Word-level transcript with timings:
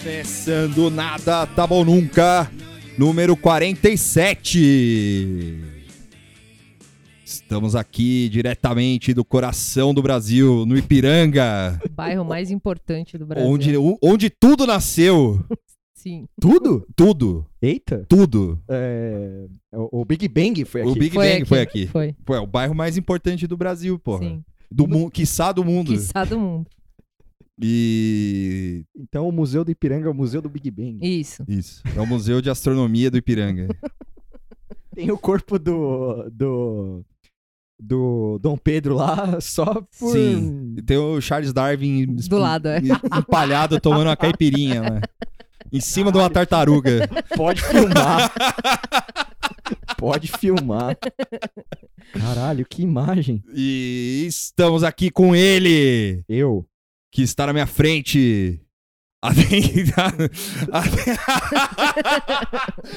Começando 0.00 0.88
nada, 0.88 1.44
tá 1.44 1.66
bom 1.66 1.84
nunca. 1.84 2.48
Número 2.96 3.36
47. 3.36 5.58
Estamos 7.24 7.74
aqui 7.74 8.28
diretamente 8.28 9.12
do 9.12 9.24
coração 9.24 9.92
do 9.92 10.00
Brasil, 10.00 10.64
no 10.64 10.78
Ipiranga, 10.78 11.80
O 11.84 11.88
bairro 11.88 12.24
mais 12.24 12.52
importante 12.52 13.18
do 13.18 13.26
Brasil. 13.26 13.50
onde, 13.50 13.72
onde 14.00 14.30
tudo 14.30 14.68
nasceu. 14.68 15.44
Sim. 15.98 16.26
Tudo? 16.40 16.86
Tudo, 16.94 17.44
Eita. 17.60 18.06
tudo. 18.08 18.62
É, 18.68 19.46
o 19.72 20.02
o 20.02 20.04
Big 20.04 20.28
Bang 20.28 20.64
foi 20.64 20.82
aqui. 20.82 20.90
O 20.90 20.94
Big 20.94 21.12
Foi 21.14 21.26
Bang 21.26 21.36
aqui. 21.38 21.44
foi 21.48 21.60
aqui. 21.60 21.86
Foi. 21.88 22.14
Pô, 22.24 22.36
é 22.36 22.40
o 22.40 22.46
bairro 22.46 22.74
mais 22.74 22.96
importante 22.96 23.48
do 23.48 23.56
Brasil, 23.56 23.98
porra. 23.98 24.28
Sim. 24.28 24.44
Do 24.74 24.88
mundo, 24.88 25.10
quiçá 25.10 25.52
do 25.52 25.64
mundo. 25.64 25.92
Quiçá 25.92 26.24
do 26.24 26.38
mundo. 26.38 26.66
E 27.62 28.84
Então 28.96 29.28
o 29.28 29.32
Museu 29.32 29.64
do 29.64 29.70
Ipiranga 29.70 30.08
é 30.08 30.10
o 30.10 30.14
Museu 30.14 30.42
do 30.42 30.48
Big 30.48 30.70
Bang. 30.70 30.98
Isso. 31.00 31.44
isso, 31.46 31.82
é 31.96 32.00
o 32.00 32.06
Museu 32.06 32.40
de 32.40 32.50
Astronomia 32.50 33.10
do 33.10 33.16
Ipiranga. 33.16 33.68
Tem 34.94 35.10
o 35.10 35.18
corpo 35.18 35.58
do, 35.58 36.28
do, 36.30 37.04
do 37.80 38.38
Dom 38.40 38.56
Pedro 38.56 38.94
lá 38.94 39.38
só 39.42 39.64
por... 39.98 40.12
Sim. 40.12 40.74
E 40.78 40.82
tem 40.82 40.96
o 40.96 41.20
Charles 41.20 41.52
Darwin 41.52 42.06
Do 42.06 42.38
lado, 42.38 42.68
é. 42.68 42.80
empalhado 43.18 43.80
tomando 43.80 44.06
uma 44.06 44.16
caipirinha 44.16 44.82
lá. 44.82 45.00
Em 45.72 45.80
cima 45.80 46.12
de 46.12 46.18
uma 46.18 46.30
tartaruga. 46.30 47.08
Pode 47.36 47.62
filmar. 47.62 48.32
Pode 49.98 50.28
filmar. 50.28 50.96
Caralho, 52.12 52.64
que 52.68 52.82
imagem. 52.82 53.42
E 53.54 54.24
estamos 54.28 54.84
aqui 54.84 55.10
com 55.10 55.34
ele, 55.34 56.22
Eu. 56.28 56.66
que 57.10 57.22
está 57.22 57.46
na 57.46 57.52
minha 57.52 57.66
frente. 57.66 58.60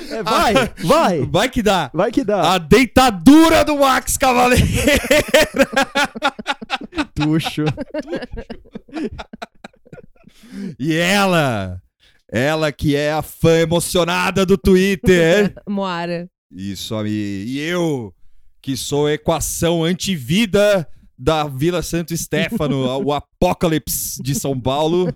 É, 0.10 0.24
vai, 0.24 0.54
vai. 0.84 1.26
Vai 1.26 1.50
que 1.50 1.62
dá. 1.64 1.90
Vai 1.94 2.12
que 2.12 2.24
dá. 2.24 2.54
A 2.54 2.58
deitadura 2.58 3.64
do 3.64 3.78
Max 3.78 4.18
Cavaleiro. 4.18 4.66
Tuxo. 7.16 7.64
E 10.78 10.94
ela, 10.96 11.82
ela 12.32 12.72
que 12.72 12.96
é 12.96 13.12
a 13.12 13.22
fã 13.22 13.60
emocionada 13.60 14.46
do 14.46 14.58
Twitter. 14.58 15.54
Moara. 15.68 16.30
Isso, 16.52 16.96
ami- 16.96 17.10
e 17.12 17.60
eu, 17.60 18.14
que 18.62 18.76
sou 18.78 19.08
a 19.08 19.14
equação 19.14 19.84
antivida 19.84 20.88
da 21.18 21.46
Vila 21.46 21.82
Santo 21.82 22.16
Stefano, 22.16 22.86
o 23.04 23.14
Apocalipse 23.14 24.22
de 24.22 24.34
São 24.36 24.60
Paulo. 24.60 25.08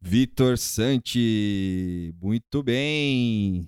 Vitor 0.00 0.56
Santi, 0.58 2.14
muito 2.22 2.62
bem. 2.62 3.66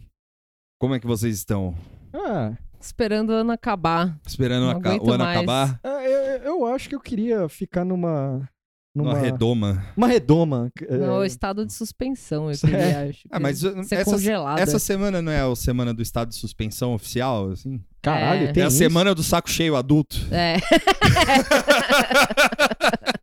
Como 0.78 0.94
é 0.94 1.00
que 1.00 1.06
vocês 1.06 1.36
estão? 1.36 1.74
Ah, 2.12 2.52
Esperando 2.80 3.30
o 3.30 3.32
ano 3.34 3.52
acabar. 3.52 4.18
Esperando 4.26 4.64
o 4.64 5.10
ano 5.12 5.24
mais. 5.24 5.36
acabar? 5.36 5.80
é, 5.84 6.36
eu, 6.36 6.42
eu 6.44 6.66
acho 6.66 6.88
que 6.88 6.94
eu 6.94 7.00
queria 7.00 7.46
ficar 7.48 7.84
numa... 7.84 8.48
Numa 8.94 9.10
Numa 9.12 9.20
redoma. 9.22 9.84
Uma 9.96 10.06
redoma. 10.08 10.68
é, 10.82 10.96
No 10.96 11.24
estado 11.24 11.64
de 11.64 11.72
suspensão, 11.72 12.50
eu 12.50 12.58
queria, 12.58 13.00
acho. 13.08 13.20
Ah, 13.30 13.38
mas 13.38 13.62
essa, 13.64 14.04
congelada. 14.04 14.60
essa 14.60 14.78
semana 14.80 15.22
não 15.22 15.30
é 15.30 15.40
a 15.40 15.54
semana 15.54 15.94
do 15.94 16.02
estado 16.02 16.30
de 16.30 16.34
suspensão 16.34 16.92
oficial, 16.94 17.50
assim? 17.50 17.80
Caralho, 18.02 18.48
É. 18.48 18.52
tem 18.52 18.62
é 18.62 18.66
a 18.66 18.68
isso? 18.68 18.78
semana 18.78 19.14
do 19.14 19.22
saco 19.22 19.48
cheio 19.48 19.76
adulto. 19.76 20.16
É. 20.32 20.56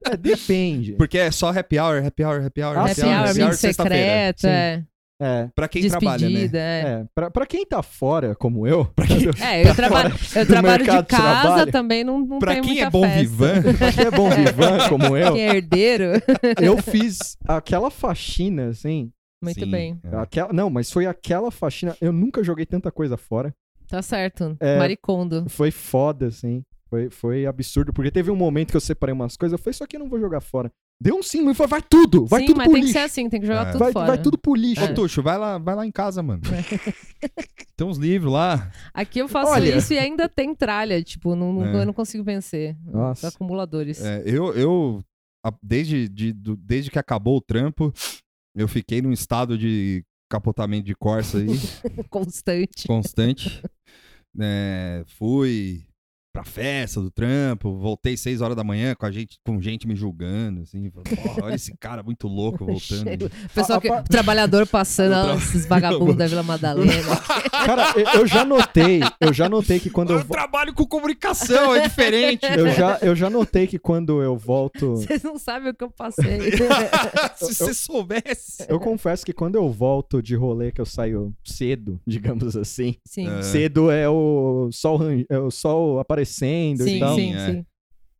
É, 0.10 0.16
depende. 0.16 0.94
Porque 0.94 1.18
é 1.18 1.30
só 1.32 1.50
happy 1.50 1.78
hour, 1.78 2.02
happy 2.06 2.24
hour, 2.24 2.42
happy 2.46 2.64
hour, 2.64 2.78
Ah, 2.78 2.84
Happy 2.84 2.96
sim, 2.96 3.08
hour, 3.08 3.28
amigo 3.28 3.54
sexta-feira. 3.54 4.34
secreto, 4.38 4.40
Sim. 4.42 4.88
É. 5.20 5.50
Pra 5.56 5.68
quem 5.68 5.88
trabalha, 5.88 6.12
né? 6.12 6.28
Despedida, 6.28 6.58
é. 6.60 6.82
é. 6.82 7.06
Pra, 7.16 7.32
pra 7.32 7.46
quem 7.46 7.66
tá 7.66 7.82
fora, 7.82 8.36
como 8.36 8.68
eu... 8.68 8.88
É, 9.42 9.68
eu, 9.68 9.76
traba 9.76 10.04
eu 10.36 10.46
trabalho 10.46 10.84
de 10.84 10.90
casa 10.90 11.06
trabalho. 11.06 11.72
também, 11.72 12.04
não, 12.04 12.20
não 12.20 12.40
Pra 12.40 12.54
tem 12.54 12.62
quem 12.62 12.72
muita 12.74 12.88
é 12.88 12.90
bom 12.90 13.02
festa. 13.04 13.20
vivan, 13.20 13.62
pra 13.78 13.92
quem 13.92 14.06
é 14.06 14.12
bom 14.12 14.30
vivan, 14.30 14.78
como 14.90 15.18
eu... 15.18 15.34
Quem 15.34 15.42
é 15.42 15.56
herdeiro, 15.56 16.04
eu 16.62 16.78
fiz 16.82 17.38
aquela 17.48 17.90
faxina, 17.90 18.68
assim. 18.70 19.12
muito 19.44 19.60
Sim, 19.60 19.72
bem. 19.72 20.00
é. 20.04 20.16
Aquela, 20.18 20.54
não, 20.54 20.70
mas 20.70 20.92
foi 20.92 21.06
aquela 21.06 21.50
faxina. 21.52 21.96
Eu 22.00 22.12
nunca 22.12 22.44
joguei 22.44 22.66
tanta 22.66 22.92
coisa 22.92 23.18
fora. 23.18 23.54
Tá 23.88 24.02
certo. 24.02 24.56
É. 24.60 24.78
Maricondo. 24.78 25.46
Foi 25.50 25.72
foda, 25.72 26.28
assim. 26.28 26.62
Foi, 26.90 27.10
foi 27.10 27.46
absurdo. 27.46 27.94
Porque 27.94 28.12
teve 28.12 28.30
um 28.30 28.36
momento 28.36 28.72
que 28.72 28.78
eu 28.78 28.82
separei 28.82 29.14
umas 29.14 29.36
coisas. 29.38 29.58
Eu 29.58 29.64
falei, 29.64 29.72
isso 29.72 29.84
aqui 29.84 29.96
eu 29.96 30.00
não 30.02 30.10
vou 30.10 30.20
jogar 30.20 30.42
fora. 30.42 30.70
Deu 31.00 31.16
um 31.16 31.22
sim, 31.22 31.48
e 31.48 31.54
falei, 31.54 31.70
vai 31.70 31.82
tudo! 31.88 32.26
Vai 32.26 32.40
Sim, 32.42 32.46
tudo 32.48 32.58
mas 32.58 32.66
pro 32.66 32.74
tem 32.74 32.82
que 32.82 32.88
lixo. 32.88 33.00
ser 33.00 33.06
assim, 33.06 33.30
tem 33.30 33.40
que 33.40 33.46
jogar 33.46 33.68
É. 33.68 33.72
tudo 33.72 33.80
vai, 33.80 33.92
fora. 33.92 34.08
vai 34.08 34.22
tudo 34.22 34.36
pro 34.38 34.56
lixo. 34.56 34.84
Ô, 34.84 34.94
Tuxo, 34.96 35.22
vai 35.22 35.38
lá, 35.38 35.60
vai 35.60 35.76
lá 35.76 35.86
em 35.86 35.92
casa, 35.92 36.24
mano. 36.24 36.42
Tem 37.78 37.86
uns 37.86 37.98
livros 37.98 38.34
lá. 38.34 38.72
Aqui 38.94 39.20
eu 39.20 39.28
faço 39.28 39.52
Olha. 39.52 39.78
isso 39.78 39.94
e 39.94 40.00
ainda 40.00 40.28
tem 40.28 40.56
tralha, 40.56 41.02
tipo, 41.04 41.36
não, 41.36 41.54
não- 41.54 41.66
É. 41.68 41.82
eu 41.82 41.86
não 41.86 41.94
consigo 41.94 42.24
vencer. 42.24 42.76
Nossa. 42.84 43.28
Os 43.28 43.36
acumuladores. 43.36 44.02
É, 44.04 44.24
eu, 44.26 44.52
eu 44.56 45.04
a- 45.46 45.54
desde, 45.62 46.10
de- 46.10 46.34
do- 46.34 46.58
desde 46.58 46.90
que 46.90 46.98
acabou 46.98 47.38
o 47.38 47.42
trampo, 47.42 47.94
eu 48.56 48.68
fiquei 48.68 49.00
num 49.00 49.12
estado 49.12 49.56
de 49.56 50.04
capotamento 50.30 50.86
de 50.88 50.96
Corsa 50.96 51.38
aí, 51.38 51.46
Constante. 52.10 52.88
constante. 52.88 53.62
É, 54.40 55.04
fui 55.18 55.87
pra 56.38 56.44
festa 56.44 57.02
do 57.02 57.10
trampo, 57.10 57.80
voltei 57.80 58.16
seis 58.16 58.42
horas 58.42 58.56
da 58.56 58.64
manhã 58.64 58.94
com 58.94 59.08
a 59.08 59.12
gente, 59.12 59.40
com 59.44 59.60
gente 59.60 59.88
me 59.88 59.96
julgando, 59.96 60.62
assim, 60.62 60.92
falando, 60.92 61.10
"Porra, 61.24 61.46
olha 61.48 61.56
esse 61.56 61.76
cara 61.78 62.04
muito 62.04 62.28
louco 62.28 62.60
voltando. 62.64 63.26
O 63.26 63.30
pessoal 63.56 63.80
A- 63.80 63.82
que, 63.82 63.88
a- 63.90 64.04
trabalhador 64.04 64.68
passando, 64.68 65.14
tra- 65.14 65.34
ó, 65.34 65.38
esses 65.38 65.66
vagabundos 65.66 66.16
da 66.16 66.28
Vila 66.28 66.44
Madalena. 66.44 66.94
Cara, 67.66 67.92
eu, 68.16 68.28
já 68.28 68.46
notei. 68.46 69.00
Eu 69.20 69.34
já 69.34 69.50
notei 69.50 69.80
que 69.80 69.90
quando 69.90 70.12
eu. 70.12 70.20
Eu 70.20 70.26
trabalho 70.26 70.74
com 70.76 70.86
comunicação, 70.86 71.76
é 71.76 71.82
diferente. 71.88 72.46
Eu 72.46 72.70
já, 72.72 73.00
eu 73.02 73.16
já 73.16 73.30
notei 73.32 73.66
que 73.66 73.80
quando 73.80 74.22
eu 74.22 74.38
volto. 74.38 74.92
Vocês 74.98 75.24
não 75.24 75.40
sabem 75.40 75.72
o 75.72 75.74
que 75.74 75.84
eu 75.84 75.90
passei. 75.90 76.40
Se 77.36 77.56
você 77.56 77.74
soubesse. 77.74 78.64
Eu 78.70 78.80
confesso 78.80 79.26
que 79.26 79.34
quando 79.34 79.56
eu 79.56 79.70
volto 79.72 80.22
de 80.22 80.36
rolê, 80.36 80.72
que 80.72 80.80
eu 80.80 80.86
saio 80.86 81.34
cedo, 81.44 82.00
digamos 82.06 82.56
assim. 82.56 82.96
Sim. 83.06 83.28
Cedo 83.42 83.90
é 83.90 84.08
o 84.08 84.70
sol, 84.72 85.00
é 85.30 85.40
o 85.40 85.50
sol 85.50 86.00
aparecendo 86.00 86.27
e 86.86 86.90
Sim, 86.92 87.00
tal. 87.00 87.16
sim, 87.16 87.36
é. 87.36 87.46
sim. 87.52 87.66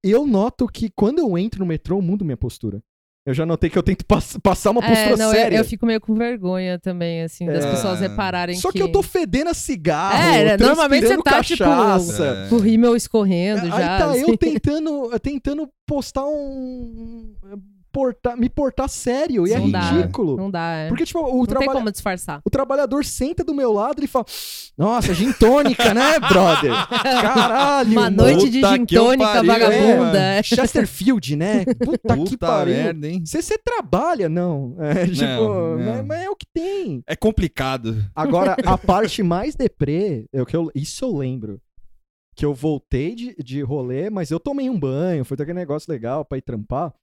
E 0.04 0.12
eu 0.12 0.26
noto 0.26 0.68
que 0.68 0.90
quando 0.96 1.20
eu 1.20 1.38
entro 1.38 1.60
no 1.60 1.66
metrô, 1.66 1.98
eu 1.98 2.02
mudo 2.02 2.24
minha 2.24 2.38
postura. 2.38 2.82
Eu 3.26 3.34
já 3.34 3.46
notei 3.46 3.70
que 3.70 3.78
eu 3.78 3.84
tento 3.84 4.06
pass- 4.06 4.38
passar 4.42 4.72
uma 4.72 4.80
postura 4.82 5.00
É, 5.02 5.18
não, 5.18 5.26
eu, 5.26 5.32
séria. 5.34 5.58
eu 5.58 5.66
fico 5.66 5.86
meio 5.86 6.00
com 6.00 6.14
vergonha 6.16 6.80
também, 6.80 7.24
assim, 7.24 7.46
das 7.46 7.66
É. 7.66 7.72
pessoas 7.72 8.00
repararem 8.00 8.56
Só 8.56 8.72
que 8.72 8.82
eu 8.82 8.90
tô 8.90 9.04
fedendo 9.04 9.50
a 9.50 9.54
cigarro. 9.54 10.16
É, 10.16 10.56
normalmente 10.58 11.08
você 11.08 11.22
tá, 11.22 11.44
tipo, 11.44 11.62
cachaça. 11.62 12.48
É. 12.50 12.54
O 12.56 12.58
rímel 12.58 12.96
escorrendo 12.96 13.64
Aí 13.64 13.70
já. 13.70 13.98
tá 13.98 14.12
assim. 14.12 14.22
eu 14.32 14.38
tentando, 14.38 15.20
tentando 15.20 15.70
postar 15.86 16.26
um. 16.26 17.34
Portar, 17.98 18.38
me 18.38 18.48
portar 18.48 18.88
sério. 18.88 19.48
E 19.48 19.54
é 19.54 19.58
Não 19.58 19.72
dá. 19.72 19.80
ridículo. 19.80 20.38
Não 20.38 20.52
dá, 20.52 20.72
é. 20.74 20.88
Porque, 20.88 21.04
tipo, 21.04 21.20
o, 21.20 21.38
não 21.40 21.46
tem 21.48 21.68
como 21.68 21.92
disfarçar. 21.92 22.42
o 22.46 22.50
trabalhador 22.52 23.04
senta 23.04 23.44
do 23.44 23.56
meu 23.56 23.74
lado 23.74 24.04
e 24.04 24.08
fala: 24.08 24.24
Nossa, 24.78 25.16
gin 25.16 25.34
tônica, 25.34 25.96
né, 25.96 26.20
brother? 26.20 26.72
Caralho. 27.02 27.92
Uma 27.92 28.12
noite 28.12 28.52
de 28.52 28.62
gin 28.62 28.86
que 28.86 28.96
eu 28.96 29.06
tônica 29.06 29.26
pariu, 29.26 29.46
vagabunda. 29.48 30.20
é, 30.20 30.38
é. 30.38 30.44
Chesterfield, 30.44 31.36
né? 31.36 31.66
Puta, 31.66 32.16
que 32.16 32.30
Puta 32.30 32.38
pariu. 32.38 32.76
merda, 32.76 33.08
hein? 33.08 33.24
Você, 33.26 33.42
você 33.42 33.58
trabalha, 33.58 34.30
não. 34.30 34.76
É, 34.80 35.08
tipo, 35.08 35.24
Não, 35.24 35.78
não. 35.80 35.96
Mas, 35.96 36.06
mas 36.06 36.22
é 36.22 36.30
o 36.30 36.36
que 36.36 36.46
tem. 36.54 37.02
É 37.08 37.16
complicado. 37.16 38.06
Agora, 38.16 38.56
a 38.64 38.78
parte 38.78 39.24
mais 39.24 39.56
deprê, 39.56 40.28
é 40.32 40.40
o 40.40 40.46
que 40.46 40.56
eu, 40.56 40.70
isso 40.76 41.04
eu 41.04 41.18
lembro. 41.18 41.60
Que 42.36 42.46
eu 42.46 42.54
voltei 42.54 43.16
de, 43.16 43.36
de 43.44 43.62
rolê, 43.64 44.12
mas 44.12 44.30
eu 44.30 44.40
tomei 44.40 44.70
um 44.70 44.80
banho, 44.80 45.26
foi 45.26 45.34
aquele 45.34 45.54
negócio 45.58 45.92
legal 45.92 46.24
pra 46.24 46.38
ir 46.38 46.44
trampar. 46.44 46.94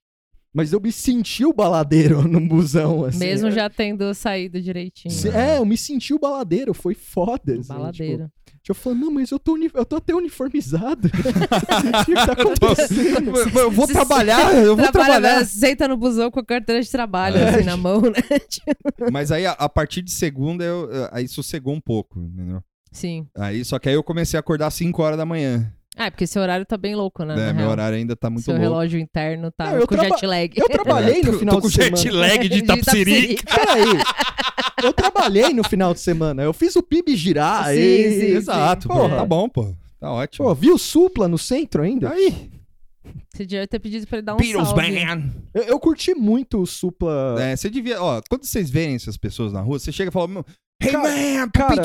Mas 0.55 0.71
eu 0.71 0.79
me 0.79 0.89
senti 0.89 1.43
o 1.45 1.51
baladeiro 1.51 2.21
no 2.27 2.39
busão, 2.39 3.03
assim. 3.03 3.19
Mesmo 3.19 3.49
É, 3.49 3.51
já 3.51 3.69
tendo 3.69 4.13
saído 4.13 4.61
direitinho. 4.61 5.13
se- 5.13 5.27
É, 5.29 5.57
eu 5.57 5.65
me 5.65 5.75
senti 5.75 6.13
o 6.13 6.19
baladeiro, 6.19 6.73
foi 6.73 6.93
foda. 6.95 7.59
assim, 7.59 7.67
Baladeiro. 7.67 8.31
Tipo, 8.63 8.71
eu 8.71 8.75
falando, 8.75 9.01
não, 9.01 9.11
mas 9.11 9.29
eu 9.31 9.37
tô, 9.37 9.53
uni- 9.53 9.69
eu 9.73 9.85
tô 9.85 9.97
até 9.97 10.15
uniformizado. 10.15 11.09
o 11.11 12.05
que 12.05 12.13
tá 12.13 12.31
acontecendo? 12.31 13.35
Eu, 13.37 13.61
eu 13.63 13.71
vou 13.71 13.85
trabalhar, 13.85 14.55
eu 14.55 14.75
vou 14.75 14.91
Trabalha, 14.91 15.19
trabalhar. 15.19 15.45
Senta 15.45 15.87
no 15.87 15.97
busão 15.97 16.31
com 16.31 16.39
a 16.39 16.45
carteira 16.45 16.81
de 16.81 16.89
trabalho, 16.89 17.37
É. 17.37 17.49
assim, 17.55 17.63
na 17.65 17.75
mão, 17.77 18.01
né? 18.01 18.13
Mas 19.11 19.31
aí, 19.31 19.45
a, 19.45 19.51
a 19.51 19.67
partir 19.69 20.01
de 20.01 20.11
segunda, 20.11 20.63
eu, 20.63 20.89
eu- 20.89 21.09
aí 21.11 21.27
sossegou 21.27 21.73
um 21.73 21.81
pouco, 21.81 22.19
entendeu? 22.21 22.61
Sim. 22.91 23.27
Aí, 23.35 23.63
só 23.65 23.77
que 23.77 23.89
aí 23.89 23.95
eu 23.95 24.03
comecei 24.03 24.37
a 24.37 24.39
acordar 24.39 24.67
às 24.67 24.73
5 24.73 25.01
horas 25.03 25.17
da 25.17 25.25
manhã. 25.25 25.69
Ah, 25.97 26.07
é 26.07 26.09
porque 26.09 26.27
seu 26.27 26.41
horário 26.41 26.65
tá 26.65 26.75
bem 26.77 26.93
louco, 26.95 27.23
né? 27.23 27.35
na 27.35 27.45
Meu 27.53 27.55
real. 27.55 27.69
horário 27.71 27.97
ainda 27.97 28.15
tá 28.15 28.29
muito 28.29 28.43
Seu 28.43 28.53
louco. 28.53 28.63
relógio 28.69 28.99
interno 28.99 29.49
tá 29.51 29.71
Não, 29.71 29.87
com 29.87 29.95
jet 29.97 30.25
lag. 30.25 30.51
Eu 30.55 30.67
trabalhei 30.67 31.21
no 31.21 31.31
Tô- 31.33 31.39
final 31.39 31.55
tô 31.55 31.61
com 31.61 31.67
de 31.69 31.73
semana. 31.75 31.95
jet 31.97 32.11
lag 32.11 32.49
de 32.49 32.57
Itapsirica. 32.59 33.43
Peraí. 33.55 33.85
Eu 34.83 34.91
trabalhei 34.93 35.53
no 35.53 35.63
final 35.63 35.93
de 35.93 36.01
semana. 36.01 36.43
Eu 36.43 36.51
fiz 36.53 36.75
o 36.75 36.83
PIB 36.83 37.15
girar. 37.15 37.67
Sim, 37.67 37.79
e... 37.79 38.19
sim, 38.19 38.25
Exato, 38.35 38.87
pô. 38.89 38.93
Porra. 38.95 39.15
Tá 39.17 39.25
bom, 39.25 39.47
pô. 39.47 39.73
Tá 39.99 40.11
ótimo. 40.11 40.47
Pô, 40.47 40.53
viu 40.53 40.77
Supla 40.77 41.27
no 41.27 41.37
centro 41.37 41.81
ainda? 41.81 42.09
aí. 42.11 42.51
Você 43.33 43.45
devia 43.45 43.67
ter 43.67 43.79
pedido 43.79 44.05
pra 44.07 44.17
ele 44.17 44.25
dar 44.25 44.33
um 44.33 44.37
Beatles 44.37 44.67
salve. 44.67 45.05
Man! 45.05 45.29
Eu, 45.53 45.63
eu 45.63 45.79
curti 45.79 46.13
muito 46.13 46.61
o 46.61 46.65
Supla. 46.65 47.35
É, 47.39 47.55
você 47.55 47.69
devia, 47.69 48.01
ó, 48.01 48.21
quando 48.29 48.43
vocês 48.45 48.69
verem 48.69 48.95
essas 48.95 49.15
pessoas 49.17 49.53
na 49.53 49.61
rua, 49.61 49.77
você 49.79 49.91
chega 49.91 50.09
e 50.09 50.11
fala, 50.13 50.43
Hey 50.81 50.91
Cara, 50.91 51.09
man, 51.09 51.49
cara! 51.49 51.81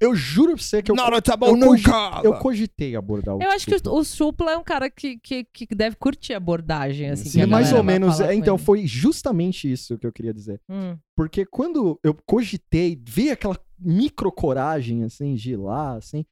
Eu 0.00 0.14
juro 0.14 0.54
pra 0.54 0.62
você 0.62 0.82
que 0.82 0.90
eu, 0.90 0.96
tá 0.96 1.36
eu, 1.42 1.56
nunca! 1.56 2.20
eu 2.24 2.34
cogitei 2.38 2.96
abordar 2.96 3.36
o 3.36 3.42
Eu 3.42 3.50
acho 3.50 3.66
que 3.66 3.74
o, 3.88 3.92
o 3.92 4.02
Supla 4.04 4.52
é 4.52 4.56
um 4.56 4.64
cara 4.64 4.88
que, 4.90 5.18
que, 5.18 5.44
que 5.44 5.66
deve 5.74 5.96
curtir 5.96 6.32
a 6.32 6.38
abordagem, 6.38 7.10
assim. 7.10 7.24
Sim, 7.28 7.38
que 7.38 7.42
a 7.42 7.44
Sim, 7.44 7.50
mais 7.50 7.72
ou 7.72 7.84
menos. 7.84 8.18
é, 8.18 8.34
então, 8.34 8.56
ele. 8.56 8.64
foi 8.64 8.86
justamente 8.86 9.70
isso 9.70 9.98
que 9.98 10.06
eu 10.06 10.12
queria 10.12 10.32
dizer. 10.32 10.60
Hum. 10.70 10.96
Porque 11.14 11.44
quando 11.44 12.00
eu 12.02 12.14
cogitei, 12.26 12.98
vi 13.06 13.30
aquela 13.30 13.58
micro 13.78 14.32
coragem, 14.32 15.04
assim, 15.04 15.34
de 15.34 15.52
ir 15.52 15.56
lá, 15.56 15.96
assim. 15.96 16.24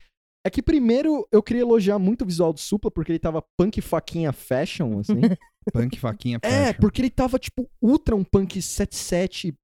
É 0.46 0.50
que 0.50 0.62
primeiro 0.62 1.28
eu 1.30 1.42
queria 1.42 1.62
elogiar 1.62 1.98
muito 1.98 2.22
o 2.22 2.26
visual 2.26 2.54
do 2.54 2.60
Supla, 2.60 2.90
porque 2.90 3.12
ele 3.12 3.18
tava 3.18 3.44
punk 3.56 3.82
faquinha 3.82 4.32
fashion, 4.32 4.98
assim. 5.00 5.20
Punk, 5.70 5.98
faquinha, 5.98 6.38
é, 6.42 6.48
fashion. 6.68 6.80
porque 6.80 7.02
ele 7.02 7.10
tava, 7.10 7.38
tipo, 7.38 7.68
ultra 7.82 8.16
um 8.16 8.24
punk 8.24 8.62
77, 8.62 9.54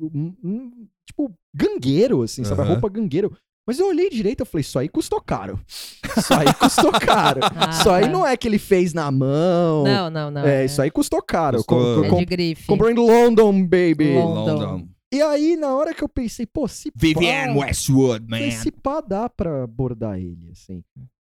um- 0.00 0.34
um, 0.42 0.88
tipo, 1.06 1.32
gangueiro, 1.54 2.22
assim, 2.22 2.44
sabe? 2.44 2.60
A 2.60 2.64
Aham. 2.64 2.72
roupa 2.74 2.88
gangueiro. 2.88 3.36
Mas 3.66 3.78
eu 3.78 3.86
olhei 3.86 4.10
direito 4.10 4.42
e 4.42 4.46
falei, 4.46 4.60
isso 4.62 4.76
aí 4.78 4.88
custou 4.88 5.20
caro. 5.20 5.60
Isso 6.16 6.34
aí 6.34 6.52
custou 6.54 6.90
caro. 6.92 7.40
Ah, 7.56 7.70
isso 7.70 7.88
aí 7.90 8.02
tá. 8.04 8.08
não 8.10 8.26
é 8.26 8.36
que 8.36 8.46
ele 8.48 8.58
fez 8.58 8.92
na 8.92 9.10
mão. 9.10 9.84
Não, 9.84 10.10
não, 10.10 10.30
não. 10.30 10.44
é, 10.44 10.64
isso 10.64 10.82
aí 10.82 10.90
custou 10.90 11.22
caro. 11.22 11.58
Custou- 11.58 12.00
Com- 12.00 12.04
É 12.04 12.08
com- 12.10 12.18
de 12.18 12.24
grife. 12.26 12.66
comprou 12.66 12.90
em 12.90 12.94
London, 12.94 13.62
baby. 13.62 14.14
London. 14.14 14.54
London. 14.58 14.88
E 15.14 15.22
aí, 15.22 15.56
na 15.56 15.74
hora 15.74 15.94
que 15.94 16.02
eu 16.02 16.08
pensei, 16.08 16.44
pô, 16.44 16.66
se 16.68 16.90
Vivienne 16.94 17.54
pá, 17.54 17.60
Westwood, 17.66 18.26
man. 18.28 18.50
se 18.50 18.70
pá, 18.72 19.00
dá 19.00 19.28
pra 19.28 19.62
abordar 19.64 20.18
ele, 20.18 20.50
assim. 20.50 20.82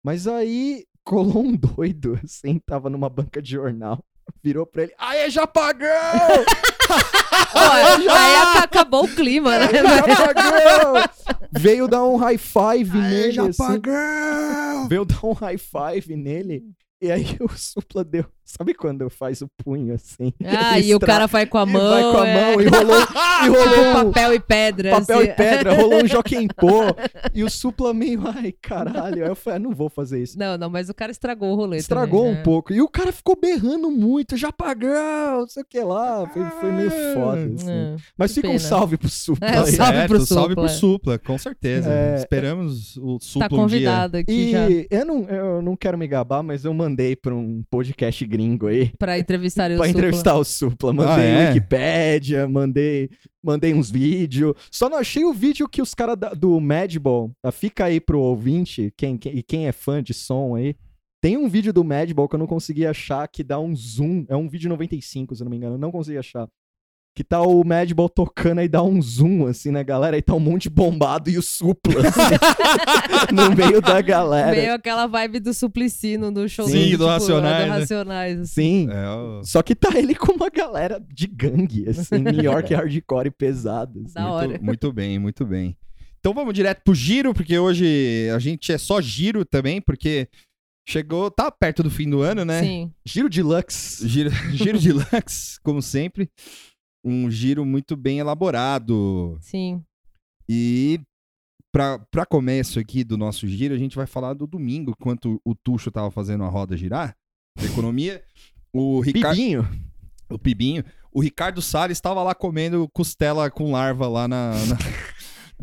Mas 0.04 0.26
aí, 0.26 0.84
colou 1.04 1.42
um 1.44 1.54
doido, 1.56 2.18
assim, 2.24 2.58
tava 2.66 2.90
numa 2.90 3.08
banca 3.08 3.40
de 3.40 3.52
jornal. 3.52 3.98
Virou 4.42 4.66
pra 4.66 4.82
ele, 4.84 4.94
aê, 4.98 5.30
já 5.30 5.46
pagou! 5.46 5.86
Pô, 7.52 7.58
aí 8.12 8.36
ac- 8.36 8.64
acabou 8.64 9.04
o 9.04 9.08
clima, 9.14 9.58
né? 9.58 9.66
Veio 11.52 11.86
dar 11.88 12.04
um 12.04 12.16
high 12.16 12.38
five 12.38 12.90
Aê, 12.98 13.10
nele, 13.10 13.32
já 13.32 13.42
assim. 13.46 13.62
Veio 14.88 15.04
dar 15.04 15.24
um 15.24 15.32
high 15.32 15.58
five 15.58 16.16
nele. 16.16 16.62
E 17.00 17.10
aí 17.10 17.36
o 17.40 17.48
Supla 17.56 18.04
deu. 18.04 18.24
Sabe 18.44 18.74
quando 18.74 19.08
faz 19.08 19.40
o 19.40 19.48
punho 19.64 19.94
assim? 19.94 20.32
Ah, 20.44 20.78
e 20.80 20.92
o 20.92 20.96
Extra- 20.96 21.06
cara 21.06 21.26
vai 21.26 21.46
com 21.46 21.58
a 21.58 21.62
e 21.62 21.66
mão. 21.66 21.90
vai 21.90 22.02
com 22.02 22.18
a 22.18 22.28
é. 22.28 22.34
mão 22.52 22.60
e 22.60 22.66
rolou, 22.66 23.00
e 23.44 23.48
rolou 23.48 23.88
um 23.88 23.92
papel 24.12 24.34
e 24.34 24.40
pedra. 24.40 24.90
papel 24.90 25.18
assim. 25.18 25.28
e 25.28 25.32
pedra, 25.32 25.74
rolou 25.74 26.04
um 26.04 26.06
Joaquim 26.06 26.46
Pô. 26.48 26.82
E 27.34 27.42
o 27.42 27.50
Supla 27.50 27.92
meio, 27.94 28.22
ai, 28.28 28.52
caralho. 28.62 29.24
Aí 29.24 29.28
eu 29.30 29.34
falei, 29.34 29.56
ah, 29.56 29.60
não 29.60 29.72
vou 29.72 29.88
fazer 29.88 30.22
isso. 30.22 30.38
Não, 30.38 30.56
não, 30.58 30.68
mas 30.70 30.88
o 30.88 30.94
cara 30.94 31.10
estragou 31.10 31.52
o 31.52 31.56
rolê. 31.56 31.78
Estragou 31.78 32.20
também, 32.20 32.32
um 32.34 32.36
né? 32.36 32.42
pouco. 32.42 32.72
E 32.72 32.80
o 32.80 32.88
cara 32.88 33.10
ficou 33.12 33.36
berrando 33.40 33.90
muito, 33.90 34.36
já 34.36 34.52
pagou, 34.52 34.88
não 35.40 35.48
sei 35.48 35.62
o 35.62 35.66
que 35.66 35.80
lá. 35.80 36.28
Foi, 36.28 36.44
foi 36.60 36.70
meio 36.72 36.90
foda, 37.14 37.50
assim. 37.54 37.70
É. 37.70 37.96
Mas 38.16 38.32
fica 38.34 38.46
um 38.48 38.52
pena. 38.52 38.60
salve 38.60 38.96
pro 38.96 39.08
Supla. 39.08 39.48
É, 39.48 39.58
aí. 39.58 39.72
salve 39.72 40.06
pro 40.06 40.20
salve 40.26 40.48
Supla. 40.50 40.54
pro 40.54 40.68
Supla, 40.68 41.18
com 41.18 41.38
certeza. 41.38 41.90
É. 41.90 42.16
Esperamos 42.16 42.96
o 42.98 43.18
Supla 43.20 43.48
Tá 43.48 43.54
um 43.56 43.66
dia. 43.66 43.78
convidado 43.78 44.16
aqui 44.18 44.50
já 44.52 44.68
E 44.70 44.86
eu 44.90 45.04
não, 45.04 45.22
eu 45.24 45.62
não 45.62 45.76
quero 45.76 45.98
me 45.98 46.06
gabar, 46.06 46.42
mas 46.42 46.64
eu 46.64 46.72
mandei 46.74 47.16
pra 47.16 47.34
um 47.34 47.62
podcast 47.70 48.24
gringo 48.36 48.66
aí. 48.66 48.90
pra 48.98 49.18
entrevistar 49.18 49.70
o 49.72 49.76
Pra 49.76 49.86
Supla. 49.86 49.88
entrevistar 49.90 50.34
o 50.36 50.44
Supla. 50.44 50.92
Mandei 50.92 51.14
Ah, 51.14 51.20
é? 51.22 51.48
Wikipédia, 51.48 52.48
mandei, 52.48 53.10
mandei 53.42 53.72
uns 53.74 53.90
vídeos. 53.90 54.54
Só 54.70 54.88
não 54.88 54.98
achei 54.98 55.24
o 55.24 55.32
vídeo 55.32 55.68
que 55.68 55.80
os 55.82 55.94
caras 55.94 56.16
da- 56.16 56.34
do 56.34 56.58
Madball. 56.60 57.30
ah, 57.42 57.52
Fica 57.52 57.84
aí 57.84 58.00
pro 58.00 58.20
ouvinte, 58.20 58.92
quem, 58.96 59.16
quem, 59.16 59.36
e 59.36 59.42
quem 59.42 59.66
é 59.66 59.72
fã 59.72 60.02
de 60.02 60.12
som 60.14 60.54
aí. 60.56 60.74
Tem 61.22 61.36
um 61.38 61.48
vídeo 61.48 61.72
do 61.72 61.82
Madball 61.82 62.28
que 62.28 62.34
eu 62.34 62.38
não 62.38 62.46
consegui 62.46 62.86
achar 62.86 63.26
que 63.28 63.42
dá 63.42 63.58
um 63.58 63.74
zoom. 63.74 64.26
É 64.28 64.36
um 64.36 64.46
vídeo 64.48 64.68
95, 64.68 65.34
se 65.34 65.40
eu 65.42 65.44
não 65.46 65.50
me 65.50 65.56
engano. 65.56 65.74
Eu 65.76 65.78
não 65.78 65.90
consegui 65.90 66.18
achar. 66.18 66.46
Que 67.16 67.22
tá 67.22 67.40
o 67.40 67.62
Madball 67.62 68.08
tocando 68.08 68.58
aí 68.58 68.68
dá 68.68 68.82
um 68.82 69.00
zoom, 69.00 69.46
assim, 69.46 69.70
na 69.70 69.84
galera. 69.84 70.16
Aí 70.16 70.22
tá 70.22 70.34
um 70.34 70.40
monte 70.40 70.68
bombado 70.68 71.30
e 71.30 71.38
o 71.38 71.42
Supla, 71.42 72.08
assim, 72.08 72.34
no 73.32 73.54
meio 73.54 73.80
da 73.80 74.00
galera. 74.00 74.50
Meio 74.50 74.74
aquela 74.74 75.06
vibe 75.06 75.38
do 75.38 75.54
Suplicino 75.54 76.32
do 76.32 76.48
show 76.48 76.66
Sim, 76.66 76.90
do, 76.92 76.98
do 76.98 77.06
Racionais, 77.06 77.64
do 77.66 77.70
né? 77.72 77.78
Racionais 77.78 78.40
assim. 78.40 78.52
Sim. 78.52 78.88
É, 78.90 79.08
o- 79.10 79.44
Só 79.44 79.62
que 79.62 79.76
tá 79.76 79.96
ele 79.96 80.16
com 80.16 80.32
uma 80.32 80.50
galera 80.50 81.00
de 81.08 81.28
gangue, 81.28 81.88
assim, 81.88 82.18
New 82.18 82.42
York 82.42 82.74
hardcore 82.74 83.28
e 83.28 83.30
pesado. 83.30 84.00
assim. 84.04 84.14
Da 84.14 84.30
hora. 84.32 84.48
Muito, 84.48 84.64
muito 84.64 84.92
bem, 84.92 85.18
muito 85.18 85.46
bem. 85.46 85.76
Então 86.18 86.34
vamos 86.34 86.52
direto 86.52 86.82
pro 86.82 86.94
giro, 86.96 87.32
porque 87.32 87.56
hoje 87.56 88.28
a 88.34 88.40
gente 88.40 88.72
é 88.72 88.78
só 88.78 89.00
giro 89.00 89.44
também, 89.44 89.80
porque 89.80 90.26
chegou, 90.88 91.30
tá 91.30 91.48
perto 91.48 91.82
do 91.82 91.90
fim 91.90 92.10
do 92.10 92.22
ano, 92.22 92.44
né? 92.44 92.60
Sim. 92.60 92.92
Giro 93.06 93.28
Deluxe. 93.28 94.08
Giro, 94.08 94.30
giro 94.50 94.78
de 94.78 94.90
Lux, 94.90 95.60
como 95.62 95.80
sempre. 95.80 96.28
Um 97.04 97.30
giro 97.30 97.64
muito 97.64 97.96
bem 97.96 98.18
elaborado. 98.18 99.36
Sim. 99.40 99.82
E 100.48 101.00
pra, 101.72 101.98
pra 102.10 102.24
começo 102.26 102.78
aqui 102.78 103.04
do 103.04 103.16
nosso 103.18 103.46
giro, 103.46 103.74
a 103.74 103.78
gente 103.78 103.96
vai 103.96 104.06
falar 104.06 104.32
do 104.34 104.46
domingo, 104.46 104.92
enquanto 104.98 105.40
o 105.44 105.54
Tuxo 105.54 105.90
tava 105.90 106.10
fazendo 106.10 106.44
a 106.44 106.48
roda 106.48 106.76
girar, 106.76 107.14
da 107.58 107.64
economia. 107.64 108.22
O 108.72 109.00
Ricardo. 109.00 109.36
Pibinho. 109.36 109.68
O 110.30 110.38
Pibinho. 110.38 110.84
O 111.12 111.20
Ricardo 111.20 111.62
Salles 111.62 111.96
estava 111.96 112.22
lá 112.22 112.34
comendo 112.34 112.88
costela 112.92 113.48
com 113.50 113.70
larva 113.70 114.08
lá 114.08 114.26
na- 114.26 114.52
na- 114.66 114.76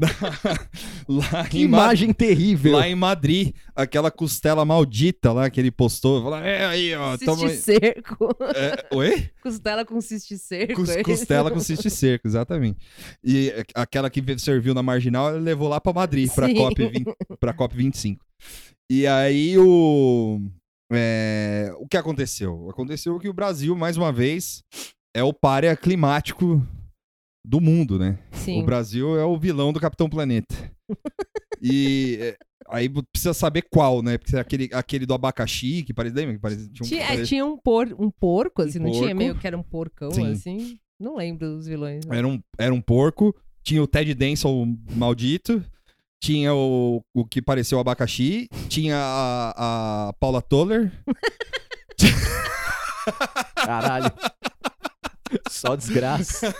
lá, 1.07 1.45
Que 1.47 1.59
em 1.61 1.67
Ma- 1.67 1.77
imagem 1.85 2.13
terrível. 2.13 2.73
lá 2.73 2.87
em 2.87 2.95
Madrid. 2.95 3.53
Aquela 3.75 4.09
costela 4.11 4.63
maldita 4.65 5.31
lá 5.31 5.49
que 5.49 5.59
ele 5.59 5.71
postou. 5.71 6.21
Falou, 6.23 6.37
é 6.39 6.65
aí, 6.65 6.93
ó. 6.95 7.11
Ciste 7.11 7.25
Toma... 7.25 7.49
cerco. 7.49 8.35
É, 8.55 8.95
oi? 8.95 9.29
Costela 9.41 9.85
com 9.85 9.99
ciste 10.01 10.37
cerco. 10.37 10.75
Cos- 10.75 10.89
é 10.89 11.03
costela 11.03 11.51
com 11.51 11.59
ciste 11.59 11.89
seco, 11.89 12.27
exatamente. 12.27 12.77
E 13.23 13.53
aquela 13.75 14.09
que 14.09 14.21
serviu 14.39 14.73
na 14.73 14.83
marginal, 14.83 15.29
ele 15.35 15.43
levou 15.43 15.67
lá 15.67 15.79
pra 15.79 15.93
Madrid, 15.93 16.29
pra 16.33 16.47
Sim. 16.47 16.55
COP, 16.55 16.87
20, 16.87 17.05
pra 17.39 17.53
COP 17.53 17.75
25. 17.75 18.25
E 18.89 19.07
aí 19.07 19.57
o. 19.57 20.39
é, 20.91 21.71
o 21.77 21.87
que 21.87 21.95
aconteceu? 21.97 22.69
Aconteceu 22.69 23.17
que 23.19 23.29
o 23.29 23.33
Brasil, 23.33 23.75
mais 23.75 23.95
uma 23.97 24.11
vez, 24.11 24.63
é 25.15 25.23
o 25.23 25.33
párea 25.33 25.75
climático 25.75 26.61
do 27.43 27.59
mundo, 27.59 27.97
né? 27.97 28.19
Sim. 28.31 28.61
O 28.61 28.65
Brasil 28.65 29.17
é 29.17 29.25
o 29.25 29.37
vilão 29.37 29.73
do 29.73 29.79
Capitão 29.79 30.09
Planeta. 30.09 30.55
e 31.61 32.17
é, 32.21 32.37
aí 32.69 32.89
precisa 33.11 33.33
saber 33.33 33.63
qual, 33.69 34.01
né? 34.01 34.17
Porque 34.17 34.35
aquele, 34.37 34.69
aquele 34.73 35.05
do 35.05 35.13
abacaxi, 35.13 35.83
que 35.83 35.93
parece. 35.93 36.15
Lembra? 36.15 36.35
Que 36.35 36.39
parece, 36.39 36.69
tinha 36.69 36.85
um, 36.85 36.89
Tinha, 36.89 37.03
é, 37.03 37.23
tinha 37.23 37.45
um, 37.45 37.57
por, 37.57 37.87
um 37.99 38.09
porco, 38.09 38.61
assim, 38.61 38.79
Um 38.79 38.83
não 38.83 38.91
tinha 38.91 39.03
porco. 39.03 39.17
meio 39.17 39.35
que 39.35 39.47
era 39.47 39.57
um 39.57 39.63
porcão, 39.63 40.11
Sim. 40.11 40.31
assim. 40.31 40.79
Não 40.99 41.15
lembro 41.17 41.55
dos 41.55 41.65
vilões. 41.67 42.05
né? 42.05 42.17
Era 42.17 42.27
um, 42.27 42.39
era 42.57 42.73
um 42.73 42.81
porco, 42.81 43.35
tinha 43.63 43.81
o 43.81 43.87
Ted 43.87 44.13
Denson 44.13 44.77
maldito, 44.95 45.63
tinha 46.19 46.53
o, 46.53 47.03
o 47.11 47.25
que 47.25 47.41
pareceu 47.41 47.79
o 47.79 47.81
abacaxi, 47.81 48.47
tinha 48.69 48.97
a, 48.97 50.09
a 50.09 50.13
Paula 50.13 50.43
Toller, 50.43 50.91
Caralho. 53.55 54.11
Só 55.49 55.75
desgraça. 55.75 56.53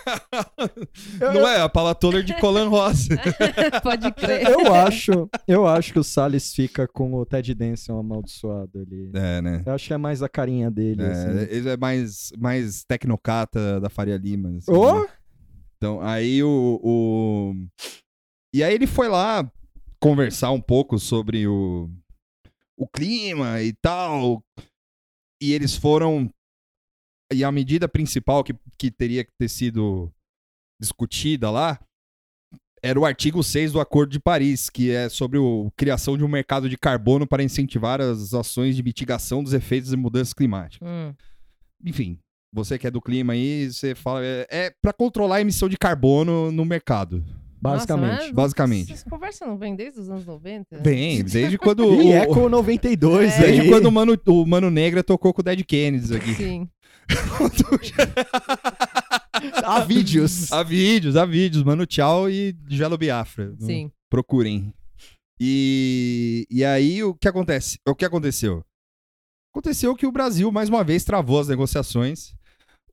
Não 1.19 1.47
é? 1.47 1.61
A 1.61 1.69
Paula 1.69 1.93
Toller 1.95 2.23
de 2.23 2.33
Colan 2.39 2.69
Rosa. 2.69 3.09
Pode 3.83 4.11
crer. 4.13 4.47
Eu 4.47 4.73
acho, 4.73 5.29
eu 5.47 5.67
acho 5.67 5.93
que 5.93 5.99
o 5.99 6.03
Salles 6.03 6.53
fica 6.53 6.87
com 6.87 7.13
o 7.13 7.25
Ted 7.25 7.53
Danson 7.53 7.97
amaldiçoado 7.99 8.79
ali. 8.79 9.11
É, 9.13 9.41
né? 9.41 9.63
Eu 9.65 9.73
acho 9.73 9.87
que 9.87 9.93
é 9.93 9.97
mais 9.97 10.21
a 10.23 10.29
carinha 10.29 10.69
dele, 10.71 11.01
É, 11.03 11.11
assim. 11.11 11.53
ele 11.53 11.69
é 11.69 11.77
mais, 11.77 12.31
mais 12.37 12.83
tecnocata 12.83 13.79
da 13.79 13.89
Faria 13.89 14.17
Lima. 14.17 14.49
assim, 14.57 14.71
Ô! 14.71 15.01
né? 15.01 15.07
Então, 15.77 15.99
aí 16.01 16.43
o, 16.43 16.79
o. 16.83 17.53
E 18.53 18.63
aí 18.63 18.73
ele 18.73 18.85
foi 18.85 19.07
lá 19.07 19.49
conversar 19.99 20.51
um 20.51 20.61
pouco 20.61 20.99
sobre 20.99 21.47
o, 21.47 21.89
o 22.77 22.87
clima 22.87 23.61
e 23.63 23.73
tal. 23.73 24.43
E 25.41 25.53
eles 25.53 25.75
foram. 25.75 26.29
E 27.31 27.43
a 27.43 27.51
medida 27.51 27.87
principal 27.87 28.43
que, 28.43 28.53
que 28.77 28.91
teria 28.91 29.23
que 29.23 29.31
ter 29.39 29.47
sido 29.49 30.11
discutida 30.79 31.49
lá 31.49 31.79
era 32.83 32.99
o 32.99 33.05
artigo 33.05 33.43
6 33.43 33.73
do 33.73 33.79
Acordo 33.79 34.11
de 34.11 34.19
Paris, 34.19 34.67
que 34.69 34.89
é 34.91 35.07
sobre 35.07 35.37
a 35.37 35.41
criação 35.77 36.17
de 36.17 36.23
um 36.23 36.27
mercado 36.27 36.67
de 36.67 36.77
carbono 36.77 37.27
para 37.27 37.43
incentivar 37.43 38.01
as 38.01 38.33
ações 38.33 38.75
de 38.75 38.81
mitigação 38.81 39.43
dos 39.43 39.53
efeitos 39.53 39.91
de 39.91 39.97
mudanças 39.97 40.33
climáticas 40.33 40.87
Hum. 40.89 41.13
enfim, 41.85 42.17
você 42.51 42.79
que 42.79 42.87
é 42.87 42.91
do 42.91 42.99
clima 42.99 43.33
aí, 43.33 43.71
você 43.71 43.93
fala. 43.95 44.25
É, 44.25 44.47
é 44.49 44.73
para 44.81 44.91
controlar 44.91 45.35
a 45.37 45.41
emissão 45.41 45.69
de 45.69 45.77
carbono 45.77 46.51
no 46.51 46.65
mercado. 46.65 47.23
Basicamente. 47.61 48.09
Nossa, 48.13 48.23
mas 48.23 48.31
basicamente. 48.31 48.91
Essas 48.91 49.07
conversas 49.09 49.47
não 49.47 49.55
vêm 49.55 49.75
desde 49.75 49.99
os 49.99 50.09
anos 50.09 50.25
90? 50.25 50.79
Bem, 50.79 51.23
desde 51.23 51.57
quando. 51.59 51.83
E 51.83 52.07
o, 52.07 52.11
Echo 52.11 52.49
92 52.49 53.31
É. 53.33 53.39
desde 53.39 53.61
aí. 53.61 53.69
quando 53.69 53.85
o 53.85 53.91
Mano, 53.91 54.19
o 54.25 54.45
Mano 54.47 54.71
Negra 54.71 55.03
tocou 55.03 55.31
com 55.31 55.41
o 55.41 55.43
Dead 55.43 55.63
Kennedys 55.63 56.11
aqui. 56.11 56.33
Sim. 56.33 56.67
Há 59.63 59.79
vídeos. 59.81 60.51
há 60.51 60.63
vídeos, 60.63 61.15
há 61.15 61.25
vídeos. 61.25 61.63
Mano 61.63 61.85
Tchau 61.85 62.29
e 62.29 62.55
Gelo 62.67 62.97
Biafra. 62.97 63.53
Sim. 63.59 63.91
Procurem. 64.09 64.73
E, 65.39 66.45
e 66.49 66.63
aí 66.63 67.03
o 67.03 67.15
que 67.15 67.27
acontece? 67.27 67.79
O 67.87 67.95
que 67.95 68.05
aconteceu? 68.05 68.63
Aconteceu 69.51 69.95
que 69.95 70.05
o 70.05 70.11
Brasil, 70.11 70.51
mais 70.51 70.69
uma 70.69 70.83
vez, 70.83 71.03
travou 71.03 71.39
as 71.39 71.47
negociações. 71.47 72.33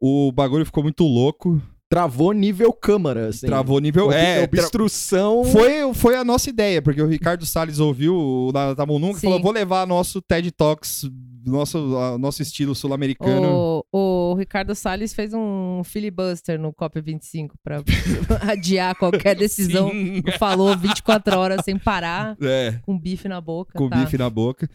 O 0.01 0.33
bagulho 0.33 0.65
ficou 0.65 0.83
muito 0.83 1.05
louco. 1.05 1.61
Travou 1.91 2.33
nível 2.33 2.71
câmara, 2.73 3.29
assim. 3.29 3.47
Travou 3.47 3.79
nível. 3.81 4.13
É, 4.13 4.47
tra- 4.47 4.61
obstrução. 4.61 5.43
foi, 5.45 5.95
foi 5.95 6.17
a 6.17 6.23
nossa 6.25 6.51
ideia, 6.51 6.83
porque 6.83 7.01
o 7.01 7.07
Ricardo 7.07 7.47
Salles 7.47 7.79
ouviu 7.79 8.15
o 8.15 8.53
na 8.53 8.75
Tamu 8.75 8.99
Nunca 8.99 9.19
e 9.19 9.23
falou: 9.23 9.41
vou 9.41 9.53
levar 9.53 9.87
nosso 9.87 10.21
TED 10.21 10.51
Talks, 10.53 11.09
nosso, 11.47 11.97
a- 11.97 12.19
nosso 12.19 12.43
estilo 12.43 12.75
sul-americano. 12.75 13.83
O, 13.91 14.31
o 14.33 14.35
Ricardo 14.35 14.75
Salles 14.75 15.15
fez 15.15 15.33
um 15.33 15.83
filibuster 15.83 16.61
no 16.61 16.75
COP25 16.75 17.53
pra 17.65 17.83
adiar 18.53 18.95
qualquer 18.95 19.35
decisão. 19.39 19.91
Falou 20.39 20.77
24 20.77 21.39
horas 21.39 21.63
sem 21.65 21.79
parar, 21.79 22.37
É, 22.43 22.79
com 22.83 22.99
bife 22.99 23.29
na 23.29 23.41
boca. 23.41 23.73
com 23.79 23.89
tá. 23.89 23.97
bife 23.97 24.19
na 24.19 24.29
boca. 24.29 24.69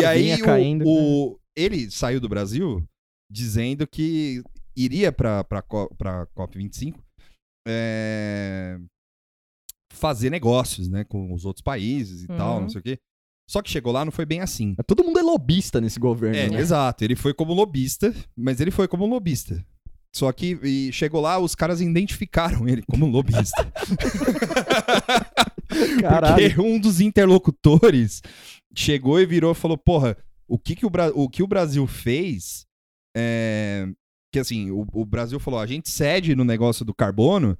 e 0.00 0.04
aí, 0.04 0.34
o- 0.34 0.44
caindo. 0.44 0.84
o, 0.86 1.38
ele 1.56 1.90
saiu 1.90 2.20
do 2.20 2.28
Brasil 2.28 2.84
dizendo 3.30 3.86
que 3.86 4.42
iria 4.84 5.12
Co- 5.12 5.88
pra 5.96 6.26
COP25 6.36 6.94
é, 7.66 8.78
fazer 9.92 10.30
negócios, 10.30 10.88
né, 10.88 11.04
com 11.04 11.32
os 11.34 11.44
outros 11.44 11.62
países 11.62 12.22
e 12.22 12.26
tal, 12.28 12.56
Uhum. 12.56 12.62
não 12.62 12.68
sei 12.70 12.80
o 12.80 12.82
quê. 12.82 12.98
Só 13.50 13.62
que 13.62 13.70
chegou 13.70 13.92
lá, 13.92 14.04
não 14.04 14.12
foi 14.12 14.26
bem 14.26 14.40
assim. 14.40 14.74
Todo 14.86 15.02
mundo 15.02 15.18
é 15.18 15.22
lobista 15.22 15.80
nesse 15.80 15.98
governo. 15.98 16.36
É, 16.36 16.50
né? 16.50 16.58
exato. 16.60 17.02
Ele 17.02 17.16
foi 17.16 17.32
como 17.32 17.54
lobista, 17.54 18.14
mas 18.36 18.60
ele 18.60 18.70
foi 18.70 18.86
como 18.86 19.06
lobista. 19.06 19.64
Só 20.14 20.30
que 20.32 20.58
e 20.62 20.92
chegou 20.92 21.20
lá, 21.20 21.38
os 21.38 21.54
caras 21.54 21.80
identificaram 21.80 22.68
ele 22.68 22.82
como 22.82 23.06
lobista. 23.06 23.66
Caralho. 26.00 26.34
Porque 26.48 26.60
um 26.60 26.78
dos 26.78 27.00
interlocutores 27.00 28.22
chegou 28.74 29.20
e 29.20 29.26
virou 29.26 29.52
e 29.52 29.54
falou: 29.54 29.76
Porra, 29.78 30.16
o 30.46 30.58
que, 30.58 30.74
que, 30.76 30.86
o, 30.86 30.90
Bra- 30.90 31.12
o, 31.14 31.28
que 31.28 31.42
o 31.42 31.46
Brasil 31.46 31.86
fez 31.86 32.66
é. 33.16 33.86
Que 34.30 34.38
assim, 34.38 34.70
o, 34.70 34.86
o 34.92 35.04
Brasil 35.04 35.40
falou: 35.40 35.60
a 35.60 35.66
gente 35.66 35.90
cede 35.90 36.36
no 36.36 36.44
negócio 36.44 36.84
do 36.84 36.94
carbono, 36.94 37.58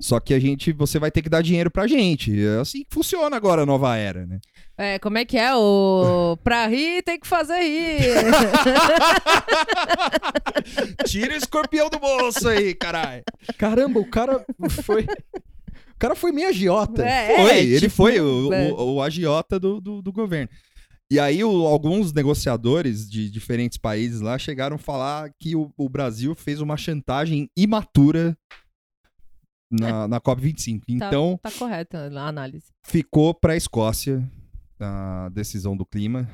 só 0.00 0.20
que 0.20 0.32
a 0.32 0.38
gente, 0.38 0.72
você 0.72 0.98
vai 0.98 1.10
ter 1.10 1.22
que 1.22 1.28
dar 1.28 1.42
dinheiro 1.42 1.70
pra 1.70 1.86
gente. 1.86 2.44
É 2.44 2.60
assim 2.60 2.84
que 2.84 2.94
funciona 2.94 3.36
agora 3.36 3.62
a 3.62 3.66
nova 3.66 3.96
era, 3.96 4.26
né? 4.26 4.38
É, 4.76 4.98
como 5.00 5.18
é 5.18 5.24
que 5.24 5.36
é? 5.36 5.54
O... 5.56 6.38
Pra 6.44 6.68
rir 6.68 7.02
tem 7.02 7.18
que 7.18 7.26
fazer 7.26 7.60
rir. 7.60 7.98
Tira 11.04 11.34
o 11.34 11.36
escorpião 11.36 11.90
do 11.90 11.98
bolso 11.98 12.48
aí, 12.48 12.74
caralho. 12.74 13.24
Caramba, 13.56 13.98
o 13.98 14.08
cara 14.08 14.44
foi. 14.84 15.02
O 15.02 15.98
cara 15.98 16.14
foi 16.14 16.30
meio 16.30 16.48
agiota. 16.48 17.04
É, 17.04 17.36
Foi, 17.36 17.50
é, 17.50 17.60
ele 17.60 17.80
tipo, 17.80 17.92
foi 17.92 18.20
o, 18.20 18.52
é. 18.52 18.70
o, 18.70 18.94
o 18.94 19.02
agiota 19.02 19.58
do, 19.58 19.80
do, 19.80 20.00
do 20.00 20.12
governo. 20.12 20.48
E 21.10 21.18
aí, 21.18 21.42
o- 21.42 21.66
alguns 21.66 22.12
negociadores 22.12 23.08
de 23.08 23.30
diferentes 23.30 23.78
países 23.78 24.20
lá 24.20 24.36
chegaram 24.38 24.76
a 24.76 24.78
falar 24.78 25.30
que 25.40 25.56
o, 25.56 25.72
o 25.76 25.88
Brasil 25.88 26.34
fez 26.34 26.60
uma 26.60 26.76
chantagem 26.76 27.48
imatura 27.56 28.36
na, 29.70 30.06
na 30.08 30.20
COP25. 30.20 30.82
Então, 30.88 31.38
Tá 31.42 31.50
correta 31.50 32.10
a 32.14 32.28
análise. 32.28 32.66
ficou 32.84 33.32
para 33.34 33.54
a 33.54 33.56
Escócia 33.56 34.22
a 34.80 35.28
decisão 35.32 35.76
do 35.76 35.84
clima. 35.86 36.28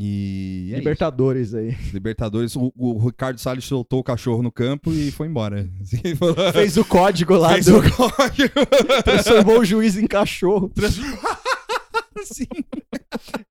E 0.00 0.70
é 0.74 0.78
Libertadores 0.78 1.54
aí. 1.54 1.70
isso. 1.70 1.92
Libertadores. 1.92 2.54
O, 2.54 2.72
o 2.76 2.98
Ricardo 3.06 3.38
Salles 3.40 3.64
soltou 3.64 3.98
o 3.98 4.04
cachorro 4.04 4.42
no 4.44 4.52
campo 4.52 4.92
e 4.92 5.10
foi 5.10 5.26
embora. 5.26 5.68
Fez 6.52 6.76
o 6.76 6.84
código 6.84 7.34
lá 7.36 7.54
Fez 7.54 7.66
do. 7.66 7.78
o 7.78 7.82
código. 7.92 8.54
Transformou 9.02 9.60
o 9.60 9.64
juiz 9.64 9.96
em 9.96 10.06
cachorro. 10.06 10.70
Assim. 12.16 12.44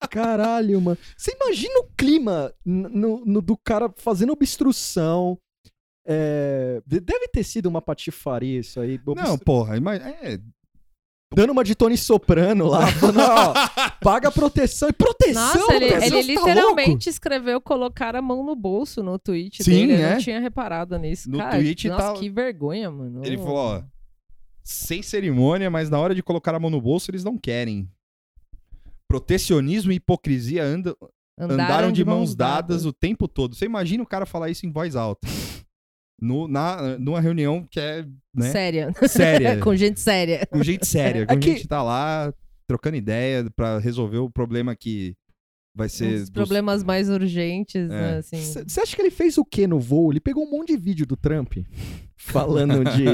Caralho, 0.09 0.79
mano. 0.81 0.97
Você 1.17 1.31
imagina 1.39 1.79
o 1.79 1.87
clima 1.97 2.53
no, 2.65 3.25
no- 3.25 3.41
do 3.41 3.57
cara 3.57 3.91
fazendo 3.97 4.33
obstrução. 4.33 5.37
É, 6.05 6.81
de- 6.85 6.99
Deve 7.01 7.27
ter 7.27 7.43
sido 7.43 7.65
uma 7.67 7.81
patifaria 7.81 8.59
isso 8.59 8.79
aí. 8.79 8.99
Não, 9.05 9.13
obstru- 9.13 9.39
porra, 9.45 9.79
mas 9.81 10.01
é, 10.01 10.39
Dando 11.35 11.51
uma 11.51 11.63
de 11.63 11.75
Tony 11.75 11.97
Soprano 11.97 12.67
lá. 12.67 12.87
Falando, 12.95 13.19
ó, 13.19 13.53
paga 14.01 14.31
proteção. 14.31 14.87
E 14.87 14.93
proteção, 14.93 15.43
Nossa, 15.59 15.73
ele, 15.73 15.89
Brasil, 15.89 16.17
ele 16.19 16.33
você 16.33 16.33
tá 16.35 16.47
literalmente 16.49 16.89
louco? 16.89 17.09
escreveu 17.09 17.59
colocar 17.59 18.15
a 18.15 18.21
mão 18.21 18.45
no 18.45 18.55
bolso 18.55 19.03
no 19.03 19.19
tweet 19.19 19.61
Sim, 19.61 19.71
dele. 19.87 19.93
Eu 20.01 20.05
é. 20.07 20.13
não 20.13 20.21
tinha 20.21 20.39
reparado 20.39 20.97
nisso. 20.97 21.29
No 21.29 21.37
Cara, 21.39 21.57
tweet 21.57 21.89
nossa, 21.89 22.13
tá- 22.13 22.19
que 22.19 22.29
vergonha, 22.29 22.89
mano. 22.89 23.25
Ele 23.25 23.37
falou, 23.37 23.55
ó, 23.57 23.83
sem 24.63 25.01
cerimônia, 25.03 25.69
mas 25.69 25.89
na 25.89 25.99
hora 25.99 26.15
de 26.15 26.23
colocar 26.23 26.55
a 26.55 26.59
mão 26.59 26.69
no 26.69 26.79
bolso, 26.79 27.11
eles 27.11 27.25
não 27.25 27.37
querem. 27.37 27.89
Protecionismo 29.07 29.91
e 29.91 29.95
hipocrisia 29.95 30.63
andam, 30.63 30.95
andaram, 31.39 31.91
de, 31.91 32.03
mãos 32.03 32.35
dadas, 32.35 32.85
o 32.85 32.91
tempo 32.93 33.27
todo. 33.27 33.55
Você 33.55 33.65
imagina 33.65 34.03
o 34.03 34.07
cara 34.07 34.25
falar 34.25 34.49
isso 34.49 34.65
em 34.65 34.71
voz 34.71 34.95
alta. 34.95 35.27
No, 36.19 36.47
na, 36.47 36.97
numa 36.97 37.21
reunião 37.21 37.65
que 37.69 37.79
é, 37.79 38.03
né, 38.33 38.51
Séria. 38.51 38.91
séria. 39.07 39.57
Com 39.61 39.75
gente 39.75 39.99
séria. 39.99 40.45
com 40.47 40.63
gente 40.63 40.87
séria. 40.87 41.25
Com 41.27 41.33
É 41.35 41.37
que- 41.37 41.51
gente 41.53 41.67
tá 41.67 41.83
lá 41.83 42.33
trocando 42.67 42.97
ideia 42.97 43.47
pra 43.55 43.77
resolver 43.77 44.17
o 44.17 44.29
problema 44.29 44.75
que 44.75 45.15
vai 45.75 45.87
ser... 45.87 46.15
Os 46.15 46.21
dos- 46.21 46.29
problemas 46.31 46.83
mais 46.83 47.07
urgentes, 47.07 47.87
né, 47.87 48.15
É. 48.15 48.17
assim. 48.17 48.37
Você 48.67 48.81
acha 48.81 48.95
que 48.95 49.01
ele 49.01 49.11
fez 49.11 49.37
o 49.37 49.45
que 49.45 49.67
no 49.67 49.79
voo? 49.79 50.11
Ele 50.11 50.19
pegou 50.19 50.43
um 50.43 50.49
monte 50.49 50.69
de 50.75 50.77
vídeo 50.77 51.05
do 51.05 51.15
Trump 51.15 51.53
falando 52.17 52.83
de, 52.83 53.05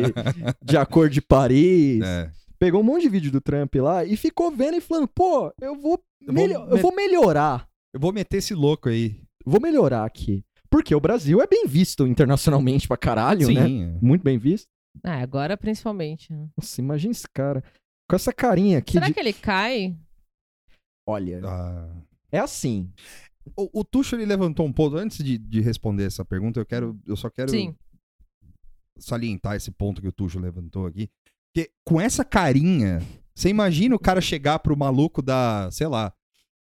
de 0.64 0.78
Acordo 0.78 1.12
de 1.12 1.22
Paris. 1.22 2.02
É. 2.02 2.32
Pegou 2.64 2.80
um 2.80 2.84
monte 2.84 3.02
de 3.02 3.10
vídeo 3.10 3.30
do 3.30 3.42
Trump 3.42 3.76
lá 3.76 4.06
e 4.06 4.16
ficou 4.16 4.50
vendo 4.50 4.78
e 4.78 4.80
falando: 4.82 5.06
pô, 5.10 5.54
eu 5.60 5.76
vou, 5.76 6.02
Eu 6.26 6.34
vou 6.34 6.48
eu 6.48 6.78
vou 6.78 6.96
melhorar. 6.96 7.68
Eu 7.94 8.00
vou 8.00 8.14
meter 8.14 8.38
esse 8.38 8.54
louco 8.54 8.88
aí. 8.88 9.22
Vou 9.46 9.60
melhorar 9.60 10.06
aqui. 10.06 10.46
Porque 10.70 10.96
o 10.96 11.00
Brasil 11.02 11.42
é 11.42 11.46
bem 11.46 11.68
visto 11.68 12.08
internacionalmente 12.08 12.88
pra 12.88 12.96
caralho, 12.96 13.52
né? 13.52 13.68
Sim. 13.68 14.00
Muito 14.02 14.24
bem 14.24 14.38
visto. 14.38 14.70
Ah, 15.04 15.20
agora 15.20 15.58
principalmente. 15.58 16.32
né? 16.32 16.48
Nossa, 16.58 16.80
imagina 16.80 17.12
esse 17.12 17.28
cara. 17.34 17.62
Com 18.10 18.16
essa 18.16 18.32
carinha 18.32 18.78
aqui 18.78 18.94
Será 18.94 19.08
de. 19.08 19.14
que 19.14 19.20
ele 19.20 19.34
cai? 19.34 19.98
Olha, 21.06 21.42
Ah. 21.44 21.90
é 22.32 22.40
assim. 22.40 22.90
O, 23.58 23.82
o 23.82 23.84
Tuxo 23.84 24.16
ele 24.16 24.26
levantou 24.26 24.66
um 24.66 24.72
ponto 24.72 24.96
antes 24.96 25.22
de, 25.22 25.38
de 25.38 25.60
responder 25.60 26.06
essa 26.06 26.24
pergunta. 26.24 26.62
Eu 26.62 26.66
quero, 26.66 26.98
eu 27.06 27.18
só 27.18 27.30
quero 27.30 27.50
Sim. 27.52 27.76
salientar 28.98 29.58
esse 29.58 29.70
ponto 29.70 30.02
que 30.02 30.08
o 30.08 30.14
Tuxo 30.14 30.40
levantou 30.40 30.86
aqui. 30.86 31.10
Porque 31.54 31.70
com 31.86 32.02
essa 32.02 32.26
carinha, 32.26 33.02
você 33.36 33.50
imagina 33.50 33.96
o 33.96 34.00
cara 34.00 34.20
chegar 34.20 34.60
pro 34.60 34.76
maluco 34.76 35.22
da, 35.22 35.70
sei 35.72 35.88
lá, 35.88 36.12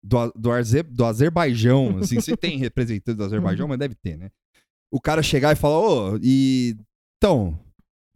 do, 0.02 0.32
do, 0.34 0.50
Arze, 0.50 0.82
do 0.82 1.04
Azerbaijão, 1.04 1.98
assim, 1.98 2.20
se 2.20 2.36
tem 2.36 2.58
representante 2.58 3.16
do 3.16 3.24
Azerbaijão, 3.24 3.68
mas 3.68 3.78
deve 3.78 3.94
ter, 3.94 4.16
né? 4.16 4.30
O 4.90 5.00
cara 5.00 5.22
chegar 5.22 5.52
e 5.52 5.56
falar, 5.56 5.78
ô, 5.78 6.18
e 6.20 6.76
então, 7.16 7.56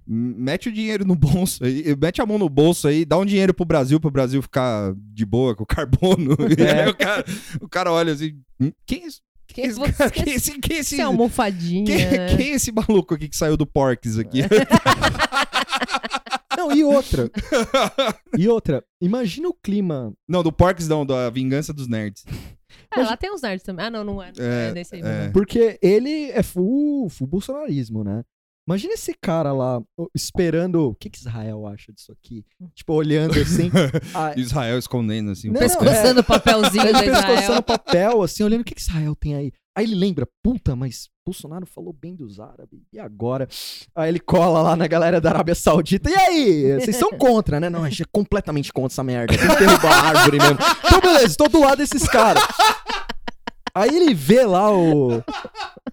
mete 0.06 0.68
o 0.68 0.72
dinheiro 0.72 1.04
no 1.04 1.14
bolso, 1.14 1.64
aí, 1.64 1.94
mete 2.00 2.20
a 2.20 2.26
mão 2.26 2.38
no 2.38 2.48
bolso 2.48 2.88
aí, 2.88 3.04
dá 3.04 3.18
um 3.18 3.24
dinheiro 3.24 3.54
pro 3.54 3.64
Brasil, 3.64 4.00
pro 4.00 4.10
Brasil 4.10 4.42
ficar 4.42 4.94
de 4.96 5.24
boa 5.24 5.54
com 5.54 5.62
o 5.62 5.66
carbono. 5.66 6.36
Aí 6.58 6.88
o 6.88 6.96
cara, 6.96 7.24
o 7.60 7.68
cara 7.68 7.92
olha 7.92 8.12
assim, 8.12 8.40
"Hum, 8.58 8.72
quem 8.86 9.04
é 9.04 9.06
esse, 9.06 9.20
quem 9.54 9.64
é 9.64 9.68
esse, 9.68 9.80
cara? 9.92 10.10
Quem 10.10 10.32
é 10.32 10.36
esse, 10.36 10.58
quem 10.58 10.76
é 10.76 10.80
esse, 10.80 10.96
Você 10.96 11.00
é 11.02 11.04
almofadinha. 11.04 11.84
quem, 11.84 12.36
quem 12.36 12.50
é 12.50 12.54
esse 12.54 12.72
maluco 12.72 13.14
aqui 13.14 13.28
que 13.28 13.36
saiu 13.36 13.56
do 13.56 13.64
Porks 13.66 14.18
aqui? 14.18 14.40
Não, 16.56 16.72
e 16.72 16.82
outra. 16.84 17.30
e 18.38 18.48
outra. 18.48 18.84
Imagina 19.00 19.48
o 19.48 19.54
clima. 19.54 20.12
Não, 20.28 20.42
do 20.42 20.52
Porks 20.52 20.88
não, 20.88 21.04
da 21.04 21.28
Vingança 21.28 21.72
dos 21.72 21.88
Nerds. 21.88 22.24
Ah, 22.90 23.02
lá 23.02 23.16
tem 23.16 23.32
uns 23.32 23.42
nerds 23.42 23.64
também. 23.64 23.84
Ah, 23.84 23.90
não, 23.90 24.04
não 24.04 24.22
é. 24.22 24.32
Não 24.36 24.44
é, 24.44 24.68
É, 24.68 24.72
nesse 24.72 24.94
aí. 24.94 25.02
é. 25.02 25.28
Porque 25.30 25.78
ele 25.82 26.30
é 26.30 26.42
full, 26.42 27.08
full 27.08 27.26
bolsonarismo, 27.26 28.04
né? 28.04 28.22
Imagina 28.66 28.94
esse 28.94 29.12
cara 29.12 29.52
lá 29.52 29.82
esperando. 30.14 30.88
O 30.88 30.94
que, 30.94 31.10
que 31.10 31.18
Israel 31.18 31.66
acha 31.66 31.92
disso 31.92 32.12
aqui? 32.12 32.44
Tipo, 32.74 32.94
olhando 32.94 33.38
assim. 33.38 33.70
ah, 34.14 34.32
Israel 34.36 34.78
escondendo 34.78 35.30
assim. 35.32 35.48
Não. 35.50 35.60
Pescoçando 35.60 36.20
o 36.20 36.24
papelzinho 36.24 36.84
ele 36.84 36.92
do 36.92 36.98
pescoçando 36.98 37.40
Israel. 37.40 37.62
papel, 37.62 38.22
assim, 38.22 38.42
olhando 38.42 38.62
o 38.62 38.64
que, 38.64 38.74
que 38.74 38.80
Israel 38.80 39.14
tem 39.14 39.34
aí. 39.34 39.52
Aí 39.76 39.84
ele 39.84 39.96
lembra, 39.96 40.26
puta, 40.40 40.76
mas 40.76 41.08
Bolsonaro 41.26 41.66
falou 41.66 41.92
bem 41.92 42.14
dos 42.14 42.38
árabes. 42.38 42.80
E 42.92 42.98
agora? 42.98 43.48
Aí 43.94 44.08
ele 44.08 44.20
cola 44.20 44.62
lá 44.62 44.76
na 44.76 44.86
galera 44.86 45.20
da 45.20 45.30
Arábia 45.30 45.54
Saudita. 45.54 46.08
E 46.08 46.14
aí? 46.14 46.80
Vocês 46.80 46.96
são 46.96 47.10
contra, 47.10 47.58
né? 47.58 47.68
Não, 47.68 47.82
a 47.82 47.90
gente 47.90 48.02
é 48.02 48.06
completamente 48.10 48.72
contra 48.72 48.92
essa 48.94 49.02
merda. 49.02 49.36
Tem 49.36 49.48
que 49.48 49.56
derrubar 49.58 49.92
a 49.92 50.08
árvore 50.10 50.38
mesmo. 50.38 50.58
Então, 50.84 51.00
beleza, 51.00 51.36
tô 51.36 51.48
do 51.48 51.60
lado 51.60 51.78
desses 51.78 52.06
caras. 52.08 52.42
Aí 53.74 53.90
ele 53.94 54.14
vê 54.14 54.44
lá 54.44 54.70
o, 54.72 55.20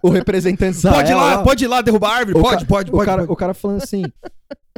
o 0.02 0.08
representante 0.08 0.76
Israel. 0.76 0.96
Pode 0.96 1.10
ir 1.10 1.14
lá, 1.14 1.34
lá. 1.36 1.42
pode 1.42 1.64
ir 1.64 1.68
lá 1.68 1.80
derrubar 1.80 2.10
a 2.10 2.14
árvore? 2.18 2.40
Pode, 2.40 2.60
ca- 2.60 2.68
pode, 2.68 2.90
o 2.90 2.92
pode. 2.92 3.06
cara, 3.06 3.22
pode. 3.22 3.32
o 3.32 3.36
cara 3.36 3.54
falando 3.54 3.82
assim: 3.82 4.04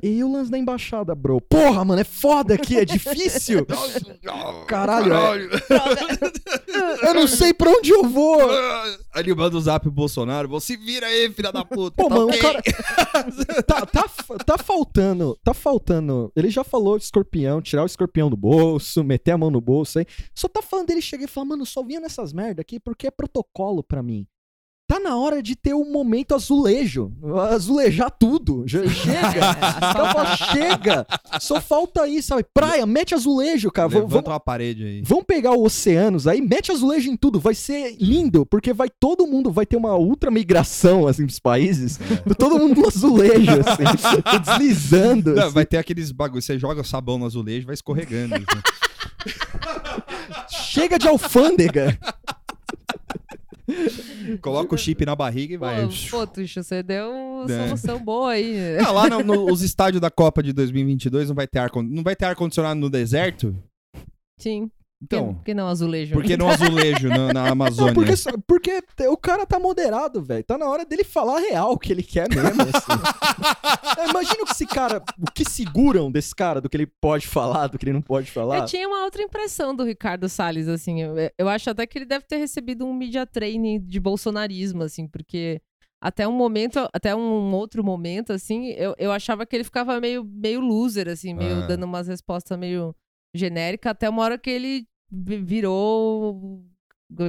E 0.03 0.23
o 0.23 0.31
lance 0.33 0.51
da 0.51 0.59
embaixada, 0.59 1.15
bro? 1.15 1.41
Porra, 1.41 1.85
mano, 1.85 2.01
é 2.01 2.05
foda 2.05 2.55
aqui, 2.55 2.77
é 2.77 2.85
difícil. 2.85 3.65
Caralho, 4.67 5.15
é- 5.15 7.09
Eu 7.09 7.15
não 7.15 7.27
sei 7.27 7.55
pra 7.55 7.71
onde 7.71 7.91
eu 7.91 8.05
vou. 8.09 8.39
Aí 9.15 9.23
ele 9.23 9.35
manda 9.35 9.57
o 9.57 9.61
zap 9.61 9.83
pro 9.85 9.93
Bolsonaro. 9.93 10.49
Você 10.49 10.77
vira 10.77 11.07
aí, 11.07 11.31
filha 11.33 11.53
da 11.53 11.65
puta. 11.65 12.03
Pô, 12.03 12.09
tá 12.09 12.15
mano, 12.15 12.29
o 12.29 12.39
cara. 12.39 12.61
tá, 13.67 13.87
tá, 13.87 14.09
tá 14.45 14.59
faltando. 14.59 15.39
Tá 15.45 15.55
faltando. 15.55 16.33
Ele 16.35 16.51
já 16.51 16.65
falou 16.65 16.99
de 16.99 17.05
escorpião, 17.05 17.63
tirar 17.63 17.85
o 17.85 17.87
escorpião 17.87 18.29
do 18.29 18.37
bolso, 18.37 19.05
meter 19.05 19.31
a 19.33 19.39
mão 19.39 19.51
no 19.51 19.61
bolso 19.61 20.01
aí. 20.01 20.07
Só 20.35 20.49
tá 20.49 20.61
falando 20.61 20.89
dele 20.89 21.01
chegar 21.01 21.25
e 21.25 21.29
falar, 21.29 21.47
mano, 21.47 21.65
só 21.65 21.83
vinha 21.83 22.01
nessas 22.01 22.33
merda 22.33 22.61
aqui 22.63 22.81
porque 22.81 23.07
é 23.07 23.11
protocolo 23.11 23.83
pra 23.83 24.03
mim. 24.03 24.27
Tá 24.87 25.01
na 25.01 25.17
hora 25.17 25.43
de 25.43 25.57
ter 25.57 25.73
um 25.75 25.91
momento 25.91 26.35
azulejo. 26.35 27.11
Azulejar 27.51 28.11
tudo. 28.11 28.65
Já 28.67 28.87
chega. 28.87 29.25
Então, 29.95 30.13
fala, 30.13 30.37
chega. 30.37 31.07
Só 31.41 31.59
falta 31.61 32.03
aí, 32.03 32.23
sabe? 32.23 32.45
Praia, 32.53 32.85
mete 32.85 33.15
azulejo, 33.15 33.71
cara. 33.71 33.89
Vamos- 33.89 34.11
Levanta 34.11 34.31
uma 34.31 34.41
parede 34.41 34.85
aí. 34.85 35.03
Vamos 35.03 35.25
pegar 35.25 35.53
o 35.53 35.65
oceanos 35.65 36.27
aí, 36.27 36.41
mete 36.43 36.71
azulejo 36.71 37.11
em 37.11 37.17
tudo, 37.17 37.41
vai 37.41 37.55
ser 37.55 37.97
lindo, 37.99 38.45
porque 38.45 38.73
vai 38.75 38.89
todo 38.91 39.27
mundo 39.27 39.51
vai 39.51 39.65
ter 39.65 39.77
uma 39.77 39.97
ultra 39.97 40.31
migração 40.31 41.07
assim 41.07 41.25
dos 41.25 41.39
países, 41.39 41.99
todo 42.39 42.59
mundo 42.59 42.81
no 42.83 42.87
azulejo 42.87 43.51
assim, 43.53 44.41
deslizando. 44.45 45.35
Não, 45.35 45.45
assim. 45.45 45.55
vai 45.55 45.65
ter 45.65 45.79
aqueles 45.79 46.13
bagulho. 46.13 46.43
Você 46.43 46.59
joga 46.59 46.85
sabão 46.85 47.19
no 47.19 47.25
azulejo 47.27 47.63
e 47.63 47.67
vai 47.67 47.75
escorregando. 47.75 48.35
assim. 48.35 48.61
Chega 50.51 50.99
de 50.99 51.09
alfândega. 51.09 51.99
Coloca 54.41 54.75
o 54.75 54.79
chip 54.79 55.05
na 55.07 55.17
barriga 55.17 55.55
e 55.55 55.57
vai. 55.57 55.87
Pô, 55.87 55.93
pô, 56.11 56.27
Tuxo, 56.27 56.63
você 56.63 56.83
deu 56.83 57.11
uma 57.11 57.51
É. 57.51 57.67
solução 57.67 57.99
boa 57.99 58.33
aí. 58.33 58.55
Ah, 58.87 58.91
lá 58.93 59.09
no- 59.09 59.23
no- 59.23 59.51
os 59.53 59.63
estádios 59.63 60.01
da 60.01 60.11
Copa 60.11 60.43
de 60.43 60.53
2022 60.53 61.29
não 61.29 61.35
vai 61.35 61.47
ter 61.47 61.59
ar 61.59 61.71
não 61.75 62.03
vai 62.03 62.15
ter 62.15 62.27
ar 62.27 62.37
condicionado 62.37 62.79
no 62.79 62.91
deserto. 62.91 63.57
Sim. 64.39 64.71
Então, 65.05 65.35
Por 65.35 65.45
que 65.45 65.55
não 65.55 65.69
azulejo? 65.69 66.15
por 66.15 66.25
que 66.25 66.37
não 66.37 66.49
azulejo 66.49 67.09
na, 67.09 67.33
na 67.33 67.49
Amazônia? 67.53 67.93
Não, 67.93 67.95
porque, 67.95 68.83
porque 68.83 69.07
o 69.09 69.17
cara 69.17 69.47
tá 69.47 69.59
moderado, 69.59 70.23
velho. 70.23 70.43
Tá 70.45 70.57
na 70.59 70.67
hora 70.69 70.85
dele 70.85 71.05
falar 71.05 71.37
a 71.37 71.41
real 71.41 71.73
o 71.73 71.79
que 71.79 71.93
ele 71.93 72.03
quer 72.03 72.29
mesmo. 72.29 72.63
assim. 72.63 72.93
É, 73.97 74.09
Imagina 74.11 74.43
o 74.43 74.47
que 74.47 74.53
esse 74.53 74.67
cara, 74.67 75.03
o 75.21 75.31
que 75.31 75.45
seguram 75.49 76.11
desse 76.11 76.35
cara, 76.35 76.61
do 76.61 76.69
que 76.69 76.77
ele 76.77 76.87
pode 77.01 77.27
falar, 77.27 77.69
do 77.69 77.79
que 77.79 77.85
ele 77.85 77.93
não 77.93 78.03
pode 78.03 78.31
falar. 78.31 78.59
Eu 78.59 78.65
tinha 78.67 78.89
uma 78.89 79.05
outra 79.05 79.23
impressão 79.23 79.75
do 79.75 79.85
Ricardo 79.85 80.29
Salles, 80.29 80.67
assim. 80.69 81.01
Eu, 81.03 81.15
eu 81.39 81.49
acho 81.49 81.71
até 81.71 81.87
que 81.87 81.99
ele 81.99 82.05
deve 82.05 82.25
ter 82.27 82.37
recebido 82.37 82.85
um 82.85 82.93
media 82.95 83.25
training 83.27 83.81
de 83.81 84.01
bolsonarismo, 84.01 84.83
assim, 84.83 85.07
porque 85.07 85.61
até 86.03 86.27
um 86.27 86.33
momento, 86.33 86.89
até 86.93 87.15
um 87.15 87.53
outro 87.55 87.85
momento, 87.85 88.33
assim, 88.33 88.71
eu, 88.71 88.95
eu 88.99 89.13
achava 89.13 89.47
que 89.47 89.55
ele 89.57 89.65
ficava 89.65 90.01
meio, 90.01 90.25
meio 90.25 90.61
loser, 90.61 91.09
assim, 91.09 91.33
meio 91.35 91.63
Ah. 91.63 91.67
dando 91.67 91.85
umas 91.85 92.09
respostas 92.09 92.59
meio 92.59 92.95
genéricas, 93.35 93.91
até 93.93 94.09
uma 94.09 94.23
hora 94.23 94.39
que 94.39 94.51
ele 94.51 94.87
virou 95.15 96.63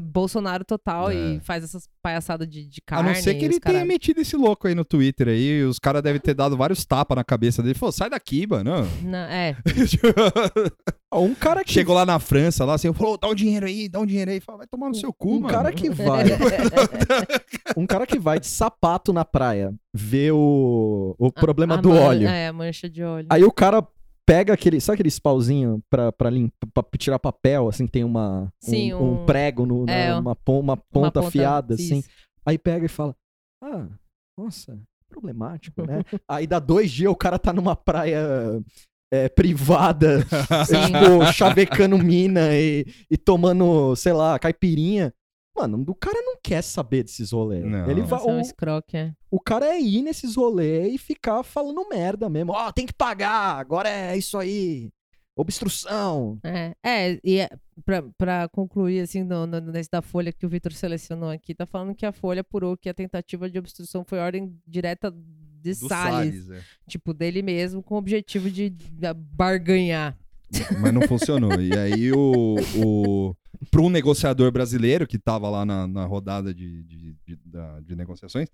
Bolsonaro 0.03 0.63
total 0.65 1.11
É. 1.11 1.15
e 1.15 1.39
faz 1.41 1.63
essas 1.63 1.87
palhaçadas 2.01 2.47
de, 2.49 2.65
de 2.67 2.81
A 2.87 2.89
carne. 2.95 3.09
não 3.09 3.15
ser 3.15 3.35
que 3.35 3.45
ele 3.45 3.59
cara- 3.59 3.73
tenha 3.75 3.85
metido 3.85 4.19
esse 4.19 4.35
louco 4.35 4.67
aí 4.67 4.73
no 4.73 4.83
Twitter 4.85 5.27
aí, 5.27 5.63
os 5.63 5.77
caras 5.77 6.01
devem 6.01 6.19
ter 6.19 6.33
dado 6.33 6.57
vários 6.57 6.83
tapas 6.85 7.15
na 7.15 7.23
cabeça 7.23 7.61
dele. 7.61 7.75
Falou, 7.75 7.91
sai 7.91 8.09
daqui, 8.09 8.47
mano. 8.47 8.71
Não, 9.03 9.17
é, 9.19 9.55
Um 11.13 11.33
cara 11.35 11.63
que 11.63 11.71
Chegou 11.71 11.93
lá 11.95 12.05
na 12.05 12.19
França, 12.19 12.65
lá 12.65 12.73
assim, 12.73 12.91
falou, 12.93 13.17
dá 13.17 13.27
um 13.29 13.35
dinheiro 13.35 13.65
aí, 13.67 13.87
dá 13.87 13.99
um 13.99 14.05
dinheiro 14.05 14.31
aí. 14.31 14.39
Falou, 14.41 14.57
vai 14.59 14.67
tomar 14.67 14.89
no 14.89 14.95
seu 14.95 15.13
cu, 15.13 15.35
um 15.35 15.39
mano. 15.41 15.47
cara 15.53 15.71
que 15.71 15.87
vai. 15.91 16.23
um 17.77 17.85
cara 17.85 18.05
que 18.07 18.17
vai 18.19 18.39
de 18.39 18.47
sapato 18.47 19.13
na 19.13 19.23
praia 19.23 19.73
ver 19.93 20.31
o, 20.33 21.15
o 21.17 21.31
problema 21.31 21.75
a 21.75 21.77
do 21.81 21.89
man- 21.89 21.99
óleo. 22.01 22.27
É, 22.27 22.47
a 22.47 22.53
mancha 22.53 22.89
de 22.89 23.03
óleo. 23.03 23.27
Aí 23.29 23.43
o 23.43 23.51
cara 23.51 23.85
pega 24.25 24.53
aquele. 24.53 24.79
Sabe 24.81 24.95
aqueles 24.95 25.19
pauzinhos 25.19 25.79
pra, 25.89 26.11
pra, 26.11 26.29
limpa, 26.29 26.67
pra 26.73 26.83
tirar 26.97 27.19
papel, 27.19 27.67
assim, 27.69 27.85
que 27.85 27.91
tem 27.91 28.03
uma, 28.03 28.43
um, 28.43 28.49
Sim, 28.69 28.93
um 28.93 29.21
um- 29.21 29.25
prego, 29.25 29.65
no, 29.65 29.85
na- 29.85 29.93
é, 29.93 30.15
uma, 30.15 30.35
pon- 30.35 30.59
uma 30.59 30.73
Uma 30.73 30.77
ponta 30.77 31.19
afiada, 31.27 31.75
assim. 31.75 32.03
Aí 32.45 32.57
pega 32.57 32.85
e 32.85 32.89
fala: 32.89 33.15
Ah, 33.63 33.87
nossa, 34.37 34.79
problemático, 35.09 35.85
né? 35.85 36.01
Aí 36.27 36.45
dá 36.47 36.59
dois 36.59 36.91
dias 36.91 37.11
o 37.11 37.15
cara 37.15 37.37
tá 37.39 37.53
numa 37.53 37.75
praia 37.75 38.19
é, 39.11 39.29
privada, 39.29 40.19
tipo, 40.65 41.31
chavecando 41.33 41.97
mina 41.97 42.53
e, 42.53 42.85
e 43.09 43.17
tomando, 43.17 43.95
sei 43.95 44.13
lá, 44.13 44.37
caipirinha. 44.39 45.13
Mano, 45.55 45.85
o 45.87 45.95
cara 45.95 46.21
não 46.21 46.37
quer 46.43 46.61
saber 46.61 47.03
desses 47.03 47.31
rolês. 47.31 47.63
Não. 47.63 47.89
Ele 47.89 48.01
vai, 48.01 48.19
Nossa, 48.19 48.29
é 48.29 48.33
um 48.33 48.37
o, 48.37 48.41
escroque, 48.41 48.97
é. 48.97 49.13
o 49.31 49.39
cara 49.39 49.67
é 49.67 49.79
ir 49.79 50.01
nesses 50.01 50.35
rolês 50.35 50.93
e 50.93 50.97
ficar 50.97 51.43
falando 51.43 51.87
merda 51.87 52.29
mesmo. 52.29 52.51
Ó, 52.51 52.71
tem 52.71 52.85
que 52.85 52.93
pagar, 52.93 53.57
agora 53.57 53.89
é 53.89 54.17
isso 54.17 54.37
aí. 54.37 54.91
Obstrução. 55.37 56.39
É, 56.43 56.75
é, 56.81 57.19
e 57.21 57.39
é, 57.39 57.49
pra, 57.83 58.03
pra 58.17 58.47
concluir, 58.49 59.01
assim, 59.01 59.23
no, 59.23 59.45
no, 59.45 59.59
nesse 59.59 59.89
da 59.89 60.01
Folha 60.01 60.31
que 60.31 60.45
o 60.45 60.49
Vitor 60.49 60.71
selecionou 60.71 61.29
aqui, 61.29 61.53
tá 61.53 61.65
falando 61.65 61.93
que 61.93 62.05
a 62.05 62.11
Folha 62.11 62.41
apurou 62.41 62.77
que 62.77 62.87
a 62.87 62.93
tentativa 62.93 63.49
de 63.49 63.59
obstrução 63.59 64.05
foi 64.05 64.19
ordem 64.19 64.57
direta 64.65 65.11
de 65.11 65.71
Do 65.73 65.87
Salles, 65.87 66.45
Salles, 66.45 66.49
é. 66.51 66.61
tipo, 66.87 67.13
dele 67.13 67.41
mesmo, 67.41 67.83
com 67.83 67.95
o 67.95 67.97
objetivo 67.97 68.49
de, 68.49 68.69
de 68.69 69.13
barganhar. 69.13 70.17
Mas 70.79 70.93
não 70.93 71.01
funcionou. 71.03 71.59
E 71.59 71.77
aí 71.77 72.11
o. 72.11 72.55
o 72.75 73.35
para 73.71 73.81
um 73.81 73.89
negociador 73.89 74.51
brasileiro 74.51 75.07
que 75.07 75.17
tava 75.17 75.49
lá 75.49 75.65
na, 75.65 75.87
na 75.87 76.05
rodada 76.05 76.53
de, 76.53 76.83
de, 76.83 77.15
de, 77.25 77.39
de 77.83 77.95
negociações, 77.95 78.49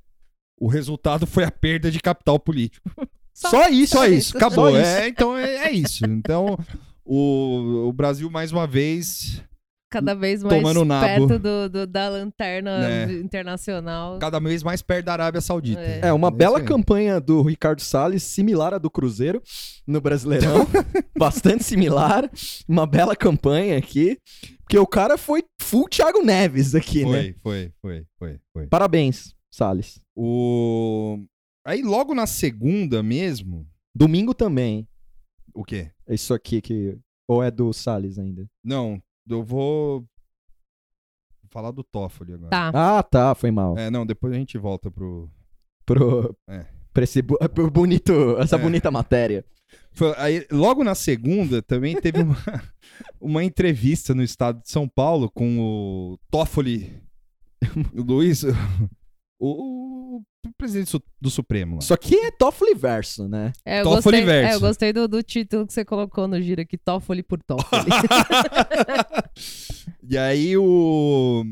o 0.59 0.67
resultado 0.67 1.25
foi 1.25 1.43
a 1.43 1.51
perda 1.51 1.89
de 1.89 1.99
capital 1.99 2.39
político. 2.39 2.89
Só, 3.33 3.69
isso, 3.69 3.95
só 3.95 4.05
isso. 4.05 4.35
Acabou. 4.35 4.69
Só 4.71 4.77
isso. 4.77 4.89
É, 4.89 5.07
então 5.07 5.37
é, 5.37 5.67
é 5.67 5.71
isso. 5.71 6.05
Então 6.05 6.57
o, 7.05 7.87
o 7.87 7.93
Brasil, 7.93 8.29
mais 8.29 8.51
uma 8.51 8.67
vez, 8.67 9.41
Cada 9.91 10.15
vez 10.15 10.41
mais 10.41 10.55
Tomando 10.61 10.87
perto 10.87 11.37
do, 11.37 11.69
do- 11.69 11.85
da 11.85 12.07
lanterna 12.07 12.79
Né. 12.79 13.13
internacional. 13.15 14.17
cada 14.19 14.39
vez 14.39 14.63
mais 14.63 14.81
perto 14.81 15.05
da 15.07 15.13
Arábia 15.13 15.41
Saudita. 15.41 15.81
É. 15.81 15.99
É, 16.03 16.13
uma 16.13 16.29
isso 16.29 16.37
bela 16.37 16.61
campanha 16.61 17.19
do 17.19 17.41
Ricardo 17.41 17.81
Salles, 17.81 18.23
similar 18.23 18.73
à 18.73 18.77
do 18.77 18.89
Cruzeiro 18.89 19.41
no 19.85 19.99
Brasileirão. 19.99 20.65
Bastante 21.17 21.65
similar. 21.65 22.31
Uma 22.67 22.87
bela 22.87 23.15
campanha 23.17 23.77
aqui. 23.77 24.17
Porque 24.61 24.79
o 24.79 24.87
cara 24.87 25.17
foi 25.17 25.43
full 25.59 25.89
Thiago 25.89 26.23
Neves 26.23 26.73
aqui, 26.73 27.03
né? 27.03 27.11
Foi, 27.11 27.35
foi, 27.43 27.71
foi, 27.81 28.05
foi, 28.17 28.39
foi. 28.53 28.67
Parabéns, 28.67 29.35
Salles. 29.51 29.99
O... 30.15 31.19
Aí 31.67 31.81
logo 31.81 32.15
na 32.15 32.25
segunda 32.25 33.03
mesmo, 33.03 33.67
Domingo 33.93 34.33
também. 34.33 34.87
o 35.53 35.65
quê? 35.65 35.91
É 36.07 36.15
Isso 36.15 36.33
aqui 36.33 36.61
que. 36.61 36.97
Ou 37.27 37.43
é 37.43 37.51
do 37.51 37.71
Salles 37.73 38.17
ainda? 38.17 38.45
Não, 38.63 39.01
eu 39.35 39.43
vou 39.43 40.05
falar 41.49 41.71
do 41.71 41.83
Toffoli 41.83 42.33
agora. 42.33 42.49
Tá. 42.49 42.71
Ah, 42.73 43.03
tá, 43.03 43.35
foi 43.35 43.51
mal. 43.51 43.77
É, 43.77 43.89
não, 43.89 44.05
depois 44.05 44.33
a 44.33 44.37
gente 44.37 44.57
volta 44.57 44.89
pro. 44.89 45.29
Pro, 45.85 46.35
É. 46.47 46.65
pra 46.93 47.03
esse 47.03 47.21
bu- 47.21 47.37
pro 47.49 47.69
bonito, 47.69 48.37
essa 48.39 48.55
É. 48.55 48.59
bonita 48.59 48.89
matéria. 48.91 49.43
Foi- 49.93 50.13
aí, 50.17 50.45
logo 50.51 50.83
na 50.83 50.95
segunda 50.95 51.61
também 51.61 51.99
teve 51.99 52.21
uma, 52.21 52.35
uma 53.19 53.43
entrevista 53.43 54.13
no 54.13 54.23
estado 54.23 54.61
de 54.61 54.69
São 54.69 54.87
Paulo 54.87 55.29
com 55.29 55.59
o 55.59 56.17
Toffoli, 56.29 57.01
Luiz, 57.93 58.43
o, 59.41 60.21
o 60.45 60.51
presidente 60.55 60.95
do 61.19 61.29
Supremo. 61.31 61.75
Lá. 61.75 61.79
Isso 61.79 61.93
aqui 61.93 62.15
é 62.15 62.31
Toffoli 62.31 62.75
verso, 62.75 63.27
né? 63.27 63.51
É, 63.65 63.79
eu 63.79 63.83
Toffoli 63.85 64.17
gostei, 64.17 64.25
verso. 64.25 64.51
é, 64.51 64.55
eu 64.55 64.59
gostei 64.59 64.93
do, 64.93 65.07
do 65.07 65.23
título 65.23 65.65
que 65.65 65.73
você 65.73 65.83
colocou 65.83 66.27
no 66.27 66.39
giro 66.39 66.61
aqui, 66.61 66.77
Toffoli 66.77 67.23
por 67.23 67.41
Toffoli. 67.41 67.89
e 70.07 70.17
aí 70.17 70.55
o. 70.55 71.43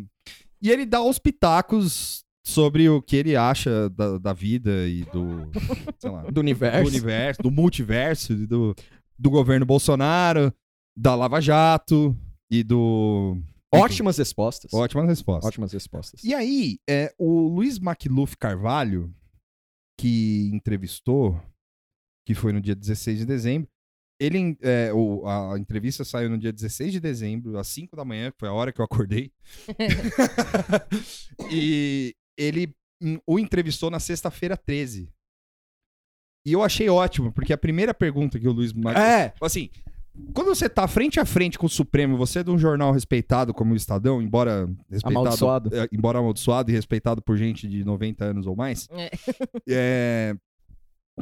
E 0.62 0.69
ele 0.69 0.86
dá 0.86 1.02
os 1.02 1.17
pitacos 1.17 2.23
sobre 2.45 2.89
o 2.89 3.02
que 3.02 3.15
ele 3.15 3.36
acha 3.36 3.89
da, 3.89 4.19
da 4.19 4.34
vida 4.34 4.88
e 4.88 5.04
do. 5.06 5.49
Sei 5.97 6.12
lá. 6.12 6.21
Do 6.30 6.39
universo. 6.39 6.84
do 6.84 6.89
universo, 6.89 7.41
do 7.41 7.52
multiverso, 7.52 8.36
do, 8.47 8.75
do 9.17 9.30
governo 9.30 9.65
Bolsonaro, 9.65 10.54
da 10.95 11.15
Lava 11.15 11.41
Jato 11.41 12.15
e 12.52 12.63
do. 12.63 13.38
Ótimas 13.74 14.18
respostas. 14.18 14.74
Ótimas 14.74 15.08
respostas. 15.08 15.46
Ótimas 15.48 15.74
respostas. 15.74 16.24
E 16.24 16.34
aí, 16.34 16.80
é, 16.90 17.14
o 17.18 17.48
Luiz 17.48 17.78
Macluf 17.80 18.36
Carvalho, 18.38 19.14
que 20.00 20.50
entrevistou, 20.54 21.40
que 22.26 22.34
foi 22.34 22.52
no 22.52 22.62
dia 22.62 22.76
16 22.76 23.20
de 23.20 23.26
dezembro, 23.26 23.70
ele, 24.20 24.58
é, 24.62 24.92
o- 24.94 25.26
a, 25.28 25.58
entrevista 25.58 26.04
saiu 26.04 26.30
no 26.30 26.38
dia 26.38 26.52
16 26.52 26.92
de 26.92 27.00
dezembro, 27.00 27.58
às 27.58 27.68
5 27.68 27.96
da 27.96 28.04
manhã, 28.04 28.32
que 28.32 28.38
foi 28.40 28.50
a 28.50 28.54
hora 28.54 28.72
que 28.74 28.82
eu 28.82 28.86
acordei. 28.86 29.32
e 31.52 32.16
ele 32.38 32.76
hum, 33.02 33.20
o 33.26 33.40
entrevistou 33.40 33.90
na 33.90 34.00
sexta-feira 34.00 34.58
13. 34.58 35.10
E 36.46 36.54
eu 36.54 36.64
achei 36.64 36.90
ótimo, 36.90 37.32
porque 37.32 37.54
a 37.54 37.58
primeira 37.58 37.94
pergunta 37.94 38.40
que 38.40 38.48
o 38.48 38.52
Luiz 38.52 38.74
Macluf... 38.74 39.06
É, 39.06 39.34
Assim, 39.42 39.70
quando 40.34 40.48
você 40.48 40.70
tá 40.70 40.88
frente 40.88 41.20
a 41.20 41.26
frente 41.26 41.58
com 41.58 41.66
o 41.66 41.70
Supremo, 41.70 42.18
você 42.18 42.40
é 42.40 42.44
de 42.44 42.52
um 42.52 42.58
jornal 42.58 42.92
respeitado 42.92 43.54
como 43.54 43.74
o 43.74 43.76
Estadão, 43.76 44.22
embora 44.22 44.70
respeitado, 44.90 45.20
Amaldiçoado. 45.20 45.76
é, 45.76 45.88
embora 45.92 46.20
amaldiçoado 46.20 46.72
e 46.72 46.74
respeitado 46.74 47.22
por 47.22 47.38
gente 47.38 47.68
de 47.68 47.84
90 47.84 48.26
anos 48.26 48.48
ou 48.48 48.56
mais, 48.56 48.88
É. 48.92 49.10
é, 49.70 50.36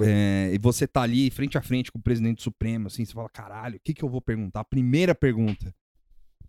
é, 0.02 0.52
e 0.54 0.58
você 0.60 0.88
tá 0.88 1.02
ali 1.02 1.30
frente 1.30 1.58
a 1.58 1.62
frente 1.62 1.92
com 1.92 2.00
o 2.00 2.02
presidente 2.02 2.44
supremo, 2.44 2.88
assim, 2.88 3.04
você 3.04 3.14
fala, 3.14 3.30
caralho, 3.30 3.78
o 3.78 3.80
que 3.84 3.94
que 3.94 4.04
eu 4.04 4.10
vou 4.10 4.22
perguntar? 4.22 4.62
A 4.62 4.66
primeira 4.66 5.16
pergunta. 5.16 5.74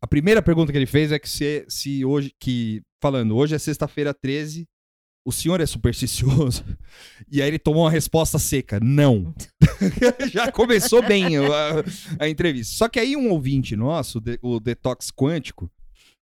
A 0.01 0.07
primeira 0.07 0.41
pergunta 0.43 0.71
que 0.71 0.79
ele 0.79 0.87
fez 0.87 1.11
é 1.11 1.19
que 1.19 1.29
se, 1.29 1.65
se 1.69 2.05
hoje, 2.05 2.33
que, 2.39 2.83
falando, 3.01 3.37
hoje 3.37 3.55
é 3.55 3.59
sexta-feira 3.59 4.15
13, 4.15 4.69
o 5.25 5.33
senhor 5.33 5.61
é 5.61 5.67
supersticioso? 5.67 6.65
E 7.31 7.43
aí 7.43 7.49
ele 7.49 7.59
tomou 7.59 7.85
uma 7.85 7.91
resposta 7.91 8.39
seca, 8.39 8.81
não. 8.81 9.35
Já 10.33 10.51
começou 10.53 11.03
bem 11.07 11.37
a, 11.39 11.45
a 12.19 12.29
entrevista. 12.29 12.75
Só 12.77 12.89
que 12.89 12.99
aí 12.99 13.17
um 13.17 13.31
ouvinte 13.31 13.77
nosso, 13.77 14.23
o 14.43 14.59
Detox 14.61 15.11
Quântico, 15.11 15.71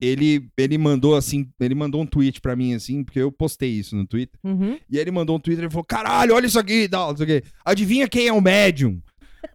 ele, 0.01 0.49
ele 0.57 0.79
mandou 0.79 1.17
assim, 1.17 1.49
ele 1.59 1.75
mandou 1.75 2.01
um 2.03 2.07
tweet 2.07 2.41
pra 2.41 2.55
mim 2.55 2.75
assim, 2.75 3.03
porque 3.03 3.19
eu 3.19 3.33
postei 3.33 3.71
isso 3.71 3.97
no 3.97 4.07
Twitter. 4.07 4.39
Uhum. 4.45 4.79
E 4.89 4.97
aí 4.97 5.01
ele 5.03 5.11
mandou 5.11 5.37
um 5.37 5.41
Twitter 5.41 5.65
e 5.65 5.71
falou: 5.71 5.85
caralho, 5.85 6.35
olha 6.35 6.47
isso 6.47 6.59
aqui, 6.59 6.89
tal, 6.89 7.11
não 7.11 7.17
sei 7.17 7.25
o 7.25 7.27
quê. 7.29 7.49
Adivinha 7.65 8.09
quem 8.09 8.29
é 8.29 8.33
o 8.33 8.41
médium? 8.41 9.01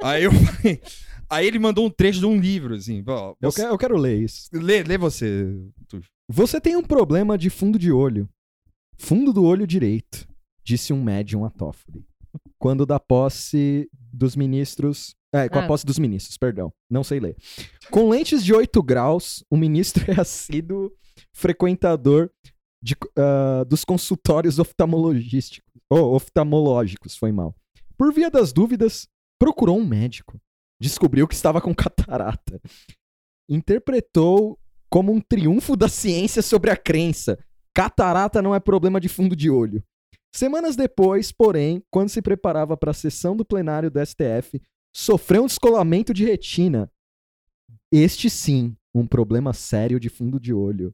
aí 0.01 0.23
eu 0.23 0.31
falei. 0.31 0.81
Aí 1.29 1.47
ele 1.47 1.57
mandou 1.57 1.85
um 1.85 1.89
trecho 1.89 2.19
de 2.19 2.25
um 2.25 2.37
livro, 2.39 2.75
assim. 2.75 3.03
Ó, 3.07 3.33
Eu, 3.41 3.49
você- 3.51 3.61
quero, 3.61 3.73
eu 3.73 3.77
quero 3.77 3.97
ler 3.97 4.21
isso. 4.21 4.49
lê, 4.53 4.83
lê 4.83 4.97
você, 4.97 5.47
Tuxo. 5.87 6.07
Você 6.29 6.61
tem 6.61 6.75
um 6.75 6.83
problema 6.83 7.37
de 7.37 7.49
fundo 7.49 7.79
de 7.79 7.91
olho. 7.91 8.29
Fundo 8.97 9.33
do 9.33 9.43
olho 9.43 9.65
direito, 9.65 10.27
disse 10.63 10.93
um 10.93 11.01
médium 11.03 11.43
a 11.43 11.49
Toffoli. 11.49 12.05
Quando 12.59 12.85
da 12.85 12.99
posse 12.99 13.89
dos 14.11 14.35
ministros. 14.35 15.15
É, 15.35 15.49
com 15.49 15.57
a 15.57 15.63
Ah. 15.63 15.67
posse 15.67 15.83
dos 15.85 15.97
ministros, 15.97 16.37
perdão. 16.37 16.71
Não 16.89 17.03
sei 17.03 17.19
ler. 17.19 17.35
Com 17.89 18.07
lentes 18.09 18.43
de 18.43 18.53
8 18.53 18.83
graus, 18.83 19.43
o 19.49 19.57
ministro 19.57 20.03
é 20.11 20.19
assíduo 20.21 20.91
frequentador 21.33 22.29
de, 22.81 22.95
ah, 23.17 23.63
dos 23.67 23.83
consultórios 23.83 24.59
oftalmologísticos. 24.59 25.67
Oh, 25.89 26.15
oftalmológicos, 26.15 27.15
foi 27.17 27.31
mal. 27.31 27.55
Por 27.97 28.13
via 28.13 28.29
das 28.29 28.53
dúvidas, 28.53 29.07
procurou 29.39 29.77
um 29.79 29.85
médico. 29.85 30.39
Descobriu 30.79 31.27
que 31.27 31.33
estava 31.33 31.59
com 31.61 31.73
catarata. 31.73 32.61
Interpretou 33.49 34.57
como 34.89 35.11
um 35.11 35.19
triunfo 35.19 35.75
da 35.75 35.87
ciência 35.89 36.41
sobre 36.41 36.69
a 36.71 36.77
crença. 36.77 37.37
Catarata 37.73 38.41
não 38.41 38.53
é 38.53 38.59
problema 38.59 38.99
de 38.99 39.09
fundo 39.09 39.35
de 39.35 39.49
olho. 39.49 39.83
Semanas 40.35 40.75
depois, 40.75 41.31
porém, 41.31 41.83
quando 41.91 42.09
se 42.09 42.21
preparava 42.21 42.75
para 42.75 42.91
a 42.91 42.93
sessão 42.93 43.35
do 43.35 43.45
plenário 43.45 43.91
do 43.91 44.03
STF, 44.03 44.59
sofreu 44.95 45.43
um 45.43 45.47
descolamento 45.47 46.13
de 46.13 46.25
retina. 46.25 46.91
Este 47.91 48.29
sim, 48.29 48.75
um 48.93 49.05
problema 49.05 49.53
sério 49.53 49.99
de 49.99 50.09
fundo 50.09 50.39
de 50.39 50.51
olho. 50.53 50.93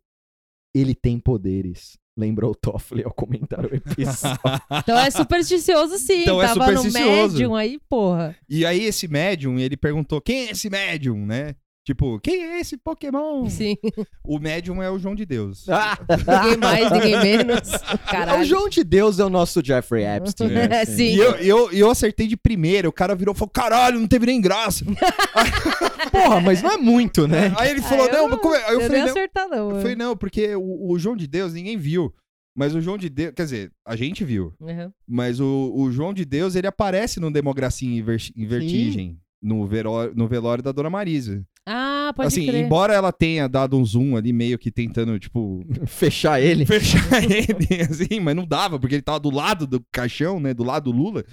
Ele 0.75 0.93
tem 0.93 1.17
poderes. 1.19 1.97
Lembrou 2.17 2.53
Toffoli 2.53 3.01
ao 3.03 3.13
comentar 3.13 3.65
o 3.65 3.73
episódio. 3.73 4.39
Então 4.83 4.99
é 4.99 5.09
supersticioso 5.09 5.97
sim. 5.97 6.23
Então 6.23 6.41
é 6.41 6.47
Tava 6.47 6.65
supersticioso. 6.65 7.07
no 7.07 7.31
médium 7.31 7.55
aí, 7.55 7.79
porra. 7.87 8.35
E 8.49 8.65
aí 8.65 8.83
esse 8.83 9.07
médium, 9.07 9.57
ele 9.57 9.77
perguntou: 9.77 10.19
quem 10.19 10.47
é 10.47 10.51
esse 10.51 10.69
médium, 10.69 11.25
né? 11.25 11.55
Tipo, 11.89 12.19
quem 12.19 12.43
é 12.43 12.59
esse 12.59 12.77
Pokémon? 12.77 13.49
Sim. 13.49 13.75
O 14.23 14.37
médium 14.37 14.79
é 14.79 14.91
o 14.91 14.99
João 14.99 15.15
de 15.15 15.25
Deus. 15.25 15.65
Ninguém 16.07 16.57
mais, 16.57 16.91
ninguém 16.91 17.19
menos. 17.19 17.71
Caralho. 18.05 18.41
o 18.41 18.45
João 18.45 18.69
de 18.69 18.83
Deus 18.83 19.17
é 19.17 19.25
o 19.25 19.29
nosso 19.29 19.59
Jeffrey 19.65 20.05
Epstein. 20.05 20.51
É, 20.53 20.85
sim. 20.85 21.15
E 21.15 21.17
eu, 21.17 21.31
eu, 21.37 21.71
eu 21.71 21.89
acertei 21.89 22.27
de 22.27 22.37
primeira, 22.37 22.87
o 22.87 22.91
cara 22.91 23.15
virou 23.15 23.33
e 23.33 23.37
falou: 23.39 23.49
caralho, 23.49 23.99
não 23.99 24.07
teve 24.07 24.27
nem 24.27 24.39
graça. 24.39 24.85
Porra, 26.13 26.39
mas 26.41 26.61
não 26.61 26.73
é 26.73 26.77
muito, 26.77 27.27
né? 27.27 27.51
Aí 27.57 27.71
ele 27.71 27.81
falou: 27.81 28.05
Ah, 28.07 28.11
não, 28.11 28.19
eu 28.25 28.29
mas 28.29 28.39
como 28.39 28.53
é? 28.53 28.65
Aí 28.67 28.73
eu 28.75 28.81
eu 28.81 28.87
falei: 28.87 29.01
não, 29.01 29.09
acertar, 29.09 29.49
não. 29.49 29.69
Eu 29.71 29.81
falei, 29.81 29.95
não, 29.95 30.15
porque 30.15 30.55
o, 30.55 30.91
o 30.91 30.99
João 30.99 31.15
de 31.17 31.25
Deus 31.25 31.53
ninguém 31.53 31.75
viu. 31.75 32.13
Mas 32.55 32.75
o 32.75 32.81
João 32.81 32.99
de 32.99 33.09
Deus, 33.09 33.33
quer 33.35 33.45
dizer, 33.45 33.71
a 33.83 33.95
gente 33.95 34.23
viu. 34.23 34.53
Uhum. 34.59 34.91
Mas 35.07 35.39
o, 35.39 35.73
o 35.75 35.91
João 35.91 36.13
de 36.13 36.23
Deus, 36.23 36.53
ele 36.53 36.67
aparece 36.67 37.19
no 37.19 37.31
Democracia 37.31 37.89
em, 37.89 38.03
Ver- 38.03 38.31
em 38.35 38.45
Vertigem. 38.45 39.17
No, 39.41 39.65
velório, 39.65 40.13
no 40.15 40.27
velório 40.27 40.61
da 40.61 40.71
Dona 40.73 40.89
Marisa. 40.89 41.41
Ah, 41.71 42.11
pode 42.15 42.27
assim, 42.29 42.47
crer. 42.47 42.65
embora 42.65 42.95
ela 42.95 43.11
tenha 43.11 43.47
dado 43.47 43.77
um 43.77 43.85
zoom 43.85 44.17
ali, 44.17 44.33
meio 44.33 44.57
que 44.57 44.71
tentando, 44.71 45.19
tipo, 45.19 45.63
Fechar 45.85 46.41
ele. 46.41 46.65
fechar 46.65 46.99
ele, 47.23 47.81
assim, 47.83 48.19
mas 48.19 48.35
não 48.35 48.43
dava, 48.43 48.79
porque 48.79 48.95
ele 48.95 49.03
tava 49.03 49.19
do 49.19 49.29
lado 49.29 49.67
do 49.67 49.79
caixão, 49.91 50.39
né? 50.39 50.51
Do 50.51 50.63
lado 50.63 50.91
do 50.91 50.97
Lula. 50.97 51.23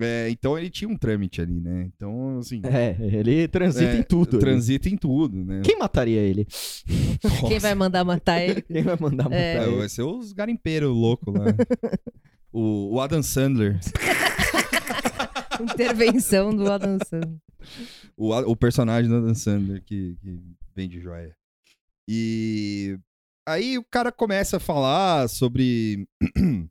É, 0.00 0.28
então 0.30 0.58
ele 0.58 0.68
tinha 0.68 0.88
um 0.88 0.96
trâmite 0.96 1.40
ali, 1.40 1.60
né? 1.60 1.88
Então, 1.94 2.38
assim. 2.38 2.60
É, 2.64 2.96
ele 3.00 3.46
transita 3.46 3.92
é, 3.92 3.98
em 3.98 4.02
tudo. 4.02 4.30
ali. 4.36 4.38
Transita 4.40 4.88
em 4.88 4.96
tudo, 4.96 5.44
né? 5.44 5.60
Quem 5.64 5.78
mataria 5.78 6.20
ele? 6.20 6.46
Quem 7.48 7.58
vai 7.60 7.74
mandar 7.76 8.04
matar 8.04 8.40
ele? 8.40 8.62
Quem 8.62 8.82
vai 8.82 8.96
mandar 8.98 9.24
matar 9.24 9.36
É. 9.36 9.58
É, 9.58 9.62
ele? 9.64 9.76
vai 9.76 9.88
ser 9.88 10.02
os 10.02 10.32
garimpeiros 10.32 10.90
loucos 10.90 11.32
lá. 11.34 11.46
o, 12.52 12.94
o 12.96 13.00
Adam 13.00 13.22
Sandler. 13.22 13.78
Intervenção 15.60 16.54
do 16.54 16.70
Adam 16.70 16.98
Sandler. 17.08 17.47
O, 18.16 18.32
o 18.34 18.56
personagem 18.56 19.08
do 19.10 19.16
Adam 19.16 19.34
Sandler 19.34 19.82
que, 19.84 20.16
que 20.20 20.40
vem 20.74 20.88
de 20.88 21.00
joia. 21.00 21.36
E 22.08 22.98
aí 23.46 23.76
o 23.78 23.84
cara 23.84 24.10
começa 24.12 24.56
a 24.56 24.60
falar 24.60 25.28
sobre. 25.28 26.06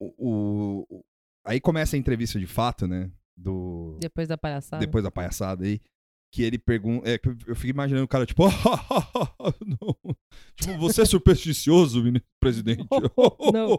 o, 0.00 0.84
o- 0.90 1.04
aí 1.44 1.60
começa 1.60 1.96
a 1.96 1.98
entrevista 1.98 2.38
de 2.38 2.46
fato, 2.46 2.86
né? 2.86 3.10
Do, 3.36 3.96
Depois 4.00 4.26
da 4.28 4.36
palhaçada. 4.36 4.84
depois 4.84 5.02
da 5.04 5.10
palhaçada 5.10 5.64
aí. 5.64 5.80
Que 6.30 6.42
ele 6.42 6.58
pergunta. 6.58 7.08
É, 7.08 7.18
eu 7.46 7.56
fico 7.56 7.70
imaginando 7.70 8.04
o 8.04 8.08
cara, 8.08 8.26
tipo, 8.26 8.42
não. 9.66 10.16
Tipo, 10.56 10.76
você 10.78 11.02
é 11.02 11.04
supersticioso, 11.06 12.02
presidente. 12.38 12.84
Não. 13.52 13.78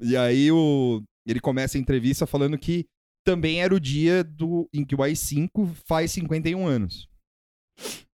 E 0.00 0.16
aí 0.16 0.50
o, 0.50 1.00
ele 1.24 1.38
começa 1.38 1.78
a 1.78 1.80
entrevista 1.80 2.26
falando 2.26 2.58
que 2.58 2.84
também 3.26 3.60
era 3.60 3.74
o 3.74 3.80
dia 3.80 4.22
do, 4.22 4.68
em 4.72 4.84
que 4.84 4.94
o 4.94 5.02
AI-5 5.02 5.74
faz 5.84 6.12
51 6.12 6.64
anos. 6.64 7.08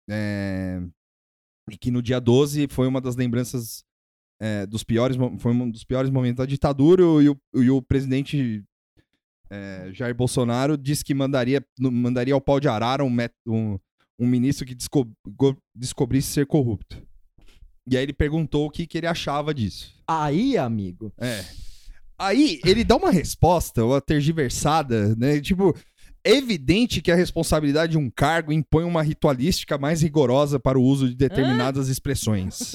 É, 0.08 0.80
e 1.70 1.76
que 1.78 1.90
no 1.90 2.02
dia 2.02 2.20
12 2.20 2.68
foi 2.70 2.86
uma 2.86 3.00
das 3.00 3.16
lembranças 3.16 3.84
é, 4.40 4.66
dos 4.66 4.84
piores, 4.84 5.16
foi 5.38 5.52
um 5.52 5.70
dos 5.70 5.82
piores 5.84 6.10
momentos 6.10 6.36
da 6.38 6.46
ditadura 6.46 7.02
e 7.22 7.28
o, 7.30 7.40
e 7.54 7.70
o 7.70 7.80
presidente 7.82 8.62
é, 9.50 9.90
Jair 9.94 10.14
Bolsonaro 10.14 10.76
disse 10.76 11.02
que 11.02 11.14
mandaria, 11.14 11.64
mandaria 11.80 12.34
ao 12.34 12.40
pau 12.40 12.60
de 12.60 12.68
arara 12.68 13.02
um, 13.02 13.16
um, 13.46 13.78
um 14.18 14.26
ministro 14.26 14.66
que 14.66 14.74
desco- 14.74 15.10
go- 15.26 15.56
descobrisse 15.74 16.28
ser 16.28 16.46
corrupto. 16.46 17.02
E 17.90 17.96
aí 17.96 18.02
ele 18.02 18.12
perguntou 18.12 18.66
o 18.66 18.70
que, 18.70 18.86
que 18.86 18.98
ele 18.98 19.06
achava 19.06 19.54
disso. 19.54 19.94
Aí, 20.06 20.58
amigo. 20.58 21.10
É. 21.18 21.42
Aí 22.18 22.60
ele 22.64 22.82
dá 22.82 22.96
uma 22.96 23.10
resposta, 23.10 23.84
uma 23.84 24.00
tergiversada, 24.00 25.14
né? 25.16 25.40
Tipo, 25.40 25.74
é 26.24 26.32
evidente 26.32 27.00
que 27.00 27.12
a 27.12 27.14
responsabilidade 27.14 27.92
de 27.92 27.98
um 27.98 28.10
cargo 28.10 28.52
impõe 28.52 28.84
uma 28.84 29.02
ritualística 29.02 29.78
mais 29.78 30.02
rigorosa 30.02 30.58
para 30.58 30.78
o 30.78 30.82
uso 30.82 31.08
de 31.08 31.14
determinadas 31.14 31.88
expressões. 31.88 32.74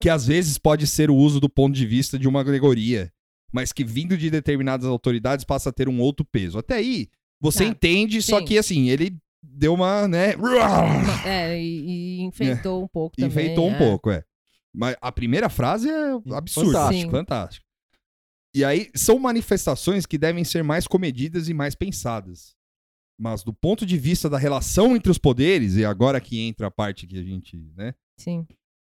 Que 0.00 0.10
às 0.10 0.26
vezes 0.26 0.58
pode 0.58 0.86
ser 0.86 1.10
o 1.10 1.16
uso 1.16 1.40
do 1.40 1.48
ponto 1.48 1.74
de 1.74 1.86
vista 1.86 2.18
de 2.18 2.28
uma 2.28 2.40
alegoria, 2.40 3.10
mas 3.52 3.72
que 3.72 3.84
vindo 3.84 4.18
de 4.18 4.28
determinadas 4.28 4.86
autoridades 4.86 5.44
passa 5.44 5.70
a 5.70 5.72
ter 5.72 5.88
um 5.88 6.00
outro 6.00 6.26
peso. 6.30 6.58
Até 6.58 6.74
aí, 6.74 7.08
você 7.40 7.64
Tá, 7.64 7.70
entende, 7.70 8.20
só 8.20 8.40
sim. 8.40 8.44
que 8.44 8.58
assim, 8.58 8.90
ele 8.90 9.16
deu 9.42 9.74
uma, 9.74 10.08
né? 10.08 10.34
É, 11.24 11.58
e, 11.58 12.18
e 12.18 12.22
enfeitou 12.22 12.82
um 12.84 12.88
pouco 12.88 13.16
também. 13.16 13.30
Enfeitou 13.30 13.68
um 13.68 13.74
é. 13.74 13.78
pouco, 13.78 14.10
é. 14.10 14.24
Mas 14.74 14.96
a 15.00 15.12
primeira 15.12 15.48
frase 15.48 15.88
é 15.88 16.10
absurda. 16.34 16.72
Fantástico. 16.72 17.10
Fantástico. 17.10 17.66
E 18.54 18.64
aí, 18.64 18.90
são 18.94 19.18
manifestações 19.18 20.06
que 20.06 20.16
devem 20.16 20.44
ser 20.44 20.62
mais 20.62 20.86
comedidas 20.86 21.48
e 21.48 21.54
mais 21.54 21.74
pensadas. 21.74 22.54
Mas 23.18 23.42
do 23.42 23.52
ponto 23.52 23.84
de 23.84 23.98
vista 23.98 24.30
da 24.30 24.38
relação 24.38 24.94
entre 24.94 25.10
os 25.10 25.18
poderes, 25.18 25.74
e 25.76 25.84
agora 25.84 26.20
que 26.20 26.40
entra 26.40 26.68
a 26.68 26.70
parte 26.70 27.06
que 27.06 27.18
a 27.18 27.22
gente, 27.22 27.56
né? 27.76 27.94
Sim. 28.16 28.46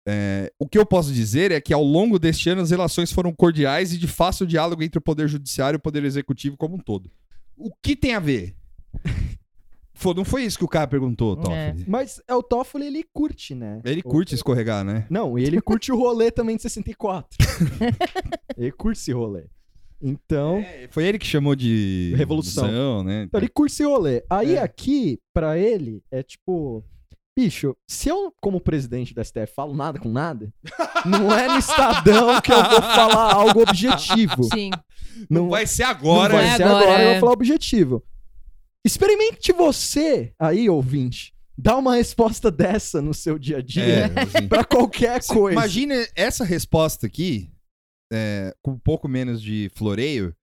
é, 0.06 0.52
o 0.60 0.68
que 0.68 0.78
eu 0.78 0.86
posso 0.86 1.14
dizer 1.14 1.52
é 1.52 1.62
que 1.62 1.74
ao 1.74 1.84
longo 1.84 2.20
deste 2.20 2.50
ano 2.50 2.62
as 2.62 2.72
relações 2.72 3.12
foram 3.12 3.34
cordiais 3.34 3.94
e 3.94 3.98
de 3.98 4.08
fácil 4.08 4.46
diálogo 4.46 4.84
entre 4.84 4.98
o 4.98 5.02
poder 5.02 5.30
judiciário 5.30 5.78
e 5.78 5.80
o 5.80 5.82
poder 5.82 6.04
executivo 6.04 6.58
como 6.58 6.76
um 6.76 6.80
todo. 6.80 7.10
O 7.56 7.72
que 7.82 7.96
tem 7.96 8.14
a 8.14 8.20
ver? 8.20 8.56
Fô, 9.96 10.14
não 10.14 10.26
foi 10.26 10.44
isso 10.44 10.58
que 10.58 10.64
o 10.66 10.68
cara 10.68 10.88
perguntou, 10.88 11.36
Toffoli. 11.36 11.86
Mas 11.88 12.20
é 12.28 12.34
o 12.36 12.42
Toffoli, 12.42 12.88
ele 12.88 13.04
curte, 13.14 13.54
né? 13.54 13.80
Ele 13.86 14.02
O- 14.04 14.10
curte 14.10 14.34
escorregar, 14.34 14.84
né? 14.84 15.06
Não, 15.10 15.38
e 15.38 15.44
ele 15.44 15.62
curte 15.62 15.92
o 15.92 15.98
rolê 15.98 16.32
também 16.32 16.56
de 16.56 16.64
64. 16.64 17.28
ele 18.58 18.72
curte 18.72 19.00
esse 19.00 19.12
rolê. 19.12 19.46
Então, 20.02 20.58
É, 20.58 20.88
foi 20.90 21.06
ele 21.06 21.18
que 21.20 21.26
chamou 21.28 21.56
de 21.56 22.14
Revolução. 22.18 23.04
né? 23.04 23.24
então 23.24 23.40
ele 23.40 23.48
curte 23.48 23.74
esse 23.74 23.84
rolê. 23.86 24.24
Aí 24.30 24.56
É. 24.56 24.62
aqui, 24.62 25.20
pra 25.34 25.58
ele, 25.58 26.02
é 26.12 26.22
tipo... 26.24 26.84
Bicho, 27.36 27.76
se 27.90 28.10
eu, 28.10 28.32
como 28.40 28.62
presidente 28.62 29.12
da 29.14 29.24
STF, 29.24 29.54
falo 29.56 29.74
nada 29.76 29.98
com 30.00 30.08
nada, 30.10 30.54
não 31.06 31.34
é 31.36 31.48
no 31.48 31.58
Estadão 31.58 32.40
que 32.42 32.52
eu 32.52 32.64
vou 32.64 32.82
falar 32.82 33.34
algo 33.34 33.62
objetivo. 33.64 34.44
Sim. 34.54 34.70
Não 35.30 35.50
vai 35.50 35.66
ser 35.66 35.82
agora. 35.84 36.34
Não 36.34 36.40
vai 36.40 36.48
É 36.54 36.58
ser 36.58 36.64
agora, 36.64 36.84
agora, 36.86 37.04
eu 37.04 37.08
é. 37.08 37.12
vou 37.14 37.20
falar 37.22 37.32
objetivo. 37.32 38.04
Experimente 38.86 39.54
você, 39.54 40.34
aí, 40.38 40.70
ouvinte, 40.70 41.34
dar 41.58 41.78
uma 41.78 41.96
resposta 41.96 42.52
dessa 42.52 43.02
no 43.02 43.14
seu 43.14 43.40
dia 43.40 43.58
a 43.58 43.62
dia 43.62 43.84
É, 43.84 44.06
assim. 44.20 44.48
pra 44.48 44.64
qualquer 44.66 45.26
coisa. 45.26 45.58
Imagina 45.58 45.96
essa 46.16 46.44
resposta 46.44 47.08
aqui, 47.08 47.50
é, 48.12 48.54
com 48.62 48.72
um 48.72 48.80
pouco 48.80 49.08
menos 49.08 49.42
de 49.42 49.72
floreio, 49.74 50.36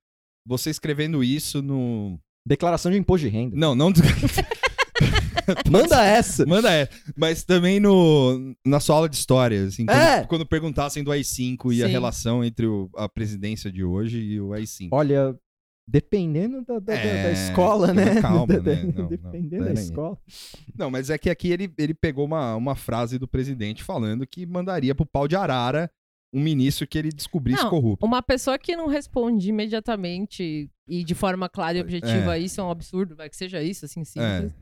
você 0.46 0.70
escrevendo 0.70 1.22
isso 1.22 1.60
no. 1.60 2.18
Declaração 2.46 2.90
de 2.90 2.96
imposto 2.96 3.26
de 3.28 3.32
renda. 3.32 3.54
Não, 3.54 3.74
não. 3.74 3.92
Manda 5.70 6.02
essa. 6.04 6.46
Manda 6.46 6.72
é. 6.72 6.88
Mas 7.16 7.44
também 7.44 7.78
no, 7.78 8.54
na 8.64 8.80
sua 8.80 8.96
aula 8.96 9.08
de 9.08 9.16
história, 9.16 9.64
assim, 9.64 9.84
quando, 9.84 9.98
É. 10.00 10.24
quando 10.24 10.46
perguntassem 10.46 11.04
do 11.04 11.10
AI-5 11.12 11.72
e 11.74 11.82
a 11.82 11.86
Sim. 11.86 11.92
relação 11.92 12.42
entre 12.44 12.66
o- 12.66 12.88
a 12.96 13.08
presidência 13.08 13.70
de 13.70 13.84
hoje 13.84 14.18
e 14.18 14.40
o 14.40 14.52
AI-5. 14.54 14.88
Olha, 14.92 15.36
dependendo 15.90 16.62
da, 16.64 16.74
da- 16.78 16.94
da- 16.94 16.94
É, 16.94 17.22
da 17.24 17.32
escola, 17.32 17.92
né? 17.92 18.20
calma, 18.20 18.46
Da- 18.46 18.60
né? 18.62 18.76
da- 18.76 18.84
Não, 18.84 18.92
não, 19.02 19.08
dependendo 19.08 19.64
da 19.64 19.70
peraí. 19.70 19.84
escola. 19.84 20.18
Não, 20.78 20.90
mas 20.90 21.10
é 21.10 21.18
que 21.18 21.28
aqui 21.28 21.50
ele, 21.50 21.72
ele 21.76 21.94
pegou 21.94 22.24
uma, 22.24 22.54
uma 22.56 22.74
frase 22.76 23.18
do 23.18 23.26
presidente 23.28 23.82
falando 23.82 24.26
que 24.26 24.46
mandaria 24.46 24.94
pro 24.94 25.04
pau 25.06 25.26
de 25.26 25.36
arara 25.36 25.90
um 26.32 26.40
ministro 26.40 26.86
que 26.86 26.96
ele 26.96 27.08
descobrisse 27.10 27.62
Não, 27.64 27.70
corrupto. 27.70 28.06
Uma 28.06 28.22
pessoa 28.22 28.56
que 28.56 28.76
não 28.76 28.86
responde 28.86 29.48
imediatamente 29.48 30.70
e 30.86 31.02
de 31.02 31.14
forma 31.14 31.48
clara 31.48 31.76
e 31.78 31.80
objetiva, 31.80 32.38
isso 32.38 32.60
é 32.60 32.64
um 32.64 32.70
absurdo, 32.70 33.16
vai 33.16 33.28
que 33.28 33.36
seja 33.36 33.60
isso, 33.62 33.84
assim, 33.84 34.04
simples. 34.04 34.52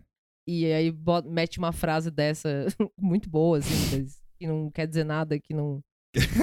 E 0.46 0.64
aí 0.72 0.90
bota- 0.90 1.28
mete 1.28 1.58
uma 1.58 1.72
frase 1.72 2.10
dessa 2.10 2.48
muito 2.98 3.28
boa, 3.28 3.58
assim, 3.58 4.06
que 4.38 4.46
não 4.46 4.70
quer 4.70 4.86
dizer 4.86 5.04
nada, 5.04 5.38
que 5.38 5.52
não, 5.52 5.82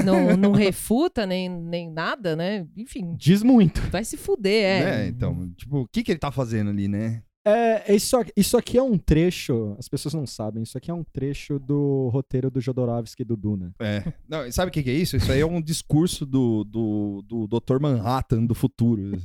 não, 0.04 0.36
não 0.38 0.52
refuta 0.52 1.26
nem, 1.26 1.50
nem 1.50 1.90
nada, 1.92 2.36
né? 2.36 2.66
Enfim, 2.76 3.16
Diz 3.18 3.44
muito. 3.44 3.82
vai 3.92 4.04
se 4.04 4.18
fuder, 4.18 4.64
é. 4.64 4.84
Né? 4.84 5.08
Então, 5.08 5.52
tipo, 5.56 5.82
o 5.82 5.88
que, 5.88 6.04
que 6.04 6.12
ele 6.12 6.20
tá 6.20 6.32
fazendo 6.32 6.70
ali, 6.70 6.88
né? 6.88 7.22
É, 7.48 7.94
isso, 7.94 8.18
aqui- 8.18 8.32
isso 8.36 8.58
aqui 8.58 8.76
é 8.78 8.82
um 8.82 8.98
trecho, 8.98 9.76
as 9.78 9.88
pessoas 9.88 10.14
não 10.16 10.26
sabem, 10.26 10.64
isso 10.64 10.76
aqui 10.78 10.90
é 10.90 10.94
um 10.94 11.04
trecho 11.04 11.60
do 11.60 12.10
roteiro 12.12 12.50
do 12.50 12.60
Jodorowsky 12.60 13.22
e 13.22 13.26
do 13.26 13.38
Duna. 13.38 13.72
É. 13.80 14.04
Não, 14.28 14.52
sabe 14.52 14.70
o 14.70 14.72
que, 14.72 14.82
que 14.82 14.90
é 14.90 14.94
isso? 14.94 15.16
Isso 15.16 15.32
aí 15.32 15.42
é 15.42 15.46
um 15.46 15.62
discurso 15.62 16.26
do, 16.26 16.64
do, 16.64 17.24
do 17.28 17.48
Dr. 17.48 17.80
Manhattan 17.80 18.46
do 18.46 18.56
futuro. 18.56 19.12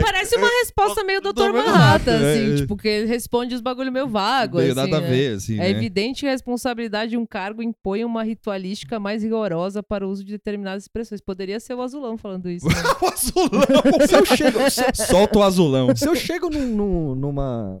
Parece 0.00 0.36
uma 0.36 0.48
resposta 0.60 1.02
meio 1.04 1.20
Dr. 1.20 1.32
Dr. 1.32 1.52
Manhattan, 1.52 2.12
é, 2.12 2.32
assim, 2.32 2.52
é. 2.52 2.56
tipo, 2.56 2.76
que 2.76 2.88
ele 2.88 3.06
responde 3.06 3.54
os 3.54 3.60
bagulho 3.60 3.90
meio 3.92 4.08
vago, 4.08 4.56
Não 4.58 4.62
tem 4.64 4.72
assim, 4.72 4.90
nada 4.90 4.98
a 4.98 5.00
né? 5.00 5.08
ver, 5.08 5.36
assim, 5.36 5.54
É 5.54 5.58
né? 5.58 5.70
evidente 5.70 6.20
que 6.20 6.26
a 6.26 6.30
responsabilidade 6.30 7.10
de 7.10 7.16
um 7.16 7.26
cargo 7.26 7.62
impõe 7.62 8.04
uma 8.04 8.22
ritualística 8.22 8.98
mais 9.00 9.22
rigorosa 9.22 9.82
para 9.82 10.06
o 10.06 10.10
uso 10.10 10.24
de 10.24 10.32
determinadas 10.32 10.84
expressões. 10.84 11.20
Poderia 11.20 11.58
ser 11.60 11.74
o 11.74 11.82
azulão 11.82 12.16
falando 12.16 12.48
isso. 12.50 12.66
né? 12.66 12.74
o 13.00 13.06
azulão! 13.06 14.06
Se 14.06 14.14
eu 14.16 14.24
chego, 14.26 14.70
se, 14.70 15.04
Solta 15.32 15.38
o 15.38 15.42
azulão. 15.46 15.96
se 15.96 16.06
eu 16.06 16.14
chego 16.16 16.48
num- 16.50 16.74
num- 16.76 17.14
numa 17.14 17.80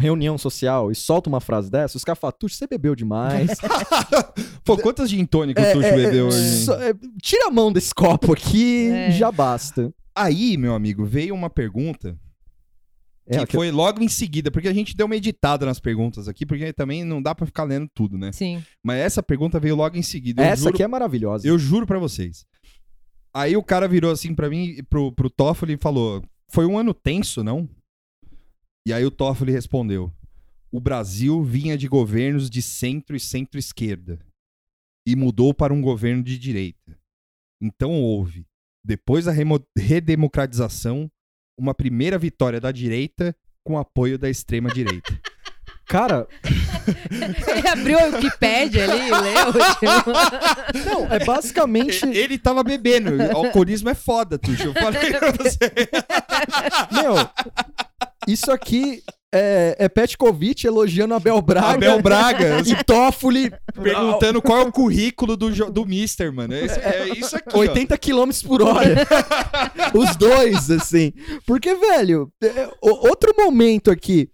reunião 0.00 0.38
social 0.38 0.92
e 0.92 0.94
solto 0.94 1.26
uma 1.26 1.40
frase 1.40 1.70
dessa, 1.70 1.96
os 1.96 2.04
caras 2.04 2.20
falam, 2.20 2.36
Tuxo, 2.38 2.56
você 2.56 2.66
bebeu 2.66 2.94
demais. 2.94 3.50
Pô, 4.64 4.76
quantas 4.78 5.10
gin 5.10 5.24
tônica 5.24 5.60
o 5.60 5.64
É, 5.64 5.72
Tuxo 5.72 5.86
é, 5.86 5.96
bebeu 5.96 6.26
é, 6.26 6.28
hoje? 6.28 6.38
hein? 6.58 6.64
só- 6.64 6.80
é, 6.80 6.92
tira 7.22 7.48
a 7.48 7.50
mão 7.50 7.72
desse 7.72 7.94
copo 7.94 8.32
aqui, 8.32 8.88
É. 8.90 9.10
já 9.10 9.32
basta. 9.32 9.92
Aí, 10.14 10.56
meu 10.56 10.74
amigo, 10.74 11.04
veio 11.04 11.34
uma 11.34 11.50
pergunta 11.50 12.16
É, 13.26 13.38
que 13.40 13.46
que- 13.46 13.56
foi 13.56 13.70
logo 13.70 14.02
em 14.02 14.08
seguida, 14.08 14.50
porque 14.50 14.68
a 14.68 14.72
gente 14.72 14.96
deu 14.96 15.06
uma 15.06 15.16
editada 15.16 15.66
nas 15.66 15.80
perguntas 15.80 16.28
aqui, 16.28 16.46
porque 16.46 16.72
também 16.72 17.04
não 17.04 17.20
dá 17.20 17.34
pra 17.34 17.46
ficar 17.46 17.64
lendo 17.64 17.88
tudo, 17.94 18.16
né? 18.16 18.30
Sim. 18.32 18.62
Mas 18.84 18.98
essa 18.98 19.22
pergunta 19.22 19.58
veio 19.60 19.74
logo 19.76 19.96
em 19.96 20.02
seguida. 20.02 20.42
Eu 20.42 20.46
essa 20.46 20.62
juro, 20.62 20.74
aqui 20.74 20.82
é 20.82 20.88
maravilhosa. 20.88 21.46
Eu 21.46 21.58
juro 21.58 21.86
pra 21.86 21.98
vocês. 21.98 22.44
Aí 23.34 23.56
o 23.56 23.62
cara 23.62 23.86
virou 23.88 24.10
assim 24.10 24.34
pra 24.34 24.48
mim, 24.48 24.64
e 24.78 24.82
pro, 24.82 25.12
pro 25.12 25.28
Toffoli 25.30 25.74
e 25.74 25.78
falou: 25.78 26.22
Foi 26.50 26.66
um 26.66 26.78
ano 26.78 26.94
tenso, 26.94 27.44
não? 27.44 27.68
E 28.86 28.92
aí 28.92 29.04
o 29.04 29.10
Toffoli 29.10 29.52
respondeu: 29.52 30.12
O 30.72 30.80
Brasil 30.80 31.42
vinha 31.42 31.76
de 31.76 31.86
governos 31.86 32.48
de 32.48 32.62
centro 32.62 33.14
e 33.14 33.20
centro-esquerda 33.20 34.18
e 35.06 35.14
mudou 35.14 35.52
para 35.52 35.72
um 35.72 35.80
governo 35.80 36.22
de 36.22 36.38
direita. 36.38 36.98
Então 37.60 38.00
houve, 38.00 38.46
depois 38.84 39.24
da 39.24 39.32
redemocratização, 39.76 41.10
uma 41.58 41.74
primeira 41.74 42.18
vitória 42.18 42.60
da 42.60 42.70
direita 42.70 43.36
com 43.64 43.76
apoio 43.76 44.18
da 44.18 44.30
extrema-direita. 44.30 45.20
Cara, 45.88 46.26
Ele 47.56 47.68
abriu 47.68 47.98
a 47.98 48.04
Wikipédia 48.04 48.84
ali 48.84 49.08
e 49.08 49.10
leu. 49.10 49.52
tipo. 49.80 50.88
não, 50.90 51.12
é 51.12 51.24
basicamente. 51.24 52.06
Ele 52.06 52.38
tava 52.38 52.62
bebendo. 52.62 53.10
Alcoolismo 53.34 53.88
é 53.88 53.94
foda, 53.94 54.38
Tuxo. 54.38 54.64
Eu 54.68 54.74
falei 54.74 55.12
pra 55.14 55.32
você. 55.32 55.58
Meu, 56.92 57.14
isso 58.26 58.50
aqui 58.52 59.02
é, 59.32 59.76
é 59.78 59.88
Petkovic 59.88 60.66
elogiando 60.66 61.14
Abel 61.14 61.40
Braga. 61.40 61.68
Abel 61.74 62.02
Braga. 62.02 62.62
E 62.66 62.84
Toffoli 62.84 63.50
perguntando 63.74 64.42
qual 64.42 64.58
é 64.58 64.62
o 64.64 64.72
currículo 64.72 65.36
do, 65.36 65.70
do 65.70 65.86
Mister, 65.86 66.32
mano. 66.32 66.54
É, 66.54 66.66
é 66.66 67.08
isso 67.18 67.36
aqui. 67.36 67.54
ó. 67.56 67.58
80 67.60 67.96
km 67.98 68.30
por 68.46 68.62
hora. 68.62 69.06
Os 69.94 70.16
dois, 70.16 70.70
assim. 70.70 71.12
Porque, 71.46 71.74
velho, 71.74 72.30
é, 72.42 72.68
o- 72.82 73.08
outro 73.08 73.34
momento 73.36 73.90
aqui. 73.90 74.30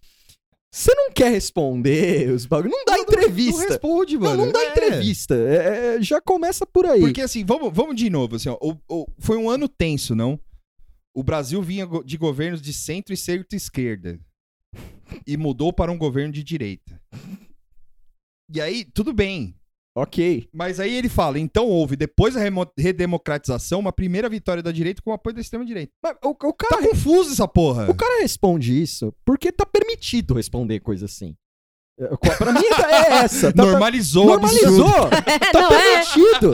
Você 0.76 0.92
não 0.92 1.12
quer 1.12 1.30
responder 1.30 2.30
os 2.30 2.46
bagulhos. 2.46 2.72
Não 2.76 2.84
dá 2.84 2.96
Não 2.96 3.02
entrevista. 3.04 3.68
responde, 3.68 4.14
Não, 4.14 4.22
mano. 4.22 4.46
não 4.46 4.52
dá 4.52 4.60
É. 4.60 4.70
entrevista. 4.72 5.34
É, 5.36 5.96
é, 5.98 6.02
já 6.02 6.20
começa 6.20 6.66
por 6.66 6.84
aí. 6.84 6.98
Porque 7.00 7.20
assim, 7.20 7.44
vamos, 7.44 7.72
vamos 7.72 7.94
de 7.94 8.10
novo. 8.10 8.34
Assim, 8.34 8.48
ó, 8.48 8.58
o- 8.60 8.76
o- 8.88 9.06
foi 9.20 9.36
um 9.36 9.48
ano 9.48 9.68
tenso, 9.68 10.16
não? 10.16 10.36
O 11.14 11.22
Brasil 11.22 11.62
vinha 11.62 11.86
de 12.04 12.16
governos 12.16 12.60
de 12.60 12.72
centro 12.72 13.14
e 13.14 13.16
centro-esquerda. 13.16 14.18
E 15.24 15.36
mudou 15.36 15.72
para 15.72 15.92
um 15.92 15.96
governo 15.98 16.32
de 16.32 16.42
direita. 16.42 17.00
E 18.52 18.60
aí, 18.60 18.84
tudo 18.84 19.12
bem. 19.12 19.54
Ok. 19.96 20.48
Mas 20.52 20.80
aí 20.80 20.92
ele 20.92 21.08
fala, 21.08 21.38
então 21.38 21.66
houve, 21.68 21.94
depois 21.94 22.34
da 22.34 22.40
redemocratização, 22.76 23.78
uma 23.80 23.92
primeira 23.92 24.28
vitória 24.28 24.62
da 24.62 24.72
direita 24.72 25.00
com 25.00 25.10
o 25.10 25.14
apoio 25.14 25.34
da 25.36 25.40
extrema-direita. 25.40 25.92
Mas 26.02 26.16
o, 26.24 26.30
o 26.30 26.34
Tá 26.34 26.52
cara, 26.68 26.88
confuso 26.88 27.32
essa 27.32 27.46
porra. 27.46 27.88
o 27.90 27.94
cara 27.94 28.20
responde 28.20 28.80
isso 28.80 29.14
porque 29.24 29.52
tá 29.52 29.64
permitido 29.64 30.34
responder 30.34 30.80
coisa 30.80 31.04
assim. 31.06 31.36
É, 31.98 32.08
Pra 32.36 32.52
mim 32.52 32.64
é 32.64 33.12
essa. 33.24 33.52
Tá, 33.52 33.64
Normalizou, 33.64 34.26
o 34.26 34.32
absurdo. 34.32 34.78
Normalizou. 34.78 35.10
Tá 35.52 35.60
não 35.62 35.72
é? 35.72 35.80
permitido. 36.04 36.52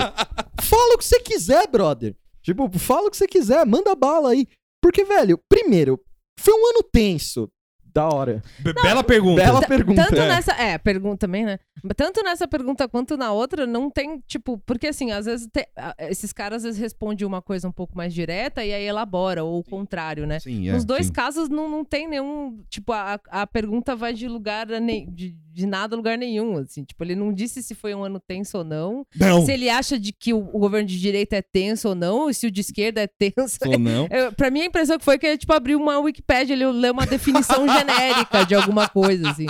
Fala 0.61 0.95
o 0.95 0.99
que 0.99 1.05
você 1.07 1.21
quiser, 1.21 1.67
brother. 1.67 2.15
Tipo, 2.43 2.79
fala 2.79 3.09
o 3.09 3.11
que 3.11 3.17
você 3.17 3.27
quiser, 3.27 3.65
manda 3.65 3.95
bala 3.95 4.31
aí. 4.33 4.47
Porque, 4.83 5.03
velho, 5.05 5.39
primeiro, 5.49 5.99
foi 6.39 6.53
um 6.55 6.67
ano 6.71 6.83
tenso. 6.83 7.49
Da 7.93 8.09
hora. 8.09 8.43
Be- 8.59 8.73
Bela 8.73 9.03
pergunta. 9.03 9.43
Bela 9.43 9.61
pergunta. 9.67 10.05
Tanto 10.05 10.21
É. 10.21 10.29
nessa. 10.29 10.53
É, 10.53 10.79
pergunta 10.79 11.19
também, 11.27 11.45
né? 11.45 11.59
Tanto 11.97 12.23
nessa 12.23 12.47
pergunta 12.47 12.89
quanto 12.89 13.17
na 13.17 13.33
outra, 13.33 13.67
não 13.67 13.91
tem, 13.91 14.21
tipo, 14.27 14.59
porque 14.67 14.89
assim, 14.89 15.11
às 15.13 15.27
vezes 15.27 15.49
te- 15.53 15.69
esses 15.99 16.33
caras 16.33 16.59
às 16.59 16.63
vezes 16.65 16.81
respondem 16.81 17.27
uma 17.27 17.41
coisa 17.43 17.67
um 17.69 17.73
pouco 17.73 17.97
mais 17.97 18.13
direta 18.13 18.65
e 18.65 18.73
aí 18.73 18.85
elabora, 18.85 19.43
ou 19.43 19.59
o 19.61 19.65
contrário, 19.65 20.27
né? 20.27 20.39
Sim, 20.41 20.69
é, 20.69 20.73
Nos 20.73 20.85
dois 20.85 21.07
sim. 21.07 21.13
casos 21.13 21.49
não, 21.49 21.69
não 21.69 21.85
tem 21.85 22.07
nenhum. 22.09 22.63
Tipo, 22.69 22.93
a, 22.93 23.19
a 23.29 23.47
pergunta 23.47 23.97
vai 23.97 24.13
de 24.13 24.29
lugar. 24.29 24.71
a 24.73 24.79
ne- 24.81 25.07
De, 25.07 25.31
de 25.53 25.67
nada 25.67 25.97
lugar 25.97 26.17
nenhum. 26.17 26.59
Assim. 26.59 26.85
Tipo, 26.85 27.05
ele 27.05 27.15
não 27.15 27.33
disse 27.33 27.63
se 27.63 27.75
foi 27.75 27.95
um 27.95 28.05
ano 28.05 28.21
tenso 28.21 28.59
ou 28.59 28.65
não. 28.65 29.07
Não, 29.15 29.45
Se 29.45 29.53
ele 29.53 29.69
acha 29.69 29.99
de 29.99 30.13
que 30.13 30.33
o, 30.33 30.41
governo 30.41 30.87
de 30.87 30.99
direita 30.99 31.37
é 31.37 31.43
tenso 31.43 31.89
ou 31.89 31.95
não, 31.95 32.31
e 32.31 32.35
se 32.35 32.47
o 32.47 32.51
de 32.51 32.61
esquerda 32.61 33.01
é 33.01 33.07
tenso. 33.07 33.59
ou 33.67 33.79
não. 33.79 34.09
Eu, 34.11 34.33
pra 34.33 34.51
mim, 34.51 34.61
a 34.61 34.67
impressão 34.67 34.99
que 34.99 35.05
foi 35.05 35.19
que 35.19 35.27
ele, 35.27 35.39
tipo, 35.39 35.53
abriu 35.53 35.79
uma 35.79 35.99
Wikipédia, 35.99 36.55
ele 36.55 36.67
leu 36.67 36.93
uma 36.93 37.07
definição 37.07 37.67
genérica 37.69 38.45
de 38.45 38.55
alguma 38.55 38.89
coisa, 38.89 39.31
assim. 39.31 39.47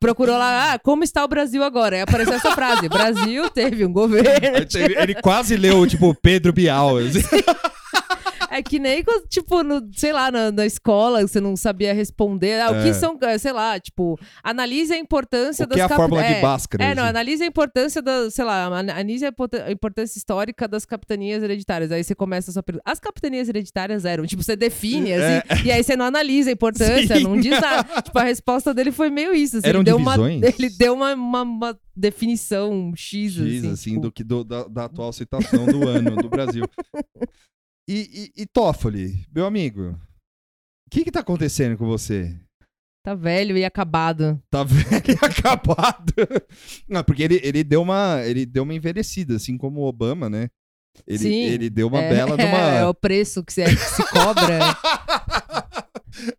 Procurou 0.00 0.36
lá, 0.36 0.74
ah, 0.74 0.78
como 0.78 1.04
está 1.04 1.24
o 1.24 1.28
Brasil 1.28 1.62
agora? 1.62 1.96
Aí 1.96 2.02
apareceu 2.02 2.34
essa 2.34 2.52
frase, 2.52 2.88
Brasil 2.88 3.50
teve 3.50 3.84
um 3.84 3.92
governo. 3.92 4.58
Ele, 4.74 4.98
ele 4.98 5.14
quase 5.14 5.56
leu, 5.56 5.86
tipo, 5.86 6.14
Pedro 6.14 6.52
Bial. 6.52 6.98
assim. 6.98 7.20
É 8.56 8.62
que 8.62 8.78
nem, 8.78 9.02
tipo, 9.28 9.64
no, 9.64 9.82
sei 9.96 10.12
lá, 10.12 10.30
na, 10.30 10.52
na 10.52 10.64
escola, 10.64 11.20
você 11.26 11.40
não 11.40 11.56
sabia 11.56 11.92
responder. 11.92 12.60
Ah, 12.60 12.70
o 12.70 12.74
É. 12.76 12.82
que 12.84 12.94
são, 12.94 13.18
eh, 13.22 13.36
sei 13.36 13.52
lá, 13.52 13.80
tipo, 13.80 14.16
analise 14.44 14.92
a 14.92 14.96
importância 14.96 15.64
O 15.64 15.66
das 15.66 15.74
que 15.76 15.80
é 15.80 15.84
a 15.84 15.88
cap- 15.88 16.00
fórmula 16.00 16.24
é, 16.24 16.34
de 16.34 16.40
Bhaskara? 16.40 16.84
É, 16.84 16.94
não, 16.94 17.02
assim. 17.02 17.10
analise 17.10 17.42
a 17.42 17.46
importância 17.46 18.00
da, 18.00 18.30
sei 18.30 18.44
lá, 18.44 18.66
ana- 18.66 18.92
analise 18.92 19.24
a 19.24 19.28
import- 19.30 19.54
a 19.54 19.72
importância 19.72 20.16
histórica 20.18 20.68
das 20.68 20.84
capitanias 20.86 21.42
hereditárias. 21.42 21.90
Aí 21.90 22.04
você 22.04 22.14
começa 22.14 22.50
a 22.50 22.54
sua 22.54 22.62
pergunta. 22.62 22.84
As 22.88 23.00
capitanias 23.00 23.48
hereditárias 23.48 24.04
eram, 24.04 24.24
tipo, 24.24 24.42
você 24.42 24.54
define, 24.54 25.12
assim, 25.14 25.64
e 25.66 25.72
aí 25.72 25.82
você 25.82 25.96
não 25.96 26.04
analisa 26.04 26.50
a 26.50 26.52
importância, 26.52 27.14
É. 27.14 27.16
Sim. 27.18 27.24
não 27.24 27.36
diz 27.40 27.60
nada. 27.60 28.02
Tipo, 28.02 28.18
a 28.20 28.22
resposta 28.24 28.72
dele 28.72 28.92
foi 28.92 29.10
meio 29.10 29.34
isso. 29.34 29.56
Assim, 29.56 29.66
Eram 29.66 29.80
ele 29.80 29.84
deu 29.86 29.96
uma? 29.96 30.14
Ele 30.58 30.70
deu 30.70 30.94
uma, 30.94 31.12
uma, 31.14 31.42
uma 31.42 31.78
definição 31.96 32.92
X, 32.94 33.32
X, 33.32 33.40
assim. 33.40 33.70
assim, 33.72 33.90
tipo, 33.90 34.00
do 34.02 34.12
que 34.12 34.22
do- 34.22 34.44
da, 34.44 34.64
da 34.68 34.84
atual 34.84 35.12
situação 35.12 35.66
do 35.66 35.88
ano 35.88 36.14
do 36.16 36.28
Brasil. 36.28 36.64
E, 37.86 38.32
e, 38.36 38.42
e 38.42 38.46
Toffoli, 38.46 39.26
meu 39.34 39.44
amigo, 39.44 39.90
o 40.86 40.90
que 40.90 41.04
que 41.04 41.10
tá 41.10 41.20
acontecendo 41.20 41.76
com 41.76 41.86
você? 41.86 42.34
Tá 43.04 43.14
velho 43.14 43.58
e 43.58 43.64
acabado. 43.64 44.42
Tá 44.50 44.64
velho 44.64 45.02
e 45.06 45.24
acabado? 45.24 46.14
Não, 46.88 47.04
porque 47.04 47.22
ele, 47.22 47.38
ele, 47.42 47.62
deu 47.62 47.82
uma, 47.82 48.22
ele 48.24 48.46
deu 48.46 48.62
uma 48.62 48.72
envelhecida, 48.74 49.36
assim 49.36 49.58
como 49.58 49.80
o 49.80 49.86
Obama, 49.86 50.30
né? 50.30 50.48
Ele, 51.06 51.18
Sim, 51.18 51.42
ele 51.42 51.68
deu 51.68 51.88
uma 51.88 52.00
é, 52.00 52.08
bela 52.08 52.34
uma... 52.36 52.42
É, 52.42 52.86
o 52.86 52.94
preço 52.94 53.44
que 53.44 53.52
se, 53.52 53.64
que 53.64 53.76
se 53.76 54.08
cobra. 54.10 54.58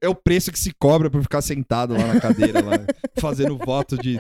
É 0.02 0.08
o 0.10 0.16
preço 0.16 0.52
que 0.52 0.60
se 0.60 0.74
cobra 0.74 1.10
por 1.10 1.22
ficar 1.22 1.42
sentado 1.42 1.94
lá 1.94 2.14
na 2.14 2.20
cadeira, 2.20 2.62
lá, 2.64 2.80
fazendo 3.20 3.58
voto 3.58 3.98
de, 3.98 4.18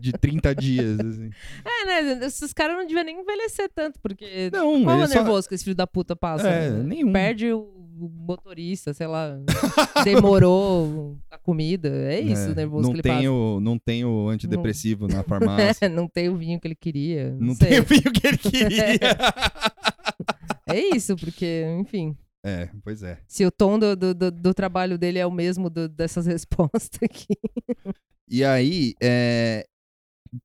de 0.00 0.12
30 0.12 0.54
dias. 0.54 0.98
assim. 1.00 1.30
É, 1.64 2.02
né? 2.02 2.26
Esses 2.26 2.52
caras 2.52 2.76
não 2.76 2.86
deviam 2.86 3.04
nem 3.04 3.20
envelhecer 3.20 3.70
tanto, 3.74 3.98
porque. 4.00 4.50
Não, 4.52 4.82
Qual 4.84 4.96
é 4.96 4.98
ele 4.98 5.04
o 5.04 5.08
só- 5.08 5.14
nervoso 5.14 5.48
que 5.48 5.54
esse 5.54 5.64
filho 5.64 5.76
da 5.76 5.86
puta 5.86 6.14
passa? 6.16 6.48
É, 6.48 6.70
nenhum. 6.70 7.12
Perde 7.12 7.52
o 7.52 7.68
motorista, 7.96 8.92
sei 8.92 9.06
lá. 9.06 9.38
demorou 10.04 11.16
a 11.30 11.38
comida. 11.38 11.88
É 11.88 12.20
isso 12.20 12.48
É, 12.48 12.52
o 12.52 12.54
nervoso 12.54 12.82
não 12.82 12.90
que 12.90 12.96
ele 12.96 13.02
tem 13.02 13.12
passa. 13.18 13.30
o, 13.30 13.60
não 13.60 13.78
tem 13.78 14.04
o 14.04 14.28
antidepressivo 14.28 15.06
na 15.06 15.22
farmácia. 15.22 15.86
É, 15.86 15.88
não 15.90 16.08
tem 16.08 16.28
o 16.28 16.36
vinho 16.36 16.58
que 16.60 16.66
ele 16.66 16.74
queria. 16.74 17.30
Não, 17.38 17.48
Não 17.48 17.54
tem 17.56 17.78
o 17.80 17.84
vinho 17.84 18.12
que 18.12 18.26
ele 18.26 18.38
queria. 18.38 18.84
É 20.66 20.96
isso, 20.96 21.14
porque, 21.16 21.64
enfim. 21.78 22.16
É, 22.44 22.70
pois 22.82 23.02
é. 23.02 23.20
Se 23.26 23.44
o 23.46 23.50
tom 23.50 23.78
do, 23.78 23.96
do, 23.96 24.14
do- 24.14 24.30
do 24.30 24.54
trabalho 24.54 24.98
dele 24.98 25.18
é 25.18 25.26
o 25.26 25.30
mesmo 25.32 25.70
dessas 25.70 26.26
respostas 26.26 27.00
aqui. 27.02 27.34
E 28.28 28.44
aí, 28.44 28.94
é, 29.02 29.66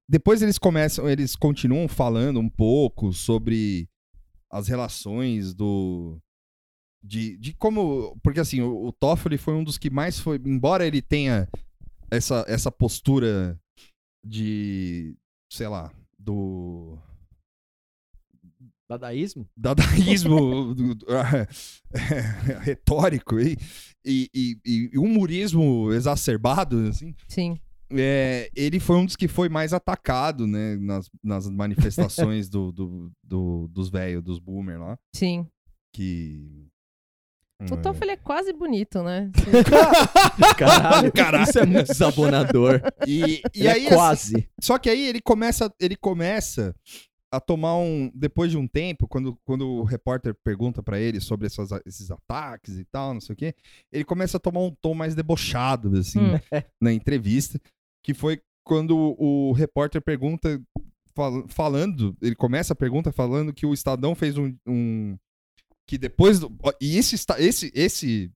depois 0.08 0.42
eles 0.42 0.58
começam, 0.58 1.10
eles 1.10 1.36
continuam 1.36 1.88
falando 1.88 2.40
um 2.40 2.50
pouco 2.50 3.12
sobre 3.14 3.88
as 4.52 4.68
relações 4.68 5.54
do. 5.54 6.20
De, 7.04 7.38
de 7.38 7.54
como. 7.54 8.18
Porque 8.22 8.40
assim, 8.40 8.62
o, 8.62 8.88
o 8.88 8.92
Toffoli 8.92 9.38
foi 9.38 9.54
um 9.54 9.64
dos 9.64 9.78
que 9.78 9.90
mais 9.90 10.20
foi. 10.20 10.40
Embora 10.46 10.86
ele 10.86 11.02
tenha 11.02 11.48
essa, 12.12 12.44
essa 12.48 12.72
postura 12.72 13.60
de. 14.26 15.16
sei 15.52 15.68
lá, 15.68 15.92
do. 16.18 16.98
Dadaísmo? 18.89 19.47
dadaísmo 19.56 20.73
do- 20.73 20.95
do- 20.95 21.06
retórico 22.62 23.39
e, 23.39 23.56
e, 24.04 24.30
e, 24.34 24.89
e 24.93 24.97
humorismo 24.97 25.91
exacerbado, 25.93 26.88
assim, 26.89 27.13
Sim. 27.28 27.60
é, 27.91 28.49
ele 28.56 28.80
foi 28.80 28.95
um 28.97 29.06
dos 29.06 29.15
que 29.15 29.28
foi 29.28 29.47
mais 29.47 29.73
atacado, 29.73 30.47
né, 30.47 30.75
nas, 30.78 31.08
nas 31.23 31.47
manifestações 31.49 32.49
do, 32.49 32.71
do, 32.71 33.12
do- 33.23 33.67
dos 33.67 33.89
velhos, 33.91 34.23
dos 34.23 34.39
boomer 34.39 34.80
lá, 34.80 34.97
Sim. 35.15 35.45
que... 35.93 36.65
O 37.71 37.75
Toffoli 37.75 38.12
é 38.12 38.15
quase 38.15 38.54
bonito, 38.54 39.04
né? 39.04 39.30
Caralho, 40.58 41.12
Caralho. 41.12 41.43
isso 41.43 41.60
é 41.60 41.65
muito 41.65 41.88
desabonador. 41.88 42.82
E, 43.06 43.41
e 43.54 43.67
aí, 43.67 43.84
é 43.84 43.88
assim, 43.88 43.95
quase. 43.95 44.49
Só 44.62 44.78
que 44.78 44.89
aí 44.89 45.06
ele 45.06 45.19
começa, 45.19 45.69
ele 45.78 45.97
começa 45.97 46.73
a 47.32 47.39
tomar 47.39 47.78
um. 47.78 48.12
Depois 48.13 48.50
de 48.52 48.58
um 48.58 48.68
tempo, 48.68 49.08
quando, 49.08 49.38
quando 49.46 49.68
o 49.68 49.84
repórter 49.84 50.36
pergunta 50.44 50.82
pra 50.82 51.00
ele 51.00 51.20
sobre 51.20 51.48
essas- 51.48 51.70
esses 51.86 52.10
ataques 52.10 52.78
e 52.78 52.86
tal, 52.86 53.13
não 53.13 53.22
sei 53.22 53.34
o 53.34 53.38
quê, 53.38 53.54
ele 53.92 54.04
começa 54.04 54.38
a 54.38 54.39
tomar 54.39 54.62
um 54.62 54.72
tom 54.82 54.94
mais 54.94 55.13
debochado, 55.15 55.96
assim, 55.98 56.20
Hum. 56.20 56.32
na 56.82 56.92
entrevista. 56.94 57.60
Que 58.04 58.13
foi 58.13 58.42
quando 58.65 58.96
o 58.98 59.52
repórter 59.52 60.02
pergunta, 60.02 60.62
fal- 61.15 61.48
falando, 61.50 62.15
ele 62.22 62.36
começa 62.36 62.74
a 62.74 62.76
pergunta 62.76 63.12
falando 63.12 63.54
que 63.54 63.65
o 63.65 63.74
Estadão 63.74 64.15
fez 64.15 64.38
um. 64.38 64.56
um- 64.68 65.18
que 65.88 65.98
depois. 65.98 66.39
Do, 66.39 66.56
e 66.80 66.98
esse, 66.98 67.15
esse, 67.39 67.72
esse, 67.76 68.32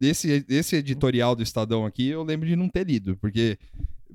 esse, 0.00 0.44
esse 0.48 0.76
editorial 0.76 1.36
do 1.36 1.42
Estadão 1.44 1.86
aqui 1.86 2.08
eu 2.08 2.22
lembro 2.24 2.46
de 2.48 2.56
não 2.56 2.68
ter 2.68 2.84
lido, 2.86 3.16
porque 3.18 3.56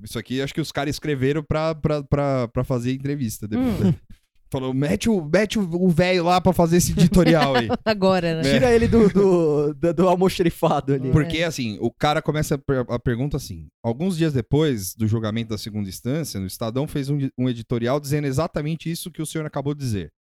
isso 0.02 0.18
aqui 0.18 0.40
acho 0.42 0.54
que 0.54 0.60
os 0.60 0.72
caras 0.72 0.94
escreveram 0.94 1.42
pra, 1.42 1.74
pra, 1.74 2.02
pra, 2.02 2.48
pra 2.48 2.64
fazer 2.64 2.92
entrevista. 2.92 3.46
depois. 3.48 3.94
Falou, 4.50 4.72
mete 4.72 5.08
o 5.10 5.24
mete 5.24 5.58
o 5.58 5.88
velho 5.88 6.22
lá 6.22 6.40
pra 6.40 6.52
fazer 6.52 6.76
esse 6.76 6.92
editorial 6.92 7.56
aí. 7.56 7.66
Agora, 7.84 8.40
né? 8.40 8.48
É. 8.48 8.52
Tira 8.52 8.72
ele 8.72 8.86
do, 8.86 9.08
do, 9.08 9.74
do, 9.74 9.94
do 9.94 10.08
almoxerifado 10.08 10.94
ali. 10.94 11.10
Porque, 11.10 11.42
assim, 11.42 11.76
o 11.80 11.90
cara 11.90 12.22
começa 12.22 12.54
a, 12.54 12.58
per- 12.58 12.84
a 12.88 12.98
pergunta 12.98 13.36
assim: 13.36 13.66
alguns 13.82 14.16
dias 14.16 14.32
depois 14.32 14.94
do 14.94 15.08
julgamento 15.08 15.48
da 15.50 15.58
segunda 15.58 15.88
instância, 15.88 16.40
o 16.40 16.46
Estadão 16.46 16.86
fez 16.86 17.10
um, 17.10 17.18
um 17.36 17.48
editorial 17.48 17.98
dizendo 17.98 18.28
exatamente 18.28 18.88
isso 18.88 19.10
que 19.10 19.20
o 19.20 19.26
senhor 19.26 19.44
acabou 19.44 19.74
de 19.74 19.80
dizer. 19.80 20.12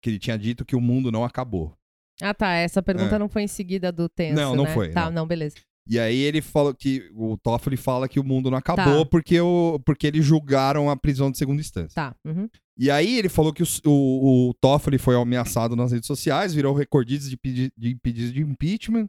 Que 0.00 0.08
ele 0.10 0.20
tinha 0.20 0.38
dito 0.38 0.64
que 0.64 0.76
o 0.76 0.80
mundo 0.80 1.10
não 1.10 1.24
acabou. 1.24 1.74
Ah, 2.22 2.32
tá. 2.34 2.52
Essa 2.52 2.80
pergunta 2.82 3.16
É. 3.16 3.18
não 3.18 3.28
foi 3.28 3.42
em 3.42 3.48
seguida 3.48 3.90
do 3.90 4.08
tenso, 4.08 4.36
Não, 4.36 4.54
não 4.54 4.64
né? 4.64 4.74
foi, 4.74 4.90
Tá, 4.90 5.06
não. 5.06 5.12
não, 5.22 5.26
beleza. 5.26 5.56
E 5.86 5.98
aí 5.98 6.18
ele 6.18 6.40
falou 6.40 6.74
que 6.74 7.10
o 7.14 7.36
Toffoli 7.38 7.76
fala 7.76 8.08
que 8.08 8.20
o 8.20 8.24
mundo 8.24 8.50
não 8.50 8.58
acabou 8.58 9.04
Tá. 9.04 9.10
porque, 9.10 9.40
o, 9.40 9.80
porque 9.84 10.06
eles 10.06 10.24
julgaram 10.24 10.88
a 10.90 10.96
prisão 10.96 11.30
de 11.30 11.38
segunda 11.38 11.60
instância. 11.60 11.94
Tá. 11.94 12.14
uhum. 12.24 12.48
E 12.78 12.90
aí 12.90 13.18
ele 13.18 13.28
falou 13.28 13.52
que 13.52 13.62
o, 13.62 13.66
o, 13.86 14.48
o 14.50 14.54
Toffoli 14.54 14.98
foi 14.98 15.14
ameaçado 15.20 15.74
nas 15.76 15.92
redes 15.92 16.06
sociais, 16.06 16.54
virou 16.54 16.74
recordista 16.74 17.28
de, 17.28 17.36
pedi- 17.36 17.72
de 17.76 17.94
pedidos 17.96 18.32
de 18.32 18.40
impeachment, 18.40 19.06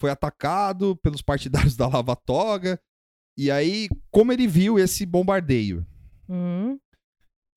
foi 0.00 0.10
atacado 0.10 0.96
pelos 0.96 1.22
partidários 1.22 1.76
da 1.76 1.86
Lava 1.86 2.16
Toga. 2.16 2.80
E 3.38 3.50
aí, 3.50 3.88
como 4.10 4.32
ele 4.32 4.46
viu 4.46 4.78
esse 4.78 5.04
bombardeio? 5.04 5.84
Uhum. 6.28 6.78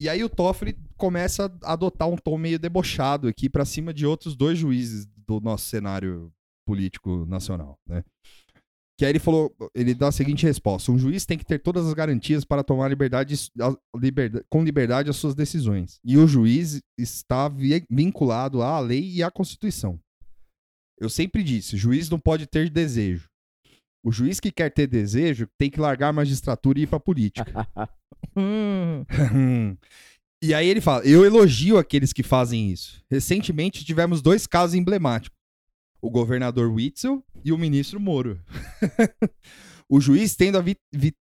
E 0.02 0.10
aí 0.10 0.24
o 0.24 0.30
Toffoli 0.30 0.78
começa 0.98 1.52
a 1.64 1.74
adotar 1.74 2.08
um 2.08 2.18
tom 2.18 2.38
meio 2.38 2.60
debochado 2.60 3.28
aqui 3.28 3.50
pra 3.50 3.66
cima 3.66 3.94
de 3.94 4.06
outros 4.06 4.36
dois 4.36 4.58
juízes 4.58 5.08
do 5.28 5.40
nosso 5.40 5.66
cenário 5.66 6.32
político 6.68 7.26
nacional, 7.26 7.80
né? 7.88 8.04
Que 8.98 9.06
aí 9.06 9.12
ele 9.12 9.20
falou, 9.20 9.56
ele 9.76 9.94
dá 9.94 10.08
a 10.08 10.12
seguinte 10.12 10.44
resposta: 10.46 10.92
um 10.92 10.98
juiz 10.98 11.26
tem 11.26 11.38
que 11.38 11.46
ter 11.46 11.60
todas 11.60 11.86
as 11.86 11.94
garantias 11.94 12.44
para 12.44 12.64
tomar 12.64 12.88
liberdade, 12.90 13.36
a- 13.62 13.76
liberda- 13.96 14.44
com 14.50 14.64
liberdade 14.64 15.10
as 15.10 15.16
suas 15.18 15.36
decisões. 15.36 16.00
E 16.04 16.18
o 16.18 16.28
juiz 16.28 16.82
está 16.98 17.48
vi- 17.48 17.86
vinculado 17.90 18.62
à 18.64 18.80
lei 18.80 19.08
e 19.12 19.22
à 19.24 19.30
Constituição. 19.30 20.00
Eu 21.00 21.10
sempre 21.10 21.44
disse, 21.44 21.78
juiz 21.78 22.10
não 22.10 22.20
pode 22.20 22.48
ter 22.48 22.72
desejo. 22.72 23.30
O 24.04 24.12
juiz 24.12 24.40
que 24.40 24.52
quer 24.52 24.72
ter 24.72 24.88
desejo 24.88 25.48
tem 25.60 25.70
que 25.70 25.80
largar 25.80 26.08
a 26.10 26.14
magistratura 26.14 26.80
e 26.80 26.84
ir 26.84 26.88
pra 26.88 27.00
política. 27.00 27.46
Hum. 28.36 29.06
e 30.44 30.54
aí 30.54 30.68
ele 30.68 30.82
fala: 30.82 31.04
Eu 31.06 31.24
elogio 31.26 31.78
aqueles 31.78 32.12
que 32.14 32.24
fazem 32.24 32.72
isso. 32.72 33.04
Recentemente 33.12 33.86
tivemos 33.86 34.22
dois 34.22 34.48
casos 34.48 34.76
emblemáticos: 34.76 35.37
o 36.08 36.10
governador 36.10 36.72
Witzel 36.72 37.22
e 37.44 37.52
o 37.52 37.58
ministro 37.58 38.00
Moro. 38.00 38.40
o 39.90 40.00
juiz 40.00 40.36
tendo 40.36 40.58
a 40.58 40.62
vi- 40.62 40.78
vi- 40.94 41.16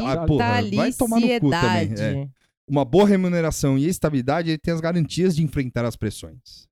Ah, 0.00 0.26
porra, 0.26 0.62
vai 0.74 0.92
tomar 0.92 1.20
no 1.20 1.26
cu 1.40 1.50
também, 1.50 1.88
Vitaliciedade. 1.88 2.30
uma 2.68 2.84
boa 2.84 3.06
remuneração 3.06 3.78
e 3.78 3.86
estabilidade, 3.86 4.50
ele 4.50 4.58
tem 4.58 4.74
as 4.74 4.80
garantias 4.80 5.36
de 5.36 5.42
enfrentar 5.42 5.84
as 5.84 5.96
pressões. 5.96 6.66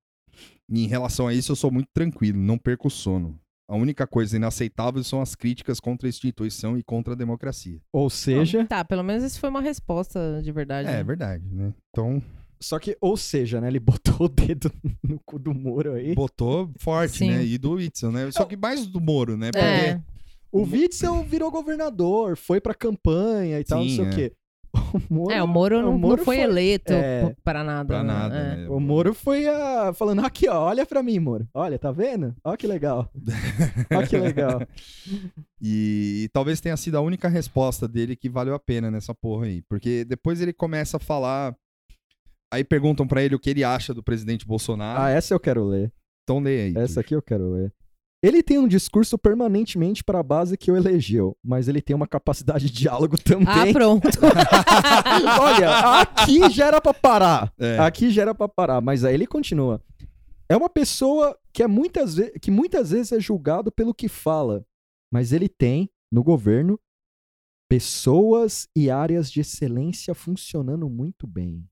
E 0.69 0.83
em 0.83 0.87
relação 0.87 1.27
a 1.27 1.33
isso, 1.33 1.51
eu 1.51 1.55
sou 1.55 1.71
muito 1.71 1.89
tranquilo, 1.93 2.37
não 2.39 2.57
perco 2.57 2.87
o 2.87 2.91
sono. 2.91 3.39
A 3.69 3.75
única 3.75 4.05
coisa 4.05 4.35
inaceitável 4.35 5.01
são 5.03 5.21
as 5.21 5.33
críticas 5.33 5.79
contra 5.79 6.05
a 6.07 6.09
instituição 6.09 6.77
e 6.77 6.83
contra 6.83 7.13
a 7.13 7.15
democracia. 7.15 7.79
Ou 7.93 8.09
seja, 8.09 8.65
Tá, 8.65 8.83
pelo 8.83 9.03
menos 9.03 9.23
isso 9.23 9.39
foi 9.39 9.49
uma 9.49 9.61
resposta 9.61 10.41
de 10.43 10.51
verdade. 10.51 10.89
É, 10.89 10.99
é 10.99 11.03
verdade, 11.03 11.45
né? 11.49 11.73
Então, 11.89 12.21
só 12.61 12.77
que, 12.79 12.95
ou 13.01 13.17
seja, 13.17 13.59
né? 13.59 13.67
Ele 13.67 13.79
botou 13.79 14.25
o 14.25 14.29
dedo 14.29 14.71
no 15.03 15.19
cu 15.25 15.39
do 15.39 15.53
muro 15.53 15.93
aí. 15.93 16.13
botou 16.15 16.69
forte, 16.77 17.17
Sim. 17.19 17.31
né? 17.31 17.43
E 17.43 17.57
do 17.57 17.73
Whitson, 17.73 18.11
né? 18.11 18.29
Só 18.31 18.45
que 18.45 18.55
mais 18.55 18.85
do 18.87 19.01
Moro, 19.01 19.35
né? 19.37 19.51
Porque 19.51 19.65
É. 19.65 20.01
O 20.51 20.63
Witzel 20.63 21.23
virou 21.23 21.49
governador, 21.49 22.35
foi 22.35 22.59
pra 22.59 22.73
campanha 22.73 23.57
e 23.59 23.63
tal, 23.63 23.79
não 23.79 23.87
Sim, 23.89 23.95
sei 23.95 24.05
é. 24.05 24.09
o 24.09 24.15
quê. 24.15 24.33
O 24.93 25.13
Moro, 25.13 25.31
É, 25.33 25.43
o 25.43 25.47
Moro 25.47 25.81
não, 25.81 25.91
não 25.91 25.97
Moro 25.97 26.23
foi, 26.23 26.39
eleito 26.39 26.93
é, 26.93 27.35
para 27.43 27.61
nada. 27.63 27.85
pra 27.87 28.03
né? 28.03 28.13
nada, 28.13 28.35
É. 28.37 28.55
né? 28.57 28.69
O 28.69 28.79
Moro 28.79 29.13
foi 29.13 29.45
ah, 29.47 29.91
falando, 29.93 30.25
aqui 30.25 30.47
ó, 30.47 30.65
olha 30.67 30.85
pra 30.85 31.03
mim, 31.03 31.19
Moro. 31.19 31.45
Olha, 31.53 31.77
tá 31.79 31.91
vendo? 31.91 32.33
Olha 32.43 32.55
que 32.57 32.67
legal. 32.67 33.09
Olha 33.93 34.07
que 34.07 34.17
legal. 34.17 34.61
E, 35.61 36.23
e 36.23 36.29
talvez 36.33 36.59
tenha 36.61 36.75
sido 36.77 36.97
a 36.97 37.01
única 37.01 37.27
resposta 37.27 37.87
dele 37.87 38.15
que 38.15 38.29
valeu 38.29 38.53
a 38.55 38.59
pena 38.59 38.89
nessa 38.89 39.13
porra 39.13 39.45
aí. 39.45 39.61
Porque 39.63 40.03
depois 40.05 40.41
ele 40.41 40.53
começa 40.53 40.97
a 40.97 40.99
falar. 40.99 41.55
Aí 42.51 42.63
perguntam 42.63 43.07
pra 43.07 43.23
ele 43.23 43.35
o 43.35 43.39
que 43.39 43.49
ele 43.49 43.63
acha 43.63 43.93
do 43.93 44.03
presidente 44.03 44.45
Bolsonaro. 44.45 45.01
Ah, 45.01 45.09
essa 45.09 45.33
eu 45.33 45.39
quero 45.39 45.63
ler. 45.65 45.91
Então 46.23 46.39
lê 46.39 46.61
aí. 46.63 46.71
Essa 46.71 46.85
Tuxo. 46.87 46.99
aqui 46.99 47.15
eu 47.15 47.21
quero 47.21 47.49
ler. 47.53 47.73
Ele 48.23 48.43
tem 48.43 48.59
um 48.59 48.67
discurso 48.67 49.17
permanentemente 49.17 50.03
para 50.03 50.19
a 50.19 50.23
base 50.23 50.55
que 50.55 50.71
o 50.71 50.77
elegeu, 50.77 51.35
mas 51.43 51.67
ele 51.67 51.81
tem 51.81 51.95
uma 51.95 52.05
capacidade 52.05 52.67
de 52.69 52.71
diálogo 52.73 53.15
Ah, 53.15 53.23
também. 53.23 53.73
pronto. 53.73 54.07
Olha, 55.41 56.01
aqui 56.01 56.49
já 56.51 56.67
era 56.67 56.79
pra 56.81 56.93
parar. 56.93 57.51
É. 57.57 57.79
Aqui 57.79 58.11
já 58.11 58.21
era 58.23 58.35
pra 58.35 58.47
parar, 58.47 58.79
mas 58.81 59.03
aí 59.03 59.13
ele 59.15 59.25
continua. 59.25 59.81
É 60.47 60.55
uma 60.55 60.69
pessoa 60.69 61.35
que, 61.53 61.63
é 61.63 61.67
muitas 61.67 62.15
que 62.41 62.51
muitas 62.51 62.91
vezes 62.91 63.11
é 63.13 63.19
julgado 63.19 63.71
pelo 63.71 63.93
que 63.93 64.07
fala, 64.07 64.63
mas 65.11 65.31
ele 65.33 65.49
tem, 65.49 65.89
no 66.11 66.23
governo, 66.23 66.79
pessoas 67.69 68.67
e 68.75 68.91
áreas 68.91 69.31
de 69.31 69.39
excelência 69.41 70.13
funcionando 70.13 70.89
muito 70.89 71.25
bem. 71.25 71.65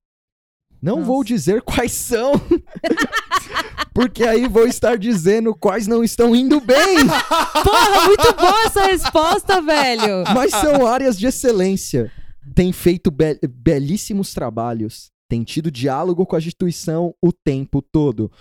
Não 0.81 0.95
Nossa. 0.97 1.07
vou 1.07 1.23
dizer 1.23 1.61
quais 1.61 1.91
são, 1.91 2.31
porque 3.93 4.23
aí 4.23 4.47
vou 4.47 4.65
estar 4.67 4.97
dizendo 4.97 5.53
quais 5.53 5.87
não 5.87 6.03
estão 6.03 6.35
indo 6.35 6.59
bem. 6.61 6.97
Porra, 7.63 8.05
muito 8.07 8.33
boa 8.35 8.63
essa 8.65 8.85
resposta, 8.85 9.61
velho. 9.61 10.23
Mas 10.33 10.51
são 10.51 10.85
áreas 10.87 11.17
de 11.17 11.27
excelência. 11.27 12.11
Tem 12.55 12.71
feito 12.71 13.11
be- 13.11 13.39
belíssimos 13.49 14.33
trabalhos. 14.33 15.09
Tem 15.29 15.43
tido 15.43 15.69
diálogo 15.69 16.25
com 16.25 16.35
a 16.35 16.39
instituição 16.39 17.13
o 17.21 17.31
tempo 17.31 17.81
todo. 17.81 18.31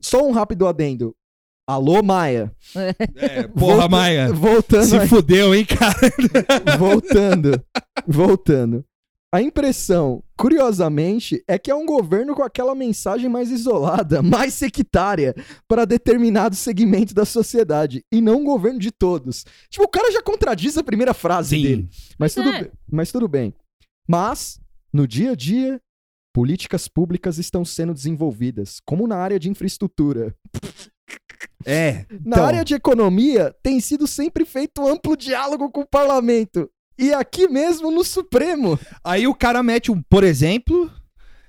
Só 0.00 0.26
um 0.26 0.32
rápido 0.32 0.66
adendo. 0.66 1.14
Alô, 1.68 2.02
Maia. 2.02 2.52
É, 3.16 3.42
porra, 3.48 3.72
Volta- 3.76 3.88
Maia. 3.88 4.32
Voltando 4.32 4.86
Se 4.86 4.96
aí. 4.98 5.08
fudeu, 5.08 5.54
hein, 5.54 5.64
cara? 5.66 6.76
voltando, 6.78 7.60
voltando. 8.06 8.84
A 9.34 9.42
impressão, 9.42 10.22
curiosamente, 10.36 11.42
é 11.48 11.58
que 11.58 11.70
é 11.70 11.74
um 11.74 11.84
governo 11.84 12.34
com 12.34 12.42
aquela 12.42 12.74
mensagem 12.74 13.28
mais 13.28 13.50
isolada, 13.50 14.22
mais 14.22 14.54
sectária 14.54 15.34
para 15.68 15.84
determinado 15.84 16.54
segmento 16.54 17.12
da 17.12 17.24
sociedade 17.24 18.04
e 18.12 18.20
não 18.20 18.40
um 18.40 18.44
governo 18.44 18.78
de 18.78 18.90
todos. 18.90 19.44
Tipo, 19.68 19.84
o 19.84 19.88
cara 19.88 20.12
já 20.12 20.22
contradiz 20.22 20.78
a 20.78 20.84
primeira 20.84 21.12
frase 21.12 21.60
dele. 21.60 21.88
Mas 22.18 22.34
tudo, 22.34 22.48
é. 22.48 22.62
bem, 22.62 22.72
mas 22.90 23.10
tudo 23.12 23.28
bem. 23.28 23.52
Mas, 24.08 24.60
no 24.92 25.06
dia 25.06 25.32
a 25.32 25.34
dia, 25.34 25.80
políticas 26.32 26.86
públicas 26.86 27.38
estão 27.38 27.64
sendo 27.64 27.92
desenvolvidas, 27.92 28.80
como 28.86 29.06
na 29.08 29.16
área 29.16 29.40
de 29.40 29.50
infraestrutura. 29.50 30.34
É. 31.64 32.06
Na 32.24 32.36
Então. 32.36 32.44
área 32.46 32.64
de 32.64 32.74
economia, 32.74 33.54
tem 33.62 33.80
sido 33.80 34.06
sempre 34.06 34.44
feito 34.44 34.86
amplo 34.86 35.16
diálogo 35.16 35.68
com 35.70 35.80
o 35.80 35.86
parlamento. 35.86 36.70
E 36.98 37.12
aqui 37.12 37.46
mesmo 37.48 37.90
no 37.90 38.02
Supremo. 38.04 38.78
Aí 39.04 39.26
o 39.26 39.34
cara 39.34 39.62
mete 39.62 39.90
um, 39.92 40.00
por 40.02 40.24
exemplo. 40.24 40.90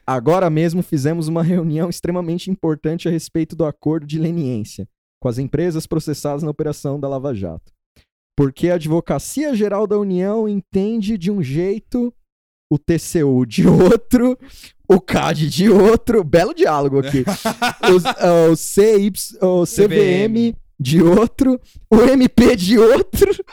Agora 0.06 0.50
mesmo 0.50 0.82
fizemos 0.82 1.28
uma 1.28 1.44
reunião 1.44 1.90
extremamente 1.90 2.50
importante 2.50 3.08
a 3.08 3.12
respeito 3.12 3.56
do 3.56 3.66
acordo 3.66 4.06
de 4.08 4.18
leniência 4.18 4.88
com 5.20 5.28
as 5.28 5.38
empresas 5.38 5.86
processadas 5.88 6.44
na 6.44 6.50
operação 6.52 7.00
da 7.00 7.08
Lava 7.10 7.34
Jato. 7.34 7.74
Porque 8.38 8.70
a 8.70 8.76
Advocacia 8.76 9.56
Geral 9.56 9.88
da 9.88 9.98
União 9.98 10.48
entende 10.48 11.18
de 11.18 11.32
um 11.32 11.42
jeito, 11.42 12.14
o 12.72 12.78
TCU 12.78 13.46
de 13.46 13.66
outro, 13.68 14.38
o 14.88 15.02
CAD 15.02 15.50
de 15.50 15.70
outro. 15.70 16.24
Belo 16.24 16.54
diálogo 16.54 17.00
aqui. 17.00 17.24
Os- 17.94 18.06
ah, 18.06 18.50
o, 18.52 18.56
CY, 18.56 19.12
o 19.42 19.64
CVM 19.66 20.56
de 20.80 21.02
outro, 21.02 21.60
o 21.92 22.02
MP 22.02 22.56
de 22.56 22.78
outro. 22.78 23.32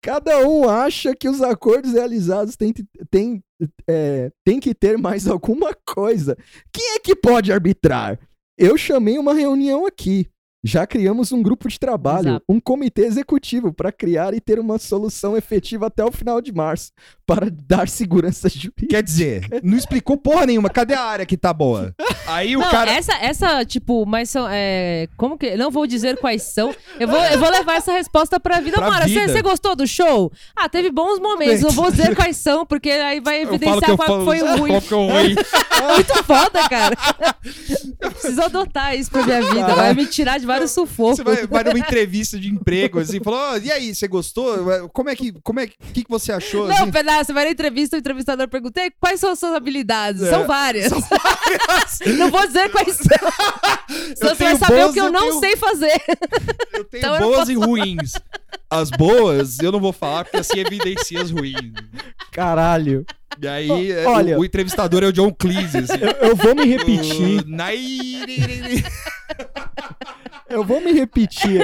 Cada 0.00 0.46
um 0.46 0.68
acha 0.68 1.14
que 1.14 1.28
os 1.28 1.40
acordos 1.42 1.92
realizados 1.92 2.56
têm, 2.56 3.42
é, 3.88 4.30
que 4.60 4.74
ter 4.74 4.98
mais 4.98 5.26
alguma 5.26 5.74
coisa. 5.86 6.36
Quem 6.72 6.96
é 6.96 6.98
que 6.98 7.14
pode 7.14 7.52
arbitrar? 7.52 8.18
Eu 8.56 8.76
chamei 8.76 9.18
uma 9.18 9.34
reunião 9.34 9.86
aqui. 9.86 10.28
Já 10.64 10.86
criamos 10.86 11.30
um 11.30 11.42
grupo 11.42 11.68
de 11.68 11.78
trabalho, 11.78 12.28
Exato. 12.30 12.44
um 12.48 12.58
comitê 12.58 13.02
executivo 13.04 13.70
para 13.72 13.92
criar 13.92 14.32
e 14.32 14.40
ter 14.40 14.58
uma 14.58 14.78
solução 14.78 15.36
efetiva 15.36 15.88
até 15.88 16.02
o 16.02 16.10
final 16.10 16.40
de 16.40 16.52
março, 16.52 16.90
para 17.26 17.48
dar 17.50 17.86
segurança 17.86 18.48
jurídica. 18.50 18.86
Quer 18.88 19.02
dizer, 19.02 19.60
não 19.62 19.76
explicou 19.76 20.16
porra 20.16 20.46
nenhuma. 20.46 20.70
Cadê 20.70 20.94
a 20.94 21.02
área 21.02 21.26
que 21.26 21.36
tá 21.36 21.52
boa? 21.52 21.94
Aí 22.26 22.56
o 22.56 22.60
Não, 22.60 22.70
cara. 22.70 22.90
essa, 22.92 23.12
essa, 23.16 23.64
tipo, 23.64 24.06
mas 24.06 24.30
são. 24.30 24.46
É, 24.50 25.06
como 25.18 25.36
que. 25.36 25.54
Não 25.56 25.70
vou 25.70 25.86
dizer 25.86 26.16
quais 26.16 26.42
são. 26.42 26.74
Eu 26.98 27.08
vou, 27.08 27.22
eu 27.22 27.38
vou 27.38 27.50
levar 27.50 27.74
essa 27.76 27.92
resposta 27.92 28.40
pra 28.40 28.60
vida. 28.60 28.78
Pra 28.78 28.88
Mara, 28.88 29.06
você 29.06 29.42
gostou 29.42 29.76
do 29.76 29.86
show? 29.86 30.32
Ah, 30.56 30.68
teve 30.68 30.90
bons 30.90 31.18
momentos. 31.20 31.60
Não 31.60 31.70
vou 31.70 31.90
dizer 31.90 32.16
quais 32.16 32.38
são, 32.38 32.64
porque 32.64 32.90
aí 32.90 33.20
vai 33.20 33.42
evidenciar 33.42 33.96
qual 33.96 34.08
falo 34.08 34.24
foi 34.24 34.40
o 34.40 34.56
ruim. 34.56 34.70
qual 34.70 34.80
que 34.82 34.94
é 34.94 34.96
o 34.96 35.06
ruim. 35.08 35.34
É 35.74 35.92
muito 35.96 36.14
foda, 36.24 36.68
cara. 36.68 36.96
Eu 38.00 38.10
preciso 38.12 38.40
adotar 38.42 38.96
isso 38.96 39.10
pra 39.10 39.22
minha 39.24 39.42
vida. 39.42 39.74
Vai 39.74 39.92
me 39.92 40.06
tirar 40.06 40.38
de 40.38 40.46
vários 40.54 40.70
sufocos. 40.72 41.16
Você 41.18 41.22
vai, 41.24 41.46
vai 41.46 41.64
numa 41.64 41.78
entrevista 41.78 42.38
de 42.38 42.48
emprego, 42.48 42.98
assim, 42.98 43.20
falou, 43.20 43.38
"Ó, 43.40 43.56
e 43.58 43.70
aí, 43.70 43.94
você 43.94 44.08
gostou? 44.08 44.88
Como 44.90 45.10
é 45.10 45.16
que, 45.16 45.32
como 45.42 45.60
é 45.60 45.66
que, 45.66 45.74
que 45.92 46.04
que 46.04 46.10
você 46.10 46.32
achou? 46.32 46.66
Não, 46.68 46.74
assim? 46.82 46.90
pera, 46.90 47.22
você 47.22 47.32
vai 47.32 47.44
na 47.44 47.50
entrevista, 47.50 47.96
o 47.96 47.98
entrevistador 47.98 48.48
pergunta 48.48 48.80
"Ei, 48.80 48.90
quais 49.00 49.20
são 49.20 49.30
as 49.32 49.38
suas 49.38 49.54
habilidades. 49.54 50.22
É. 50.22 50.30
São 50.30 50.46
várias. 50.46 50.90
não 52.18 52.30
vou 52.30 52.46
dizer 52.46 52.70
quais 52.70 52.96
são. 52.96 53.30
Senão 54.16 54.34
você 54.34 54.44
vai 54.44 54.56
saber 54.56 54.74
o 54.74 54.76
boas 54.78 54.92
que 54.94 54.98
e 54.98 55.00
eu 55.00 55.06
eu 55.06 55.12
não 55.12 55.20
tenho- 55.28 55.40
sei 55.40 55.56
fazer. 55.56 55.92
Eu 56.72 56.84
tenho 56.84 57.00
Então 57.00 57.14
eu 57.14 57.20
boas 57.20 57.48
e 57.48 57.54
ruins. 57.54 58.12
As 58.68 58.90
boas 58.90 59.58
eu 59.60 59.70
não 59.70 59.78
vou 59.80 59.92
falar 59.92 60.24
porque 60.24 60.38
assim 60.38 60.58
evidencia 60.58 61.20
as 61.22 61.30
ruins. 61.30 61.72
Caralho. 62.32 63.04
E 63.40 63.46
aí 63.48 63.92
é, 63.92 64.04
Olha- 64.06 64.36
o, 64.36 64.40
o 64.40 64.44
entrevistador 64.44 65.02
é 65.04 65.06
o 65.06 65.12
John 65.12 65.32
Cleese. 65.32 65.78
Assim. 65.78 65.98
Eu, 66.00 66.28
eu 66.30 66.36
vou 66.36 66.54
me 66.54 66.64
repetir. 66.64 67.44
O 67.44 67.46
Eu 70.54 70.64
vou 70.64 70.80
me 70.80 70.92
repetir. 70.92 71.60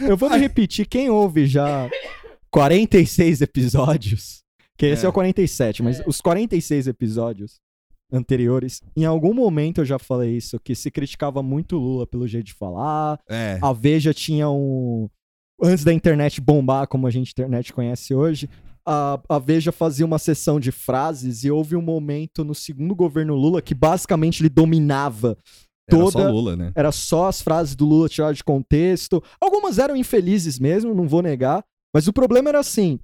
Eu 0.00 0.16
vou 0.16 0.28
me 0.28 0.36
repetir. 0.36 0.86
Quem 0.86 1.08
ouve 1.08 1.46
já 1.46 1.88
46 2.50 3.40
episódios, 3.40 4.42
que 4.76 4.86
esse 4.86 5.04
é, 5.04 5.06
É. 5.06 5.08
o 5.08 5.12
47, 5.12 5.82
mas 5.82 6.02
os 6.06 6.20
46 6.20 6.88
episódios 6.88 7.60
anteriores, 8.12 8.82
em 8.96 9.04
algum 9.04 9.34
momento 9.34 9.80
eu 9.80 9.84
já 9.84 9.98
falei 9.98 10.36
isso, 10.36 10.58
que 10.60 10.74
se 10.74 10.90
criticava 10.90 11.42
muito 11.42 11.76
o 11.76 11.80
Lula 11.80 12.06
pelo 12.06 12.26
jeito 12.26 12.46
de 12.46 12.54
falar. 12.54 13.18
É. 13.28 13.58
A 13.62 13.72
Veja 13.72 14.12
tinha 14.12 14.48
um. 14.50 15.08
Antes 15.62 15.84
da 15.84 15.92
internet 15.92 16.40
bombar, 16.40 16.86
como 16.86 17.06
a 17.06 17.10
gente 17.10 17.30
internet 17.30 17.72
conhece 17.72 18.14
hoje, 18.14 18.48
a, 18.86 19.18
a 19.28 19.38
Veja 19.38 19.72
fazia 19.72 20.04
uma 20.04 20.18
sessão 20.18 20.60
de 20.60 20.70
frases 20.70 21.44
e 21.44 21.50
houve 21.50 21.74
um 21.74 21.82
momento 21.82 22.44
no 22.44 22.54
segundo 22.54 22.94
governo 22.94 23.34
Lula 23.34 23.62
que 23.62 23.74
basicamente 23.74 24.40
ele 24.42 24.48
dominava 24.50 25.36
Era 25.88 25.98
toda 26.00 26.10
só 26.22 26.30
Lula, 26.30 26.56
né? 26.56 26.72
era 26.74 26.90
só 26.92 27.28
as 27.28 27.40
frases 27.40 27.74
do 27.76 27.84
Lula 27.86 28.08
tiradas 28.08 28.38
de 28.38 28.44
contexto. 28.44 29.22
Algumas 29.40 29.78
eram 29.78 29.96
infelizes 29.96 30.58
mesmo, 30.58 30.94
não 30.94 31.06
vou 31.08 31.22
negar. 31.22 31.64
Mas 31.94 32.08
o 32.08 32.12
problema 32.12 32.48
era 32.48 32.58
assim: 32.60 32.98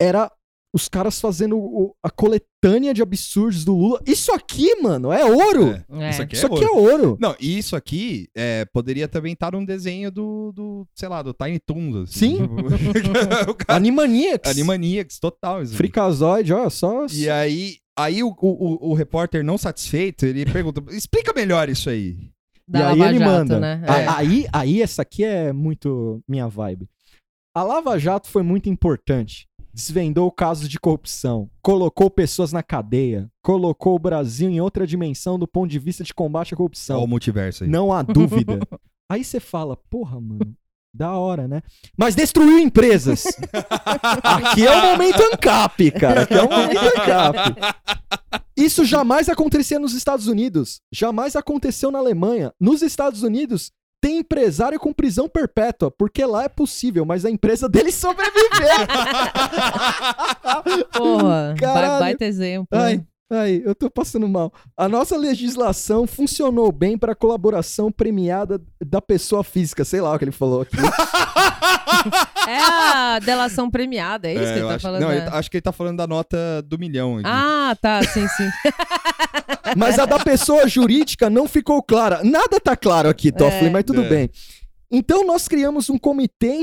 era 0.00 0.30
os 0.74 0.88
caras 0.88 1.18
fazendo 1.18 1.56
o- 1.56 1.94
a 2.02 2.10
coletânea 2.10 2.92
de 2.92 3.00
absurdos 3.00 3.64
do 3.64 3.74
Lula. 3.74 4.00
Isso 4.06 4.30
aqui, 4.32 4.74
mano, 4.82 5.10
é 5.10 5.24
ouro! 5.24 5.68
É. 5.68 5.84
É. 6.06 6.10
Isso 6.10 6.22
aqui 6.22 6.34
é 6.34 6.38
Isso 6.38 6.46
aqui 6.46 6.64
ouro. 6.64 6.66
é 6.66 6.92
ouro. 6.92 7.16
Não, 7.18 7.34
e 7.40 7.56
isso 7.56 7.74
aqui 7.76 8.28
é, 8.36 8.66
poderia 8.66 9.08
também 9.08 9.32
estar 9.32 9.52
num 9.52 9.64
desenho 9.64 10.10
do, 10.10 10.52
do, 10.52 10.86
sei 10.94 11.08
lá, 11.08 11.22
do 11.22 11.32
Tiny 11.32 11.58
Toons. 11.60 11.96
assim. 12.10 12.36
Sim. 12.36 12.38
cara, 13.56 13.76
Animaniacs. 13.76 14.50
Animaniacs, 14.50 15.18
total. 15.18 15.58
assim. 15.60 15.76
Fricazoide, 15.76 16.52
olha 16.52 16.68
só. 16.68 17.06
E 17.10 17.30
aí, 17.30 17.76
aí 17.96 18.22
o, 18.22 18.28
o, 18.28 18.34
o, 18.88 18.90
o 18.90 18.94
repórter 18.94 19.44
não 19.44 19.56
satisfeito, 19.58 20.26
ele 20.26 20.44
pergunta, 20.44 20.82
explica 20.94 21.32
melhor 21.34 21.68
isso 21.68 21.88
aí. 21.90 22.30
Da 22.68 22.80
e 22.80 22.82
aí 22.82 22.98
Lava 22.98 23.10
ele 23.10 23.18
Jato, 23.18 23.30
manda. 23.30 23.60
né? 23.60 23.82
É. 23.86 24.08
Aí, 24.08 24.46
aí 24.52 24.82
essa 24.82 25.02
aqui 25.02 25.24
é 25.24 25.52
muito 25.52 26.20
minha 26.28 26.48
vibe. 26.48 26.88
A 27.54 27.62
Lava 27.62 27.98
Jato 27.98 28.28
foi 28.28 28.42
muito 28.42 28.68
importante. 28.68 29.48
Desvendou 29.72 30.26
o 30.26 30.32
caso 30.32 30.68
de 30.68 30.80
corrupção, 30.80 31.50
colocou 31.62 32.10
pessoas 32.10 32.50
na 32.50 32.62
cadeia, 32.62 33.30
colocou 33.42 33.94
o 33.94 33.98
Brasil 33.98 34.48
em 34.48 34.58
outra 34.60 34.86
dimensão 34.86 35.38
do 35.38 35.46
ponto 35.46 35.70
de 35.70 35.78
vista 35.78 36.02
de 36.02 36.14
combate 36.14 36.48
à 36.48 36.54
Olha 36.54 36.56
corrupção. 36.56 37.04
o 37.04 37.06
multiverso 37.06 37.62
aí. 37.64 37.68
Não 37.70 37.92
há 37.92 38.02
dúvida. 38.02 38.58
aí 39.08 39.22
você 39.22 39.38
fala, 39.38 39.76
porra, 39.90 40.18
mano, 40.18 40.56
da 40.96 41.12
hora, 41.12 41.46
né? 41.46 41.62
Mas 41.96 42.14
destruiu 42.14 42.58
empresas. 42.58 43.24
Aqui 44.22 44.66
é 44.66 44.70
o 44.72 44.82
momento 44.92 45.22
ANCAP, 45.32 45.90
cara. 45.92 46.22
Aqui 46.22 46.34
é 46.34 46.42
o 46.42 46.50
momento 46.50 46.78
ANCAP. 46.78 47.38
Isso 48.56 48.84
jamais 48.84 49.28
acontecia 49.28 49.78
nos 49.78 49.92
Estados 49.92 50.26
Unidos. 50.26 50.80
Jamais 50.92 51.36
aconteceu 51.36 51.90
na 51.90 51.98
Alemanha. 51.98 52.52
Nos 52.60 52.82
Estados 52.82 53.22
Unidos, 53.22 53.70
tem 54.00 54.18
empresário 54.18 54.78
com 54.78 54.92
prisão 54.92 55.28
perpétua, 55.28 55.90
porque 55.90 56.24
lá 56.24 56.44
é 56.44 56.48
possível, 56.48 57.04
mas 57.04 57.24
a 57.24 57.30
empresa 57.30 57.68
dele 57.68 57.92
sobreviver. 57.92 58.86
Porra, 60.92 61.54
Caralho. 61.58 61.88
ba- 61.92 61.98
baita 62.00 62.24
exemplo. 62.24 62.66
Ai, 62.72 63.02
ai, 63.30 63.62
eu 63.64 63.74
tô 63.74 63.90
passando 63.90 64.28
mal. 64.28 64.52
A 64.76 64.88
nossa 64.88 65.16
legislação 65.16 66.06
funcionou 66.06 66.70
bem 66.72 66.96
para 66.96 67.14
colaboração 67.14 67.90
premiada 67.90 68.60
da 68.84 69.00
pessoa 69.02 69.42
física. 69.42 69.84
Sei 69.84 70.00
lá 70.00 70.14
o 70.14 70.18
que 70.18 70.24
ele 70.24 70.32
falou 70.32 70.62
aqui. 70.62 70.76
É 72.48 72.58
a 72.58 73.18
delação 73.18 73.68
premiada, 73.70 74.28
é 74.28 74.34
isso 74.34 74.42
É, 74.44 74.52
que 74.52 74.58
ele 74.60 74.68
tá 74.68 74.74
acho, 74.74 74.82
falando. 74.82 75.00
não, 75.00 75.08
né? 75.08 75.16
ele 75.16 75.24
tá- 75.26 75.36
acho 75.38 75.50
que 75.50 75.56
ele 75.56 75.62
tá 75.62 75.72
falando 75.72 75.96
da 75.96 76.06
nota 76.06 76.62
do 76.62 76.78
milhão. 76.78 77.16
aqui. 77.18 77.26
Ah, 77.26 77.76
tá, 77.80 78.02
sim, 78.04 78.26
sim. 78.28 78.48
Mas 79.76 79.98
a 79.98 80.06
da 80.06 80.18
pessoa 80.20 80.68
jurídica 80.68 81.28
não 81.28 81.48
ficou 81.48 81.82
clara. 81.82 82.22
Nada 82.22 82.60
tá 82.60 82.76
claro 82.76 83.08
aqui, 83.08 83.32
Toffoli, 83.32 83.66
É. 83.66 83.70
mas 83.70 83.84
tudo 83.84 84.02
É. 84.04 84.08
bem. 84.08 84.30
Então 84.90 85.26
nós 85.26 85.48
criamos 85.48 85.90
um 85.90 85.98
comitê 85.98 86.62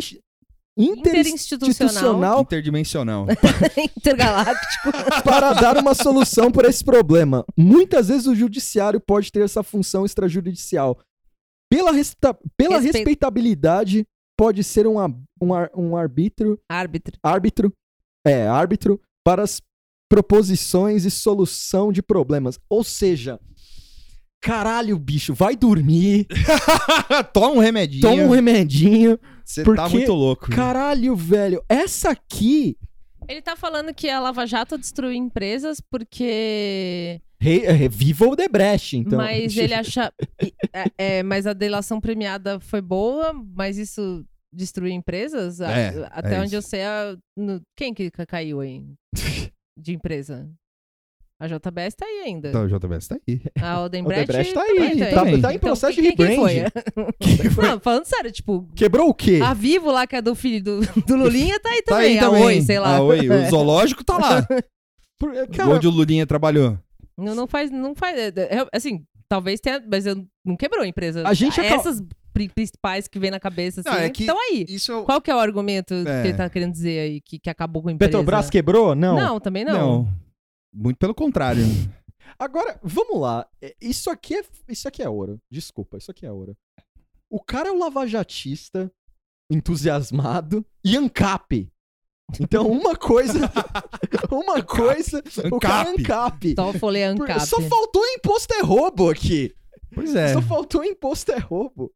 interinstitucional 0.77 2.41
Interdimensional. 2.41 3.27
Intergaláctico. 3.97 4.91
para 5.23 5.53
dar 5.53 5.77
uma 5.77 5.93
solução 5.93 6.51
para 6.51 6.67
esse 6.67 6.83
problema. 6.83 7.45
Muitas 7.57 8.07
vezes 8.07 8.27
o 8.27 8.35
judiciário 8.35 8.99
pode 8.99 9.31
ter 9.31 9.43
essa 9.43 9.63
função 9.63 10.05
extrajudicial. 10.05 10.99
Pela, 11.69 11.91
respeita- 11.91 12.37
pela 12.55 12.75
Respeito. 12.75 12.97
respeitabilidade, 12.97 14.05
pode 14.37 14.63
ser 14.63 14.85
um, 14.87 14.97
um, 15.41 15.49
um 15.75 15.97
arbítrio, 15.97 16.59
Árbitro. 16.69 17.17
árbitro, 17.23 17.73
é, 18.25 18.47
árbitro 18.47 19.01
para 19.23 19.43
as 19.43 19.61
proposições 20.09 21.05
e 21.05 21.11
solução 21.11 21.91
de 21.91 22.01
problemas. 22.03 22.59
Ou 22.69 22.83
seja, 22.83 23.39
caralho, 24.43 24.99
bicho, 24.99 25.33
vai 25.33 25.55
dormir, 25.55 26.27
Toma 27.33 27.53
um 27.55 27.59
remedinho. 27.59 28.01
toma 28.01 28.23
um 28.23 28.29
remedinho. 28.29 29.17
Você 29.43 29.63
tá 29.63 29.87
muito 29.89 30.13
louco. 30.13 30.49
Caralho, 30.51 31.15
velho, 31.15 31.63
essa 31.67 32.11
aqui 32.11 32.77
Ele 33.27 33.41
tá 33.41 33.55
falando 33.55 33.93
que 33.93 34.09
a 34.09 34.19
Lava 34.19 34.45
Jato 34.45 34.77
destruiu 34.77 35.13
empresas 35.13 35.79
porque. 35.81 37.21
Re, 37.39 37.65
é, 37.65 37.89
viva 37.89 38.25
o 38.25 38.35
Debrecht, 38.37 38.95
então. 38.97 39.17
mas 39.17 39.55
ele 39.57 39.73
acha. 39.73 40.11
é, 40.73 40.85
é, 40.97 41.23
mas 41.23 41.45
a 41.45 41.51
delação 41.53 41.99
premiada 41.99 42.57
foi 42.59 42.81
boa, 42.81 43.33
mas 43.33 43.77
isso 43.77 44.23
destruiu 44.53 44.93
empresas? 44.93 45.59
É, 45.59 46.07
Até 46.11 46.35
é 46.35 46.39
onde 46.39 46.47
isso. 46.47 46.55
eu 46.55 46.61
sei, 46.61 46.83
a- 46.83 47.17
no- 47.37 47.61
quem 47.77 47.93
que 47.93 48.09
ca- 48.11 48.25
caiu 48.25 48.59
aí? 48.61 48.83
De 49.77 49.93
empresa? 49.93 50.47
A 51.39 51.47
JBS 51.47 51.95
tá 51.95 52.05
aí 52.05 52.21
ainda. 52.25 52.49
Então, 52.49 52.63
o 52.63 52.67
JBS 52.67 53.07
tá 53.07 53.17
aí. 53.27 53.41
A 53.61 53.81
O 53.81 53.85
Odebrecht, 53.85 54.27
Debrecht 54.27 54.53
tá 54.53 54.61
também 54.65 54.83
aí, 54.83 54.99
tá 54.99 55.05
tá, 55.09 55.23
aí. 55.23 55.41
tá 55.41 55.51
em 55.51 55.55
Então, 55.55 55.59
processo 55.69 55.93
quem- 56.01 56.11
de 56.11 56.15
quem 56.15 56.35
foi? 56.37 56.53
rebrand. 56.53 57.69
Não, 57.73 57.79
falando 57.79 58.05
sério, 58.05 58.31
tipo, 58.31 58.69
Quebrou 58.75 59.09
o 59.09 59.13
quê? 59.13 59.39
a 59.43 59.53
Vivo 59.53 59.91
lá, 59.91 60.07
que 60.07 60.15
é 60.15 60.21
do 60.21 60.35
filho 60.35 60.63
do, 60.63 60.79
do 61.05 61.15
Lulinha, 61.15 61.59
tá 61.59 61.69
aí 61.69 61.81
Tá 61.81 61.95
também. 61.95 62.11
aí 62.11 62.17
a 62.19 62.21
também. 62.21 62.43
Oi, 62.43 62.61
sei 62.61 62.79
lá. 62.79 62.95
Ah, 62.97 63.01
oi, 63.01 63.27
o 63.27 63.33
É. 63.33 63.49
zoológico 63.49 64.03
tá 64.03 64.17
lá. 64.17 64.47
Por- 65.19 65.47
cara, 65.49 65.69
onde 65.69 65.87
o 65.87 65.91
Lulinha 65.91 66.25
trabalhou. 66.25 66.77
Não, 67.17 67.35
não 67.35 67.47
faz, 67.47 67.69
não 67.69 67.93
faz. 67.95 68.17
é, 68.17 68.27
é, 68.37 68.67
Assim, 68.73 69.03
talvez 69.27 69.59
tenha, 69.59 69.83
mas 69.91 70.05
eu 70.05 70.25
não 70.45 70.55
quebrou 70.55 70.83
a 70.83 70.87
empresa. 70.87 71.27
A 71.27 71.33
gente 71.33 71.59
Essas 71.59 72.01
pri- 72.33 72.49
principais 72.49 73.07
que 73.07 73.19
vem 73.19 73.31
na 73.31 73.39
cabeça, 73.39 73.81
assim, 73.81 73.89
Não, 73.89 73.97
é 73.97 74.09
que- 74.09 74.23
estão 74.23 74.37
aí. 74.39 74.65
Isso 74.69 74.91
é 74.91 75.03
Qual 75.03 75.21
que 75.21 75.29
é 75.29 75.35
o 75.35 75.39
argumento 75.39 75.93
É. 75.93 76.21
que 76.21 76.27
ele 76.29 76.37
tá 76.37 76.49
querendo 76.49 76.71
dizer 76.71 76.99
aí, 76.99 77.21
que, 77.21 77.37
que 77.37 77.49
acabou 77.49 77.83
com 77.83 77.89
a 77.89 77.91
empresa? 77.91 78.09
Petrobras 78.11 78.49
quebrou? 78.49 78.95
Não. 78.95 79.15
Não, 79.15 79.39
também 79.39 79.63
não. 79.65 79.73
Não. 80.03 80.22
Muito 80.73 80.97
pelo 80.97 81.13
contrário. 81.13 81.63
Agora, 82.39 82.79
vamos 82.81 83.19
lá. 83.21 83.47
É, 83.61 83.75
Isso 83.79 84.09
aqui 84.09 84.35
é, 84.35 84.43
isso 84.67 84.87
aqui 84.87 85.03
é 85.03 85.09
ouro. 85.09 85.39
Desculpa, 85.51 85.97
isso 85.97 86.09
aqui 86.09 86.25
é 86.25 86.31
ouro. 86.31 86.57
O 87.29 87.39
cara 87.39 87.69
é 87.69 87.71
o 87.71 87.77
lavajatista, 87.77 88.91
entusiasmado 89.49 90.65
e 90.83 90.97
ANCAP. 90.97 91.69
Então, 92.39 92.67
uma 92.71 92.95
coisa. 92.95 93.39
uma 94.31 94.63
coisa. 94.63 95.21
O 95.51 95.59
cara 95.59 95.89
é 95.89 95.91
ANCAP. 95.93 96.55
Só 96.55 96.73
folei 96.73 97.03
Por- 97.15 97.23
ANCAP. 97.23 97.45
Só 97.47 97.61
faltou 97.61 98.03
imposto 98.05 98.53
é 98.55 98.61
roubo 98.61 99.09
aqui. 99.09 99.53
Pois 99.93 100.15
é. 100.15 100.33
Só 100.33 100.41
faltou 100.41 100.83
imposto 100.83 101.31
é 101.31 101.37
roubo. 101.37 101.91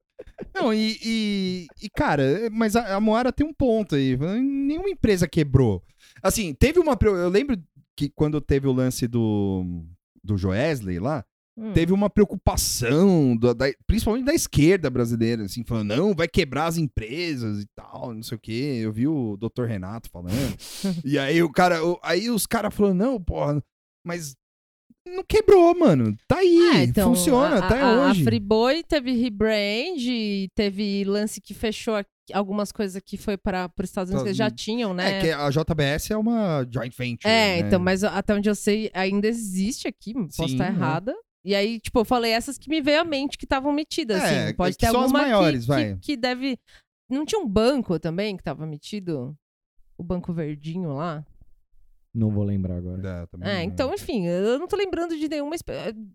Não, 0.54 0.74
e, 0.74 0.98
e, 1.04 1.68
e, 1.82 1.90
cara, 1.90 2.50
mas 2.52 2.76
a, 2.76 2.96
a 2.96 3.00
Moara 3.00 3.32
tem 3.32 3.46
um 3.46 3.54
ponto 3.54 3.96
aí. 3.96 4.18
Nenhuma 4.18 4.90
empresa 4.90 5.28
quebrou. 5.28 5.84
Assim, 6.22 6.54
teve 6.54 6.80
uma. 6.80 6.98
Eu 7.02 7.30
lembro 7.30 7.58
que 7.98 8.10
quando 8.10 8.40
teve 8.40 8.68
o 8.68 8.72
lance 8.72 9.08
do, 9.08 9.84
do 10.24 10.38
Joesley 10.38 11.00
lá, 11.00 11.26
Hum. 11.60 11.74
teve 11.74 11.92
uma 11.92 12.08
preocupação, 12.08 13.36
da- 13.36 13.52
da- 13.54 13.74
principalmente 13.88 14.26
da 14.26 14.34
esquerda 14.36 14.90
brasileira, 14.92 15.44
assim, 15.44 15.64
falando, 15.64 15.96
não, 15.96 16.14
vai 16.14 16.28
quebrar 16.28 16.68
as 16.68 16.78
empresas 16.78 17.64
e 17.64 17.66
tal, 17.76 18.14
não 18.14 18.22
sei 18.22 18.38
o 18.38 18.40
quê. 18.40 18.80
Eu 18.82 18.92
vi 18.94 19.08
o 19.08 19.36
Dr. 19.38 19.64
Renato 19.66 20.08
falando. 20.12 20.30
e 21.04 21.18
aí 21.18 21.42
o 21.42 21.52
cara, 21.52 21.84
o- 21.84 22.00
aí 22.04 22.30
os 22.30 22.46
caras 22.46 22.74
falaram, 22.74 22.96
não, 22.96 23.20
porra, 23.20 23.60
mas 24.06 24.36
não 25.06 25.24
quebrou, 25.28 25.74
mano. 25.78 26.16
Tá 26.28 26.38
aí, 26.38 26.60
Ah, 26.76 26.84
então, 26.84 27.16
funciona, 27.16 27.56
a, 27.56 27.66
até 27.66 27.82
a, 27.82 28.02
hoje. 28.10 28.22
A 28.22 28.26
Friboi 28.26 28.84
teve 28.84 29.14
rebrand, 29.14 29.98
teve 30.54 31.04
lance 31.06 31.42
que 31.42 31.54
fechou 31.56 31.96
aqui- 31.96 32.10
algumas 32.34 32.72
coisas 32.72 33.02
que 33.04 33.18
foi 33.18 33.38
para 33.38 33.72
os 33.80 33.90
Estados 33.90 34.12
Unidos, 34.12 34.30
que 34.32 34.34
já 34.38 34.50
tinham, 34.50 34.94
né? 34.94 35.20
É 35.20 35.22
que 35.22 35.32
a 35.32 35.50
JBS 35.50 36.12
é 36.12 36.18
uma 36.18 36.66
joint 36.70 36.96
venture. 36.96 37.32
É, 37.32 37.62
né? 37.62 37.68
então, 37.68 37.80
mas 37.80 38.04
até 38.04 38.34
onde 38.34 38.50
eu 38.50 38.56
sei, 38.56 38.90
ainda 38.94 39.28
existe 39.28 39.88
aqui, 39.88 40.14
posso 40.14 40.50
Sim, 40.50 40.54
estar 40.54 40.66
é. 40.66 40.70
errada. 40.70 41.16
E 41.46 41.56
aí, 41.56 41.80
tipo, 41.80 42.00
eu 42.00 42.06
falei 42.06 42.32
essas 42.32 42.58
que 42.58 42.70
me 42.70 42.82
veio 42.82 43.02
à 43.02 43.04
mente 43.06 43.38
que 43.38 43.46
estavam 43.46 43.72
metidas, 43.72 44.22
É, 44.22 44.48
assim. 44.48 44.56
Pode 44.56 44.76
que 44.76 44.86
ter 44.86 44.92
são 44.92 45.00
as 45.00 45.06
alguma 45.06 45.22
maiores, 45.22 45.62
que, 45.62 45.68
vai. 45.68 45.94
que, 45.94 46.00
que 46.02 46.18
deve. 46.18 46.60
Não 47.10 47.26
tinha 47.26 47.40
um 47.40 47.48
banco 47.48 47.98
também 48.00 48.36
que 48.36 48.44
tava 48.44 48.66
metido? 48.66 49.34
O 49.98 50.04
banco 50.04 50.34
verdinho 50.34 50.94
lá? 50.94 51.26
Não 52.18 52.32
vou 52.32 52.44
lembrar 52.44 52.78
agora. 52.78 53.08
É, 53.08 53.26
também 53.28 53.48
É, 53.50 53.64
então, 53.64 53.94
enfim, 53.94 54.26
eu 54.26 54.58
não 54.58 54.68
tô 54.68 54.76
lembrando 54.76 55.16
de 55.16 55.30
nenhuma. 55.30 55.56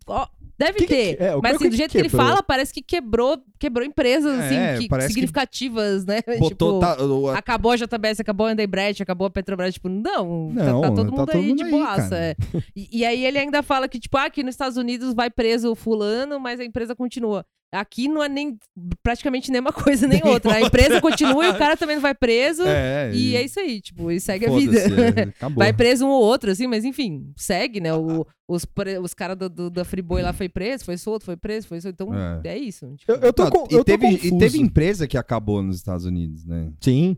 Ó, 0.09 0.27
deve 0.59 0.79
Que 0.79 0.87
que- 0.87 0.95
ter. 1.17 1.23
é, 1.23 1.37
o 1.37 1.41
mas 1.41 1.53
que- 1.53 1.57
assim, 1.59 1.65
que 1.67 1.71
do 1.71 1.77
jeito 1.77 1.91
que, 1.93 1.99
que 1.99 2.03
ele 2.03 2.09
fala, 2.09 2.43
parece 2.43 2.73
que 2.75 2.83
quebrou, 2.83 3.39
quebrou 3.57 3.87
empresas, 3.87 4.37
assim, 4.41 4.57
É, 4.57 4.79
que- 4.79 4.89
que 4.89 5.01
significativas, 5.03 6.05
né? 6.05 6.21
Botou. 6.41 6.49
tipo, 6.49 6.81
tá- 6.81 7.03
o- 7.05 7.29
a- 7.29 7.39
acabou 7.39 7.71
a 7.73 7.77
JBS, 7.77 8.21
acabou 8.21 8.47
a 8.47 8.51
Andebrecht, 8.51 9.01
acabou 9.03 9.27
a 9.27 9.31
Petrobras, 9.31 9.75
tipo, 9.75 9.89
não, 9.89 10.53
tá- 10.57 10.65
Não, 10.65 10.81
tá, 10.81 10.89
todo 10.89 10.97
tá 10.97 11.05
mundo 11.05 11.17
todo 11.27 11.31
aí 11.37 11.47
mundo 11.49 11.59
de 11.59 11.65
aí, 11.65 11.71
boaça. 11.71 12.17
é. 12.19 12.35
E, 12.75 12.99
e 13.01 13.05
aí 13.05 13.25
ele 13.25 13.39
ainda 13.39 13.63
fala 13.63 13.89
que, 13.89 14.01
tipo, 14.01 14.17
ah, 14.17 14.25
aqui 14.25 14.43
nos 14.43 14.55
Estados 14.55 14.77
Unidos 14.77 15.15
vai 15.15 15.31
preso 15.31 15.71
o 15.71 15.77
fulano, 15.77 16.41
mas 16.41 16.59
a 16.59 16.65
empresa 16.65 16.97
continua. 16.97 17.47
Aqui 17.73 18.07
não 18.07 18.23
é 18.23 18.29
nem 18.29 18.59
praticamente 19.03 19.51
nem 19.51 19.61
uma 19.61 19.73
coisa 19.73 20.07
nem 20.07 20.21
outra. 20.25 20.55
A 20.57 20.61
empresa 20.61 21.01
continua 21.01 21.47
e 21.47 21.49
o 21.49 21.57
cara 21.59 21.75
também 21.77 21.97
não 21.97 22.03
vai 22.03 22.15
preso. 22.15 22.63
é, 22.67 23.11
E 23.15 23.35
é 23.35 23.43
isso 23.43 23.59
aí, 23.59 23.81
tipo, 23.81 24.11
e 24.11 24.21
segue 24.21 24.45
a 24.47 24.51
vida. 24.51 24.79
é, 24.79 25.23
acabou. 25.35 25.59
Vai 25.65 25.73
preso 25.73 26.05
um 26.05 26.11
ou 26.11 26.23
outro, 26.23 26.51
assim, 26.51 26.67
mas 26.67 26.85
enfim, 26.85 27.33
segue, 27.35 27.81
né? 27.81 27.95
O, 27.95 28.27
os 28.47 28.67
pre- 28.67 28.99
os 28.99 29.15
caras 29.15 29.39
do, 29.39 29.49
do- 29.49 29.71
da 29.71 29.85
Friboi 29.87 30.21
lá 30.21 30.35
foi 30.35 30.49
preso, 30.51 30.85
foi 30.85 30.99
solto, 30.99 31.25
foi 31.25 31.37
preso, 31.37 31.67
foi 31.67 31.81
solto. 31.81 31.95
Então, 31.95 32.15
É. 32.15 32.41
é, 32.45 32.59
isso. 32.59 32.95
tipo. 32.97 33.11
Eu, 33.11 33.17
eu 33.21 33.33
tô, 33.33 33.45
Não, 33.45 33.51
com, 33.51 33.67
e, 33.71 33.75
eu 33.75 33.79
tô 33.79 33.85
teve, 33.85 34.07
e 34.07 34.17
confuso. 34.19 34.39
teve 34.39 34.59
empresa 34.61 35.09
que 35.09 35.17
acabou 35.17 35.63
nos 35.63 35.77
Estados 35.77 36.05
Unidos, 36.05 36.45
né? 36.45 36.71
Sim. 36.81 37.17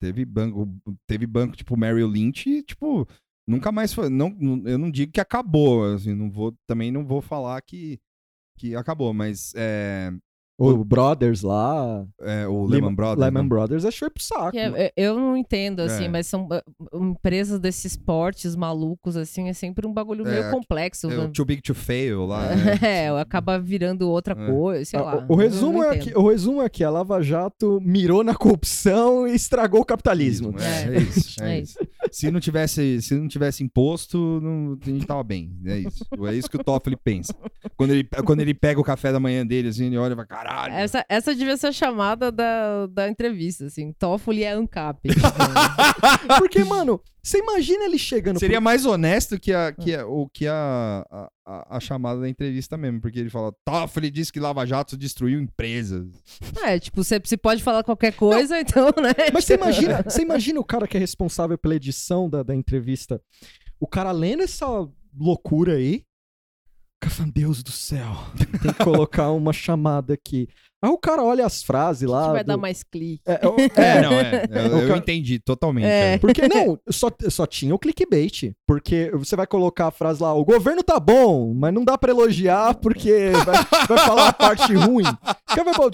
Teve 0.00 0.24
banco, 0.24 0.68
teve 1.08 1.26
banco 1.26 1.56
tipo 1.56 1.76
Merrill 1.76 2.06
Lynch 2.06 2.48
e, 2.48 2.62
tipo, 2.62 3.08
nunca 3.48 3.72
mais 3.72 3.92
foi. 3.92 4.08
Não, 4.08 4.28
não- 4.38 4.62
eu 4.66 4.78
não 4.78 4.90
digo 4.90 5.10
que 5.10 5.20
acabou, 5.20 5.94
assim, 5.94 6.14
não 6.14 6.30
vou, 6.30 6.54
também 6.66 6.92
não 6.92 7.04
vou 7.04 7.20
falar 7.22 7.60
que, 7.62 7.98
que 8.56 8.74
acabou, 8.74 9.12
mas 9.12 9.52
é, 9.54 10.10
O 10.58 10.84
Brothers 10.84 11.42
lá. 11.42 12.06
é, 12.20 12.46
o 12.48 12.64
Lehman 12.64 12.94
Brothers. 12.94 13.20
Lehman 13.26 13.42
né? 13.42 13.48
Brothers 13.48 13.84
achou 13.84 14.10
pro 14.10 14.22
saco. 14.22 14.52
Que 14.52 14.58
é- 14.58 14.92
eu 14.96 15.14
não 15.18 15.36
entendo, 15.36 15.80
assim, 15.80 16.04
É. 16.04 16.08
mas 16.08 16.26
são 16.26 16.46
uh, 16.48 17.04
empresas 17.04 17.60
desses 17.60 17.96
portes 17.96 18.56
malucos, 18.56 19.16
assim, 19.16 19.48
é 19.48 19.52
sempre 19.52 19.86
um 19.86 19.92
bagulho 19.92 20.26
É, 20.26 20.30
meio 20.40 20.50
complexo. 20.50 21.10
É, 21.10 21.18
o 21.18 21.28
Too 21.28 21.44
Big 21.44 21.60
to 21.62 21.74
Fail 21.74 22.24
lá. 22.26 22.48
né? 22.56 22.78
É, 22.82 23.08
acaba 23.20 23.58
virando 23.58 24.08
outra 24.08 24.32
É. 24.34 24.46
coisa, 24.50 24.84
sei 24.86 24.98
Ah, 24.98 25.02
lá. 25.02 25.26
o, 25.28 25.34
o 25.34 25.36
resumo 25.36 25.82
é 25.84 25.98
que, 25.98 26.16
o 26.16 26.28
resumo 26.28 26.62
é 26.62 26.68
que 26.68 26.82
a 26.82 26.88
Lava 26.90 27.20
Jato 27.22 27.78
mirou 27.82 28.24
na 28.24 28.34
corrupção 28.34 29.28
e 29.28 29.34
estragou 29.34 29.80
o 29.82 29.84
capitalismo. 29.84 30.54
É, 30.58 30.96
é 30.96 31.00
isso. 31.00 31.36
É 31.42 31.56
É 31.56 31.60
isso. 31.60 31.78
Se 32.10 32.30
não 32.30 32.40
tivesse, 32.40 33.02
se 33.02 33.14
não 33.14 33.28
tivesse 33.28 33.62
imposto, 33.62 34.40
não, 34.42 34.78
a 34.80 34.84
gente 34.90 35.06
tava 35.06 35.22
bem. 35.22 35.52
É 35.66 35.78
isso. 35.80 36.04
É 36.26 36.34
isso 36.34 36.48
que 36.48 36.56
o 36.56 36.64
Toffoli 36.64 36.96
pensa. 36.96 37.34
Quando 37.76 37.90
ele, 37.90 38.08
quando 38.24 38.40
ele 38.40 38.54
pega 38.54 38.80
o 38.80 38.84
café 38.84 39.12
da 39.12 39.20
manhã 39.20 39.44
dele, 39.46 39.68
assim, 39.68 39.86
ele 39.86 39.98
olha 39.98 40.12
e 40.12 40.16
fala, 40.16 40.26
caralho. 40.46 40.74
Essa, 40.74 41.04
essa 41.08 41.34
devia 41.34 41.56
ser 41.56 41.68
a 41.68 41.72
chamada 41.72 42.30
da, 42.30 42.86
da 42.86 43.08
entrevista, 43.08 43.66
assim. 43.66 43.92
Toffoli 43.92 44.44
é 44.44 44.52
ANCAP. 44.52 45.08
Porque, 46.38 46.62
mano, 46.64 47.00
você 47.22 47.38
imagina 47.38 47.84
ele 47.84 47.98
chegando 47.98 48.38
Seria 48.38 48.60
mais 48.60 48.86
honesto 48.86 49.38
que 49.38 49.52
a, 49.52 49.72
que 49.72 49.94
a, 49.94 50.06
o 50.06 50.28
que 50.28 50.46
a, 50.46 51.04
a, 51.44 51.76
a- 51.76 51.80
chamada 51.80 52.20
da 52.20 52.28
entrevista 52.28 52.76
mesmo, 52.76 53.00
porque 53.00 53.18
ele 53.18 53.30
fala, 53.30 53.52
Toffoli 53.64 54.10
disse 54.10 54.32
que 54.32 54.38
Lava 54.40 54.64
Jato 54.64 54.96
destruiu 54.96 55.40
empresas. 55.40 56.06
é, 56.62 56.78
tipo, 56.78 57.02
você 57.02 57.20
se 57.24 57.36
pode 57.36 57.62
falar 57.62 57.82
qualquer 57.82 58.12
coisa, 58.12 58.60
então, 58.60 58.86
né? 59.02 59.12
pro... 59.12 59.34
Mas 59.34 59.44
você 59.44 59.54
imagina, 59.54 60.02
você 60.02 60.22
imagina 60.22 60.60
o 60.60 60.64
cara 60.64 60.86
que 60.86 60.96
é 60.96 61.00
responsável 61.00 61.58
pela 61.58 61.74
edição 61.74 62.30
da, 62.30 62.42
da 62.42 62.54
entrevista, 62.54 63.20
o 63.80 63.86
cara 63.86 64.12
lendo 64.12 64.42
essa 64.42 64.66
loucura 65.18 65.74
aí, 65.74 66.02
o 66.96 67.00
cara 67.00 67.14
fala, 67.14 67.30
Deus 67.32 67.62
do 67.62 67.70
céu, 67.70 68.16
tem 68.36 68.72
que 68.72 68.84
colocar 68.84 69.30
uma 69.30 69.52
chamada 69.52 70.14
aqui. 70.14 70.48
Aí 70.86 70.92
o 70.92 70.98
cara 70.98 71.22
olha 71.22 71.44
as 71.44 71.62
frases 71.62 72.08
lá. 72.08 72.26
que 72.26 72.32
vai 72.32 72.44
do- 72.44 72.48
dar 72.48 72.56
mais 72.56 72.82
clique. 72.82 73.22
É, 73.26 73.46
o- 73.46 73.56
É, 73.80 73.96
é, 73.98 74.02
não, 74.02 74.12
é. 74.12 74.44
Eu, 74.50 74.78
eu 74.80 74.86
cara- 74.88 74.98
entendi 74.98 75.38
totalmente. 75.38 75.84
É. 75.86 76.14
é. 76.14 76.18
Porque 76.18 76.42
não, 76.48 76.78
só, 76.90 77.10
só 77.28 77.46
tinha 77.46 77.74
o 77.74 77.78
clickbait. 77.78 78.52
Porque 78.66 79.10
você 79.14 79.34
vai 79.36 79.46
colocar 79.46 79.88
a 79.88 79.90
frase 79.90 80.22
lá, 80.22 80.32
o 80.34 80.44
governo 80.44 80.82
tá 80.82 80.98
bom, 81.00 81.52
mas 81.54 81.72
não 81.74 81.84
dá 81.84 81.96
pra 81.98 82.10
elogiar 82.10 82.74
porque 82.74 83.30
vai, 83.44 83.86
vai 83.88 83.98
falar 84.06 84.28
a 84.28 84.32
parte 84.32 84.72
ruim. 84.74 85.04
Quer 85.54 85.64
ver, 85.64 85.74
pô, 85.74 85.90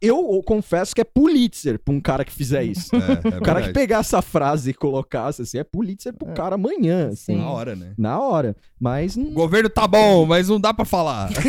Eu 0.00 0.42
confesso 0.44 0.94
que 0.94 1.00
é 1.00 1.04
Pulitzer 1.04 1.78
pra 1.78 1.94
um 1.94 2.00
cara 2.00 2.24
que 2.24 2.32
fizer 2.32 2.62
isso. 2.64 2.90
É, 2.94 3.34
é 3.34 3.38
O 3.38 3.42
cara 3.42 3.62
que 3.62 3.72
pegar 3.72 3.98
essa 4.00 4.20
frase 4.22 4.70
e 4.70 4.74
colocasse 4.74 5.42
assim, 5.42 5.58
é 5.58 5.64
Pulitzer 5.64 6.12
pro 6.14 6.32
cara 6.34 6.54
amanhã, 6.56 7.08
assim, 7.08 7.34
Sim. 7.34 7.38
Na 7.38 7.50
hora, 7.50 7.74
né? 7.76 7.92
na 7.96 8.20
hora. 8.20 8.56
Mas 8.78 9.16
O 9.16 9.24
governo 9.32 9.68
tá 9.70 9.86
bom, 9.86 10.26
mas 10.26 10.48
não 10.48 10.60
dá 10.60 10.72
pra 10.74 10.84
falar. 10.84 11.30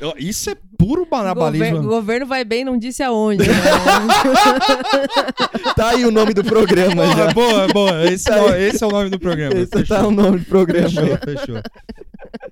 Eu- 0.00 0.14
Isso 0.16 0.50
é 0.50 0.56
puro 0.78 1.04
banabalismo. 1.04 1.80
o 1.80 1.82
governo 1.82 2.24
vai 2.26 2.44
bem, 2.44 2.64
não 2.64 2.78
disse 2.78 3.02
aonde. 3.02 3.46
né? 3.46 3.54
tá 5.76 5.90
aí 5.90 6.04
o 6.04 6.10
nome 6.10 6.32
do 6.34 6.44
programa 6.44 7.06
já. 7.06 7.32
Boa, 7.32 7.34
boa, 7.52 7.68
boa. 7.68 8.12
Esse, 8.12 8.30
é, 8.30 8.40
o- 8.40 8.54
esse 8.54 8.82
é 8.82 8.86
o 8.86 8.90
nome 8.90 9.10
do 9.10 9.18
programa. 9.18 9.54
Esse 9.54 9.70
Fechou, 9.72 9.96
tá 9.96 10.06
o 10.06 10.10
nome 10.10 10.38
do 10.38 10.44
programa. 10.46 10.88
fechou, 10.88 11.18
fechou. 11.18 11.62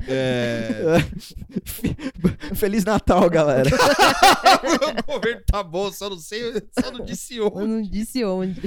É... 0.08 0.98
Feliz 2.54 2.84
Natal, 2.84 3.28
galera. 3.30 3.70
o 5.08 5.12
governo 5.12 5.42
tá 5.46 5.62
bom, 5.62 5.90
só 5.92 6.10
não 6.10 6.18
sei, 6.18 6.40
só 6.80 6.90
não 6.90 7.04
disse 7.04 7.36
Eu 7.36 7.52
onde. 7.54 7.66
não 7.68 7.82
disse 7.82 8.24
onde. 8.24 8.60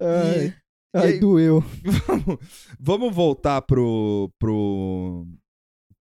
Ai, 0.00 0.54
E 0.94 0.98
ai 0.98 1.06
aí- 1.12 1.20
doeu. 1.20 1.62
Vamos, 2.06 2.38
vamos 2.78 3.14
voltar 3.14 3.62
pro, 3.62 4.30
pro, 4.38 5.26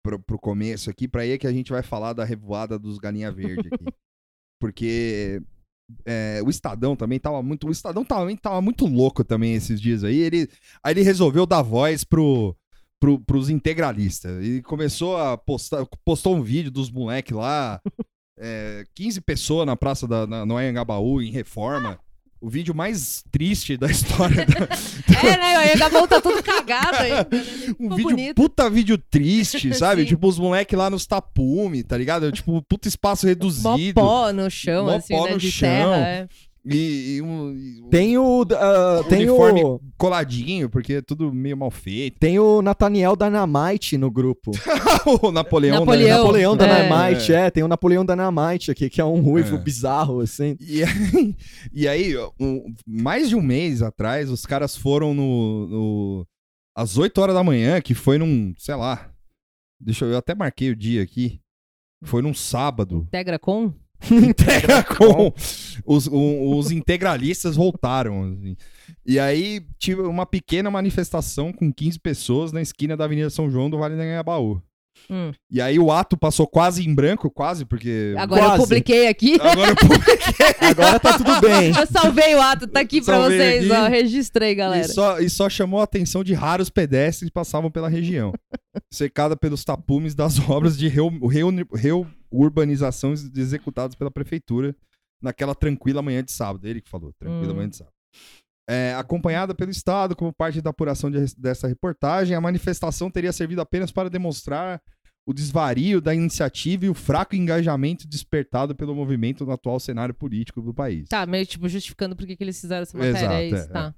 pro, 0.04 0.20
pro 0.20 0.40
começo 0.40 0.90
aqui, 0.90 1.08
pra 1.08 1.22
aí 1.22 1.32
é 1.32 1.38
que 1.38 1.48
a 1.48 1.52
gente 1.52 1.72
vai 1.72 1.84
falar 1.84 2.14
da 2.14 2.24
revoada 2.24 2.78
dos 2.78 2.98
galinha 2.98 3.32
verde 3.32 3.70
aqui. 3.72 3.86
Porque 4.60 5.42
é, 6.06 6.42
o 6.46 6.50
Estadão 6.50 6.96
também 6.96 7.20
tava 7.20 7.42
muito. 7.42 7.68
O 7.68 7.72
Estadão 7.72 8.06
também 8.06 8.36
tava 8.36 8.62
muito 8.62 8.86
louco 8.86 9.24
também 9.24 9.56
esses 9.56 9.82
dias 9.82 10.04
aí. 10.04 10.18
Ele, 10.18 10.50
aí 10.84 10.94
ele 10.94 11.02
resolveu 11.02 11.46
dar 11.46 11.62
voz 11.62 12.04
pro, 12.04 12.56
pro, 13.00 13.20
pros 13.20 13.50
integralistas. 13.50 14.46
E 14.46 14.62
começou 14.62 15.18
a 15.18 15.38
postar. 15.38 15.86
Postou 16.06 16.36
um 16.36 16.44
vídeo 16.44 16.72
dos 16.72 16.92
moleques 16.92 17.36
lá. 17.36 17.82
é, 18.38 18.84
15 18.96 19.22
pessoas 19.22 19.66
na 19.66 19.76
praça 19.76 20.08
da 20.08 20.28
na, 20.28 20.46
no 20.46 20.58
Anhangabaú, 20.58 21.22
em 21.22 21.32
reforma. 21.32 22.00
O 22.42 22.50
vídeo 22.50 22.74
mais 22.74 23.24
triste 23.32 23.78
da 23.78 23.86
história. 23.92 24.46
da- 24.48 24.68
É, 25.24 25.38
né? 25.38 25.56
Anhangabaú 25.58 26.08
tá 26.08 26.20
tudo 26.20 26.42
cagado 26.42 26.98
ainda. 26.98 27.28
né? 27.32 27.42
um 27.80 27.84
Ficou 27.84 27.90
vídeo, 27.98 28.10
bonito. 28.10 28.36
puta 28.36 28.68
vídeo 28.70 28.98
triste, 28.98 29.72
sabe? 29.76 30.06
Tipo, 30.06 30.28
os 30.28 30.40
moleques 30.40 30.78
lá 30.78 30.90
nos 30.90 31.06
tapume, 31.06 31.84
tá 31.84 31.96
ligado? 31.96 32.32
Tipo, 32.32 32.60
puta 32.64 32.88
espaço 32.88 33.26
Mó 33.26 33.30
reduzido. 33.30 33.94
pó 34.02 34.34
no 34.34 34.50
chão, 34.50 34.86
Mó 34.86 34.96
assim, 34.96 35.14
pó 35.16 35.26
né? 35.26 35.32
no 35.34 35.38
de 35.38 35.52
chão. 35.52 35.70
terra. 35.70 35.98
é. 36.08 36.28
E, 36.64 37.16
e 37.16 37.22
um, 37.24 37.56
e 37.56 37.82
Tem 37.90 38.18
o. 38.20 38.46
ah, 38.52 39.04
tem 39.10 39.28
uniforme 39.28 39.64
o. 39.64 39.82
coladinho, 39.98 40.70
porque 40.70 40.94
é 40.94 41.02
tudo 41.02 41.34
meio 41.34 41.58
mal 41.58 41.72
feito. 41.72 42.20
Tem 42.20 42.38
o 42.38 42.62
Nathaniel 42.62 43.16
Dynamite 43.16 43.98
no 43.98 44.12
grupo. 44.12 44.52
o 45.24 45.32
Napoleão, 45.32 45.80
Napoleão. 45.80 46.20
Né? 46.20 46.20
Napoleão 46.20 46.54
É. 46.54 46.58
Dynamite, 46.58 47.34
é. 47.34 47.50
Tem 47.50 47.64
o 47.64 47.68
Napoleão 47.68 48.06
Dynamite 48.06 48.70
aqui, 48.70 48.92
que 48.92 49.02
é 49.02 49.06
um 49.06 49.22
ruivo 49.22 49.56
É. 49.56 49.58
bizarro, 49.60 50.20
assim. 50.20 50.56
E 50.60 50.84
aí, 50.84 51.36
e 51.74 51.88
aí 51.88 52.14
um- 52.40 52.72
mais 52.86 53.30
de 53.30 53.36
um 53.36 53.42
mês 53.42 53.82
atrás, 53.82 54.30
os 54.30 54.46
caras 54.46 54.76
foram 54.78 55.16
no, 55.16 55.68
no- 55.68 56.28
às 56.76 56.96
8 56.96 57.20
horas 57.20 57.34
da 57.36 57.44
manhã, 57.44 57.82
que 57.82 57.96
foi 57.96 58.20
num, 58.20 58.54
sei 58.58 58.76
lá. 58.76 59.10
Deixa 59.80 60.06
eu, 60.06 60.12
eu 60.12 60.18
até 60.20 60.36
marquei 60.36 60.70
o 60.70 60.76
dia 60.76 61.02
aqui. 61.02 61.40
Foi 62.04 62.22
num 62.22 62.36
sábado. 62.36 63.04
Integra 63.08 63.40
com? 63.40 63.74
Integra 64.12 64.84
com 64.84 65.32
os, 65.86 66.08
o- 66.08 66.58
os 66.58 66.72
integralistas 66.72 67.56
voltaram. 67.56 68.24
assim. 68.24 68.56
E 69.06 69.20
aí 69.20 69.62
tive 69.78 70.02
uma 70.02 70.26
pequena 70.26 70.70
manifestação 70.72 71.52
com 71.54 71.72
15 71.72 72.00
pessoas 72.00 72.52
na 72.52 72.62
esquina 72.62 72.96
da 72.98 73.06
Avenida 73.06 73.30
São 73.30 73.50
João 73.50 73.70
do 73.70 73.78
Vale 73.78 73.96
do 73.96 74.02
Anhangabaú. 74.02 74.62
Hum. 75.10 75.32
E 75.50 75.60
aí 75.60 75.80
o 75.80 75.92
ato 75.92 76.16
passou 76.16 76.46
quase 76.46 76.88
em 76.88 76.94
branco, 76.94 77.30
quase, 77.32 77.66
porque. 77.66 78.14
Agora 78.18 78.42
eu 78.42 78.48
Quase. 78.50 78.62
publiquei 78.64 79.08
aqui. 79.08 79.36
Agora 79.42 79.72
eu 79.72 79.76
publiquei. 79.76 80.16
Agora 80.70 81.00
tá 81.00 81.18
tudo 81.18 81.42
bem. 81.42 81.70
Eu 81.76 81.88
salvei 81.88 82.36
o 82.36 82.42
ato, 82.42 82.68
tá 82.68 82.82
aqui 82.82 83.02
pra 83.02 83.16
Salvei 83.18 83.38
vocês, 83.38 83.72
aqui. 83.72 83.82
ó. 83.82 83.88
Registrei, 83.88 84.54
galera. 84.54 84.86
E 84.86 84.90
só, 84.90 85.20
e 85.20 85.30
só 85.30 85.50
chamou 85.50 85.80
a 85.80 85.86
atenção 85.86 86.24
de 86.24 86.34
raros 86.34 86.70
pedestres 86.70 87.30
que 87.30 87.34
passavam 87.34 87.72
pela 87.72 87.90
região, 87.90 88.32
cercada 88.92 89.36
pelos 89.36 89.64
tapumes 89.64 90.14
das 90.14 90.38
obras 90.48 90.78
de 90.78 90.88
reu- 90.88 91.10
reu- 91.74 92.08
reurbanização 92.32 93.14
executadas 93.14 93.96
pela 93.96 94.12
prefeitura 94.12 94.76
naquela 95.22 95.54
tranquila 95.56 96.02
manhã 96.02 96.24
de 96.24 96.32
sábado. 96.32 96.66
Ele 96.68 96.82
que 96.82 96.90
falou, 96.90 97.14
tranquila 97.20 97.54
Hum. 97.54 97.56
manhã 97.56 97.70
de 97.70 97.78
sábado. 97.78 97.94
É, 98.70 98.94
acompanhada 98.96 99.54
pelo 99.54 99.72
Estado 99.72 100.16
como 100.16 100.32
parte 100.32 100.62
da 100.62 100.70
apuração 100.70 101.10
de- 101.12 101.36
dessa 101.38 101.68
reportagem, 101.68 102.36
a 102.36 102.42
manifestação 102.42 103.10
teria 103.12 103.32
servido 103.34 103.60
apenas 103.62 103.92
para 103.92 104.10
demonstrar 104.10 104.82
o 105.28 105.34
desvario 105.34 106.00
da 106.02 106.16
iniciativa 106.16 106.86
e 106.86 106.90
o 106.90 106.94
fraco 106.94 107.36
engajamento 107.36 108.08
despertado 108.08 108.74
pelo 108.76 108.96
movimento 108.96 109.46
no 109.46 109.52
atual 109.52 109.80
cenário 109.80 110.14
político 110.16 110.62
do 110.62 110.74
país. 110.74 111.08
Tá, 111.10 111.26
meio 111.26 111.46
tipo 111.46 111.68
justificando 111.70 112.16
por 112.16 112.26
que 112.26 112.36
eles 112.40 112.60
fizeram 112.60 112.84
essa 112.84 112.98
matéria. 112.98 113.18
Exato, 113.20 113.34
é 113.34 113.46
isso, 113.48 113.56
é, 113.56 113.68
tá. 113.68 113.96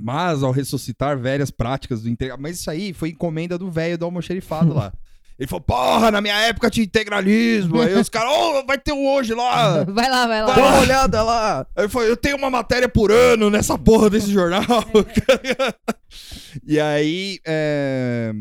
Mas 0.00 0.42
ao 0.44 0.52
ressuscitar 0.52 1.18
velhas 1.18 1.50
práticas 1.50 2.02
do 2.02 2.08
integralismo. 2.08 2.42
Mas 2.42 2.60
isso 2.60 2.70
aí 2.70 2.92
foi 2.92 3.08
encomenda 3.10 3.58
do 3.58 3.68
velho 3.70 3.98
do 3.98 4.04
almoxerifado 4.04 4.72
lá. 4.74 4.92
Ele 5.38 5.46
falou, 5.46 5.62
porra, 5.62 6.10
na 6.10 6.20
minha 6.20 6.34
época 6.34 6.68
tinha 6.68 6.84
integralismo. 6.84 7.80
Aí 7.80 7.94
os 7.94 8.08
caras, 8.08 8.32
ô, 8.32 8.66
vai 8.66 8.76
ter 8.76 8.92
um 8.92 9.06
hoje 9.06 9.34
lá. 9.34 9.84
Vai 9.88 10.10
lá, 10.10 10.26
vai 10.26 10.42
lá. 10.42 10.54
Dá 10.54 10.66
uma 10.66 10.80
olhada 10.80 11.22
lá. 11.22 11.66
Aí 11.76 11.84
ele 11.84 11.88
falou, 11.88 12.08
eu 12.08 12.16
tenho 12.16 12.36
uma 12.36 12.50
matéria 12.50 12.88
por 12.88 13.12
ano 13.12 13.48
nessa 13.48 13.78
porra 13.78 14.10
desse 14.10 14.32
jornal. 14.32 14.64
e 16.66 16.80
aí, 16.80 17.38
é, 17.46 18.32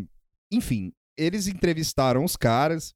enfim, 0.51 0.91
eles 1.15 1.47
entrevistaram 1.47 2.23
os 2.23 2.35
caras 2.35 2.93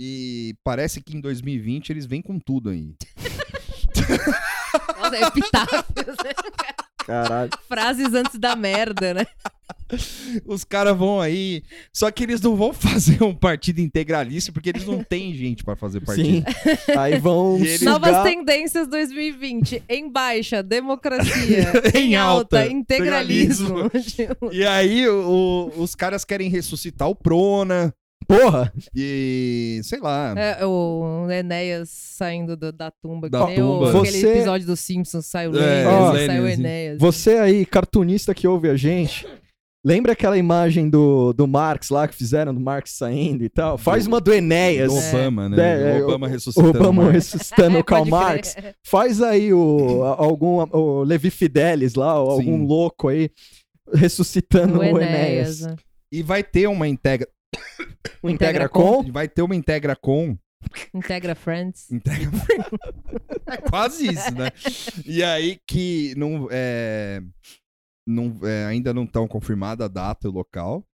e 0.00 0.54
parece 0.62 1.00
que 1.00 1.16
em 1.16 1.20
2020 1.20 1.90
eles 1.90 2.06
vêm 2.06 2.22
com 2.22 2.38
tudo 2.38 2.70
aí. 2.70 2.94
Nossa, 4.98 5.16
é 5.16 5.22
epitáfios, 5.22 6.16
né? 6.24 6.32
Caralho. 7.04 7.50
Frases 7.66 8.14
antes 8.14 8.38
da 8.38 8.54
merda, 8.54 9.14
né? 9.14 9.26
Os 10.46 10.64
caras 10.64 10.96
vão 10.96 11.20
aí. 11.20 11.62
Só 11.92 12.10
que 12.10 12.22
eles 12.24 12.40
não 12.40 12.56
vão 12.56 12.72
fazer 12.74 13.22
um 13.22 13.34
partido 13.34 13.80
integralista 13.80 14.50
porque 14.52 14.70
eles 14.70 14.84
não 14.86 15.02
têm 15.04 15.34
gente 15.34 15.62
pra 15.64 15.76
fazer 15.76 16.00
partido. 16.00 16.28
Sim. 16.28 16.44
Aí 16.98 17.18
vão 17.18 17.56
eles-. 17.58 17.82
Novas 17.82 18.22
tendências 18.22 18.88
2020. 18.88 19.82
Em 19.88 20.10
baixa, 20.10 20.62
democracia. 20.62 21.72
Em 21.94 22.12
em 22.12 22.16
alta, 22.16 22.60
alta, 22.60 22.72
integralismo. 22.72 23.90
E 24.50 24.64
aí 24.64 25.08
o- 25.08 25.70
o- 25.76 25.82
os 25.82 25.94
caras 25.94 26.24
querem 26.24 26.48
ressuscitar 26.48 27.08
o 27.08 27.14
Prona 27.14 27.94
Porra! 28.26 28.72
e 28.94 29.80
sei 29.84 29.98
lá. 30.00 30.34
é, 30.36 30.64
o 30.64 31.26
Enéas 31.30 31.88
saindo 31.90 32.56
do- 32.56 32.72
da 32.72 32.90
tumba. 32.90 33.28
Da 33.28 33.46
que 33.46 33.54
tumba. 33.56 33.92
O, 33.94 33.98
aquele 34.00 34.18
Você- 34.20 34.28
episódio 34.32 34.66
dos 34.66 34.80
Simpsons. 34.80 35.26
Saiu 35.26 35.52
o 35.52 35.58
É, 35.58 35.86
ó, 35.86 36.12
saiu 36.14 36.44
o. 36.44 36.48
Enéas. 36.48 36.98
Você 36.98 37.32
aí, 37.38 37.66
cartunista 37.66 38.34
que 38.34 38.46
ouve 38.46 38.68
a 38.68 38.76
gente, 38.76 39.26
lembra 39.84 40.12
aquela 40.12 40.38
imagem 40.38 40.88
do, 40.88 41.32
do 41.32 41.46
Marx 41.46 41.90
lá 41.90 42.06
que 42.06 42.14
fizeram 42.14 42.54
do 42.54 42.60
Marx 42.60 42.92
saindo 42.92 43.44
e 43.44 43.48
tal? 43.48 43.76
Faz 43.76 44.06
uma 44.06 44.20
do 44.20 44.32
Enéas. 44.32 44.92
Do 44.92 44.98
Obama, 44.98 45.48
né? 45.48 45.56
É, 45.58 45.98
é, 45.98 46.00
o 46.00 46.04
Obama 46.04 46.26
O 46.26 46.30
ressuscitando. 46.30 46.70
Obama 46.78 47.02
Marx. 47.04 47.14
ressuscitando 47.14 47.78
o 47.78 47.84
Karl. 47.84 48.04
Marx. 48.06 48.56
Faz 48.84 49.20
aí 49.20 49.52
o, 49.52 50.04
algum 50.04 50.60
o 50.70 51.02
Levi 51.02 51.30
Fidelis 51.30 51.94
lá, 51.94 52.12
Sim. 52.14 52.18
algum 52.30 52.64
louco 52.64 53.08
aí, 53.08 53.30
ressuscitando 53.92 54.76
o, 54.76 54.78
O 54.78 54.84
Enéas. 54.84 55.60
Enéas. 55.60 55.60
né? 55.62 55.76
E 56.12 56.22
vai 56.22 56.42
ter 56.42 56.66
uma 56.68 56.86
integra. 56.86 57.28
O 58.22 58.28
Integra 58.30 58.64
Integra 58.64 58.68
Com? 58.68 59.02
Vai 59.10 59.28
ter 59.28 59.42
uma 59.42 59.56
Integra 59.56 59.96
com. 59.96 60.36
Integra 60.94 61.34
Friends. 61.34 61.90
Integra... 61.90 62.30
é 63.48 63.56
quase 63.56 64.06
isso, 64.06 64.32
né? 64.34 64.50
E 65.04 65.22
aí 65.24 65.58
que 65.66 66.14
não, 66.16 66.46
é, 66.50 67.20
não, 68.06 68.36
é, 68.42 68.66
ainda 68.66 68.92
não 68.92 69.04
estão 69.04 69.26
confirmada 69.28 69.84
a 69.84 69.88
data 69.88 70.26
e 70.26 70.30
o 70.30 70.32
local. 70.32 70.84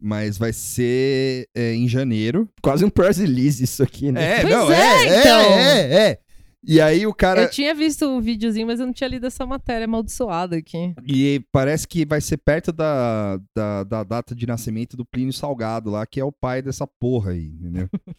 Mas 0.00 0.38
vai 0.38 0.52
ser 0.52 1.48
é, 1.54 1.74
em 1.74 1.88
janeiro. 1.88 2.48
Quase 2.62 2.84
um 2.84 2.90
press 2.90 3.18
release 3.18 3.64
isso 3.64 3.82
aqui, 3.82 4.12
né? 4.12 4.38
É, 4.38 4.40
Pois 4.42 4.54
não, 4.54 4.70
é, 4.70 4.76
é, 4.76 5.20
então. 5.20 5.40
é, 5.40 5.80
é, 5.80 6.10
é. 6.10 6.18
E 6.64 6.80
aí 6.80 7.06
o 7.06 7.14
cara. 7.14 7.42
Eu 7.42 7.50
tinha 7.50 7.74
visto 7.74 8.04
o 8.04 8.20
videozinho, 8.20 8.66
mas 8.66 8.78
eu 8.78 8.86
não 8.86 8.92
tinha 8.92 9.08
lido 9.08 9.26
essa 9.26 9.44
matéria 9.44 9.86
amaldiçoada 9.86 10.56
aqui. 10.56 10.94
E 11.06 11.42
parece 11.50 11.86
que 11.86 12.04
vai 12.04 12.20
ser 12.20 12.36
perto 12.36 12.72
da, 12.72 13.40
da, 13.56 13.84
da 13.84 14.04
data 14.04 14.34
de 14.34 14.46
nascimento 14.46 14.96
do 14.96 15.04
Plínio 15.04 15.32
Salgado 15.32 15.90
lá, 15.90 16.06
que 16.06 16.20
é 16.20 16.24
o 16.24 16.32
pai 16.32 16.62
dessa 16.62 16.86
porra 16.86 17.32
aí, 17.32 17.46
entendeu? 17.46 17.88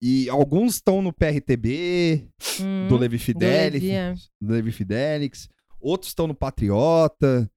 e 0.00 0.28
alguns 0.30 0.76
estão 0.76 1.02
no 1.02 1.12
PRTB, 1.12 2.28
Hum, 2.60 2.88
do 2.88 2.96
Levi 2.96 3.18
Fidelix, 3.18 3.72
Levi, 3.72 3.90
é. 3.90 4.14
do 4.40 4.52
Levi 4.52 4.72
Fidelix, 4.72 5.48
outros 5.80 6.10
estão 6.10 6.26
no 6.26 6.34
Patriota, 6.34 7.50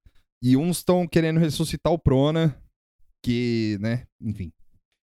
e 0.43 0.57
uns 0.57 0.77
estão 0.77 1.07
querendo 1.07 1.39
ressuscitar 1.39 1.93
o 1.93 1.97
Prona, 1.97 2.55
que, 3.23 3.77
né, 3.79 4.03
enfim. 4.21 4.51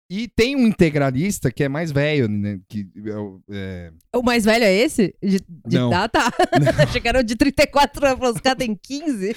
E 0.09 0.29
tem 0.29 0.55
um 0.55 0.69
integralista 0.69 1.51
que 1.51 1.65
é 1.65 1.69
mais 1.69 1.91
velho, 1.91 2.29
né, 2.29 2.61
que 2.69 2.87
é 3.07 3.17
o- 3.17 3.41
é, 3.51 3.91
O 4.15 4.23
mais 4.23 4.45
velho 4.45 4.63
é 4.65 4.73
esse? 4.73 5.13
De, 5.21 5.41
de 5.67 5.77
Não. 5.79 5.91
Tá. 6.09 6.33
Achei 6.81 7.01
que 7.01 7.09
era 7.09 7.19
o 7.19 7.25
de 7.25 7.35
34 7.35 8.07
anos. 8.07 8.31
Os 8.37 8.41
caras 8.41 8.57
têm 8.59 8.79
15. 8.81 9.35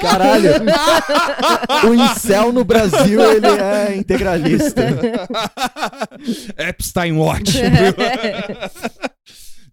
Caralho! 0.00 0.50
o 1.88 1.94
incel 1.94 2.52
no 2.52 2.64
Brasil, 2.64 3.20
ele 3.22 3.46
é 3.46 3.96
integralista. 3.96 4.82
Epstein 6.58 7.12
Watch. 7.12 7.52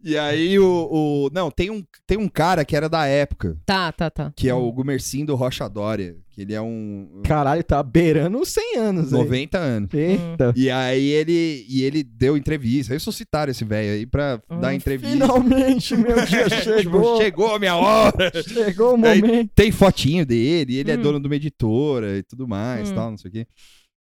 E 0.04 0.18
aí 0.18 0.58
o, 0.60 0.88
o- 0.92 1.30
Não, 1.34 1.50
tem 1.52 1.70
um, 1.70 1.84
tem 2.08 2.18
um 2.18 2.28
cara 2.28 2.64
que 2.66 2.76
era 2.76 2.88
da 2.90 3.06
época, 3.06 3.58
tá, 3.66 3.92
tá, 3.92 4.10
tá. 4.10 4.34
que 4.36 4.48
é 4.50 4.54
o 4.54 4.72
Gumercindo 4.72 5.36
Rocha 5.36 5.68
Dória, 5.70 6.16
que 6.32 6.42
ele 6.42 6.54
é 6.54 6.62
um. 6.62 7.22
Caralho, 7.24 7.64
tá 7.64 7.82
beirando 7.84 8.40
os 8.40 8.50
100 8.50 8.78
anos 8.78 9.14
aí. 9.14 9.20
90 9.20 9.58
anos. 9.58 9.90
Eita. 9.94 10.54
E 10.56 10.70
aí 10.70 11.08
ele, 11.10 11.66
e 11.70 11.84
ele 11.84 12.04
deu 12.04 12.38
entrevista. 12.38 12.94
Ressuscitaram 12.94 13.52
esse 13.52 13.64
velho 13.66 13.94
aí 13.94 14.06
pra 14.06 14.42
Hum, 14.50 14.60
dar 14.60 14.74
entrevista. 14.74 15.12
Finalmente, 15.18 15.96
meu 15.98 16.16
dia 16.26 16.50
Tipo, 16.50 16.64
chegou. 16.64 17.18
chegou 17.18 17.56
a 17.56 17.60
minha 17.60 17.76
hora. 17.76 18.32
Chegou 18.48 18.98
o 18.98 19.06
Aí- 19.06 19.22
momento. 19.22 19.52
Tem 19.54 19.72
fotinho 19.72 20.26
dele, 20.26 20.78
ele 20.78 20.92
é 20.92 20.98
Hum. 20.98 21.02
dono 21.02 21.20
de 21.20 21.28
uma 21.28 21.36
editora 21.36 22.18
e 22.18 22.24
tudo 22.24 22.48
mais, 22.48 22.92
Hum. 22.92 22.96
tal, 22.96 23.12
não 23.12 23.18
sei 23.18 23.30
o 23.30 23.34
quê. 23.34 23.48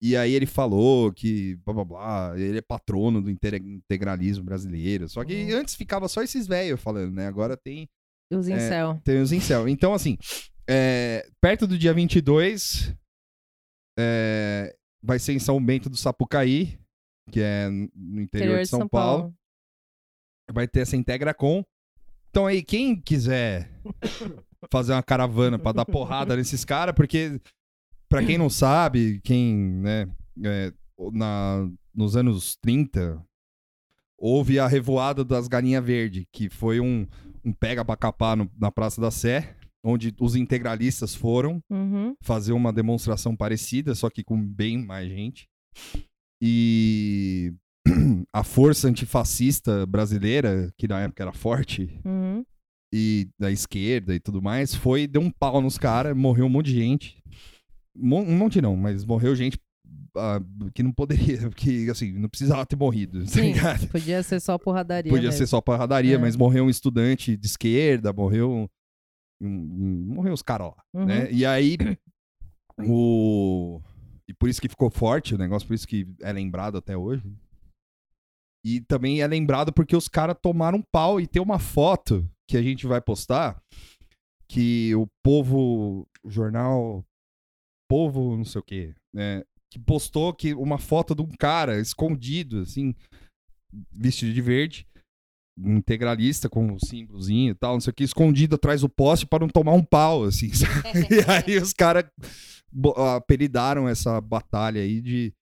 E 0.03 0.17
aí 0.17 0.33
ele 0.33 0.47
falou 0.47 1.13
que 1.13 1.55
blá 1.65 1.73
blá 1.75 1.85
blá, 1.85 2.33
ele 2.37 2.59
é 2.59 2.63
patrono 2.63 3.23
do 3.23 3.31
inte- 3.31 3.55
integralismo 3.57 4.43
brasileiro. 4.45 5.09
Só 5.09 5.25
que 5.25 5.45
Hum. 5.45 5.57
antes 5.59 5.77
ficava 5.77 6.09
só 6.09 6.23
esses 6.23 6.47
velhos 6.49 6.81
falando, 6.81 7.15
né? 7.15 7.29
Agora 7.29 7.57
tem, 7.57 7.89
Os 8.33 8.49
incel. 8.49 9.01
tem 9.05 9.21
os 9.23 9.31
incel. 9.31 9.69
Então, 9.69 9.95
assim, 9.95 10.19
é, 10.69 11.29
perto 11.41 11.69
do 11.69 11.79
dia 11.79 11.95
22, 11.95 12.93
é, 13.99 14.75
vai 15.03 15.19
ser 15.19 15.35
em 15.35 15.39
São 15.39 15.65
Bento 15.65 15.89
do 15.89 15.97
Sapucaí, 15.97 16.79
que 17.31 17.41
é 17.41 17.69
no 17.95 18.21
interior, 18.21 18.61
de 18.61 18.67
São, 18.69 18.89
Paulo. 18.89 19.33
vai 20.53 20.67
ter 20.67 20.81
essa 20.81 20.97
Integracom. 20.97 21.63
Então 22.31 22.47
aí, 22.47 22.63
quem 22.63 23.01
quiser 23.01 23.71
fazer 24.71 24.93
uma 24.95 25.03
caravana 25.03 25.59
pra 25.59 25.73
dar 25.73 25.85
porrada 25.85 26.35
nesses 26.37 26.65
caras, 26.65 26.95
porque, 26.95 27.41
pra 28.13 28.25
quem 28.25 28.39
não 28.39 28.49
sabe, 28.51 29.21
quem, 29.25 29.55
né, 29.57 30.09
é, 30.45 30.73
na, 31.13 31.69
nos 31.95 32.17
anos 32.17 32.57
30, 32.57 33.21
houve 34.19 34.59
a 34.59 34.67
revoada 34.69 35.25
das 35.25 35.49
galinhas 35.49 35.85
verde, 35.85 36.27
que 36.33 36.49
foi 36.49 36.79
um, 36.81 37.07
um 37.45 37.53
pega 37.53 37.85
pra 37.85 37.97
capar 37.97 38.37
no- 38.37 38.51
na 38.59 38.71
Praça 38.71 39.01
da 39.01 39.11
Sé, 39.11 39.57
onde 39.85 40.15
os 40.21 40.37
integralistas 40.37 41.13
foram 41.15 41.61
Uhum. 41.69 42.15
fazer 42.23 42.53
uma 42.53 42.73
demonstração 42.73 43.35
parecida, 43.37 43.95
só 43.97 44.09
que 44.09 44.23
com 44.23 44.41
bem 44.41 44.79
mais 44.79 45.09
gente. 45.09 45.49
E 46.41 47.53
a 48.33 48.45
força 48.45 48.89
antifascista 48.89 49.85
brasileira, 49.87 50.73
que 50.77 50.87
na 50.87 51.01
época 51.01 51.23
era 51.23 51.33
forte, 51.33 51.99
Uhum. 52.05 52.45
e 52.93 53.29
da 53.39 53.51
esquerda 53.51 54.15
e 54.15 54.21
tudo 54.21 54.41
mais, 54.43 54.75
foi, 54.75 55.07
deu 55.07 55.23
um 55.23 55.31
pau 55.31 55.61
nos 55.61 55.79
caras, 55.79 56.17
morreu 56.17 56.47
um 56.47 56.49
monte 56.49 56.67
de 56.67 56.77
gente. 56.79 57.22
Um 57.97 58.37
monte 58.37 58.61
não, 58.61 58.75
mas 58.77 59.05
morreu 59.05 59.35
gente 59.37 59.59
ah, 60.17 60.41
que 60.75 60.83
não 60.83 60.93
poderia, 60.93 61.49
que 61.57 61.89
assim, 61.91 62.13
não 62.13 62.29
precisava 62.29 62.65
ter 62.67 62.77
morrido, 62.77 63.21
tá 63.21 63.27
Sim, 63.27 63.53
ligado? 63.53 63.89
podia 63.89 64.23
ser 64.23 64.41
só 64.41 64.57
porradaria. 64.59 65.11
Podia 65.11 65.29
mesmo. 65.29 65.39
ser 65.39 65.47
só 65.47 65.61
porradaria, 65.61 66.15
É. 66.15 66.19
mas 66.19 66.37
morreu 66.37 66.65
um 66.65 66.71
estudante 66.71 67.37
de 67.37 67.47
esquerda, 67.47 68.13
morreu. 68.13 68.51
um- 68.51 68.69
um- 69.49 70.15
morreu 70.15 70.33
os 70.33 70.43
caras 70.43 70.69
lá, 70.69 70.83
Uhum. 70.95 71.07
né? 71.07 71.31
E 71.33 71.45
aí. 71.45 71.77
O. 72.79 73.81
E 74.29 74.33
por 74.35 74.49
isso 74.49 74.61
que 74.61 74.69
ficou 74.69 74.89
forte 74.91 75.35
o 75.35 75.39
negócio, 75.39 75.67
por 75.67 75.75
isso 75.75 75.87
que 75.87 76.07
é 76.21 76.33
lembrado 76.33 76.79
até 76.79 76.97
hoje. 76.97 77.25
E 78.65 78.81
também 78.81 79.21
é 79.21 79.27
lembrado 79.27 79.73
porque 79.73 79.97
os 79.97 80.09
caras 80.09 80.37
tomaram 80.41 80.79
um 80.79 80.83
pau 80.93 81.21
e 81.21 81.27
tem 81.27 81.43
uma 81.43 81.59
foto 81.59 82.25
que 82.49 82.57
a 82.57 82.63
gente 82.63 82.87
vai 82.87 83.01
postar 83.01 83.61
que 84.49 84.95
o 84.95 85.07
povo. 85.25 86.07
O 86.25 86.31
jornal. 86.31 87.05
Povo, 87.93 88.39
não 88.39 88.45
sei 88.45 88.59
o 88.59 88.65
quê, 88.65 88.95
né? 89.13 89.43
Que 89.71 89.79
postou 89.79 90.33
que 90.33 90.55
uma 90.55 90.79
foto 90.79 91.15
de 91.15 91.21
um 91.21 91.29
cara 91.29 91.79
escondido, 91.79 92.61
assim, 92.61 92.95
vestido 93.93 94.33
de 94.33 94.41
verde, 94.41 94.87
um 95.59 95.77
integralista 95.77 96.49
com 96.49 96.73
o 96.73 96.81
símbolozinho 96.81 97.51
e 97.51 97.55
tal, 97.55 97.75
não 97.75 97.81
sei 97.83 97.91
o 97.91 97.95
que, 97.95 98.05
escondido 98.05 98.55
atrás 98.55 98.81
do 98.81 98.89
poste 98.89 99.27
para 99.27 99.41
não 99.41 99.49
tomar 99.49 99.73
um 99.73 99.85
pau, 99.85 100.25
assim. 100.25 100.49
e 101.11 101.31
aí 101.31 101.59
os 101.59 101.75
caras 101.75 102.05
apelidaram 103.17 103.87
essa 103.87 104.19
batalha 104.23 104.81
aí 104.81 105.03
de 105.03 105.35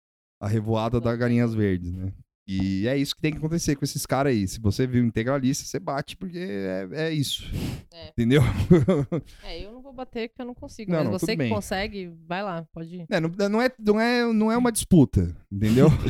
a 0.43 0.49
revoada 0.49 1.01
da 1.01 1.15
Galinhas 1.15 1.55
Verdes, 1.55 1.93
né? 1.93 2.13
E 2.47 2.89
é 2.89 2.97
isso 2.97 3.15
que 3.15 3.23
tem 3.23 3.33
que 3.33 3.39
acontecer 3.39 3.77
com 3.77 3.85
esses 3.85 4.05
caras 4.05 4.33
aí. 4.33 4.47
Se 4.49 4.61
você 4.61 4.87
viu 4.87 5.05
integralista, 5.05 5.65
você 5.65 5.79
bate, 5.79 6.17
porque 6.17 6.39
é, 6.39 6.89
é 6.93 7.13
isso. 7.13 7.45
É. 7.93 8.09
Entendeu? 8.11 8.41
É, 9.43 9.65
eu 9.65 9.73
não 9.73 9.83
vou 9.83 9.93
bater 9.93 10.29
porque 10.29 10.41
eu 10.41 10.47
não 10.47 10.55
consigo. 10.55 10.93
Não, 10.93 10.99
mas 10.99 11.07
não, 11.07 11.19
você 11.19 11.33
que 11.33 11.37
bem. 11.37 11.51
consegue, 11.53 12.13
vai 12.27 12.41
lá, 12.43 12.65
pode 12.73 12.95
ir. 12.95 13.07
É, 13.11 13.19
não, 13.19 13.29
não, 13.49 13.61
é, 13.61 13.71
não, 13.79 14.01
é, 14.01 14.33
não 14.33 14.53
é 14.53 14.57
uma 14.57 14.71
disputa, 14.71 15.37
entendeu? 15.51 15.89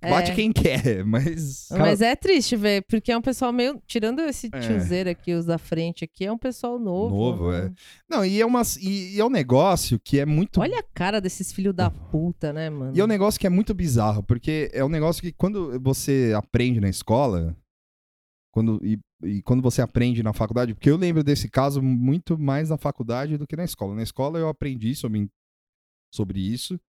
Bate 0.00 0.30
É. 0.30 0.34
quem 0.34 0.50
quer, 0.52 1.04
mas. 1.04 1.68
Mas 1.70 2.00
é 2.00 2.16
triste, 2.16 2.56
velho, 2.56 2.82
porque 2.88 3.12
é 3.12 3.16
um 3.16 3.20
pessoal 3.22 3.52
meio. 3.52 3.80
Tirando 3.86 4.20
esse 4.20 4.48
É. 4.52 4.58
tiozeiro 4.60 5.10
aqui, 5.10 5.34
os 5.34 5.44
da 5.44 5.58
frente 5.58 6.04
aqui, 6.04 6.24
é 6.24 6.32
um 6.32 6.38
pessoal 6.38 6.78
novo. 6.78 7.14
Novo, 7.14 7.52
né? 7.52 7.66
é. 7.66 7.72
Não, 8.08 8.24
e 8.24 8.40
é, 8.40 8.46
uma, 8.46 8.62
e, 8.80 9.16
e 9.16 9.20
é 9.20 9.24
um 9.24 9.28
negócio 9.30 10.00
que 10.00 10.18
é 10.18 10.24
muito. 10.24 10.60
Olha 10.60 10.78
a 10.78 10.82
cara 10.82 11.20
desses 11.20 11.52
filhos 11.52 11.74
da 11.74 11.90
puta, 11.90 12.52
né, 12.52 12.70
mano? 12.70 12.96
E 12.96 13.00
é 13.00 13.04
um 13.04 13.08
negócio 13.08 13.38
que 13.38 13.46
é 13.46 13.50
muito 13.50 13.74
bizarro, 13.74 14.22
porque 14.22 14.70
é 14.72 14.84
um 14.84 14.88
negócio 14.88 15.22
que 15.22 15.32
quando 15.32 15.78
você 15.80 16.32
aprende 16.34 16.80
na 16.80 16.88
escola, 16.88 17.54
quando, 18.52 18.80
e, 18.82 18.98
e 19.22 19.42
quando 19.42 19.62
você 19.62 19.82
aprende 19.82 20.22
na 20.22 20.32
faculdade, 20.32 20.74
porque 20.74 20.90
eu 20.90 20.96
lembro 20.96 21.22
desse 21.22 21.48
caso 21.48 21.82
muito 21.82 22.38
mais 22.38 22.70
na 22.70 22.78
faculdade 22.78 23.36
do 23.36 23.46
que 23.46 23.56
na 23.56 23.64
escola. 23.64 23.94
Na 23.94 24.02
escola 24.02 24.38
eu 24.38 24.48
aprendi 24.48 24.94
sobre, 24.94 25.28
sobre 26.12 26.40
isso, 26.40 26.80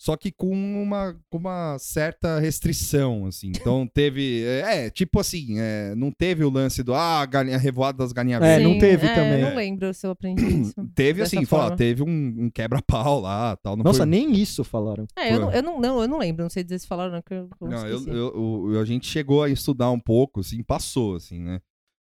só 0.00 0.16
que 0.16 0.30
com 0.30 0.48
uma, 0.52 1.18
com 1.28 1.38
uma 1.38 1.76
certa 1.80 2.38
restrição, 2.38 3.26
assim. 3.26 3.48
Então 3.48 3.84
teve. 3.92 4.44
É, 4.44 4.88
tipo 4.90 5.18
assim, 5.18 5.58
é, 5.58 5.92
não 5.96 6.12
teve 6.12 6.44
o 6.44 6.50
lance 6.50 6.84
do 6.84 6.94
ah, 6.94 7.26
galinha, 7.26 7.58
revoada 7.58 7.98
das 7.98 8.12
galinhas 8.12 8.40
É, 8.40 8.60
não 8.60 8.78
teve 8.78 9.06
é, 9.08 9.14
também. 9.14 9.40
Eu 9.40 9.48
não 9.50 9.56
lembro 9.56 9.92
se 9.92 10.06
eu 10.06 10.12
aprendi 10.12 10.44
isso. 10.62 10.74
Teve 10.94 11.22
assim, 11.22 11.44
fala, 11.44 11.74
teve 11.76 12.02
um, 12.04 12.34
um 12.44 12.48
quebra-pau 12.50 13.20
lá 13.20 13.56
tal. 13.56 13.76
Não 13.76 13.82
Nossa, 13.82 13.98
foi... 13.98 14.06
nem 14.06 14.32
isso 14.36 14.62
falaram. 14.62 15.04
É, 15.16 15.34
eu 15.34 15.40
não, 15.40 15.52
eu, 15.52 15.62
não, 15.62 15.80
não, 15.80 16.02
eu 16.02 16.08
não 16.08 16.18
lembro, 16.18 16.42
não 16.44 16.50
sei 16.50 16.62
dizer 16.62 16.78
se 16.78 16.86
falaram, 16.86 17.12
não, 17.12 17.22
que 17.22 17.34
eu, 17.34 17.48
eu 17.60 17.68
Não, 17.68 17.86
eu, 17.86 18.06
eu- 18.06 18.72
eu- 18.74 18.80
a 18.80 18.84
gente 18.84 19.06
chegou 19.08 19.42
a 19.42 19.50
estudar 19.50 19.90
um 19.90 19.98
pouco, 19.98 20.40
assim, 20.40 20.62
passou, 20.62 21.16
assim, 21.16 21.40
né? 21.40 21.60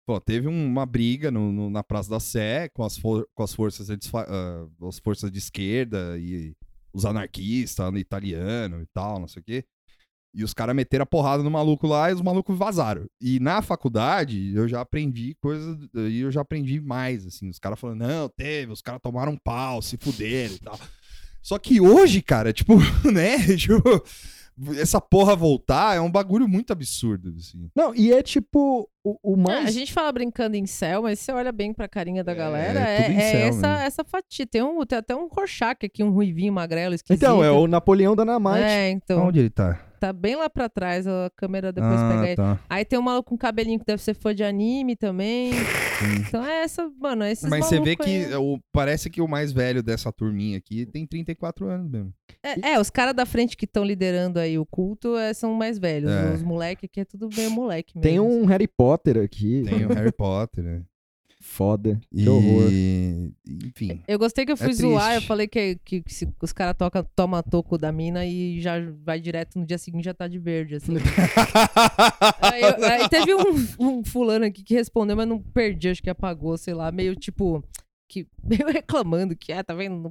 Pô, 0.06 0.20
teve 0.20 0.46
um- 0.48 0.66
uma 0.66 0.84
briga 0.86 1.30
no- 1.30 1.52
no- 1.52 1.70
na 1.70 1.82
Praça 1.82 2.10
da 2.10 2.20
Sé 2.20 2.68
com 2.68 2.82
as, 2.84 2.98
for- 2.98 3.26
com 3.34 3.42
as 3.42 3.54
forças 3.54 3.86
de, 3.88 3.96
desfa- 3.96 4.26
ah, 4.28 4.66
as 4.88 4.98
forças 4.98 5.30
de 5.32 5.38
esquerda 5.38 6.18
e 6.18 6.54
os 6.98 7.04
anarquistas, 7.04 7.90
no 7.92 7.98
italiano 7.98 8.82
e 8.82 8.86
tal, 8.86 9.18
não 9.18 9.28
sei 9.28 9.40
o 9.40 9.44
quê. 9.44 9.64
E 10.34 10.44
os 10.44 10.52
caras 10.52 10.76
meteram 10.76 11.04
a 11.04 11.06
porrada 11.06 11.42
no 11.42 11.50
maluco 11.50 11.86
lá 11.86 12.10
e 12.10 12.14
os 12.14 12.20
malucos 12.20 12.56
vazaram. 12.56 13.06
E 13.20 13.40
na 13.40 13.62
faculdade 13.62 14.52
eu 14.54 14.68
já 14.68 14.80
aprendi 14.80 15.34
coisas, 15.40 15.78
e 15.94 16.20
eu 16.20 16.30
já 16.30 16.42
aprendi 16.42 16.80
mais, 16.80 17.26
assim. 17.26 17.48
Os 17.48 17.58
caras 17.58 17.80
falando, 17.80 18.00
não, 18.00 18.28
teve, 18.28 18.70
os 18.70 18.82
caras 18.82 19.00
tomaram 19.02 19.32
um 19.32 19.38
pau, 19.38 19.80
se 19.80 19.96
fuderam 19.96 20.54
e 20.54 20.58
tal. 20.58 20.78
Só 21.42 21.58
que 21.58 21.80
hoje, 21.80 22.20
cara, 22.20 22.52
tipo, 22.54 22.76
né? 23.10 23.56
Tipo, 23.56 23.80
essa 24.76 25.00
porra 25.00 25.34
voltar 25.34 25.96
é 25.96 26.00
um 26.00 26.10
bagulho 26.10 26.46
muito 26.46 26.72
absurdo, 26.72 27.34
assim. 27.38 27.70
Não, 27.74 27.94
e 27.94 28.12
é 28.12 28.22
tipo 28.22 28.88
o, 29.04 29.16
o 29.22 29.34
É, 29.34 29.36
mais. 29.42 29.66
a 29.66 29.70
gente 29.70 29.92
fala 29.92 30.10
brincando 30.12 30.56
em 30.56 30.66
céu, 30.66 31.02
mas 31.02 31.18
você 31.20 31.32
olha 31.32 31.52
bem 31.52 31.72
pra 31.72 31.88
carinha 31.88 32.22
da 32.24 32.32
É, 32.32 32.34
galera, 32.34 32.80
é 32.80 32.96
é, 32.96 33.12
é 33.12 33.20
céu 33.30 33.40
essa, 33.48 33.68
mesmo. 33.68 33.82
essa 33.86 34.04
fatia. 34.04 34.46
Tem, 34.46 34.62
um, 34.62 34.84
tem 34.84 34.98
até 34.98 35.14
um 35.14 35.28
Rorschach 35.28 35.84
aqui, 35.84 36.02
um 36.02 36.10
ruivinho 36.10 36.52
magrelo, 36.52 36.94
esquisito. 36.94 37.22
Então, 37.22 37.42
é 37.42 37.50
o 37.50 37.66
Napoleão 37.66 38.14
Dynamite. 38.16 38.62
É, 38.62 38.90
então. 38.90 39.26
Onde 39.26 39.38
ele 39.40 39.50
tá? 39.50 39.84
Tá 40.00 40.12
bem 40.12 40.36
lá 40.36 40.48
pra 40.48 40.68
trás, 40.68 41.08
a 41.08 41.28
câmera 41.36 41.72
depois 41.72 42.00
ah, 42.00 42.08
pega 42.08 42.26
ele. 42.28 42.36
tá. 42.36 42.60
Aí 42.70 42.84
tem 42.84 42.96
um 42.96 43.02
maluco 43.02 43.30
com 43.30 43.36
cabelinho 43.36 43.80
que 43.80 43.84
deve 43.84 44.00
ser 44.00 44.14
fã 44.14 44.32
de 44.32 44.44
anime 44.44 44.94
também. 44.94 45.52
Sim. 45.52 46.14
Então 46.20 46.46
é 46.46 46.62
essa, 46.62 46.88
mano, 47.00 47.24
é 47.24 47.32
esses 47.32 47.50
Mas 47.50 47.66
você 47.66 47.80
vê 47.80 47.96
que 47.96 48.26
aí. 48.26 48.34
o, 48.36 48.60
parece 48.72 49.10
que 49.10 49.20
o 49.20 49.26
mais 49.26 49.50
velho 49.50 49.82
dessa 49.82 50.12
turminha 50.12 50.56
aqui 50.56 50.86
tem 50.86 51.04
34 51.04 51.66
anos 51.66 51.90
mesmo. 51.90 52.12
É, 52.40 52.74
é, 52.74 52.80
os 52.80 52.90
caras 52.90 53.12
da 53.12 53.26
frente 53.26 53.56
que 53.56 53.64
estão 53.64 53.82
liderando 53.84 54.38
aí 54.38 54.56
o 54.56 54.64
culto 54.64 55.16
é, 55.16 55.34
são 55.34 55.52
mais 55.54 55.80
velhos. 55.80 56.08
É. 56.12 56.32
Os 56.32 56.44
moleque 56.44 56.86
aqui 56.86 57.00
é 57.00 57.04
tudo 57.04 57.28
meio 57.36 57.50
moleque 57.50 57.96
mesmo. 57.96 58.08
Tem 58.08 58.20
um 58.20 58.44
Harry 58.44 58.68
Potter 58.68 58.87
aqui. 58.94 59.64
Tem 59.64 59.86
o 59.86 59.94
Harry 59.94 60.12
Potter, 60.12 60.64
né? 60.64 60.82
Foda. 61.40 62.00
E... 62.12 62.24
Que 62.24 62.28
horror. 62.28 62.70
Enfim. 63.64 64.02
Eu 64.08 64.18
gostei 64.18 64.44
que 64.44 64.52
eu 64.52 64.56
fui 64.56 64.70
É 64.70 64.72
zoar, 64.72 65.14
eu 65.14 65.22
falei 65.22 65.46
que, 65.46 65.76
que, 65.84 66.02
que 66.02 66.12
se 66.12 66.28
os 66.42 66.52
caras 66.52 66.74
tomam 67.14 67.42
toco 67.42 67.78
da 67.78 67.92
mina 67.92 68.26
e 68.26 68.60
já 68.60 68.74
vai 69.04 69.20
direto 69.20 69.58
no 69.58 69.64
dia 69.64 69.78
seguinte 69.78 70.04
já 70.04 70.14
tá 70.14 70.26
de 70.26 70.38
verde, 70.38 70.74
assim. 70.74 70.94
aí, 72.42 72.62
eu- 72.62 72.84
aí 72.84 73.08
teve 73.08 73.34
um, 73.34 73.66
um 73.78 74.04
fulano 74.04 74.44
aqui 74.44 74.62
que 74.62 74.74
respondeu, 74.74 75.16
mas 75.16 75.28
não 75.28 75.40
perdi, 75.40 75.88
acho 75.88 76.02
que 76.02 76.10
apagou, 76.10 76.58
sei 76.58 76.74
lá, 76.74 76.90
meio 76.90 77.14
tipo, 77.14 77.62
que 78.10 78.26
meio 78.42 78.66
reclamando 78.72 79.36
que, 79.36 79.52
ah, 79.52 79.62
tá 79.62 79.74
vendo? 79.74 79.96
Não 79.96 80.10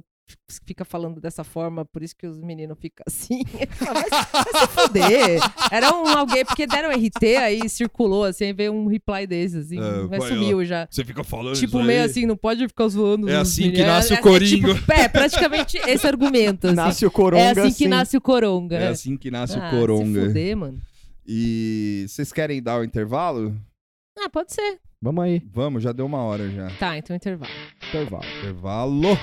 fica 0.66 0.84
falando 0.84 1.20
dessa 1.20 1.42
forma, 1.44 1.84
por 1.84 2.02
isso 2.02 2.14
que 2.16 2.26
os 2.26 2.38
meninos 2.40 2.76
ficam 2.78 3.02
assim. 3.06 3.42
Vai, 3.80 4.04
se- 4.04 4.32
vai 4.32 4.60
se 4.60 4.66
fuder. 4.68 5.40
Era 5.70 5.94
um 5.94 6.06
alguém, 6.08 6.44
porque 6.44 6.66
deram 6.66 6.90
RT, 6.90 7.36
aí 7.40 7.68
circulou, 7.68 8.24
assim, 8.24 8.44
aí 8.46 8.52
veio 8.52 8.72
um 8.72 8.86
reply 8.86 9.26
desses, 9.26 9.66
assim, 9.66 9.78
mas 10.10 10.18
foi, 10.24 10.28
sumiu 10.34 10.64
já. 10.64 10.86
Você 10.90 11.04
fica 11.04 11.22
falando 11.24 11.54
Tipo, 11.58 11.82
meio 11.82 12.04
assim, 12.04 12.26
não 12.26 12.36
pode 12.36 12.66
ficar 12.68 12.88
zoando. 12.88 13.28
É 13.28 13.36
assim 13.36 13.62
que 13.64 13.78
meninos. 13.78 13.88
nasce 13.88 14.12
o 14.12 14.16
é, 14.16 14.20
coringa. 14.20 14.70
É, 14.70 14.74
tipo, 14.74 14.92
é, 14.92 15.08
praticamente 15.08 15.78
esse 15.78 16.06
argumento. 16.06 16.66
Assim. 16.66 16.76
Nasce 16.76 17.06
o 17.06 17.10
Coronga 17.10 17.42
é 17.42 17.50
assim 17.50 17.60
que 17.62 17.66
assim. 17.68 17.88
nasce 17.88 18.16
o 18.16 18.20
coronga. 18.20 18.76
É 18.76 18.88
assim 18.88 19.16
que 19.16 19.30
nasce 19.30 19.58
Ah, 19.58 19.68
o 19.68 19.70
coronga. 19.70 20.20
Se 20.20 20.26
fuder, 20.28 20.56
mano. 20.56 20.80
E 21.26 22.06
vocês 22.08 22.32
querem 22.32 22.62
dar 22.62 22.80
o 22.80 22.84
intervalo? 22.84 23.54
Ah, 24.18 24.28
pode 24.28 24.52
ser. 24.52 24.78
Vamos 25.00 25.22
aí, 25.22 25.40
Vamos, 25.52 25.82
já 25.82 25.92
deu 25.92 26.06
uma 26.06 26.18
hora 26.22 26.50
já. 26.50 26.68
Tá, 26.78 26.98
então 26.98 27.14
intervalo. 27.14 27.52
intervalo. 27.88 28.24
Intervalo. 28.40 29.18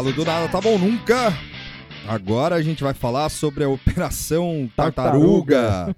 Intervalo 0.00 0.12
do 0.12 0.24
Nada 0.24 0.48
Tá 0.48 0.60
Bom 0.60 0.78
Nunca. 0.78 1.32
Agora 2.08 2.54
a 2.56 2.62
gente 2.62 2.82
vai 2.82 2.94
falar 2.94 3.28
sobre 3.28 3.64
a 3.64 3.68
Operação 3.68 4.70
Tartaruga. 4.74 5.94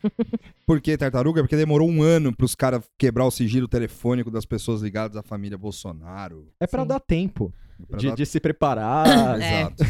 Por 0.67 0.81
que 0.81 0.97
Tartaruga? 0.97 1.41
Porque 1.43 1.57
demorou 1.57 1.89
um 1.89 2.03
ano 2.03 2.35
para 2.35 2.45
os 2.45 2.55
caras 2.57 2.83
quebrar 2.99 3.25
o 3.27 3.31
sigilo 3.31 3.69
telefônico 3.69 4.31
das 4.31 4.45
pessoas 4.45 4.83
ligadas 4.83 5.17
à 5.17 5.23
família 5.23 5.57
Bolsonaro. 5.57 6.49
É 6.61 6.67
pra 6.67 6.83
Sim. 6.83 6.89
dar 6.89 7.01
tempo 7.01 7.53
Pra 7.89 7.97
de, 7.99 8.09
dar- 8.09 8.15
de 8.17 8.27
se 8.27 8.41
preparar. 8.41 9.07
É. 9.41 9.61
Exato. 9.63 9.85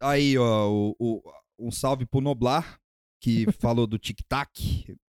Aí, 0.00 0.36
ó, 0.36 0.68
o, 0.70 0.96
o- 0.98 1.22
um 1.58 1.70
salve 1.70 2.04
pro 2.04 2.20
Noblar, 2.20 2.78
que 3.20 3.46
falou 3.58 3.86
do 3.86 3.98
tic-tac. 3.98 4.50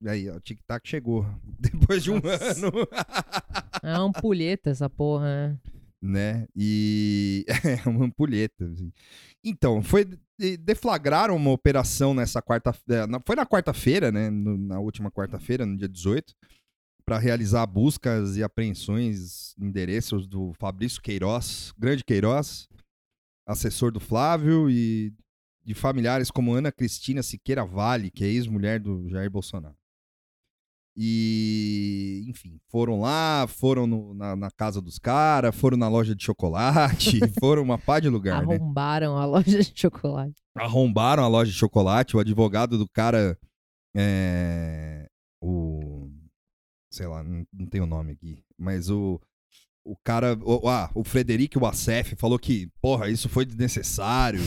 Aí, 0.08 0.30
ó, 0.30 0.36
o 0.36 0.40
tic-tac 0.40 0.88
chegou. 0.88 1.26
Depois 1.60 2.02
de 2.04 2.12
um 2.12 2.22
Nossa. 2.22 2.66
ano. 2.68 2.72
É 3.84 3.94
uma 3.98 4.06
ampulheta 4.08 4.70
essa 4.70 4.90
porra, 4.90 5.26
né? 5.26 5.58
Né? 6.04 6.46
E 6.56 7.46
é 7.86 7.90
uma 7.90 8.06
ampulheta. 8.06 8.66
assim. 8.66 8.92
Então, 9.44 9.82
foi 9.82 10.06
de- 10.38 10.58
deflagraram 10.58 11.36
uma 11.36 11.52
operação 11.52 12.14
nessa 12.14 12.42
quarta, 12.42 12.72
é, 12.90 13.06
foi 13.26 13.36
na 13.36 13.46
quarta-feira, 13.46 14.12
né? 14.12 14.30
Na 14.30 14.80
última 14.80 15.10
quarta-feira, 15.10 15.66
no 15.66 15.78
dia 15.78 15.88
18, 15.88 16.34
para 17.06 17.18
realizar 17.18 17.66
buscas 17.66 18.36
e 18.38 18.44
apreensões 18.44 19.56
endereços 19.58 20.28
do 20.28 20.54
Fabrício 20.60 21.02
Queiroz, 21.02 21.74
grande 21.78 22.04
Queiroz, 22.04 22.68
assessor 23.48 23.92
do 23.92 24.00
Flávio 24.00 24.70
e 24.70 25.14
de 25.66 25.74
familiares 25.74 26.30
como 26.30 26.54
Ana 26.54 26.72
Cristina 26.72 27.24
Siqueira 27.24 27.66
Vale, 27.66 28.12
que 28.12 28.24
é 28.24 28.28
ex-mulher 28.28 28.80
do 28.80 29.08
Jair 29.10 29.30
Bolsonaro. 29.30 29.76
E, 30.96 32.26
enfim, 32.28 32.60
foram 32.70 33.00
lá, 33.02 33.46
foram 33.48 33.88
no- 33.88 34.14
na, 34.14 34.36
na 34.36 34.52
casa 34.52 34.80
dos 34.82 35.00
caras, 35.00 35.56
foram 35.56 35.76
na 35.78 35.88
loja 35.88 36.16
de 36.16 36.24
chocolate, 36.24 37.20
foram 37.40 37.64
uma 37.64 37.78
pá 37.78 38.00
de 38.00 38.10
lugar, 38.10 38.46
né? 38.46 38.56
Arrombaram 38.56 39.18
a 39.18 39.26
loja 39.26 39.64
de 39.64 39.74
chocolate. 39.76 40.36
Arrombaram 40.56 41.24
a 41.24 41.28
loja 41.28 41.52
de 41.52 41.58
chocolate, 41.58 42.16
o 42.16 42.20
advogado 42.20 42.78
do 42.78 42.88
cara, 42.88 43.38
é, 43.96 45.08
o, 45.42 46.10
sei 46.92 47.08
lá, 47.08 47.24
não, 47.24 47.44
não 47.52 47.66
tem 47.66 47.82
o 47.82 47.88
nome 47.88 48.12
aqui, 48.14 48.44
mas 48.58 48.90
o, 48.90 49.20
o 49.84 49.96
cara, 50.04 50.38
o, 50.44 50.70
ah, 50.70 50.92
o 50.94 51.04
Frederico 51.04 51.60
Wassef 51.60 52.16
falou 52.16 52.38
que, 52.38 52.70
porra, 52.82 53.10
isso 53.10 53.28
foi 53.28 53.46
desnecessário, 53.46 54.40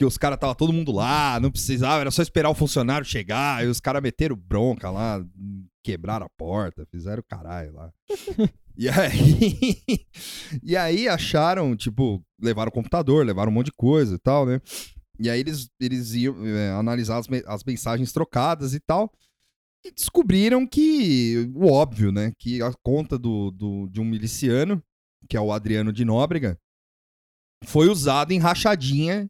porque 0.00 0.06
os 0.06 0.16
caras 0.16 0.38
tava 0.38 0.54
todo 0.54 0.72
mundo 0.72 0.92
lá, 0.92 1.38
não 1.40 1.50
precisava, 1.50 2.00
era 2.00 2.10
só 2.10 2.22
esperar 2.22 2.48
o 2.48 2.54
funcionário 2.54 3.04
chegar, 3.04 3.62
e 3.62 3.68
os 3.68 3.80
caras 3.80 4.02
meteram 4.02 4.34
bronca 4.34 4.90
lá, 4.90 5.22
quebraram 5.84 6.24
a 6.24 6.30
porta, 6.38 6.86
fizeram 6.90 7.20
o 7.20 7.24
caralho 7.24 7.74
lá. 7.74 7.92
E 8.76 8.88
aí, 8.88 10.06
e 10.62 10.74
aí 10.74 11.06
acharam, 11.06 11.76
tipo, 11.76 12.24
levaram 12.40 12.70
o 12.70 12.72
computador, 12.72 13.26
levaram 13.26 13.50
um 13.50 13.54
monte 13.54 13.66
de 13.66 13.72
coisa 13.72 14.14
e 14.14 14.18
tal, 14.18 14.46
né? 14.46 14.58
E 15.18 15.28
aí 15.28 15.38
eles, 15.38 15.68
eles 15.78 16.14
iam 16.14 16.46
é, 16.46 16.70
analisar 16.70 17.18
as, 17.18 17.26
as 17.46 17.62
mensagens 17.62 18.10
trocadas 18.10 18.72
e 18.72 18.80
tal. 18.80 19.12
E 19.84 19.92
descobriram 19.92 20.66
que, 20.66 21.50
o 21.54 21.70
óbvio, 21.70 22.10
né? 22.10 22.32
Que 22.38 22.62
a 22.62 22.72
conta 22.82 23.18
do, 23.18 23.50
do, 23.50 23.86
de 23.88 24.00
um 24.00 24.04
miliciano, 24.04 24.82
que 25.28 25.36
é 25.36 25.40
o 25.40 25.52
Adriano 25.52 25.92
de 25.92 26.06
Nóbrega, 26.06 26.58
foi 27.64 27.88
usada 27.88 28.32
em 28.32 28.38
rachadinha, 28.38 29.28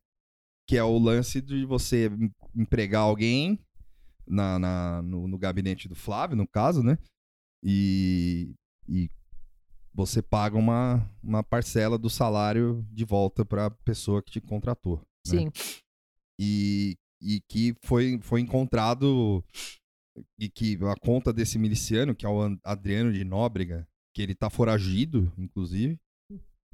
que 0.71 0.77
é 0.77 0.85
o 0.85 0.99
lance 0.99 1.41
de 1.41 1.65
você 1.67 2.07
em- 2.07 2.33
empregar 2.55 3.03
alguém 3.03 3.59
na, 4.25 4.57
na- 4.57 5.03
no, 5.03 5.27
no 5.27 5.37
gabinete 5.37 5.89
do 5.89 5.97
Flávio, 5.97 6.37
no 6.37 6.47
caso, 6.47 6.81
né? 6.81 6.97
E, 7.61 8.55
e 8.89 9.11
você 9.93 10.23
paga 10.23 10.57
uma, 10.57 11.05
uma 11.23 11.43
parcela 11.43 11.99
do 11.99 12.09
salário 12.09 12.87
de 12.93 13.05
volta 13.05 13.45
para 13.45 13.67
a 13.67 13.71
pessoa 13.71 14.23
que 14.23 14.31
te 14.31 14.41
contratou. 14.41 14.99
né? 14.99 15.05
Sim. 15.27 15.51
e, 16.41 16.97
e 17.21 17.41
que 17.49 17.75
foi, 17.85 18.21
foi 18.23 18.41
encontrado 18.41 19.45
e 20.39 20.49
que 20.49 20.79
a 20.85 20.95
conta 21.01 21.33
desse 21.33 21.59
miliciano, 21.59 22.15
que 22.15 22.25
é 22.25 22.29
o 22.29 22.41
An- 22.41 22.59
Adriano 22.65 23.13
de 23.13 23.25
Nóbrega, 23.25 23.87
que 24.15 24.23
ele 24.23 24.35
tá 24.37 24.49
foragido, 24.49 25.33
inclusive, 25.37 25.99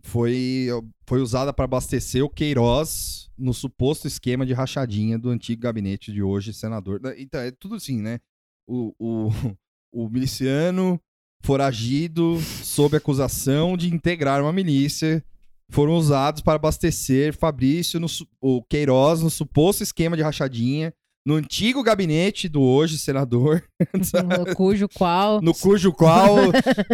foi, 0.07 0.69
foi 1.05 1.21
usada 1.21 1.53
para 1.53 1.65
abastecer 1.65 2.25
o 2.25 2.31
Queiroz 2.31 3.29
no 3.37 3.53
suposto 3.53 4.07
esquema 4.07 4.47
de 4.47 4.53
rachadinha 4.53 5.19
do 5.19 5.31
antigo 5.31 5.63
gabinete 5.63 6.13
de 6.13 6.23
hoje 6.23 6.55
senador. 6.55 7.01
Então, 7.19 7.41
é 7.41 7.51
tudo 7.51 7.75
assim, 7.75 8.01
né? 8.01 8.21
O, 8.69 8.95
o, 8.99 9.31
o 9.93 10.09
miliciano 10.09 11.01
foragido 11.43 12.41
sob 12.63 12.97
acusação 12.97 13.77
de 13.77 13.93
integrar 13.93 14.41
uma 14.41 14.53
milícia 14.53 15.23
foram 15.71 15.97
usados 15.97 16.41
para 16.41 16.55
abastecer 16.55 17.37
Fabrício, 17.37 17.99
no, 17.99 18.07
o 18.41 18.63
Queiroz, 18.63 19.21
no 19.21 19.31
suposto 19.31 19.83
esquema 19.83 20.17
de 20.17 20.23
rachadinha, 20.23 20.95
no 21.27 21.35
antigo 21.35 21.83
gabinete 21.83 22.49
do 22.49 22.63
hoje 22.63 22.97
senador, 22.97 23.63
No 24.47 24.55
cujo 24.55 24.89
qual. 24.89 25.43
no 25.43 25.53
cujo 25.53 25.93
qual 25.93 26.37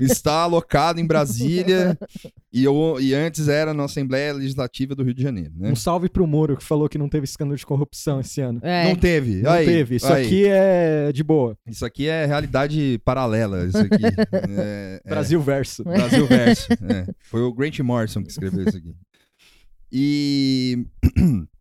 está 0.01 0.45
alocado 0.45 0.99
em 0.99 1.07
Brasília 1.07 1.97
e, 2.51 2.65
eu- 2.65 2.97
e 2.99 3.13
antes 3.15 3.47
era 3.47 3.75
na 3.75 3.85
Assembleia 3.85 4.33
Legislativa 4.33 4.95
do 4.95 5.03
Rio 5.05 5.13
de 5.13 5.23
Janeiro, 5.23 5.53
né? 5.55 5.71
Um 5.71 5.77
salve 5.77 6.09
pro 6.09 6.27
Moro, 6.27 6.57
que 6.57 6.65
falou 6.65 6.89
que 6.89 6.97
não 6.97 7.09
teve 7.11 7.25
escândalo 7.25 7.57
de 7.59 7.67
corrupção 7.67 8.21
esse 8.21 8.41
ano. 8.41 8.59
É, 8.63 8.89
Não 8.89 8.97
teve. 8.97 9.43
Não 9.43 9.51
Aí, 9.53 9.67
teve. 9.67 9.97
Isso 9.97 10.11
aí. 10.13 10.25
aqui 10.27 10.45
é 10.49 11.13
de 11.13 11.23
boa. 11.23 11.55
Isso 11.67 11.85
aqui 11.85 12.09
é 12.09 12.25
realidade 12.25 12.99
paralela, 13.05 13.67
isso 13.67 13.77
aqui. 13.79 14.03
É- 14.59 15.01
é- 15.05 15.09
Brasil 15.11 15.41
verso. 15.43 15.85
Brasil 15.85 16.27
Verso. 16.27 16.69
é. 16.89 17.07
Foi 17.25 17.43
o 17.43 17.53
Grant 17.53 17.79
Morrison 17.81 18.23
que 18.23 18.31
escreveu 18.31 18.67
isso 18.67 18.79
aqui. 18.79 18.95
E, 19.93 20.87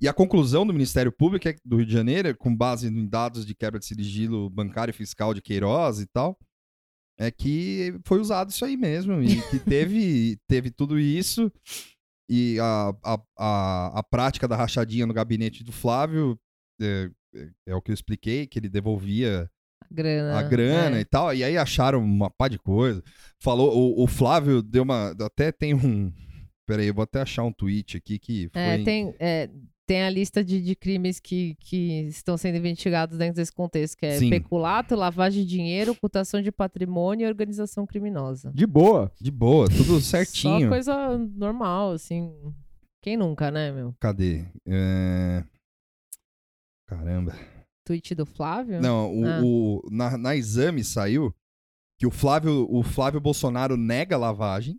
e 0.00 0.08
a 0.08 0.12
conclusão 0.12 0.66
do 0.66 0.72
Ministério 0.72 1.12
Público 1.12 1.48
é- 1.48 1.56
do 1.64 1.76
Rio 1.76 1.86
de 1.86 1.92
Janeiro, 1.92 2.36
com 2.36 2.54
base 2.54 2.88
em 2.88 3.06
dados 3.08 3.44
de 3.44 3.54
quebra 3.54 3.78
de 3.78 3.86
sigilo 3.86 4.48
bancário 4.50 4.90
e 4.92 4.94
fiscal 4.94 5.34
de 5.34 5.42
Queiroz 5.42 6.00
e 6.00 6.06
tal, 6.06 6.38
é 7.18 7.30
que 7.30 7.94
foi 8.04 8.18
usado 8.18 8.50
isso 8.50 8.64
aí 8.64 8.76
mesmo. 8.76 9.22
E 9.22 9.40
que 9.50 9.58
teve, 9.60 10.38
teve 10.48 10.70
tudo 10.70 10.98
isso. 10.98 11.52
E 12.28 12.58
a, 12.60 12.94
a, 13.04 13.20
a, 13.36 13.98
a 13.98 14.02
prática 14.02 14.46
da 14.48 14.56
rachadinha 14.56 15.06
no 15.06 15.12
gabinete 15.12 15.62
do 15.64 15.72
Flávio 15.72 16.38
é, 16.80 17.10
é- 17.34 17.50
é 17.68 17.74
o 17.74 17.82
que 17.82 17.90
eu 17.90 17.94
expliquei, 17.94 18.46
que 18.46 18.58
ele 18.58 18.68
devolvia 18.68 19.50
grana. 19.90 20.38
a 20.38 20.42
grana 20.42 20.96
é. 20.96 21.00
e 21.00 21.04
tal. 21.04 21.34
E 21.34 21.44
aí 21.44 21.58
acharam 21.58 22.02
uma 22.02 22.30
pá 22.30 22.48
de 22.48 22.58
coisa. 22.58 23.02
Falou, 23.38 23.76
o, 23.76 24.04
o 24.04 24.06
Flávio 24.06 24.62
deu 24.62 24.82
uma. 24.84 25.10
Até 25.20 25.52
tem 25.52 25.74
um. 25.74 26.10
Peraí, 26.66 26.86
eu 26.86 26.94
vou 26.94 27.02
até 27.02 27.20
achar 27.20 27.42
um 27.42 27.52
tweet 27.52 27.96
aqui 27.96 28.18
que 28.18 28.48
foi. 28.52 28.62
É, 28.62 28.84
tem, 28.84 29.12
é, 29.18 29.50
tem 29.90 30.04
a 30.04 30.08
lista 30.10 30.44
de, 30.44 30.62
de 30.62 30.76
crimes 30.76 31.18
que, 31.18 31.56
que 31.58 32.02
estão 32.06 32.36
sendo 32.36 32.56
investigados 32.58 33.18
dentro 33.18 33.34
desse 33.34 33.52
contexto, 33.52 33.96
que 33.96 34.06
é 34.06 34.18
Sim. 34.20 34.30
peculato, 34.30 34.94
lavagem 34.94 35.42
de 35.42 35.48
dinheiro, 35.48 35.90
ocultação 35.90 36.40
de 36.40 36.52
patrimônio 36.52 37.26
e 37.26 37.28
organização 37.28 37.84
criminosa. 37.84 38.52
De 38.54 38.68
boa. 38.68 39.10
De 39.20 39.32
boa, 39.32 39.66
tudo 39.68 39.94
Só 40.00 40.18
certinho. 40.18 40.68
coisa 40.68 41.18
normal, 41.18 41.90
assim. 41.90 42.32
Quem 43.02 43.16
nunca, 43.16 43.50
né, 43.50 43.72
meu? 43.72 43.92
Cadê? 43.98 44.44
É, 44.64 45.42
Caramba. 46.86 47.34
Tweet 47.84 48.14
do 48.14 48.24
Flávio? 48.24 48.80
Não, 48.80 49.12
o, 49.12 49.26
Ah. 49.26 49.40
o- 49.42 49.82
na, 49.90 50.16
na 50.16 50.36
exame 50.36 50.84
saiu 50.84 51.34
que 51.98 52.06
o 52.06 52.12
Flávio, 52.12 52.64
o 52.70 52.84
Flávio 52.84 53.20
Bolsonaro 53.20 53.76
nega 53.76 54.14
a 54.14 54.18
lavagem 54.20 54.78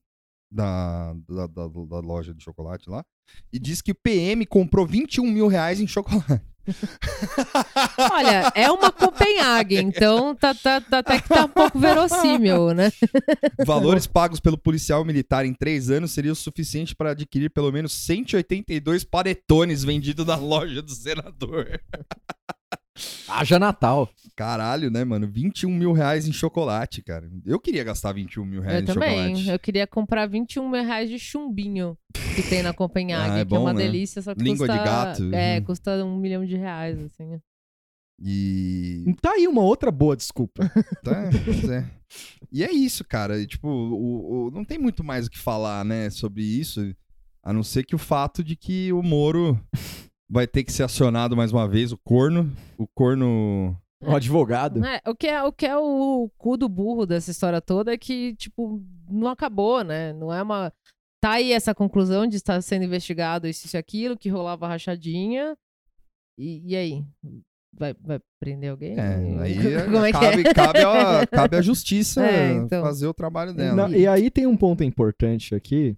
da, 0.49 1.13
da, 1.27 1.47
da- 1.47 1.67
da 1.67 1.99
loja 1.99 2.33
de 2.33 2.41
chocolate 2.41 2.89
lá 2.89 3.03
e 3.51 3.59
diz 3.59 3.81
que 3.81 3.91
o 3.91 3.95
PM 3.95 4.45
comprou 4.45 4.85
21 4.85 5.25
mil 5.29 5.47
reais 5.47 5.79
em 5.79 5.87
chocolate. 5.87 6.41
Olha, 8.11 8.51
é 8.55 8.69
uma 8.69 8.91
Copenhague, 8.91 9.77
então 9.77 10.35
tá, 10.35 10.53
tá, 10.53 10.79
tá- 10.79 10.99
até 10.99 11.19
que 11.19 11.27
tá 11.27 11.45
um 11.45 11.49
pouco 11.49 11.77
verossímil, 11.79 12.73
né? 12.73 12.91
Valores 13.65 14.05
pagos 14.05 14.39
pelo 14.39 14.57
policial 14.57 15.03
militar 15.03 15.45
em 15.45 15.53
três 15.53 15.89
anos 15.89 16.11
seria 16.11 16.31
o 16.31 16.35
suficiente 16.35 16.95
para 16.95 17.11
adquirir 17.11 17.49
pelo 17.49 17.71
menos 17.71 17.91
182 17.93 19.03
panetones 19.03 19.83
vendidos 19.83 20.25
na 20.25 20.35
loja 20.35 20.81
do 20.81 20.91
senador. 20.91 21.81
Haja 23.27 23.57
Natal. 23.59 24.09
Caralho, 24.35 24.89
né, 24.89 25.03
mano? 25.03 25.27
21 25.29 25.69
mil 25.69 25.91
reais 25.93 26.27
em 26.27 26.31
chocolate, 26.33 27.01
cara. 27.01 27.29
Eu 27.45 27.59
queria 27.59 27.83
gastar 27.83 28.13
21 28.13 28.45
mil 28.45 28.61
reais 28.61 28.77
Eu 28.77 28.83
em 28.83 28.85
também. 28.85 29.09
chocolate. 29.35 29.49
Eu 29.49 29.59
queria 29.59 29.87
comprar 29.87 30.25
21 30.27 30.69
mil 30.69 30.83
reais 30.83 31.09
de 31.09 31.19
chumbinho 31.19 31.97
que 32.35 32.41
tem 32.43 32.63
na 32.63 32.73
Copenhague, 32.73 33.29
Ah, 33.29 33.33
é 33.33 33.35
que 33.35 33.41
é 33.41 33.45
bom, 33.45 33.61
uma 33.61 33.73
né? 33.73 33.83
delícia, 33.83 34.21
só 34.21 34.33
que 34.33 34.41
Língua 34.43 34.67
de 34.67 34.73
custa... 34.73 34.85
gato. 34.85 35.29
É, 35.35 35.57
Uhum. 35.59 35.63
custa 35.65 36.05
um 36.05 36.17
milhão 36.17 36.45
de 36.45 36.55
reais, 36.55 36.97
assim. 36.99 37.39
E. 38.23 39.03
Tá 39.21 39.31
aí 39.31 39.47
uma 39.47 39.61
outra 39.61 39.91
boa 39.91 40.15
desculpa. 40.15 40.63
Tá, 41.03 41.29
pois 41.43 41.63
é. 41.69 41.89
E 42.51 42.63
é 42.63 42.71
isso, 42.71 43.03
cara. 43.03 43.39
E, 43.39 43.47
Tipo, 43.47 43.67
o, 43.67 44.47
o- 44.47 44.51
não 44.51 44.63
tem 44.63 44.77
muito 44.77 45.03
mais 45.03 45.25
o 45.27 45.29
que 45.31 45.39
falar, 45.39 45.83
né, 45.85 46.09
sobre 46.09 46.43
isso. 46.43 46.93
A 47.43 47.51
não 47.51 47.63
ser 47.63 47.83
que 47.83 47.95
o 47.95 47.99
fato 47.99 48.43
de 48.43 48.55
que 48.55 48.93
o 48.93 49.01
Moro 49.01 49.59
vai 50.31 50.47
ter 50.47 50.63
que 50.63 50.71
ser 50.71 50.83
acionado 50.83 51.35
mais 51.35 51.51
uma 51.51 51.67
vez, 51.67 51.91
o 51.91 51.97
corno. 51.97 52.49
O 52.77 52.87
corno 52.87 53.75
Um 54.01 54.15
advogado. 54.15 54.83
É, 54.83 55.01
o, 55.05 55.13
que 55.13 55.27
é, 55.27 55.43
o 55.43 55.51
que 55.51 55.65
é 55.65 55.77
o 55.77 56.31
cu 56.37 56.55
do 56.55 56.69
burro 56.69 57.05
dessa 57.05 57.29
história 57.29 57.59
toda 57.61 57.93
é 57.93 57.97
que, 57.97 58.33
tipo, 58.35 58.81
não 59.09 59.27
acabou, 59.27 59.83
né? 59.83 60.13
Não 60.13 60.33
é 60.33 60.41
uma. 60.41 60.71
Tá 61.21 61.33
aí 61.33 61.51
essa 61.51 61.75
conclusão 61.75 62.25
de 62.25 62.37
estar 62.37 62.59
sendo 62.63 62.85
investigado 62.85 63.47
isso, 63.47 63.67
isso 63.67 63.75
e 63.75 63.77
aquilo, 63.77 64.17
que 64.17 64.29
rolava 64.29 64.67
rachadinha. 64.67 65.55
E, 66.39 66.63
e 66.71 66.75
aí? 66.75 67.05
Vai, 67.77 67.93
vai 68.01 68.19
prender 68.39 68.71
alguém? 68.71 68.97
É, 68.99 69.39
aí 69.39 69.55
Como 69.85 69.97
é 70.05 70.11
que 70.11 70.19
cabe, 70.19 70.41
é? 70.41 70.53
cabe, 70.53 70.79
a, 70.79 71.27
cabe 71.27 71.55
a 71.57 71.61
justiça 71.61 72.25
É, 72.25 72.53
então. 72.53 72.81
fazer 72.81 73.05
o 73.07 73.13
trabalho 73.13 73.53
dela. 73.53 73.87
Na- 73.87 73.95
e 73.97 74.07
aí 74.07 74.31
tem 74.31 74.47
um 74.47 74.57
ponto 74.57 74.83
importante 74.83 75.53
aqui, 75.53 75.95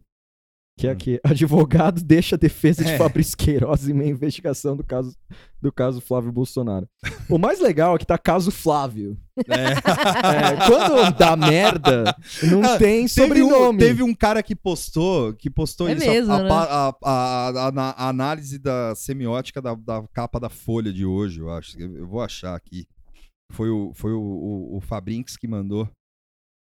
que 0.78 0.88
é 0.88 0.96
que 0.96 1.20
advogado 1.26 2.04
deixa 2.04 2.36
a 2.36 2.40
defesa 2.40 2.84
de 2.84 2.92
É. 2.92 2.98
Fabrício 2.98 3.38
Queiroz 3.38 3.88
em 3.88 3.94
meia 3.94 4.10
investigação 4.10 4.76
do 4.76 4.84
caso, 4.84 5.16
do 5.62 5.72
caso 5.72 6.02
Flávio 6.02 6.32
Bolsonaro. 6.32 6.88
O 7.30 7.38
mais 7.38 7.60
legal 7.60 7.96
é 7.96 8.00
que 8.00 8.06
tá 8.06 8.18
caso 8.18 8.50
Flávio. 8.52 9.18
É. 9.48 9.74
É, 10.34 10.68
quando 10.68 11.18
dá 11.18 11.36
merda, 11.36 12.16
não 12.44 12.64
Ah, 12.64 12.78
tem 12.78 13.06
Teve 13.08 13.44
um, 13.44 13.48
sobrenome. 13.50 13.80
teve 13.80 14.04
um 14.04 14.14
cara 14.14 14.42
que 14.42 14.56
postou, 14.56 15.34
que 15.34 15.50
postou 15.50 15.88
É 15.90 15.94
isso, 15.94 16.06
mesmo, 16.06 16.32
a, 16.34 16.42
né? 16.44 16.50
a- 16.50 16.56
a- 16.56 16.96
a- 17.04 17.50
a- 17.70 17.90
a 18.06 18.10
análise 18.10 18.58
da 18.60 18.94
semiótica 18.96 19.62
da, 19.62 19.76
da 19.76 20.04
capa 20.14 20.40
da 20.40 20.50
Folha 20.50 20.92
de 20.94 21.06
hoje, 21.06 21.40
eu 21.40 21.50
acho. 21.52 21.78
Eu, 21.80 21.96
eu 21.98 22.08
vou 22.08 22.22
achar 22.22 22.56
aqui. 22.56 22.86
Foi 23.52 23.70
o, 23.70 23.92
foi 23.94 24.12
o, 24.14 24.20
o, 24.22 24.78
o 24.78 24.82
Fabrinks 24.82 25.36
que 25.38 25.48
mandou. 25.48 25.88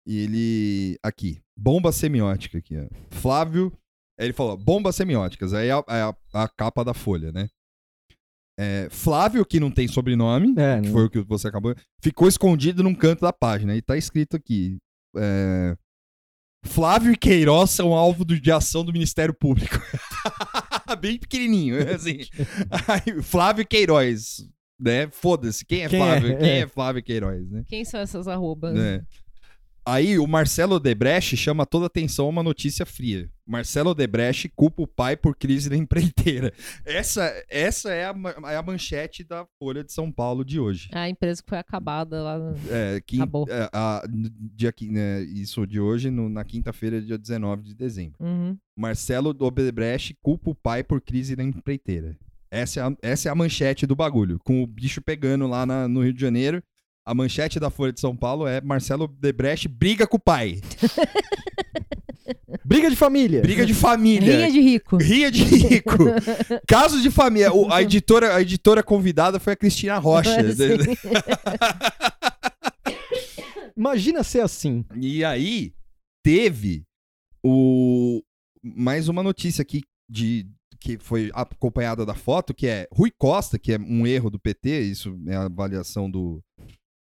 E 0.07 0.17
ele. 0.17 0.97
Aqui. 1.03 1.39
Bomba 1.57 1.91
semiótica 1.91 2.57
aqui, 2.59 2.77
ó. 2.77 2.85
Flávio. 3.11 3.71
Aí 4.19 4.25
ele 4.25 4.33
falou, 4.33 4.57
bombas 4.57 4.95
semióticas. 4.95 5.53
Aí 5.53 5.67
é 5.69 5.71
a, 5.71 5.83
é 5.87 6.01
a- 6.01 6.15
a 6.33 6.47
capa 6.49 6.83
da 6.83 6.93
Folha, 6.93 7.31
né? 7.31 7.47
É, 8.59 8.89
Flávio, 8.91 9.45
que 9.45 9.57
não 9.59 9.71
tem 9.71 9.87
sobrenome, 9.87 10.53
É, 10.57 10.81
que 10.81 10.87
não- 10.87 10.93
foi 10.93 11.05
o 11.05 11.09
que 11.09 11.21
você 11.21 11.47
acabou. 11.47 11.73
Ficou 12.03 12.27
escondido 12.27 12.83
num 12.83 12.93
canto 12.93 13.21
da 13.21 13.31
página. 13.31 13.75
E 13.75 13.81
tá 13.81 13.95
escrito 13.95 14.35
aqui. 14.35 14.77
é, 15.15 15.75
Flávio 16.65 17.13
e 17.13 17.17
Queiroz 17.17 17.69
são 17.71 17.93
alvo 17.93 18.25
de 18.25 18.51
ação 18.51 18.83
do 18.83 18.91
Ministério 18.91 19.33
Público. 19.33 19.75
Bem 20.99 21.17
pequenininho, 21.17 21.77
assim. 21.95 22.19
Aí, 22.87 23.21
Flávio 23.23 23.65
Queiroz, 23.65 24.45
né? 24.79 25.07
Foda-se, 25.09 25.65
quem 25.65 25.83
é 25.83 25.87
Quem 25.89 26.01
é? 26.01 26.05
Flávio? 26.05 26.37
Quem 26.37 26.49
É. 26.49 26.59
é 26.59 26.67
Flávio 26.67 27.01
Queiroz, 27.03 27.49
né? 27.49 27.63
Quem 27.67 27.85
são 27.85 27.99
essas 28.01 28.27
arrobas? 28.27 28.77
É. 28.77 29.01
Aí 29.91 30.19
o 30.19 30.27
Marcelo 30.27 30.75
Odebrecht 30.75 31.35
chama 31.35 31.65
toda 31.65 31.87
atenção 31.87 32.25
a 32.25 32.29
uma 32.29 32.43
notícia 32.43 32.85
fria. 32.85 33.29
Marcelo 33.45 33.89
Odebrecht 33.89 34.47
culpa 34.55 34.83
o 34.83 34.87
pai 34.87 35.17
por 35.17 35.35
crise 35.35 35.69
da 35.69 35.75
empreiteira. 35.75 36.53
Essa, 36.85 37.33
essa 37.49 37.91
é, 37.91 38.05
a, 38.05 38.13
é 38.51 38.55
a 38.55 38.61
manchete 38.61 39.23
da 39.23 39.47
Folha 39.57 39.83
de 39.83 39.91
São 39.91 40.11
Paulo 40.11 40.45
de 40.45 40.59
hoje. 40.59 40.89
A 40.93 41.09
empresa 41.09 41.41
que 41.41 41.49
foi 41.49 41.57
acabada 41.57 42.21
lá. 42.21 42.37
no- 42.37 42.55
É, 42.69 43.01
quin- 43.01 43.17
Acabou. 43.17 43.47
é, 43.49 43.69
a- 43.73 44.03
dia, 44.55 44.73
né, 44.83 45.21
isso 45.23 45.65
de 45.65 45.79
hoje, 45.79 46.11
no- 46.11 46.29
na 46.29 46.43
quinta-feira, 46.43 47.01
dia 47.01 47.17
19 47.17 47.63
de 47.63 47.73
dezembro. 47.73 48.17
Uhum. 48.19 48.55
Marcelo 48.77 49.29
Odebrecht 49.39 50.15
culpa 50.21 50.51
o 50.51 50.55
pai 50.55 50.83
por 50.83 51.01
crise 51.01 51.35
da 51.35 51.43
empreiteira. 51.43 52.15
Essa 52.51 52.79
é 52.79 52.83
a, 52.83 52.95
essa 53.01 53.29
é 53.29 53.31
a 53.31 53.35
manchete 53.35 53.85
do 53.85 53.95
bagulho. 53.95 54.39
Com 54.43 54.61
o 54.63 54.67
bicho 54.67 55.01
pegando 55.01 55.47
lá 55.47 55.65
na- 55.65 55.87
no 55.87 56.03
Rio 56.03 56.13
de 56.13 56.21
Janeiro. 56.21 56.61
A 57.09 57.13
manchete 57.15 57.59
da 57.59 57.71
Folha 57.71 57.91
de 57.91 57.99
São 57.99 58.15
Paulo 58.15 58.45
é 58.45 58.61
Marcelo 58.61 59.05
Odebrecht 59.05 59.67
briga 59.67 60.05
com 60.05 60.17
o 60.17 60.19
pai. 60.19 60.61
Briga 62.63 62.87
de 62.87 62.95
família. 62.95 63.41
Briga 63.41 63.65
de 63.65 63.73
família. 63.73 64.35
Rinha 64.35 64.51
de 64.51 64.59
rico. 64.61 64.97
Ria 64.97 65.31
de 65.31 65.43
rico. 65.43 65.97
Caso 66.69 67.01
de 67.01 67.09
família. 67.09 67.51
O- 67.51 67.73
a, 67.73 67.81
editora, 67.81 68.35
a 68.35 68.41
editora 68.43 68.83
convidada 68.83 69.39
foi 69.39 69.53
a 69.53 69.55
Cristina 69.55 69.97
Rocha. 69.97 70.29
Imagina 73.75 74.23
ser 74.23 74.41
assim. 74.41 74.85
E 74.95 75.25
aí, 75.25 75.73
teve 76.23 76.83
o 77.43 78.21
mais 78.63 79.07
uma 79.07 79.23
notícia 79.23 79.63
aqui 79.63 79.81
de 80.07 80.45
que 80.79 80.99
foi 80.99 81.31
acompanhada 81.33 82.05
da 82.05 82.13
foto, 82.13 82.53
que 82.53 82.67
é 82.67 82.87
Rui 82.93 83.11
Costa, 83.17 83.57
que 83.57 83.73
é 83.73 83.79
um 83.79 84.05
erro 84.05 84.29
do 84.29 84.39
PT, 84.39 84.81
isso 84.81 85.17
é 85.27 85.35
a 85.35 85.45
avaliação 85.45 86.09
do, 86.09 86.39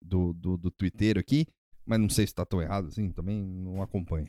do, 0.06 0.34
do, 0.34 0.58
do 0.58 0.72
Twitter 0.72 1.18
aqui, 1.18 1.46
mas 1.86 2.00
não 2.00 2.10
sei 2.10 2.26
se 2.26 2.34
tá 2.34 2.46
tão 2.46 2.62
errado 2.62 2.88
assim, 2.88 3.12
também 3.12 3.42
não 3.42 3.82
acompanho. 3.82 4.28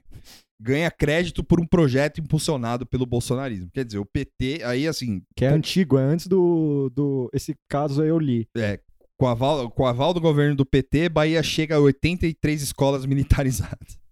Ganha 0.61 0.91
crédito 0.91 1.45
por 1.45 1.61
um 1.61 1.67
projeto 1.67 2.21
impulsionado 2.21 2.87
pelo 2.87 3.07
bolsonarismo. 3.07 3.71
Quer 3.73 3.85
dizer, 3.85 3.99
o 3.99 4.07
PT, 4.07 4.63
aí 4.65 4.87
assim, 4.87 5.23
Que 5.35 5.45
é 5.45 5.49
antigo, 5.49 5.99
é 5.99 6.03
antes 6.03 6.27
do, 6.27 6.91
do. 6.91 7.31
Esse 7.33 7.55
caso 7.69 8.03
eu 8.03 8.19
li. 8.19 8.49
é, 8.57 8.81
com, 9.19 9.27
aval, 9.27 9.71
com 9.71 9.87
aval 9.87 10.13
do 10.13 10.21
governo 10.21 10.55
do 10.55 10.67
PT, 10.67 11.09
Bahia 11.09 11.43
chega 11.43 11.77
a 11.77 11.81
83 11.81 12.63
escolas 12.63 13.07
militarizadas. 13.07 13.99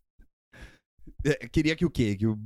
É, 1.27 1.49
queria 1.49 1.75
que 1.75 1.87
o 1.87 1.91
quê? 1.91 2.15
Que 2.15 2.27
o 2.27 2.39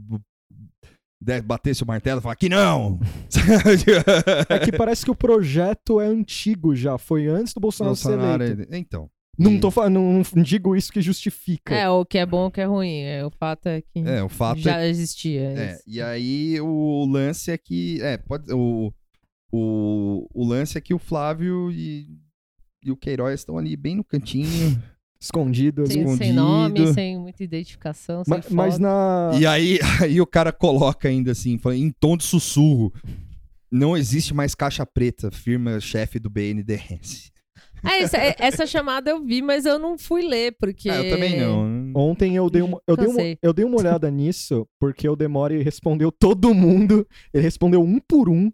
batesse 1.45 1.83
o 1.83 1.87
martelo 1.87 2.21
e 2.21 2.23
falasse 2.23 2.39
que 2.39 2.49
não! 2.49 3.01
É 4.49 4.59
que 4.59 4.73
parece 4.73 5.05
que 5.05 5.11
o 5.11 5.15
projeto 5.15 6.01
é 6.01 6.07
antigo 6.07 6.75
já. 6.75 6.97
Foi 6.99 7.27
antes 7.27 7.53
do 7.53 7.61
Bolsonaro, 7.61 7.95
Bolsonaro, 7.95 8.45
ser 8.45 8.53
eleito. 8.53 8.75
Então. 8.75 9.11
Não, 9.39 9.61
tô, 9.61 9.71
não, 9.89 10.23
não 10.35 10.43
digo 10.43 10.75
isso 10.75 10.93
que 10.93 11.01
justifica. 11.01 11.73
É, 11.73 11.89
o 11.89 12.05
que 12.05 12.19
é 12.19 12.27
bom, 12.27 12.47
o 12.47 12.51
que 12.51 12.61
é 12.61 12.65
ruim. 12.65 13.03
É, 13.03 13.25
o 13.25 13.31
fato 13.31 13.69
é 13.69 13.81
que 13.81 14.01
É, 14.01 14.21
o 14.23 14.29
fato 14.29 14.59
já 14.61 14.81
é, 14.81 14.89
existia. 14.89 15.43
é. 15.43 15.79
E 15.87 16.03
aí 16.03 16.61
o 16.61 17.07
lance 17.07 17.53
é 17.53 17.57
que. 17.57 18.03
É, 18.03 18.17
pode. 18.17 18.53
O, 18.53 18.93
o, 19.53 20.27
o 20.35 20.45
lance 20.45 20.77
é 20.77 20.81
que 20.81 20.93
o 20.93 20.99
Flávio 20.99 21.71
e, 21.71 22.09
e 22.85 22.91
o 22.91 22.97
Queiroz 22.97 23.39
estão 23.41 23.57
ali 23.57 23.77
bem 23.77 23.95
no 23.95 24.05
cantinho. 24.05 24.83
Escondido. 25.21 25.87
Sem, 25.87 25.97
sem 25.97 26.13
escondido. 26.13 26.35
nome, 26.35 26.95
sem 26.95 27.19
muita 27.19 27.43
identificação, 27.43 28.25
sem 28.25 28.37
Ma- 28.37 28.43
foto. 28.43 28.55
Mas 28.55 28.79
na. 28.79 29.33
E 29.39 29.47
aí, 29.47 29.79
aí 30.01 30.21
o 30.21 30.27
cara 30.27 30.53
coloca 30.53 31.09
ainda 31.09 31.33
assim, 31.33 31.59
em 31.75 31.91
tom 31.91 32.17
de 32.17 32.25
sussurro. 32.25 32.93
Não 33.71 33.97
existe 33.97 34.33
mais 34.33 34.55
caixa 34.55 34.87
preta, 34.87 35.31
firma 35.31 35.79
chefe 35.81 36.19
do 36.19 36.31
BNDES. 36.31 37.31
É, 37.85 38.01
essa, 38.01 38.17
é- 38.17 38.37
essa 38.39 38.67
chamada 38.67 39.11
eu 39.11 39.23
vi, 39.23 39.43
mas 39.43 39.65
eu 39.67 39.79
não 39.79 39.99
fui 39.99 40.23
ler, 40.23 40.57
porque... 40.59 40.89
Ah, 40.91 41.03
eu 41.03 41.11
também 41.15 41.39
não. 41.39 41.93
Ontem 41.95 42.35
eu 42.35 42.49
dei, 42.51 42.63
uma, 42.63 42.81
eu, 42.87 42.97
dei 42.97 43.07
uma, 43.07 43.21
eu 43.43 43.53
dei 43.53 43.65
uma 43.65 43.79
olhada 43.79 44.11
nisso, 44.11 44.67
porque 44.81 45.09
o 45.09 45.15
Demore 45.15 45.63
respondeu 45.63 46.11
todo 46.11 46.55
mundo. 46.55 47.07
Ele 47.33 47.43
respondeu 47.43 47.83
um 47.83 48.01
por 48.01 48.29
um 48.29 48.51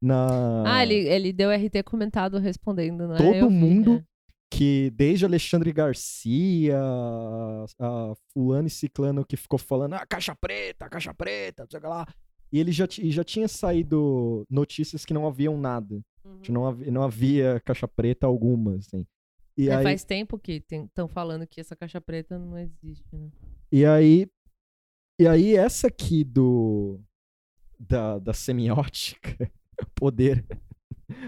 na. 0.00 0.64
Ah, 0.66 0.82
ele, 0.82 0.94
ele 1.08 1.32
deu 1.32 1.50
RT 1.50 1.82
comentado 1.84 2.38
respondendo, 2.38 3.08
né? 3.08 3.16
Todo 3.16 3.34
Eu 3.34 3.48
vi, 3.48 3.54
mundo 3.54 3.94
é. 3.94 4.17
Que 4.50 4.90
desde 4.90 5.24
Alexandre 5.24 5.72
Garcia, 5.72 6.78
a, 7.78 8.14
fulano 8.32 8.68
e 8.68 8.70
ciclano 8.70 9.24
que 9.24 9.36
ficou 9.36 9.58
falando, 9.58 9.94
ah, 9.94 10.06
caixa 10.06 10.34
preta, 10.34 10.88
caixa 10.88 11.12
preta, 11.12 11.64
não 11.64 11.70
sei 11.70 11.78
o 11.78 11.82
que 11.82 11.88
lá. 11.88 12.06
E 12.50 12.58
ele 12.58 12.72
já, 12.72 12.88
e 12.98 13.10
já 13.10 13.22
tinha 13.22 13.46
saído 13.46 14.46
notícias 14.48 15.04
que 15.04 15.12
não 15.12 15.26
haviam 15.26 15.58
nada. 15.58 16.00
Uhum. 16.24 16.40
Não 16.48 16.66
havia, 16.66 16.90
não 16.90 17.02
havia 17.02 17.60
caixa 17.64 17.86
preta 17.86 18.26
alguma, 18.26 18.76
assim. 18.76 19.06
E 19.56 19.68
É, 19.68 19.76
aí, 19.76 19.82
Faz 19.82 20.04
tempo 20.04 20.38
que 20.38 20.64
estão 20.70 21.08
falando 21.08 21.46
que 21.46 21.60
essa 21.60 21.76
caixa 21.76 22.00
preta 22.00 22.38
não 22.38 22.56
existe, 22.56 23.14
né? 23.14 23.30
e 23.70 23.84
aí, 23.84 24.26
e 25.18 25.26
aí 25.26 25.56
essa 25.56 25.88
aqui 25.88 26.24
do 26.24 27.00
da, 27.78 28.18
da 28.18 28.32
semiótica, 28.32 29.50
poder 29.94 30.44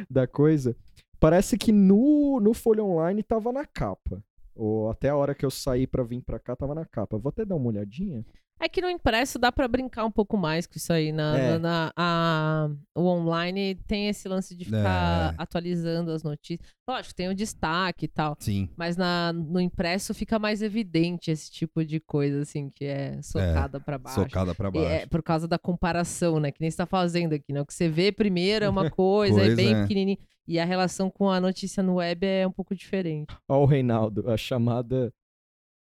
da 0.09 0.27
coisa, 0.27 0.77
parece 1.21 1.59
que 1.59 1.71
no, 1.71 2.41
no 2.41 2.55
Folha 2.55 2.83
Online 2.83 3.23
tava 3.23 3.53
na 3.53 3.67
capa. 3.67 4.25
Ou 4.55 4.91
até 4.91 5.11
a 5.11 5.17
hora 5.17 5.35
que 5.35 5.45
eu 5.45 5.51
saí 5.51 5.87
pra 5.87 6.03
vir 6.03 6.23
pra 6.23 6.39
cá 6.39 6.57
tava 6.57 6.75
na 6.75 6.85
capa. 6.85 7.19
Vou 7.19 7.29
até 7.29 7.45
dar 7.45 7.55
uma 7.55 7.69
olhadinha. 7.69 8.25
É 8.63 8.69
que 8.69 8.83
no 8.83 8.91
impresso 8.91 9.39
dá 9.39 9.51
pra 9.51 9.67
brincar 9.67 10.05
um 10.05 10.11
pouco 10.11 10.37
mais 10.37 10.67
com 10.67 10.75
isso 10.77 10.93
aí. 10.93 11.13
Na, 11.13 11.39
É. 11.39 11.53
na- 11.53 11.59
na- 11.59 11.93
a- 11.97 12.69
o 12.95 13.03
online 13.07 13.75
tem 13.87 14.09
esse 14.09 14.29
lance 14.29 14.55
de 14.55 14.67
ficar 14.67 15.33
É. 15.33 15.35
atualizando 15.39 16.11
as 16.11 16.23
notícias. 16.23 16.69
Lógico, 16.87 17.15
tem 17.15 17.29
o 17.29 17.35
destaque 17.35 18.05
e 18.05 18.09
tal. 18.09 18.37
Sim. 18.39 18.69
Mas 18.77 18.97
na, 18.99 19.33
no 19.33 19.61
impresso 19.61 20.13
fica 20.13 20.39
mais 20.39 20.61
evidente 20.61 21.31
esse 21.31 21.51
tipo 21.51 21.83
de 21.85 22.01
coisa, 22.01 22.43
assim, 22.43 22.69
que 22.69 22.85
é 22.85 23.21
socada 23.23 23.81
pra 23.81 23.97
baixo. 23.97 24.21
Socada 24.21 24.55
pra 24.55 24.69
E 24.69 24.73
baixo. 24.73 24.87
É 24.89 25.07
por 25.07 25.23
causa 25.23 25.49
da 25.49 25.59
comparação, 25.59 26.39
né? 26.39 26.51
Que 26.53 26.61
nem 26.61 26.71
você 26.71 26.77
tá 26.77 26.87
fazendo 26.87 27.33
aqui, 27.33 27.53
né? 27.55 27.63
O 27.63 27.67
que 27.67 27.73
você 27.73 27.89
vê 27.89 28.13
primeiro 28.13 28.65
é 28.65 28.69
uma 28.69 28.91
coisa, 28.95 29.41
é 29.41 29.45
Coisa, 29.45 29.57
bem 29.57 29.75
é. 29.75 29.83
pequenininho. 29.83 30.19
E 30.47 30.59
a 30.59 30.65
relação 30.65 31.09
com 31.11 31.31
a 31.31 31.41
notícia 31.41 31.81
no 31.83 31.95
web 31.95 32.27
é 32.27 32.47
um 32.47 32.51
pouco 32.53 32.75
diferente. 32.75 33.33
Ó, 33.49 33.63
o 33.63 33.67
Reinaldo, 33.67 34.29
a 34.29 34.37
chamada. 34.37 35.13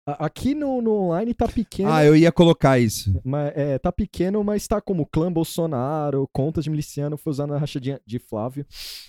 Aqui 0.08 0.56
no, 0.56 0.82
no 0.82 0.94
online 0.94 1.34
tá 1.34 1.50
pequeno. 1.50 1.92
Ah, 1.92 2.06
eu 2.06 2.16
ia 2.16 2.32
colocar 2.32 2.80
isso. 2.80 3.14
Mas, 3.26 3.52
é, 3.58 3.78
tá 3.78 3.92
pequeno, 3.92 4.42
mas 4.42 4.66
tá 4.66 4.80
como 4.80 5.06
clã 5.06 5.30
Bolsonaro, 5.30 6.30
contas 6.32 6.64
de 6.64 6.70
miliciano, 6.70 7.18
foi 7.18 7.32
usando 7.32 7.54
a 7.54 7.58
rachadinha 7.58 8.00
de 8.06 8.18
Flávio. 8.18 8.66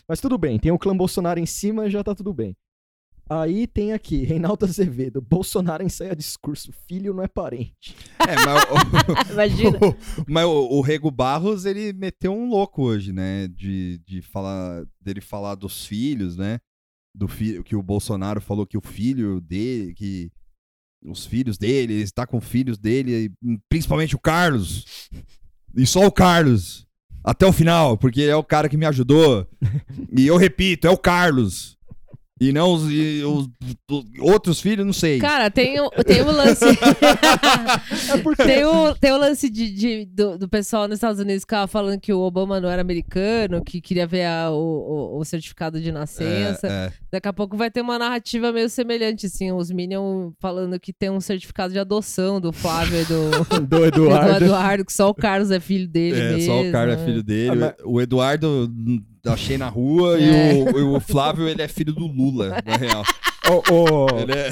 Mas 0.08 0.20
tudo 0.20 0.36
bem, 0.36 0.58
tem 0.58 0.72
o 0.72 0.78
clã 0.78 0.96
Bolsonaro 0.96 1.38
em 1.38 1.46
cima, 1.46 1.88
já 1.88 2.02
tá 2.02 2.16
tudo 2.16 2.34
bem. 2.34 2.56
Aí 3.30 3.68
tem 3.68 3.92
aqui, 3.92 4.24
Reinaldo 4.26 4.64
Azevedo, 4.64 5.20
Bolsonaro 5.20 5.84
ensaia 5.84 6.16
discurso, 6.16 6.72
filho 6.88 7.14
não 7.14 7.22
é 7.22 7.28
parente. 7.28 7.94
É, 8.18 8.34
mas, 8.44 8.64
o, 8.64 9.30
Imagina. 9.34 9.78
mas 10.26 10.46
o, 10.46 10.78
o 10.78 10.80
Rego 10.80 11.12
Barros, 11.12 11.64
ele 11.64 11.92
meteu 11.92 12.32
um 12.32 12.48
louco 12.48 12.82
hoje, 12.82 13.12
né? 13.12 13.46
De, 13.46 14.00
de 14.04 14.20
falar, 14.20 14.84
dele 15.00 15.20
falar 15.20 15.54
dos 15.54 15.86
filhos, 15.86 16.36
né? 16.36 16.58
do 17.14 17.26
filho, 17.26 17.64
que 17.64 17.74
o 17.74 17.82
Bolsonaro 17.82 18.40
falou 18.40 18.64
que 18.64 18.78
o 18.78 18.80
filho 18.80 19.40
dele, 19.40 19.92
que 19.92 20.30
os 21.04 21.24
filhos 21.24 21.56
dele, 21.56 21.94
ele 21.94 22.02
está 22.02 22.26
com 22.26 22.40
filhos 22.40 22.78
dele, 22.78 23.32
principalmente 23.68 24.16
o 24.16 24.18
Carlos. 24.18 25.08
E 25.76 25.86
só 25.86 26.06
o 26.06 26.12
Carlos. 26.12 26.86
Até 27.22 27.46
o 27.46 27.52
final, 27.52 27.96
porque 27.96 28.22
é 28.22 28.36
o 28.36 28.44
cara 28.44 28.68
que 28.68 28.76
me 28.76 28.86
ajudou. 28.86 29.46
e 30.16 30.26
eu 30.26 30.36
repito, 30.36 30.86
é 30.86 30.90
o 30.90 30.98
Carlos. 30.98 31.77
E 32.40 32.52
não 32.52 32.72
os, 32.72 32.84
e 32.90 33.22
os- 33.24 33.48
os 33.90 34.04
outros 34.20 34.60
filhos, 34.60 34.86
não 34.86 34.92
sei. 34.92 35.18
Cara, 35.18 35.50
tem 35.50 35.80
o, 35.80 35.90
tem 35.90 36.22
o 36.22 36.30
lance. 36.30 36.64
É 38.12 38.18
porque 38.18 38.42
tem, 38.42 38.64
o, 38.64 38.94
tem 38.94 39.12
o 39.12 39.16
lance 39.18 39.48
de, 39.50 39.70
de- 39.70 40.04
do, 40.06 40.38
do 40.38 40.48
pessoal 40.48 40.86
nos 40.88 40.96
Estados 40.96 41.20
Unidos 41.20 41.44
que 41.44 41.48
ficava 41.48 41.66
falando 41.66 42.00
que 42.00 42.12
o 42.12 42.20
Obama 42.20 42.60
não 42.60 42.68
era 42.68 42.80
americano, 42.82 43.62
que 43.64 43.80
queria 43.80 44.06
ver 44.06 44.24
a- 44.26 44.50
o, 44.50 45.18
o- 45.18 45.24
certificado 45.24 45.80
de 45.80 45.90
nascença. 45.92 46.66
É, 46.66 46.70
é. 46.86 46.92
Daqui 47.12 47.28
a 47.28 47.32
pouco 47.32 47.56
vai 47.56 47.70
ter 47.70 47.80
uma 47.80 47.98
narrativa 47.98 48.52
meio 48.52 48.68
semelhante, 48.68 49.26
assim. 49.26 49.52
Os 49.52 49.70
Minions 49.70 50.32
falando 50.40 50.78
que 50.80 50.92
tem 50.92 51.10
um 51.10 51.20
certificado 51.20 51.72
de 51.72 51.78
adoção 51.78 52.40
do 52.40 52.52
Flávio 52.52 53.00
e 53.00 53.04
do, 53.04 53.30
do 53.60 53.66
do 53.78 53.84
Eduardo. 53.86 54.44
Eduardo, 54.44 54.84
que 54.84 54.92
só 54.92 55.08
o 55.10 55.14
Carlos 55.14 55.50
é 55.50 55.60
filho 55.60 55.88
dele 55.88 56.18
É, 56.18 56.32
mesmo. 56.34 56.46
só 56.52 56.62
o 56.62 56.72
cara 56.72 56.92
é 56.94 57.04
filho 57.04 57.22
dele. 57.22 57.50
Ah, 57.50 57.54
mas- 57.56 57.74
O 57.84 58.00
Eduardo 58.00 58.70
achei 59.32 59.56
na 59.58 59.68
rua 59.68 60.20
É. 60.20 60.54
e, 60.58 60.62
o, 60.62 60.78
e 60.78 60.82
o 60.96 61.00
Flávio 61.00 61.48
ele 61.48 61.62
é 61.62 61.68
filho 61.68 61.92
do 61.92 62.06
Lula, 62.06 62.56
na 62.64 62.76
real. 62.76 63.02
Ô, 63.48 63.72
ô, 63.72 64.18
Ele 64.18 64.32
é- 64.32 64.50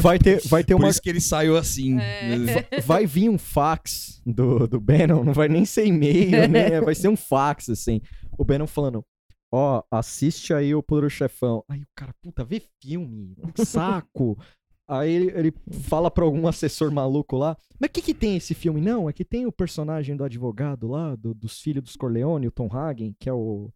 vai 0.00 0.18
ter, 0.18 0.40
vai 0.46 0.64
ter 0.64 0.74
por 0.74 0.82
uma. 0.82 0.88
isso 0.90 1.02
que 1.02 1.08
ele 1.10 1.20
saiu 1.20 1.56
assim. 1.56 1.98
É. 2.00 2.28
Vai 2.86 3.04
vir 3.06 3.28
um 3.28 3.36
fax 3.36 4.22
do, 4.24 4.66
do 4.66 4.80
Bannon, 4.80 5.22
não 5.24 5.32
vai 5.34 5.48
nem 5.48 5.64
ser 5.66 5.86
e-mail, 5.86 6.30
né? 6.48 6.80
Vai 6.80 6.94
ser 6.94 7.08
um 7.08 7.16
fax, 7.16 7.68
assim. 7.68 8.00
O 8.38 8.44
Bannon 8.44 8.66
falando. 8.66 9.04
Ó, 9.52 9.82
assiste 9.90 10.54
aí 10.54 10.74
o 10.74 10.82
Poderoso 10.82 11.14
Chefão. 11.16 11.62
Aí 11.68 11.80
o 11.82 11.86
cara, 11.94 12.14
puta, 12.22 12.42
vê 12.44 12.62
filme, 12.82 13.34
saco. 13.56 14.38
Aí 14.86 15.10
ele, 15.12 15.32
ele 15.38 15.54
fala 15.82 16.10
pra 16.10 16.24
algum 16.24 16.46
assessor 16.48 16.90
maluco 16.90 17.36
lá, 17.36 17.54
mas 17.78 17.90
o 17.90 17.92
que 17.92 18.00
que 18.00 18.14
tem 18.14 18.36
esse 18.36 18.54
filme? 18.54 18.80
Não, 18.80 19.08
é 19.08 19.12
que 19.12 19.24
tem 19.24 19.44
o 19.46 19.52
personagem 19.52 20.16
do 20.16 20.24
advogado 20.24 20.88
lá, 20.88 21.14
do- 21.14 21.34
dos 21.34 21.60
filhos 21.60 21.84
dos 21.84 21.96
Corleone, 21.96 22.46
o 22.48 22.50
Tom 22.50 22.68
Hagen, 22.72 23.14
que 23.20 23.28
é 23.28 23.32
o 23.32 23.70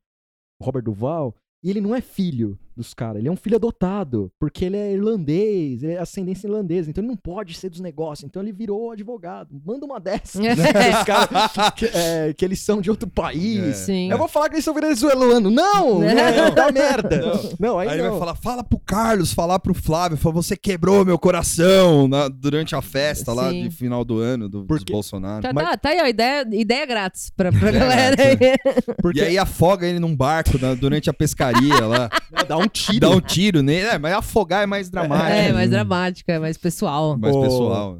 Robert 0.63 0.83
Duval, 0.83 1.37
e 1.63 1.71
ele 1.71 1.81
não 1.81 1.95
é 1.95 2.01
filho 2.01 2.59
dos 2.77 2.95
caras, 2.95 3.17
ele 3.19 3.29
é 3.29 3.31
um 3.33 3.37
filho 3.37 3.57
adotado, 3.57 4.31
porque 4.39 4.65
ele 4.65 4.77
é 4.77 4.93
irlandês, 4.93 5.83
ele 5.83 5.93
é 5.93 5.99
ascendência 5.99 6.47
irlandesa, 6.47 6.91
então 6.91 7.03
ele 7.03 7.09
não 7.11 7.17
pode 7.17 7.55
ser 7.55 7.69
dos 7.69 7.81
negócios, 7.81 8.25
então 8.29 8.43
ele 8.43 8.53
virou 8.53 8.91
advogado. 8.93 9.61
Manda 9.65 9.85
uma 9.87 10.01
dessa, 10.01 10.41
né? 10.41 10.53
Os 10.99 11.05
caras 11.05 11.73
que, 11.77 11.87
é, 11.87 12.33
que 12.33 12.45
eles 12.45 12.61
são 12.61 12.81
de 12.81 12.91
outro 12.91 13.09
país. 13.09 13.77
Sim. 13.77 14.11
Eu 14.11 14.19
vou 14.19 14.29
falar 14.29 14.49
que 14.49 14.55
eles 14.57 14.65
são 14.65 14.75
venezuelanos. 14.75 15.53
Não! 15.53 16.01
Não, 16.43 16.55
dá 16.55 16.71
merda. 16.73 17.21
Não, 17.59 17.79
aí, 17.79 17.89
Aí 17.89 17.95
ele 17.97 18.03
não. 18.05 18.11
vai 18.11 18.19
falar, 18.19 18.35
fala 18.35 18.65
pro 18.65 18.79
Carlos, 18.79 19.33
falar 19.33 19.59
pro 19.59 19.75
Flávio, 19.75 20.17
fala, 20.17 20.35
você 20.35 20.57
quebrou 20.57 21.05
meu 21.05 21.19
coração 21.19 22.09
na- 22.09 22.29
durante 22.29 22.75
a 22.75 22.83
festa 22.83 23.33
lá 23.33 23.51
Sim. 23.51 23.65
de 23.65 23.71
final 23.71 24.05
do 24.05 24.19
ano 24.19 24.49
do, 24.49 24.59
dos 24.61 24.67
Porque- 24.67 24.93
Bolsonaro. 24.93 25.43
Tá, 25.43 25.53
Mas- 25.53 25.69
tá, 25.71 25.77
tá 25.77 25.89
aí, 25.91 26.01
ó, 26.03 26.07
ideia, 26.07 26.47
ideia 26.53 26.87
grátis 26.87 27.31
pra, 27.37 27.51
pra 27.53 27.71
galera 27.71 28.17
grátis, 28.17 28.39
aí. 28.43 28.95
Porque 29.01 29.21
E 29.21 29.23
aí 29.23 29.39
afoga 29.39 29.87
ele 29.87 29.99
num 29.99 30.15
barco 30.17 30.59
na- 30.59 30.75
durante 30.75 31.09
a 31.11 31.13
pescaria 31.13 31.87
lá. 31.87 32.09
dá 32.49 32.57
um 32.57 32.62
tiro. 32.69 33.01
Dá 33.01 33.11
um 33.11 33.21
tiro 33.21 33.63
nele. 33.63 33.87
É, 33.87 33.99
mas 33.99 34.13
afogar 34.15 34.63
é 34.63 34.67
mais 34.67 34.91
dramático. 34.91 35.31
É, 35.31 35.53
mais 35.53 35.71
né? 35.71 35.77
dramática, 35.77 36.41
mais 36.41 36.57
pessoal. 36.57 37.17
Mais 37.19 37.35
O- 37.35 37.43
pessoal. 37.43 37.99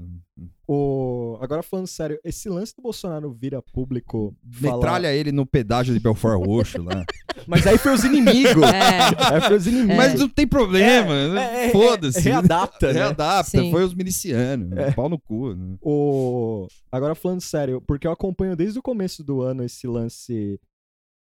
O... 0.67 1.37
Agora 1.41 1.63
falando 1.63 1.87
sério, 1.89 2.19
esse 2.25 2.49
lance 2.49 2.75
do 2.75 2.83
Bolsonaro 2.83 3.33
vira 3.33 3.61
público. 3.61 4.35
falar- 4.53 4.75
Metralha 4.77 5.13
ele 5.13 5.33
no 5.33 5.45
pedágio 5.45 5.93
de 5.93 6.01
Belfort 6.01 6.39
Roxo 6.47 6.83
lá. 6.83 7.05
Mas 7.49 7.67
aí 7.67 7.77
foi 7.77 7.93
os 7.93 8.05
inimigos. 8.05 8.63
É. 8.63 9.35
Aí 9.35 9.41
foi 9.41 9.57
os 9.57 9.67
inimigos. 9.67 9.97
Mas 9.97 10.15
não 10.21 10.29
tem 10.29 10.47
problema. 10.47 11.41
É, 11.41 11.67
é, 11.67 11.71
Foda-se. 11.71 12.21
é, 12.21 12.23
readapta, 12.33 12.87
né? 12.87 12.93
Readapta. 13.01 13.51
Sim. 13.61 13.71
Foi 13.73 13.83
os 13.85 13.93
milicianos. 13.93 14.71
Pau 14.95 15.09
no 15.09 15.19
cu. 15.19 15.53
né? 15.55 15.75
O... 15.83 16.69
Agora 16.91 17.15
falando 17.17 17.41
sério, 17.41 17.83
porque 17.85 18.07
eu 18.07 18.13
acompanho 18.13 18.55
desde 18.57 18.79
o 18.79 18.83
começo 18.83 19.25
do 19.25 19.43
ano 19.43 19.65
esse 19.65 19.87
lance 19.87 20.61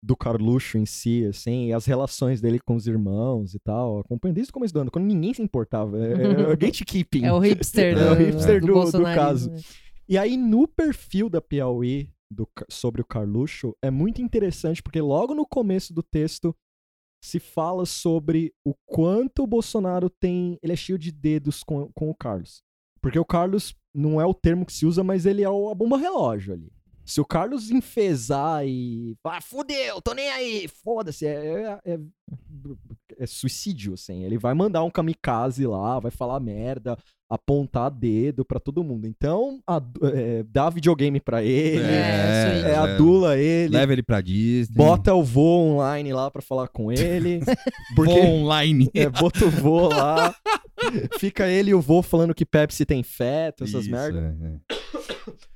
do 0.02 0.16
Carluxo 0.16 0.78
em 0.78 0.86
si, 0.86 1.26
assim, 1.26 1.68
e 1.68 1.74
as 1.74 1.86
relações 1.86 2.40
dele 2.40 2.60
com 2.60 2.76
os 2.76 2.88
irmãos 2.88 3.54
e 3.54 3.60
tal. 3.60 4.00
Acompanho 4.00 4.34
desde 4.34 4.52
o 4.52 4.54
começo 4.54 4.74
do 4.74 4.80
ano, 4.80 4.92
quando 4.92 5.06
ninguém 5.06 5.34
se 5.34 5.42
importava. 5.42 5.98
É, 5.98 6.14
é, 6.14 6.52
é 6.52 6.56
gatekeeping. 6.58 7.26
É 7.26 7.34
o 7.34 7.40
hipster, 7.40 7.98
É 8.00 8.06
do, 8.06 8.12
o 8.12 8.16
hipster 8.16 8.62
do- 8.62 8.68
do 8.92 9.04
caso. 9.04 9.52
né? 9.52 9.60
E 10.08 10.18
aí, 10.18 10.38
no 10.38 10.68
perfil 10.68 11.30
da 11.30 11.42
Piauí 11.42 12.10
do 12.32 12.48
sobre 12.70 13.02
o 13.02 13.06
Carluxo, 13.06 13.76
é 13.82 13.90
muito 13.92 14.22
interessante, 14.22 14.82
porque 14.82 15.02
logo 15.02 15.34
no 15.36 15.46
começo 15.46 15.94
do 15.94 16.02
texto 16.02 16.56
se 17.24 17.38
fala 17.40 17.86
sobre 17.86 18.54
o 18.66 18.74
quanto 18.86 19.44
o 19.44 19.48
Bolsonaro 19.48 20.10
tem. 20.10 20.58
Ele 20.64 20.74
é 20.74 20.76
cheio 20.76 20.98
de 20.98 21.12
dedos 21.12 21.64
com, 21.64 21.92
com 21.94 22.10
o 22.10 22.16
Carlos. 22.16 22.62
Porque 23.02 23.20
o 23.20 23.26
Carlos 23.26 23.76
não 23.94 24.22
é 24.22 24.26
o 24.26 24.34
termo 24.34 24.66
que 24.66 24.72
se 24.74 24.86
usa, 24.86 25.04
mas 25.04 25.26
ele 25.26 25.44
é 25.44 25.50
o- 25.50 25.70
a 25.70 25.76
bomba 25.76 25.98
relógio 25.98 26.54
ali. 26.54 26.72
Se 27.10 27.20
o 27.20 27.26
Carlos 27.26 27.72
enfesar 27.72 28.66
e. 28.68 29.16
Ah, 29.24 29.42
fudeu, 29.42 30.00
tô 30.02 30.14
nem 30.14 30.30
aí, 30.30 30.68
foda-se. 30.68 31.26
É, 31.26 31.80
é, 31.86 31.94
é- 31.94 32.00
é 33.18 33.26
suicídio, 33.26 33.94
assim. 33.96 34.24
Ele 34.24 34.38
vai 34.38 34.54
mandar 34.54 34.84
um 34.84 34.90
kamikaze 34.92 35.66
lá, 35.66 36.00
vai 36.00 36.12
falar 36.12 36.40
merda, 36.40 36.96
apontar 37.30 37.90
dedo 37.90 38.46
pra 38.46 38.60
todo 38.60 38.84
mundo. 38.84 39.08
Então, 39.08 39.60
a- 39.68 39.82
é, 40.14 40.44
dá 40.44 40.70
videogame 40.70 41.20
pra 41.20 41.44
ele, 41.44 41.82
É, 41.84 42.64
aí. 42.66 42.72
é, 42.72 42.76
adula 42.76 43.38
ele, 43.38 43.76
Leva 43.76 43.92
ele 43.94 44.04
pra 44.04 44.22
Disney. 44.22 44.76
bota 44.76 45.14
o 45.14 45.24
vô 45.24 45.58
online 45.74 46.14
lá 46.14 46.30
pra 46.30 46.42
falar 46.42 46.68
com 46.68 46.92
ele. 46.92 47.40
porque 47.96 48.12
Vou 48.22 48.26
online. 48.26 48.90
é, 48.94 49.10
bota 49.10 49.46
o 49.46 49.50
vô 49.50 49.88
lá. 49.90 50.34
Fica 51.20 51.48
ele 51.48 51.72
e 51.72 51.74
o 51.76 51.82
vô 51.82 52.02
falando 52.02 52.34
que 52.34 52.46
Pepsi 52.46 52.86
tem 52.86 53.04
feto, 53.04 53.64
essas 53.64 53.88
merdas. 53.88 54.24
é, 54.24 54.74
é. 54.76 54.79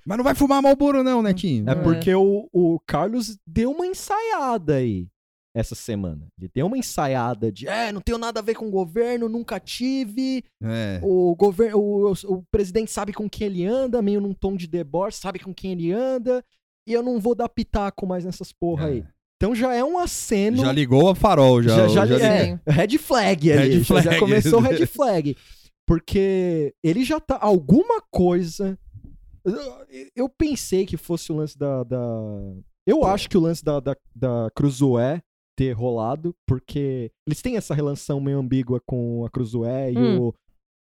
Mas 0.05 0.17
não 0.17 0.23
vai 0.23 0.35
fumar 0.35 0.61
Malboro 0.61 1.03
não, 1.03 1.21
Netinho. 1.21 1.69
É 1.69 1.75
porque 1.75 2.13
o, 2.13 2.47
o 2.51 2.79
Carlos 2.87 3.37
deu 3.47 3.71
uma 3.71 3.85
ensaiada 3.85 4.75
aí 4.75 5.07
essa 5.55 5.75
semana. 5.75 6.25
Ele 6.39 6.49
deu 6.53 6.65
uma 6.65 6.77
ensaiada 6.77 7.51
de, 7.51 7.67
é, 7.67 7.91
não 7.91 8.01
tenho 8.01 8.17
nada 8.17 8.39
a 8.39 8.43
ver 8.43 8.55
com 8.55 8.67
o 8.67 8.71
governo, 8.71 9.29
nunca 9.29 9.59
tive. 9.59 10.43
É. 10.61 10.99
O 11.03 11.35
governo, 11.35 11.77
o, 11.79 12.11
o 12.11 12.43
presidente 12.51 12.91
sabe 12.91 13.13
com 13.13 13.29
quem 13.29 13.47
ele 13.47 13.65
anda, 13.65 14.01
meio 14.01 14.19
num 14.19 14.33
tom 14.33 14.55
de 14.55 14.65
deboche, 14.67 15.17
sabe 15.17 15.37
com 15.39 15.53
quem 15.53 15.73
ele 15.73 15.91
anda. 15.91 16.43
E 16.87 16.91
eu 16.93 17.03
não 17.03 17.19
vou 17.19 17.35
dar 17.35 17.47
pitaco 17.49 18.05
mais 18.07 18.25
nessas 18.25 18.51
porra 18.51 18.87
aí. 18.87 19.05
Então 19.37 19.53
já 19.53 19.73
é 19.73 19.83
um 19.83 19.97
aceno. 19.99 20.57
Já 20.63 20.71
ligou 20.71 21.09
a 21.09 21.15
farol, 21.15 21.61
já. 21.61 21.87
já, 21.87 22.05
já, 22.05 22.17
já 22.17 22.25
é, 22.27 22.59
red 22.67 22.97
flag 22.97 23.51
ali. 23.51 23.61
Red 23.75 23.83
já- 23.83 23.95
Já 23.95 24.01
flag. 24.03 24.19
começou 24.19 24.59
o 24.59 24.61
red 24.63 24.85
flag. 24.87 25.37
Porque 25.85 26.73
ele 26.83 27.03
já 27.03 27.19
tá. 27.19 27.37
Alguma 27.41 28.01
coisa. 28.09 28.77
Eu- 30.15 30.30
pensei 30.30 30.86
que 30.86 30.98
fosse 30.98 31.32
o 31.32 31.36
lance 31.36 31.57
da. 31.57 31.84
da- 31.84 32.53
eu 32.88 33.06
acho 33.06 33.30
que 33.30 33.38
o 33.38 33.41
lance 33.41 33.64
da, 33.64 33.80
da, 33.80 33.95
da 34.15 34.49
Cruzoé 34.56 35.22
ter 35.57 35.72
rolado, 35.74 36.36
porque 36.48 37.11
eles 37.28 37.41
têm 37.41 37.56
essa 37.57 37.74
relação 37.76 38.20
meio 38.20 38.40
ambígua 38.40 38.82
com 38.86 39.24
a 39.26 39.30
Cruzoé 39.30 39.91
e, 39.91 39.98
Hum. 39.98 40.22
o, 40.30 40.36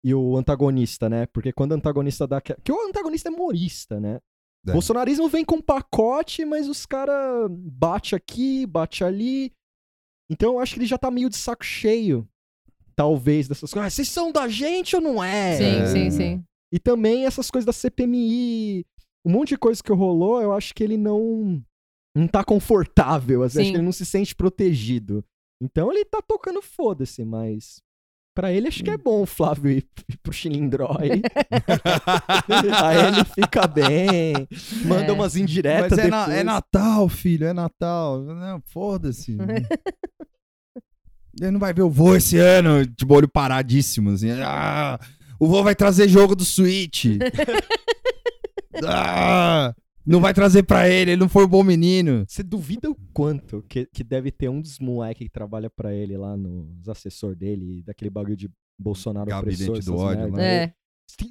e 0.03 0.13
o 0.13 0.35
antagonista, 0.37 1.07
né? 1.09 1.25
Porque 1.27 1.53
quando 1.53 1.71
o 1.71 1.75
antagonista 1.75 2.25
dá. 2.27 2.41
Que 2.41 2.71
o 2.71 2.87
antagonista 2.87 3.29
é 3.29 3.31
humorista, 3.31 3.99
né? 3.99 4.19
É. 4.67 4.71
Bolsonarismo 4.73 5.29
vem 5.29 5.45
com 5.45 5.61
pacote, 5.61 6.43
mas 6.43 6.67
os 6.67 6.85
caras 6.85 7.47
bate 7.51 8.15
aqui, 8.15 8.65
bate 8.65 9.03
ali. 9.03 9.51
Então 10.29 10.53
eu 10.53 10.59
acho 10.59 10.73
que 10.73 10.79
ele 10.79 10.87
já 10.87 10.97
tá 10.97 11.11
meio 11.11 11.29
de 11.29 11.37
saco 11.37 11.63
cheio. 11.63 12.27
Talvez 12.95 13.47
dessas 13.47 13.71
coisas. 13.71 13.87
Ah, 13.87 13.89
vocês 13.95 14.09
são 14.09 14.31
da 14.31 14.47
gente 14.47 14.95
ou 14.95 15.01
não 15.01 15.23
é? 15.23 15.57
Sim, 15.57 15.63
É. 15.63 15.85
sim, 15.87 16.11
sim. 16.11 16.43
E 16.73 16.79
também 16.79 17.25
essas 17.25 17.49
coisas 17.51 17.65
da 17.65 17.73
CPMI. 17.73 18.85
Um 19.25 19.31
monte 19.31 19.49
de 19.49 19.57
coisa 19.57 19.81
que 19.81 19.91
rolou, 19.91 20.41
eu 20.41 20.51
acho 20.53 20.73
que 20.73 20.83
ele 20.83 20.97
não. 20.97 21.61
Não 22.15 22.27
tá 22.27 22.43
confortável. 22.43 23.43
Assim, 23.43 23.61
acho 23.61 23.71
que 23.71 23.77
ele 23.77 23.83
não 23.83 23.91
se 23.91 24.05
sente 24.05 24.35
protegido. 24.35 25.23
Então 25.61 25.91
ele 25.91 26.05
tá 26.05 26.21
tocando 26.25 26.61
foda-se, 26.61 27.23
mas. 27.25 27.81
Pra 28.35 28.51
ele 28.51 28.67
acho 28.67 28.83
que 28.83 28.89
é 28.91 28.97
bom 28.97 29.21
o 29.21 29.25
Flávio 29.25 29.71
ir 29.71 29.87
ir 30.09 30.17
pro 30.21 30.33
Chilindrói. 30.33 31.21
Aí 32.83 32.97
ele 33.07 33.23
fica 33.23 33.65
bem, 33.65 34.33
manda 34.85 35.05
É. 35.07 35.11
umas 35.13 35.37
indiretas 35.37 35.91
Mas 35.97 35.99
é, 35.99 36.07
na- 36.09 36.19
depois. 36.25 36.37
é 36.39 36.43
Natal, 36.43 37.07
filho, 37.07 37.47
é 37.47 37.53
Natal. 37.53 38.21
Não, 38.21 38.61
foda-se. 38.67 39.37
Ele 41.41 41.51
não 41.51 41.59
vai 41.59 41.73
ver 41.73 41.81
o 41.81 41.89
vô 41.89 42.15
esse 42.15 42.37
ano, 42.37 42.85
de 42.85 43.05
olho 43.09 43.27
paradíssimo, 43.27 44.11
assim. 44.11 44.31
Ah, 44.31 44.97
o 45.39 45.47
vô 45.47 45.63
vai 45.63 45.75
trazer 45.75 46.07
jogo 46.07 46.35
do 46.35 46.43
Switch. 46.45 47.05
Ah, 48.83 49.73
não 50.05 50.19
vai 50.19 50.33
trazer 50.33 50.63
pra 50.63 50.89
ele, 50.89 51.11
ele 51.11 51.19
não 51.19 51.29
foi 51.29 51.45
um 51.45 51.47
bom 51.47 51.63
menino. 51.63 52.25
Você 52.27 52.43
duvida 52.43 52.89
o 52.89 52.95
quanto 53.13 53.63
que, 53.69 53.85
que 53.85 54.03
deve 54.03 54.31
ter 54.31 54.49
um 54.49 54.61
dos 54.61 54.79
moleques 54.79 55.25
que 55.25 55.31
trabalha 55.31 55.69
pra 55.69 55.93
ele 55.93 56.17
lá 56.17 56.35
nos 56.35 56.87
assessor 56.89 57.35
dele, 57.35 57.81
daquele 57.83 58.09
bagulho 58.09 58.35
de 58.35 58.49
Bolsonaro 58.77 59.29
Gabinete 59.29 59.69
opressor, 59.69 59.93
do 59.93 59.99
ódio 59.99 60.35
aí? 60.35 60.43
É. 60.43 60.73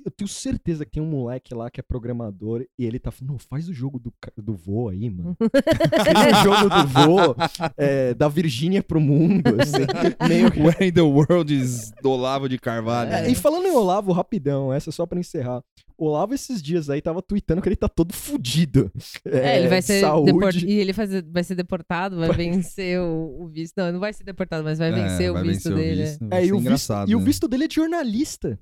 Eu 0.05 0.11
tenho 0.11 0.29
certeza 0.29 0.85
que 0.85 0.93
tem 0.93 1.03
um 1.03 1.07
moleque 1.07 1.53
lá 1.55 1.71
que 1.71 1.79
é 1.81 1.83
programador 1.83 2.65
e 2.79 2.87
ele 2.87 2.99
tá 2.99 3.11
falando, 3.11 3.33
"Não, 3.33 3.39
faz 3.39 3.69
o 3.69 3.75
jogo 3.75 3.99
do, 3.99 4.13
do 4.37 4.55
vô 4.55 4.89
aí, 4.89 5.11
mano. 5.11 5.37
faz 6.15 6.39
o 6.39 6.43
jogo 6.43 6.69
do 6.71 6.87
vô, 6.89 7.35
é, 7.77 8.15
da 8.15 8.29
Virgínia 8.29 8.83
pro 8.83 9.01
mundo, 9.01 9.43
assim, 9.61 9.85
meio 10.29 10.47
Where 10.65 10.89
in 10.89 10.93
the 10.93 11.03
world 11.03 11.53
is 11.55 11.93
do 12.03 12.11
Olavo 12.11 12.49
de 12.49 12.59
Carvalho? 12.59 13.13
É, 13.13 13.31
e 13.31 13.35
falando 13.35 13.67
em 13.67 13.73
Olavo, 13.73 14.13
rapidão, 14.13 14.73
essa 14.73 14.91
é 14.91 14.93
só 14.93 15.05
pra 15.07 15.19
encerrar. 15.21 15.63
Olavo 15.99 16.35
esses 16.35 16.63
dias 16.63 16.89
aí 16.91 17.01
tava 17.03 17.21
tweetando 17.23 17.61
que 17.63 17.69
ele 17.69 17.77
tá 17.77 17.89
todo 17.89 18.13
fudido. 18.13 18.91
É, 19.25 19.59
ele 19.59 19.69
vai 19.69 19.83
ser 19.83 20.01
saúde. 20.01 20.33
deportado. 20.33 20.65
E 20.67 20.73
ele 20.73 20.93
vai 20.93 21.07
ser, 21.07 21.25
vai 21.31 21.45
ser 21.45 21.55
deportado, 21.55 22.17
vai 22.19 22.33
vencer 22.33 23.01
o, 23.01 23.43
o 23.43 23.49
visto. 23.49 23.75
Não, 23.77 23.93
não 23.93 24.01
vai 24.01 24.13
ser 24.13 24.25
deportado, 24.25 24.65
mas 24.65 24.79
vai 24.79 24.91
vencer 24.91 25.27
É, 25.27 25.31
o 25.31 25.35
vai 25.35 25.43
visto 25.45 25.69
vencer 25.69 25.73
o 25.73 25.77
dele. 25.77 26.03
visto, 26.05 26.29
É, 26.33 26.43
e 26.43 26.47
ser 26.47 26.53
o, 26.53 26.57
visto, 26.57 26.61
engraçado, 26.67 27.11
e 27.11 27.15
o 27.15 27.19
né? 27.19 27.25
visto 27.25 27.49
dele 27.49 27.65
é 27.65 27.69
de 27.69 27.75
jornalista. 27.77 28.59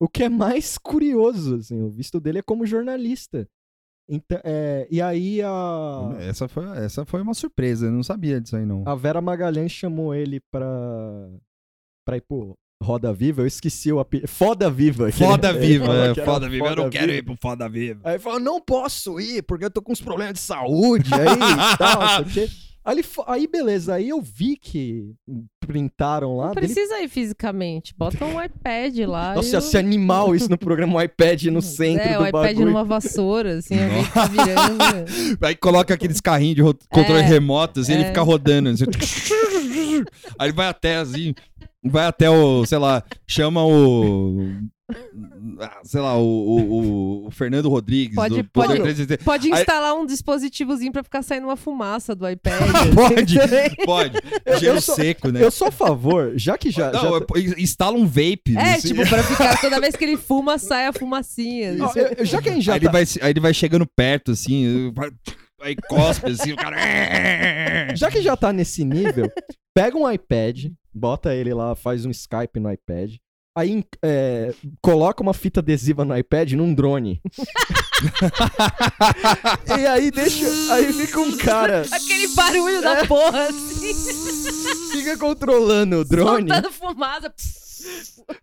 O 0.00 0.08
que 0.08 0.24
é 0.24 0.28
mais 0.28 0.78
curioso, 0.78 1.56
assim, 1.56 1.80
o 1.82 1.90
visto 1.90 2.18
dele 2.18 2.38
é 2.38 2.42
como 2.42 2.64
jornalista. 2.66 3.46
Então, 4.08 4.40
é, 4.42 4.88
e 4.90 5.00
aí 5.00 5.40
a, 5.42 6.16
Essa 6.20 6.48
foi, 6.48 6.64
essa 6.78 7.04
foi 7.04 7.20
uma 7.22 7.34
surpresa, 7.34 7.86
eu 7.86 7.92
não 7.92 8.02
sabia 8.02 8.40
disso 8.40 8.56
aí, 8.56 8.64
não. 8.66 8.82
a 8.86 8.94
Vera 8.96 9.20
Magalhães 9.20 9.70
chamou 9.70 10.12
ele 10.14 10.40
pra, 10.50 10.66
pra 12.04 12.16
ir 12.16 12.22
pro 12.22 12.56
Roda 12.82 13.12
Viva. 13.12 13.42
Eu 13.42 13.46
esqueci 13.46 13.92
o 13.92 14.00
apelido. 14.00 14.26
Foda 14.26 14.70
Viva. 14.70 15.12
Foda 15.12 15.50
ele 15.54 15.58
Viva, 15.60 15.94
é, 15.94 16.14
Foda 16.24 16.48
Viva. 16.48 16.66
Eu 16.66 16.76
não 16.76 16.84
Foda 16.84 16.90
quero 16.90 17.06
Viva. 17.12 17.18
ir 17.18 17.22
pro 17.22 17.36
Foda 17.36 17.68
Viva. 17.68 18.00
Aí 18.02 18.12
ele 18.14 18.18
falou, 18.22 18.40
não 18.40 18.60
posso 18.60 19.20
ir, 19.20 19.42
porque 19.42 19.66
eu 19.66 19.70
tô 19.70 19.82
com 19.82 19.92
uns 19.92 20.00
problemas 20.00 20.32
de 20.34 20.40
saúde 20.40 21.10
aí 21.14 21.74
e 21.74 21.76
tal, 21.78 22.00
não 22.00 22.08
sei 22.08 22.44
o 22.44 22.48
quê. 22.48 22.54
Aí, 22.84 22.96
ele 22.98 23.06
aí, 23.26 23.46
beleza, 23.46 23.94
aí 23.94 24.08
eu 24.08 24.22
vi 24.22 24.56
que 24.56 25.12
printaram 25.60 26.36
lá. 26.38 26.46
Não 26.48 26.54
dele- 26.54 26.66
precisa 26.66 26.98
ir 27.00 27.08
fisicamente. 27.08 27.94
Bota 27.96 28.24
um 28.24 28.42
iPad 28.42 28.98
lá. 29.06 29.34
Nossa, 29.34 29.56
ia 29.56 29.60
ser 29.60 29.78
animal 29.78 30.34
isso 30.34 30.48
no 30.50 30.56
programa 30.56 30.96
o 30.98 31.02
iPad 31.02 31.44
no 31.44 31.60
centro 31.62 32.08
é, 32.08 32.16
do 32.16 32.22
o 32.24 32.26
iPad 32.26 32.42
bagulho. 32.42 32.66
numa 32.66 32.82
vassoura, 32.84 33.58
assim, 33.58 33.76
tá 34.14 34.26
virando. 34.26 35.38
Aí 35.46 35.54
coloca 35.54 35.92
aqueles 35.92 36.20
carrinhos 36.20 36.56
de 36.56 36.62
ro- 36.62 36.74
controle 36.90 37.20
É, 37.20 37.26
remoto, 37.26 37.80
assim, 37.80 37.92
ele 37.92 38.02
é. 38.04 38.06
fica 38.06 38.22
rodando. 38.22 38.70
assim. 38.70 38.84
Aí 40.38 40.48
ele 40.48 40.52
vai 40.56 40.68
até, 40.68 40.96
assim, 40.96 41.34
vai 41.84 42.06
até 42.06 42.30
o, 42.30 42.64
sei 42.64 42.78
lá, 42.78 43.04
chama 43.28 43.64
o... 43.64 44.52
ah, 45.60 45.80
Sei 45.84 46.00
lá, 46.00 46.16
o, 46.16 46.22
o- 46.22 47.26
o 47.26 47.30
Fernando 47.30 47.68
Rodrigues. 47.68 48.14
Pode- 48.14 48.42
pode- 48.44 48.74
360. 48.74 49.24
Pode 49.24 49.52
Aí- 49.52 49.60
instalar 49.60 49.94
um 49.94 50.06
dispositivozinho 50.06 50.92
pra 50.92 51.02
ficar 51.02 51.22
saindo 51.22 51.46
uma 51.46 51.56
fumaça 51.56 52.14
do 52.14 52.28
iPad. 52.28 52.58
Pode, 52.94 53.40
assim, 53.40 53.74
pode. 53.84 54.18
Eu- 54.44 54.58
Gelo 54.58 54.76
eu 54.76 54.80
sou- 54.80 54.94
seco, 54.94 55.28
né? 55.30 55.42
Eu 55.42 55.50
sou 55.50 55.68
a 55.68 55.70
favor, 55.70 56.32
já 56.36 56.56
que 56.58 56.70
já. 56.70 56.90
Não, 56.92 57.18
já 57.18 57.20
instala 57.58 57.96
um 57.96 58.06
vape. 58.06 58.56
É, 58.56 58.74
assim. 58.74 58.88
tipo, 58.88 59.08
pra 59.08 59.22
ficar 59.22 59.60
toda 59.60 59.80
vez 59.80 59.94
que 59.96 60.04
ele 60.04 60.16
fuma, 60.16 60.58
sai 60.58 60.86
a 60.86 60.92
fumacinha. 60.92 61.76
Ó, 61.84 61.92
eu- 61.96 62.14
eu- 62.18 62.24
já 62.24 62.40
que 62.42 62.48
a 62.48 62.52
gente 62.52 62.64
já 62.64 62.74
aí, 62.74 62.80
tá- 62.80 62.84
ele 62.86 62.92
vai, 62.92 63.02
aí 63.22 63.30
ele 63.30 63.40
vai 63.40 63.54
chegando 63.54 63.86
perto, 63.86 64.32
assim, 64.32 64.92
vai- 64.94 65.10
aí 65.62 65.76
cospe, 65.88 66.30
assim, 66.30 66.52
o 66.52 66.56
cara... 66.56 66.76
Já 67.94 68.10
que 68.10 68.22
já 68.22 68.36
tá 68.36 68.52
nesse 68.52 68.84
nível, 68.84 69.30
pega 69.74 69.96
um 69.96 70.10
iPad, 70.10 70.66
bota 70.94 71.34
ele 71.34 71.52
lá, 71.54 71.74
faz 71.74 72.04
um 72.04 72.10
Skype 72.10 72.58
no 72.60 72.70
iPad. 72.72 73.14
Aí 73.60 73.84
é, 74.02 74.54
coloca 74.80 75.22
uma 75.22 75.34
fita 75.34 75.60
adesiva 75.60 76.02
no 76.02 76.16
iPad 76.16 76.52
num 76.52 76.72
drone. 76.72 77.20
e 79.78 79.86
aí 79.86 80.10
deixa. 80.10 80.46
Aí 80.72 80.90
fica 80.94 81.20
um 81.20 81.36
cara. 81.36 81.84
Aquele 81.92 82.28
barulho 82.28 82.80
da 82.80 83.06
porra, 83.06 83.48
assim, 83.48 83.92
Fica 84.92 85.18
controlando 85.18 85.96
o 85.96 86.04
drone. 86.06 86.48
soltando 86.48 86.72
fumaça. 86.72 87.30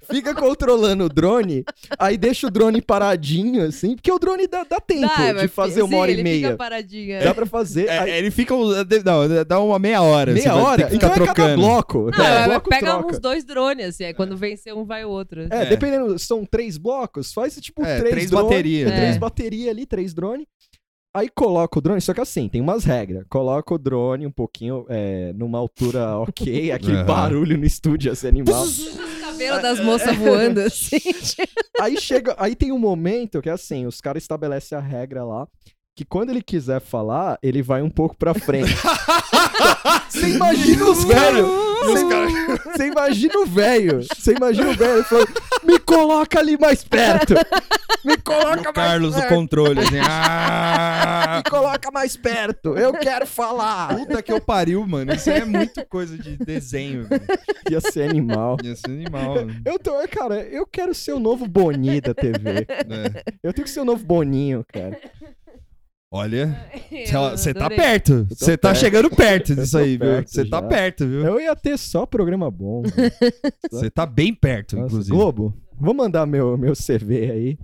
Fica 0.09 0.33
controlando 0.33 1.05
o 1.05 1.09
drone. 1.09 1.63
Aí 1.97 2.17
deixa 2.17 2.47
o 2.47 2.51
drone 2.51 2.81
paradinho, 2.81 3.63
assim. 3.65 3.95
Porque 3.95 4.11
o 4.11 4.19
drone 4.19 4.47
dá, 4.47 4.63
dá 4.63 4.79
tempo 4.79 5.07
Dá, 5.07 5.33
de 5.33 5.47
fazer 5.47 5.81
sim, 5.81 5.87
uma 5.87 5.97
hora 5.97 6.11
ele 6.11 6.21
e 6.21 6.23
meia. 6.23 6.45
Fica 6.47 6.57
paradinho. 6.57 7.23
Dá 7.23 7.33
pra 7.33 7.45
fazer. 7.45 7.87
É, 7.87 7.99
aí- 7.99 8.11
ele 8.11 8.31
fica. 8.31 8.53
Não, 8.55 9.43
dá 9.47 9.59
uma 9.59 9.79
meia 9.79 10.01
hora. 10.01 10.31
meia 10.33 10.53
vai 10.53 10.53
ter 10.61 10.61
hora. 10.67 10.83
que 10.83 10.89
ficar 10.93 10.95
Então 10.95 11.09
é 11.09 11.13
cada 11.27 11.33
trocando. 11.33 11.61
bloco. 11.61 12.11
Não, 12.17 12.25
É, 12.25 12.41
é, 12.41 12.45
bloco 12.45 12.69
pega 12.69 12.87
troca. 12.87 13.07
uns 13.07 13.19
dois 13.19 13.43
drones, 13.43 13.85
assim, 13.87 14.03
aí 14.05 14.13
quando 14.13 14.35
vencer 14.37 14.73
um, 14.73 14.85
vai 14.85 15.05
o 15.05 15.09
outro. 15.09 15.41
É, 15.49 15.63
É. 15.63 15.65
dependendo, 15.65 16.17
são 16.19 16.45
três 16.45 16.77
blocos, 16.77 17.33
faz 17.33 17.55
tipo 17.55 17.83
É, 17.83 17.99
três, 17.99 18.11
três 18.15 18.29
baterias, 18.31 18.91
é, 18.91 18.95
Três 18.95 19.13
né? 19.13 19.19
baterias 19.19 19.69
ali, 19.69 19.85
três 19.85 20.13
drones. 20.13 20.45
Aí 21.17 21.29
coloca 21.29 21.79
o 21.79 21.81
drone, 21.81 21.99
só 21.99 22.13
que 22.13 22.21
assim, 22.21 22.47
tem 22.47 22.61
umas 22.61 22.83
regras. 22.83 23.25
Coloca 23.27 23.73
o 23.73 23.77
drone 23.79 24.27
um 24.27 24.31
pouquinho 24.31 24.85
é, 24.87 25.33
numa 25.33 25.57
altura 25.57 26.15
ok, 26.19 26.69
aquele 26.71 26.97
Aham. 26.97 27.05
barulho 27.05 27.57
no 27.57 27.65
estúdio, 27.65 28.11
assim, 28.11 28.27
animal. 28.27 28.61
Os 28.61 28.87
cabelos 29.19 29.61
das 29.63 29.79
moças 29.79 30.15
voando, 30.15 30.59
assim. 30.59 30.99
aí 31.81 31.99
chega, 31.99 32.35
aí 32.37 32.55
tem 32.55 32.71
um 32.71 32.77
momento 32.77 33.41
que 33.41 33.49
é 33.49 33.51
assim, 33.51 33.87
os 33.87 33.99
caras 33.99 34.21
estabelecem 34.21 34.77
a 34.77 34.81
regra 34.81 35.23
lá, 35.23 35.47
que 35.97 36.05
quando 36.05 36.29
ele 36.29 36.43
quiser 36.43 36.79
falar, 36.79 37.39
ele 37.41 37.63
vai 37.63 37.81
um 37.81 37.89
pouco 37.89 38.15
pra 38.15 38.31
frente. 38.35 38.69
Você 40.07 40.29
imagina 40.29 40.85
os 40.85 41.03
velhos. 41.03 41.47
Você 42.65 42.87
imagina 42.87 43.39
o 43.39 43.45
velho. 43.47 44.03
Você 44.03 44.33
imagina 44.33 44.69
o 44.69 44.73
velho 44.75 45.03
falando, 45.03 45.27
me 45.63 45.79
coloca 45.79 46.37
ali 46.37 46.55
mais 46.55 46.83
perto. 46.83 47.33
Me 48.05 48.15
coloca 48.17 48.59
o 48.59 48.63
mais 48.63 48.73
Carlos 48.73 49.15
no 49.15 49.21
perto. 49.21 49.33
controle, 49.33 49.79
assim. 49.79 49.97
Ah, 50.07 51.41
Me 51.43 51.49
coloca 51.49 51.89
mais 51.91 52.15
perto. 52.15 52.77
Eu 52.77 52.93
quero 52.93 53.25
falar. 53.25 53.95
puta 53.95 54.21
que 54.21 54.31
eu 54.31 54.39
pariu, 54.39 54.85
mano. 54.85 55.11
Isso 55.13 55.29
é 55.31 55.43
muito 55.45 55.83
coisa 55.87 56.15
de 56.17 56.37
desenho. 56.37 57.07
velho. 57.07 57.23
Ia 57.71 57.81
ser 57.81 58.07
animal. 58.09 58.57
Ia 58.63 58.75
ser 58.75 58.91
animal. 58.91 59.35
mano. 59.35 59.55
Eu 59.65 59.79
tô, 59.79 59.91
cara, 60.09 60.41
eu 60.41 60.65
quero 60.67 60.93
ser 60.93 61.13
o 61.13 61.19
novo 61.19 61.47
Boni 61.47 62.01
da 62.01 62.13
TV. 62.13 62.67
É. 62.69 63.23
Eu 63.41 63.51
tenho 63.51 63.65
que 63.65 63.71
ser 63.71 63.79
o 63.79 63.85
novo 63.85 64.05
Boninho, 64.05 64.63
cara. 64.71 64.99
Olha, 66.11 66.69
você 67.35 67.53
tá 67.53 67.65
adorei. 67.65 67.77
perto. 67.77 68.25
Você 68.29 68.57
tá 68.57 68.69
perto. 68.69 68.79
chegando 68.79 69.09
perto 69.09 69.55
disso 69.55 69.77
aí, 69.77 69.91
viu? 69.97 69.99
perto 70.07 70.29
Você 70.29 70.45
tá 70.45 70.61
perto, 70.61 71.05
viu? 71.05 71.25
Eu 71.25 71.39
ia 71.39 71.55
ter 71.55 71.77
só 71.77 72.05
programa 72.05 72.49
bom. 72.49 72.83
Você 73.69 73.89
tá 73.91 74.05
bem 74.05 74.33
perto, 74.33 74.75
Nossa, 74.75 74.87
inclusive. 74.87 75.15
Globo, 75.15 75.53
vou 75.77 75.93
mandar 75.93 76.25
meu, 76.25 76.57
meu 76.57 76.73
CV 76.73 77.29
aí. 77.31 77.57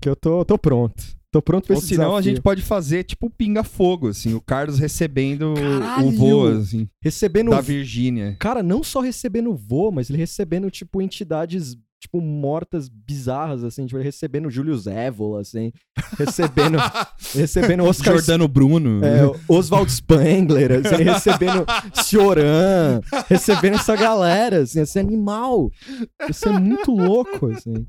Que 0.00 0.08
eu 0.08 0.14
tô, 0.16 0.44
tô 0.44 0.56
pronto. 0.56 1.02
Tô 1.32 1.40
pronto 1.40 1.66
pra 1.66 1.74
Ou 1.74 1.78
esse 1.78 1.88
senão 1.88 2.10
a 2.14 2.20
desafio. 2.20 2.30
gente 2.30 2.42
pode 2.42 2.60
fazer 2.62 3.04
tipo 3.04 3.30
pinga-fogo, 3.30 4.08
assim, 4.08 4.34
o 4.34 4.40
Carlos 4.40 4.78
recebendo 4.78 5.52
o 5.52 5.54
Caralho! 5.54 6.10
voo, 6.12 6.46
assim, 6.48 6.86
Recebendo. 7.02 7.50
da 7.50 7.60
Virgínia. 7.62 8.36
Cara, 8.38 8.62
não 8.62 8.84
só 8.84 9.00
recebendo 9.00 9.54
voo, 9.54 9.90
mas 9.90 10.10
ele 10.10 10.18
recebendo, 10.18 10.70
tipo, 10.70 11.00
entidades, 11.00 11.74
tipo, 12.02 12.20
mortas 12.20 12.88
bizarras, 12.88 13.62
assim. 13.62 13.86
Tipo, 13.86 14.00
recebendo 14.00 14.50
Julius 14.50 14.86
Evola, 14.88 15.40
assim. 15.40 15.72
Recebendo. 16.18 16.76
recebendo 17.32 17.84
Oscar. 17.84 18.14
Jordano 18.14 18.48
Bruno. 18.48 19.04
É, 19.04 19.20
Oswald 19.48 19.90
Spengler, 19.90 20.80
assim, 20.84 21.04
recebendo 21.04 21.64
Cioran, 21.94 23.00
recebendo 23.28 23.74
essa 23.76 23.94
galera, 23.94 24.62
assim, 24.62 24.80
esse 24.80 24.98
animal. 24.98 25.70
Isso 26.28 26.48
é 26.48 26.58
muito 26.58 26.90
louco, 26.90 27.46
assim. 27.52 27.86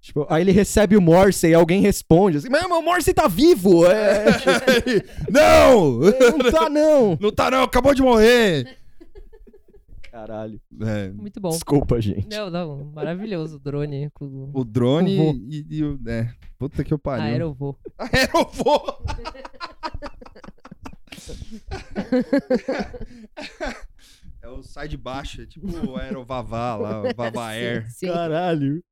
Tipo, 0.00 0.26
aí 0.30 0.42
ele 0.42 0.52
recebe 0.52 0.96
o 0.96 1.02
Morse 1.02 1.48
e 1.48 1.52
alguém 1.52 1.82
responde 1.82 2.38
assim, 2.38 2.48
mas 2.48 2.64
o 2.64 2.80
Morse 2.80 3.12
tá 3.12 3.28
vivo! 3.28 3.84
É, 3.86 4.24
não! 5.28 5.98
não 6.00 6.50
tá, 6.50 6.70
não! 6.70 7.18
Não 7.20 7.30
tá 7.30 7.50
não, 7.50 7.64
acabou 7.64 7.94
de 7.94 8.00
morrer. 8.00 8.78
Caralho. 10.18 10.60
É, 10.80 11.10
Muito 11.10 11.40
bom. 11.40 11.50
Desculpa, 11.50 12.00
gente. 12.00 12.28
Não, 12.28 12.50
não, 12.50 12.86
maravilhoso 12.86 13.54
o 13.54 13.60
drone 13.60 14.10
com 14.10 14.50
o 14.52 14.64
drone 14.64 15.20
O 15.20 15.32
e, 15.48 15.64
e 15.70 15.84
o... 15.84 15.96
É, 16.08 16.34
puta 16.58 16.82
que 16.82 16.92
eu 16.92 16.98
pariu. 16.98 17.26
aerovô. 17.26 17.78
Aerovô! 17.96 18.82
é 24.42 24.48
o 24.48 24.60
sai 24.60 24.88
de 24.88 24.96
baixo, 24.96 25.42
é 25.42 25.46
tipo 25.46 25.68
o 25.86 25.96
Aerovavá 25.96 26.74
lá, 26.74 27.02
o 27.02 27.14
Vavá 27.14 27.50
Air. 27.50 27.88
Sim, 27.88 28.08
sim. 28.08 28.12
Caralho. 28.12 28.82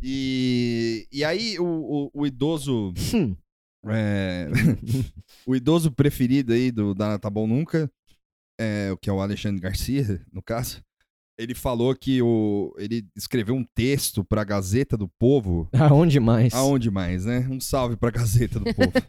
E, 0.00 1.08
e 1.10 1.24
aí 1.24 1.58
o, 1.58 1.64
o, 1.64 2.08
o 2.14 2.24
idoso... 2.24 2.94
Hum. 3.12 3.34
é, 3.88 4.46
o 5.44 5.56
idoso 5.56 5.90
preferido 5.90 6.52
aí 6.52 6.70
do 6.70 6.94
da 6.94 7.18
Tá 7.18 7.28
Bom 7.28 7.48
Nunca, 7.48 7.90
é, 8.58 8.90
o 8.92 8.96
que 8.96 9.08
é 9.10 9.12
o 9.12 9.20
Alexandre 9.20 9.60
Garcia, 9.60 10.20
no 10.32 10.42
caso, 10.42 10.82
ele 11.38 11.54
falou 11.54 11.94
que 11.96 12.20
o, 12.22 12.74
ele 12.78 13.06
escreveu 13.16 13.54
um 13.54 13.64
texto 13.74 14.22
pra 14.24 14.44
Gazeta 14.44 14.96
do 14.96 15.08
Povo. 15.18 15.68
Aonde 15.74 16.20
mais? 16.20 16.52
Aonde 16.54 16.90
mais, 16.90 17.24
né? 17.24 17.48
Um 17.50 17.58
salve 17.60 17.96
pra 17.96 18.10
Gazeta 18.10 18.58
do 18.60 18.66
Povo. 18.74 18.92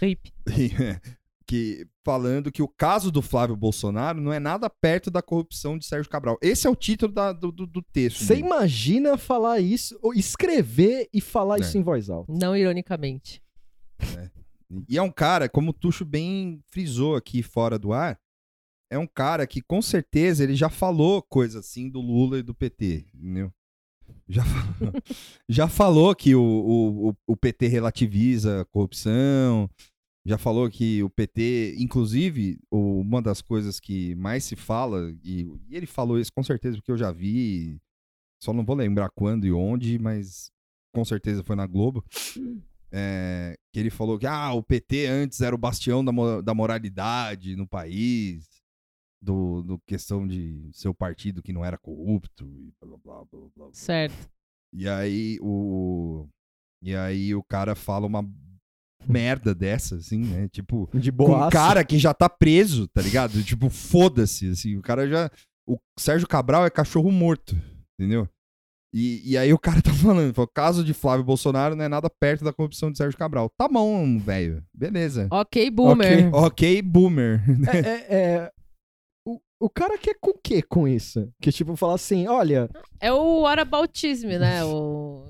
É, 0.00 1.00
que 1.46 1.86
falando 2.04 2.52
que 2.52 2.62
o 2.62 2.68
caso 2.68 3.10
do 3.10 3.22
Flávio 3.22 3.56
Bolsonaro 3.56 4.20
não 4.20 4.32
é 4.32 4.38
nada 4.38 4.68
perto 4.68 5.10
da 5.10 5.22
corrupção 5.22 5.78
de 5.78 5.86
Sérgio 5.86 6.10
Cabral. 6.10 6.36
Esse 6.42 6.66
é 6.66 6.70
o 6.70 6.76
título 6.76 7.10
da- 7.12 7.32
do, 7.32 7.50
do- 7.50 7.66
do 7.66 7.82
texto. 7.82 8.22
Você 8.24 8.36
imagina 8.36 9.16
falar 9.16 9.58
isso, 9.60 9.98
ou 10.02 10.12
escrever 10.14 11.08
e 11.12 11.20
falar 11.22 11.56
É. 11.58 11.60
isso 11.60 11.76
em 11.78 11.82
voz 11.82 12.10
alta? 12.10 12.30
Não 12.32 12.54
ironicamente. 12.56 13.42
E 14.88 14.98
é 14.98 15.02
um 15.02 15.10
cara, 15.10 15.48
como 15.48 15.70
o 15.70 15.72
Tuxo 15.74 16.04
bem 16.04 16.60
frisou 16.70 17.16
aqui 17.16 17.42
fora 17.42 17.78
do 17.78 17.92
ar, 17.94 18.18
é 18.90 18.98
um 18.98 19.06
cara 19.06 19.46
que 19.46 19.60
com 19.62 19.80
certeza 19.82 20.42
ele 20.44 20.54
já 20.54 20.68
falou 20.68 21.22
coisa 21.22 21.60
assim 21.60 21.88
do 21.88 22.00
Lula 22.00 22.38
e 22.38 22.42
do 22.42 22.54
PT, 22.54 23.06
entendeu? 23.14 23.52
Já, 24.28 24.44
falou- 24.44 24.92
já 25.48 25.68
falou 25.68 26.14
que 26.14 26.34
o, 26.34 26.42
o, 26.42 27.16
o- 27.26 27.36
PT 27.36 27.66
relativiza 27.68 28.62
a 28.62 28.64
corrupção. 28.64 29.68
Já 30.26 30.36
falou 30.36 30.68
que 30.70 31.02
o 31.02 31.08
PT, 31.08 31.76
inclusive, 31.78 32.58
uma 32.70 33.22
das 33.22 33.40
coisas 33.40 33.80
que 33.80 34.14
mais 34.16 34.44
se 34.44 34.56
fala, 34.56 35.10
e, 35.24 35.42
e 35.68 35.76
ele 35.76 35.86
falou 35.86 36.18
isso 36.18 36.32
com 36.34 36.42
certeza 36.42 36.76
porque 36.76 36.90
eu 36.92 36.98
já 36.98 37.10
vi, 37.10 37.78
só 38.42 38.52
não 38.52 38.64
vou 38.64 38.76
lembrar 38.76 39.08
quando 39.10 39.46
e 39.46 39.52
onde, 39.52 39.98
mas 39.98 40.50
com 40.94 41.02
certeza 41.04 41.42
foi 41.42 41.56
na 41.56 41.66
Globo. 41.66 42.04
é, 42.92 43.56
que 43.72 43.80
ele 43.80 43.90
falou 43.90 44.18
que 44.18 44.26
ah, 44.26 44.52
o 44.52 44.62
PT 44.62 45.06
antes 45.06 45.40
era 45.40 45.54
o 45.54 45.58
bastião 45.58 46.04
da, 46.04 46.12
da 46.42 46.54
moralidade 46.54 47.56
no 47.56 47.66
país, 47.66 48.47
do, 49.20 49.62
do 49.62 49.78
questão 49.86 50.26
de 50.26 50.68
ser 50.72 50.88
o 50.88 50.94
partido 50.94 51.42
que 51.42 51.52
não 51.52 51.64
era 51.64 51.76
corrupto 51.78 52.44
e 52.46 52.72
blá 52.80 52.96
blá 53.04 53.14
blá 53.24 53.24
blá. 53.32 53.48
blá. 53.56 53.68
Certo. 53.72 54.28
E 54.72 54.88
aí 54.88 55.38
o 55.40 56.26
e 56.82 56.94
aí 56.94 57.34
o 57.34 57.42
cara 57.42 57.74
fala 57.74 58.06
uma 58.06 58.22
merda 59.06 59.54
dessa 59.54 59.96
assim, 59.96 60.20
né? 60.20 60.48
Tipo, 60.48 60.88
De 60.94 61.10
com 61.10 61.16
boa. 61.16 61.46
um 61.46 61.50
cara 61.50 61.84
que 61.84 61.98
já 61.98 62.12
tá 62.14 62.28
preso, 62.28 62.86
tá 62.88 63.00
ligado? 63.00 63.42
Tipo, 63.42 63.68
foda-se, 63.70 64.48
assim, 64.50 64.76
o 64.76 64.82
cara 64.82 65.08
já 65.08 65.30
o 65.66 65.78
Sérgio 65.98 66.26
Cabral 66.28 66.64
é 66.64 66.70
cachorro 66.70 67.10
morto, 67.10 67.56
entendeu? 67.98 68.28
E, 68.94 69.32
e 69.32 69.36
aí 69.36 69.52
o 69.52 69.58
cara 69.58 69.80
tá 69.82 69.92
falando, 69.92 70.32
falou, 70.34 70.46
o 70.46 70.52
caso 70.54 70.82
de 70.84 70.94
Flávio 70.94 71.24
Bolsonaro 71.24 71.76
não 71.76 71.84
é 71.84 71.88
nada 71.88 72.08
perto 72.08 72.42
da 72.44 72.52
corrupção 72.52 72.90
de 72.90 72.96
Sérgio 72.98 73.18
Cabral. 73.18 73.50
Tá 73.56 73.68
bom, 73.68 74.18
velho. 74.18 74.64
Beleza. 74.74 75.28
Ok, 75.30 75.70
boomer. 75.70 76.34
Ok, 76.34 76.80
boomer. 76.82 77.42
É, 77.68 77.78
é- 77.78 78.06
é- 78.14 78.52
o, 79.60 79.68
cara 79.70 79.98
quer 79.98 80.14
com 80.20 80.30
o 80.30 80.38
quê 80.42 80.62
com 80.62 80.86
isso? 80.86 81.32
Que 81.40 81.50
tipo, 81.52 81.76
falar 81.76 81.94
assim, 81.94 82.26
olha, 82.26 82.68
É 83.00 83.12
o 83.12 83.42
whataboutism, 83.42 84.28
né? 84.28 84.62
O... 84.66 85.26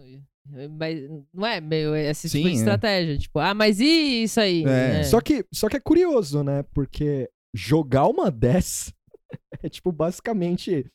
Mas 0.78 0.98
não 1.32 1.46
é 1.46 1.60
meio 1.60 1.94
esse 1.94 2.28
tipo 2.28 2.44
Sim, 2.44 2.52
de 2.52 2.56
é. 2.56 2.58
estratégia. 2.58 3.18
Tipo, 3.18 3.38
ah, 3.38 3.52
mas 3.52 3.80
e 3.80 4.22
isso 4.22 4.40
aí? 4.40 4.64
É. 4.64 5.02
Só 5.04 5.20
que, 5.20 5.44
só 5.52 5.68
que 5.68 5.76
é 5.76 5.80
curioso, 5.80 6.42
né? 6.42 6.64
Porque 6.72 7.28
jogar 7.54 8.06
uma 8.06 8.30
dessa 8.32 8.92
é 9.62 9.68
tipo 9.68 9.92
basicamente 9.92 10.86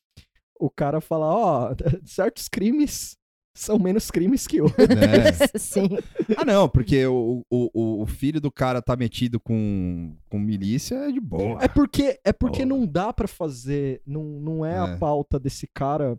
o 0.60 0.70
cara 0.70 1.00
falar, 1.02 1.36
ó, 1.36 1.76
certos 2.04 2.48
crimes 2.48 3.16
são 3.56 3.78
menos 3.78 4.10
crimes 4.10 4.48
que 4.48 4.62
outros. 4.62 4.88
É. 4.90 5.58
Sim. 5.60 5.90
Ah, 6.38 6.46
não, 6.46 6.68
porque 6.68 7.06
o, 7.06 7.44
o, 7.50 8.02
o- 8.02 8.06
filho 8.08 8.40
do 8.42 8.52
cara 8.52 8.82
tá 8.82 8.96
metido 8.96 9.40
com, 9.40 10.16
com 10.30 10.40
milícia 10.40 10.96
é 10.96 11.12
de 11.12 11.20
boa. 11.20 11.62
É 11.64 11.68
porque 11.68 12.20
é 12.24 12.32
porque 12.34 12.66
não 12.66 12.86
dá 12.86 13.12
pra 13.14 13.28
fazer, 13.28 14.02
não, 14.06 14.24
não 14.24 14.66
é, 14.66 14.74
É. 14.74 14.78
a 14.78 14.98
pauta 14.98 15.40
desse 15.40 15.68
cara 15.74 16.18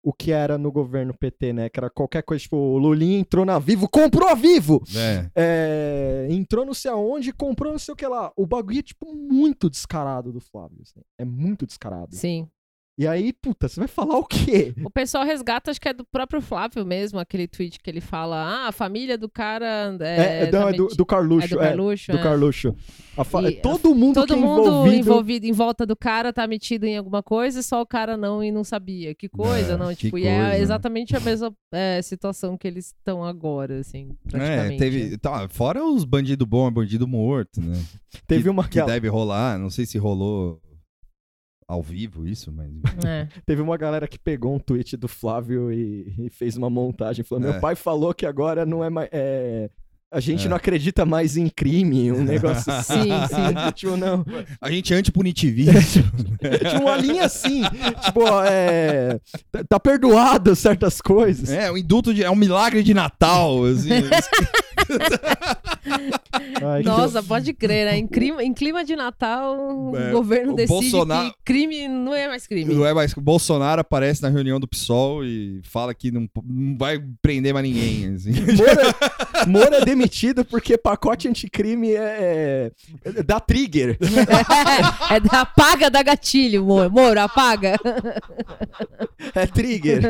o 0.00 0.12
que 0.12 0.30
era 0.30 0.56
no 0.56 0.70
governo 0.70 1.12
PT, 1.12 1.52
né? 1.52 1.68
Que 1.68 1.80
era 1.80 1.90
qualquer 1.90 2.22
coisa, 2.22 2.40
tipo, 2.42 2.56
o 2.56 2.78
Lulinha 2.78 3.18
entrou 3.18 3.44
na 3.44 3.58
Vivo, 3.58 3.88
comprou 3.88 4.28
a 4.28 4.34
Vivo! 4.34 4.82
É. 4.96 5.28
É, 5.34 6.28
entrou 6.30 6.64
não 6.64 6.72
sei 6.72 6.90
aonde, 6.90 7.32
comprou 7.32 7.72
não 7.72 7.78
sei 7.78 7.92
o 7.92 7.96
que 7.96 8.06
lá. 8.06 8.32
O 8.36 8.46
bagulho 8.46 8.78
é, 8.78 8.82
tipo, 8.82 9.12
muito 9.14 9.68
descarado 9.68 10.32
do 10.32 10.40
Flávio. 10.40 10.78
assim. 10.82 11.00
É 11.18 11.24
muito 11.24 11.66
descarado. 11.66 12.14
Sim. 12.14 12.48
E 12.98 13.06
aí, 13.06 13.32
puta, 13.32 13.68
você 13.68 13.78
vai 13.78 13.86
falar 13.88 14.18
o 14.18 14.24
quê? 14.24 14.74
O 14.84 14.90
pessoal 14.90 15.24
resgata, 15.24 15.70
acho 15.70 15.80
que 15.80 15.88
é 15.88 15.92
do 15.92 16.04
próprio 16.04 16.40
Flávio 16.40 16.84
mesmo, 16.84 17.20
aquele 17.20 17.46
tweet 17.46 17.78
que 17.78 17.88
ele 17.88 18.00
fala: 18.00 18.36
ah, 18.36 18.68
a 18.68 18.72
família 18.72 19.16
do 19.16 19.28
cara. 19.28 19.96
É, 20.00 20.42
É, 20.48 20.50
não, 20.50 20.62
tá 20.62 20.70
é 20.70 20.72
do, 20.72 20.88
do 20.88 21.06
Carluxo. 21.06 21.46
é 21.46 21.48
do 21.48 21.60
é, 21.62 21.68
Carluxo. 21.68 22.10
do 22.12 22.18
é. 22.18 22.22
Carluxo. 22.22 22.74
A 23.16 23.22
fa- 23.22 23.42
E 23.48 23.52
todo 23.60 23.94
mundo 23.94 24.14
Todo 24.14 24.26
que 24.26 24.32
é 24.32 24.36
mundo 24.36 24.66
envolvido... 24.68 24.96
envolvido 24.96 25.46
em 25.46 25.52
volta 25.52 25.86
do 25.86 25.94
cara 25.96 26.32
tá 26.32 26.44
metido 26.48 26.84
em 26.84 26.96
alguma 26.96 27.22
coisa, 27.22 27.62
só 27.62 27.80
o 27.80 27.86
cara 27.86 28.16
não 28.16 28.42
e 28.42 28.50
não 28.50 28.64
sabia. 28.64 29.14
Que 29.14 29.28
coisa, 29.28 29.74
É, 29.74 29.76
não? 29.76 29.88
que 29.90 29.96
Tipo, 29.96 30.18
e 30.18 30.22
coisa. 30.22 30.36
é 30.54 30.60
exatamente 30.60 31.16
a 31.16 31.20
mesma 31.20 31.52
é, 31.72 32.02
situação 32.02 32.56
que 32.58 32.66
eles 32.66 32.86
estão 32.86 33.22
agora, 33.24 33.78
assim, 33.78 34.10
praticamente. 34.28 34.74
É, 34.74 34.78
teve. 34.78 35.18
Tá, 35.18 35.48
fora 35.48 35.84
os 35.84 36.04
bandido 36.04 36.44
bom 36.44 36.66
é 36.66 36.70
bandido 36.72 37.06
morto, 37.06 37.60
né? 37.60 37.80
Teve 38.26 38.42
que, 38.44 38.48
uma 38.48 38.64
que 38.64 38.80
aquela- 38.80 38.92
deve 38.94 39.06
rolar. 39.08 39.56
Não 39.56 39.70
sei 39.70 39.86
se 39.86 39.98
rolou 39.98 40.60
ao 41.68 41.82
vivo 41.82 42.26
isso, 42.26 42.50
mas. 42.50 42.70
É. 43.06 43.28
Teve 43.44 43.60
uma 43.60 43.76
galera 43.76 44.08
que 44.08 44.18
pegou 44.18 44.54
um 44.54 44.58
tweet 44.58 44.96
do 44.96 45.06
Flávio 45.06 45.70
e, 45.70 46.14
e 46.18 46.30
fez 46.30 46.56
uma 46.56 46.70
montagem. 46.70 47.22
Falou: 47.24 47.44
É. 47.44 47.50
Meu 47.52 47.60
pai 47.60 47.74
falou 47.76 48.14
que 48.14 48.24
agora 48.24 48.64
não 48.64 48.82
é 48.82 48.88
mais. 48.88 49.08
é, 49.12 49.68
a 50.10 50.20
gente 50.20 50.46
É. 50.46 50.48
não 50.48 50.56
acredita 50.56 51.04
mais 51.04 51.36
em 51.36 51.50
crime, 51.50 52.10
um 52.10 52.24
negócio 52.24 52.72
assim. 52.72 53.02
Sim, 53.02 53.10
sim. 53.28 53.70
tipo, 53.76 53.94
não. 53.98 54.24
A 54.58 54.70
gente 54.70 54.94
é 54.94 54.96
antipunitivista. 54.96 56.02
Tinha 56.66 56.80
uma 56.80 56.96
linha 56.96 57.26
assim. 57.26 57.62
tipo, 58.02 58.22
ó, 58.24 58.42
é. 58.42 59.20
tá- 59.52 59.64
Tá 59.68 59.78
perdoado 59.78 60.56
certas 60.56 61.02
coisas. 61.02 61.50
é, 61.50 61.70
o 61.70 61.76
indulto 61.76 62.14
de, 62.14 62.24
é 62.24 62.30
um 62.30 62.34
milagre 62.36 62.82
de 62.82 62.94
Natal. 62.94 63.62
Assim, 63.66 63.90
Ai, 66.62 66.82
que 66.82 66.88
Nossa, 66.88 67.22
pode 67.22 67.52
crer, 67.52 67.86
né? 67.86 67.96
Em 67.96 68.06
clima, 68.06 68.42
em 68.42 68.52
clima 68.52 68.84
de 68.84 68.94
Natal, 68.96 69.54
É, 69.96 70.08
o 70.08 70.12
governo 70.12 70.52
o 70.52 70.56
decide 70.56 70.90
Bolsonaro- 70.90 71.30
que 71.30 71.36
crime 71.44 71.88
não 71.88 72.14
é 72.14 72.26
mais 72.28 72.46
crime. 72.46 72.74
Não 72.74 72.84
é 72.86 72.92
mais. 72.92 73.12
O 73.16 73.20
Bolsonaro 73.20 73.80
aparece 73.80 74.22
na 74.22 74.28
reunião 74.28 74.58
do 74.58 74.66
PSOL 74.68 75.24
e 75.24 75.60
fala 75.64 75.94
que 75.94 76.10
não, 76.10 76.28
não 76.44 76.76
vai 76.76 77.02
prender 77.22 77.54
mais 77.54 77.64
ninguém. 77.66 78.12
assim. 78.14 78.32
Moro, 78.32 79.48
Moro 79.48 79.74
é 79.74 79.84
demitido 79.84 80.44
porque 80.44 80.76
pacote 80.76 81.28
anticrime 81.28 81.92
é, 81.94 82.70
é 83.04 83.22
da 83.22 83.38
trigger. 83.40 83.96
é 85.10 85.20
da 85.20 85.42
apaga 85.42 85.88
da 85.90 86.02
gatilho, 86.02 86.64
Moro. 86.64 86.90
Moro, 86.90 87.20
apaga. 87.20 87.76
É 89.34 89.46
trigger. 89.46 90.02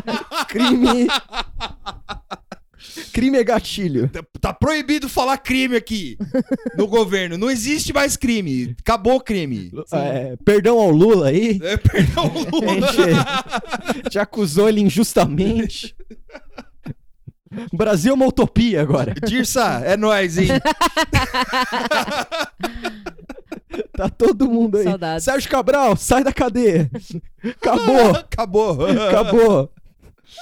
Crime. 0.48 1.08
Crime 3.12 3.38
é 3.38 3.44
gatilho. 3.44 4.08
Tá- 4.08 4.24
Tá 4.40 4.52
proibido 4.54 5.08
falar 5.08 5.36
crime 5.38 5.76
aqui 5.76 6.16
no 6.76 6.86
governo. 6.88 7.36
Não 7.36 7.50
existe 7.50 7.92
mais 7.92 8.16
crime. 8.16 8.74
Acabou 8.80 9.16
o 9.16 9.20
crime. 9.20 9.70
É, 9.92 10.34
perdão 10.44 10.78
ao 10.78 10.90
Lula 10.90 11.28
aí. 11.28 11.60
É, 11.62 11.76
perdão, 11.76 12.24
A 12.24 12.28
Lula. 12.56 12.92
gente, 12.92 14.10
te 14.10 14.18
acusou 14.18 14.68
ele 14.68 14.80
injustamente. 14.80 15.94
Brasil 17.72 18.12
é 18.12 18.14
uma 18.14 18.26
utopia 18.26 18.80
agora. 18.80 19.12
Dirça, 19.26 19.82
é 19.84 19.96
nóis, 19.96 20.38
hein? 20.38 20.48
Tá 23.92 24.08
todo 24.08 24.48
mundo 24.48 24.78
aí. 24.78 24.84
Saudades. 24.84 25.24
Sérgio 25.24 25.50
Cabral, 25.50 25.96
sai 25.96 26.24
da 26.24 26.32
cadeia. 26.32 26.90
Acabou, 27.44 28.10
Acabou. 28.10 28.86
acabou. 28.86 29.72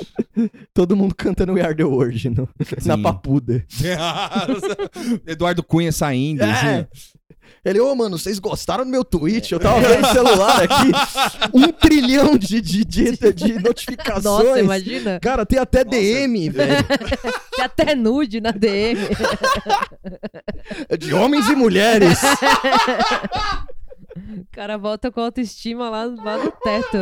Todo 0.74 0.96
mundo 0.96 1.14
cantando 1.14 1.52
We 1.54 1.62
Are 1.62 1.74
The 1.74 1.84
World 1.84 2.30
no- 2.30 2.48
na 2.84 2.98
papuda. 2.98 3.64
Eduardo 5.26 5.62
Cunha 5.62 5.92
saindo. 5.92 6.42
É. 6.42 6.50
assim. 6.50 6.86
Ele, 7.64 7.80
ô 7.80 7.94
mano, 7.94 8.16
vocês 8.18 8.38
gostaram 8.38 8.84
do 8.84 8.90
meu 8.90 9.04
tweet? 9.04 9.52
Eu 9.52 9.58
tava 9.58 9.80
vendo 9.80 10.04
o 10.06 10.12
celular 10.12 10.62
aqui. 10.62 10.92
Um 11.52 11.72
trilhão 11.72 12.36
de, 12.36 12.60
de, 12.60 12.84
de, 12.84 13.32
de 13.32 13.54
notificações. 13.58 14.24
Nossa, 14.24 14.60
imagina. 14.60 15.18
Cara, 15.20 15.44
tem 15.44 15.58
até 15.58 15.82
DM, 15.82 16.50
velho. 16.50 16.84
Tem 17.56 17.64
até 17.64 17.94
nude 17.94 18.40
na 18.40 18.52
DM. 18.52 19.00
De 20.98 21.12
homens 21.12 21.48
e 21.48 21.56
mulheres. 21.56 22.18
O 24.38 24.46
cara 24.52 24.76
volta 24.76 25.10
com 25.10 25.20
a 25.20 25.24
autoestima 25.24 25.88
lá, 25.90 26.04
lá 26.04 26.38
no 26.38 26.50
teto. 26.52 26.98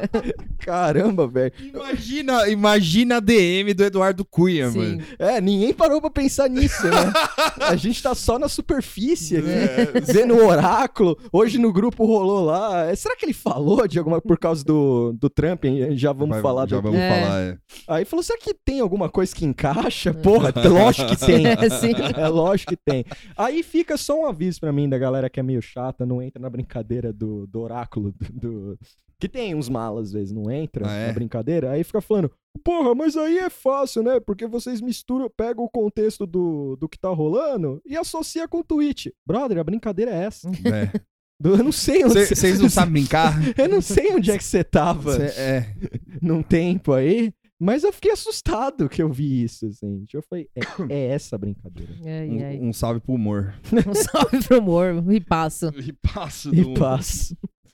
Caramba, 0.58 1.26
velho. 1.26 1.52
Imagina, 1.60 2.48
imagina 2.48 3.16
a 3.16 3.20
DM 3.20 3.72
do 3.74 3.84
Eduardo 3.84 4.24
Cunha, 4.24 4.70
Sim. 4.70 4.78
mano. 4.78 5.02
É, 5.18 5.40
ninguém 5.40 5.72
parou 5.72 6.00
pra 6.00 6.10
pensar 6.10 6.48
nisso, 6.48 6.84
né? 6.86 7.12
A 7.60 7.76
gente 7.76 8.02
tá 8.02 8.14
só 8.14 8.38
na 8.38 8.48
superfície 8.48 9.38
aqui, 9.38 9.48
É. 9.48 10.00
vendo 10.00 10.34
o 10.34 10.46
oráculo. 10.46 11.16
Hoje 11.32 11.58
no 11.58 11.72
grupo 11.72 12.04
rolou 12.04 12.44
lá. 12.44 12.86
É, 12.90 12.94
Será 12.94 13.16
que 13.16 13.24
ele 13.24 13.32
falou 13.32 13.86
de 13.88 13.98
alguma 13.98 14.20
por 14.20 14.38
causa 14.38 14.64
do, 14.64 15.12
do 15.18 15.30
Trump? 15.30 15.64
Já 15.92 16.12
vamos 16.12 16.30
Vai- 16.36 16.42
falar 16.42 16.68
Já 16.68 16.76
do... 16.76 16.82
vamos 16.82 16.98
É. 16.98 17.22
falar. 17.22 17.40
é. 17.40 17.56
Aí 17.88 18.04
falou: 18.04 18.22
será 18.22 18.38
que 18.38 18.52
tem 18.54 18.80
alguma 18.80 19.08
coisa 19.08 19.34
que 19.34 19.44
encaixa? 19.44 20.12
Porra, 20.12 20.52
lógico 20.68 21.08
que 21.10 21.16
tem. 21.16 21.40
É, 21.50 21.68
sim. 21.70 21.92
É 22.16 22.28
lógico 22.28 22.70
que 22.70 22.76
tem. 22.76 23.04
Aí 23.36 23.62
fica 23.62 23.96
só 23.96 24.20
um 24.20 24.26
aviso 24.26 24.60
pra 24.60 24.72
mim 24.72 24.88
da 24.88 24.96
galera 24.98 25.28
que 25.30 25.40
é 25.40 25.42
meio 25.42 25.60
chata, 25.62 26.04
não 26.06 26.20
entra 26.22 26.29
na 26.38 26.50
brincadeira 26.50 27.12
do, 27.12 27.46
do 27.46 27.60
oráculo 27.60 28.12
do, 28.12 28.32
do- 28.32 28.78
Que 29.18 29.28
tem 29.28 29.54
uns 29.54 29.68
malas, 29.68 30.08
às 30.08 30.12
vezes, 30.12 30.32
não 30.32 30.50
entra 30.50 30.88
Ah, 30.88 30.92
é? 30.94 31.06
na 31.08 31.12
brincadeira. 31.12 31.70
Aí 31.72 31.84
fica 31.84 32.00
falando, 32.00 32.30
porra, 32.64 32.94
mas 32.94 33.16
aí 33.16 33.38
é 33.38 33.50
fácil, 33.50 34.02
né? 34.02 34.18
Porque 34.20 34.46
vocês 34.46 34.80
misturam, 34.80 35.30
pegam 35.36 35.64
o 35.64 35.68
contexto 35.70 36.26
do, 36.26 36.76
do 36.76 36.88
que 36.88 36.98
tá 36.98 37.08
rolando 37.10 37.80
e 37.84 37.96
associa 37.96 38.46
com 38.48 38.58
o 38.60 38.64
tweet. 38.64 39.12
Brother, 39.26 39.58
a 39.58 39.64
brincadeira 39.64 40.10
é 40.10 40.24
essa. 40.24 40.48
É. 40.48 40.90
Eu 41.42 41.56
não 41.64 41.72
sei 41.72 42.04
onde 42.04 42.26
cê- 42.26 42.34
Vocês 42.34 42.60
não 42.60 42.68
sabem 42.70 42.92
brincar? 42.92 43.34
Eu 43.58 43.66
não 43.66 43.80
sei 43.80 44.12
onde 44.12 44.30
é 44.30 44.36
que 44.36 44.44
você 44.44 44.62
tava 44.62 45.14
Cê- 45.16 45.40
é. 45.40 45.74
num 46.20 46.42
tempo 46.42 46.92
aí. 46.92 47.32
Mas 47.62 47.84
eu 47.84 47.92
fiquei 47.92 48.10
assustado 48.10 48.88
que 48.88 49.02
eu 49.02 49.12
vi 49.12 49.42
isso, 49.42 49.66
assim. 49.66 50.06
Eu 50.12 50.22
falei, 50.22 50.48
é, 50.56 50.60
é 50.88 51.06
essa 51.08 51.36
a 51.36 51.38
brincadeira. 51.38 51.92
Ai, 52.04 52.42
ai. 52.42 52.58
Um, 52.58 52.68
um 52.68 52.72
salve 52.72 53.00
pro 53.00 53.12
humor. 53.14 53.54
Um 53.86 53.94
salve 53.94 54.42
pro 54.46 54.58
humor, 54.60 55.04
e 55.12 55.20
passo. 55.20 55.66
E 55.78 55.92
passo 55.92 56.50
E. 56.54 56.64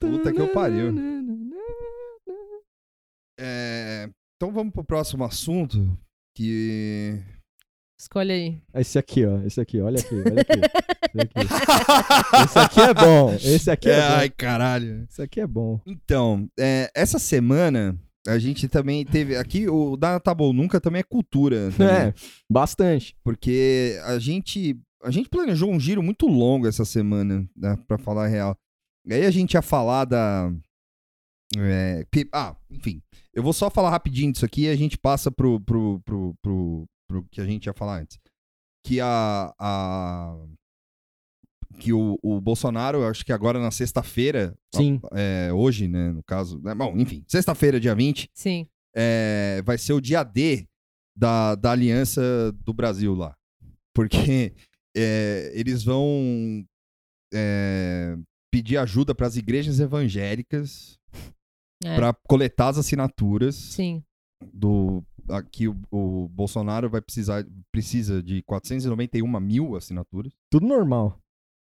Puta 0.00 0.32
que 0.32 0.40
eu 0.40 0.48
pariu. 0.48 0.92
É, 3.38 4.08
Então 4.36 4.50
vamos 4.50 4.72
pro 4.72 4.82
próximo 4.82 5.22
assunto, 5.22 5.94
que... 6.34 7.20
Escolhe 8.00 8.32
aí. 8.32 8.62
Esse 8.74 8.98
aqui, 8.98 9.26
ó. 9.26 9.42
Esse 9.42 9.60
aqui, 9.60 9.78
olha 9.80 10.00
aqui, 10.00 10.14
olha 10.14 10.40
aqui. 10.40 10.52
Esse 11.14 11.20
aqui, 11.20 12.44
Esse 12.44 12.58
aqui 12.58 12.80
é 12.80 12.94
bom. 12.94 13.34
Esse 13.34 13.70
aqui 13.70 13.88
é, 13.90 13.92
É, 14.00 14.08
bom. 14.08 14.14
ai, 14.16 14.30
caralho. 14.30 15.06
Esse 15.10 15.20
aqui 15.22 15.40
é 15.40 15.46
bom. 15.46 15.80
Então, 15.86 16.48
é, 16.58 16.90
essa 16.94 17.18
semana 17.18 17.98
a 18.26 18.38
gente 18.38 18.68
também 18.68 19.04
teve... 19.04 19.36
Aqui 19.36 19.68
o 19.68 19.96
da 19.96 20.18
Tá 20.20 20.34
Bom 20.34 20.52
Nunca 20.52 20.80
também 20.80 21.00
é 21.00 21.04
cultura. 21.04 21.70
também. 21.76 21.94
É, 21.94 22.14
bastante. 22.50 23.16
Porque 23.22 23.98
a 24.04 24.18
gente, 24.18 24.78
a 25.02 25.10
gente 25.10 25.28
planejou 25.28 25.70
um 25.70 25.80
giro 25.80 26.02
muito 26.02 26.26
longo 26.26 26.66
essa 26.66 26.84
semana, 26.84 27.48
né, 27.56 27.78
pra 27.86 27.98
falar 27.98 28.24
a 28.24 28.28
real. 28.28 28.56
E 29.06 29.14
aí 29.14 29.24
a 29.24 29.30
gente 29.30 29.54
ia 29.54 29.62
falar 29.62 30.04
da. 30.04 30.52
é, 31.56 32.04
ah, 32.32 32.56
enfim. 32.68 33.00
Eu 33.32 33.42
vou 33.42 33.52
só 33.52 33.70
falar 33.70 33.90
rapidinho 33.90 34.32
disso 34.32 34.44
aqui 34.44 34.62
e 34.62 34.68
a 34.68 34.74
gente 34.76 34.98
passa 34.98 35.30
pro, 35.30 35.60
pro, 35.60 36.00
pro, 36.00 36.34
pro, 36.42 36.86
pro 37.08 37.22
que 37.30 37.40
a 37.40 37.44
gente 37.44 37.66
ia 37.66 37.72
falar 37.72 38.00
antes. 38.00 38.18
Que 38.84 39.00
a. 39.00 39.54
a 39.58 40.36
que 41.78 41.92
o, 41.92 42.18
o 42.22 42.40
Bolsonaro, 42.40 42.98
eu 42.98 43.06
acho 43.08 43.24
que 43.24 43.32
agora 43.32 43.58
na 43.60 43.70
sexta-feira, 43.70 44.56
Sim. 44.74 45.00
é, 45.12 45.52
hoje, 45.52 45.86
né, 45.88 46.10
no 46.10 46.22
caso. 46.22 46.60
né, 46.62 46.74
bom, 46.74 46.94
enfim, 46.96 47.24
sexta-feira, 47.28 47.78
dia 47.80 47.94
20, 47.94 48.30
Sim. 48.34 48.66
é, 48.94 49.62
vai 49.64 49.76
ser 49.78 49.92
o 49.92 50.00
dia 50.00 50.22
D 50.22 50.66
da, 51.16 51.54
da 51.54 51.72
Aliança 51.72 52.20
do 52.64 52.72
Brasil 52.72 53.14
lá. 53.14 53.34
Porque 53.94 54.54
é, 54.96 55.50
eles 55.54 55.82
vão 55.84 56.64
é, 57.32 58.16
pedir 58.50 58.76
ajuda 58.78 59.14
para 59.14 59.26
as 59.26 59.36
igrejas 59.36 59.80
evangélicas 59.80 60.98
É. 61.84 61.94
para 61.96 62.12
coletar 62.26 62.68
as 62.68 62.78
assinaturas 62.78 63.54
Sim. 63.54 64.02
do 64.52 65.02
aqui 65.28 65.66
o, 65.66 65.76
o 65.90 66.28
Bolsonaro 66.28 66.88
vai 66.88 67.00
precisar 67.00 67.44
precisa 67.72 68.22
de 68.22 68.42
491 68.42 69.40
mil 69.40 69.74
assinaturas 69.76 70.32
Tudo 70.50 70.66
normal. 70.66 71.18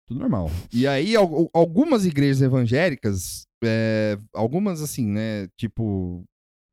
Tudo 0.09 0.19
normal. 0.19 0.49
E 0.73 0.85
aí, 0.87 1.15
al- 1.15 1.49
algumas 1.53 2.05
igrejas 2.05 2.41
evangélicas, 2.41 3.45
é, 3.63 4.17
algumas 4.33 4.81
assim, 4.81 5.05
né? 5.05 5.47
Tipo, 5.57 6.23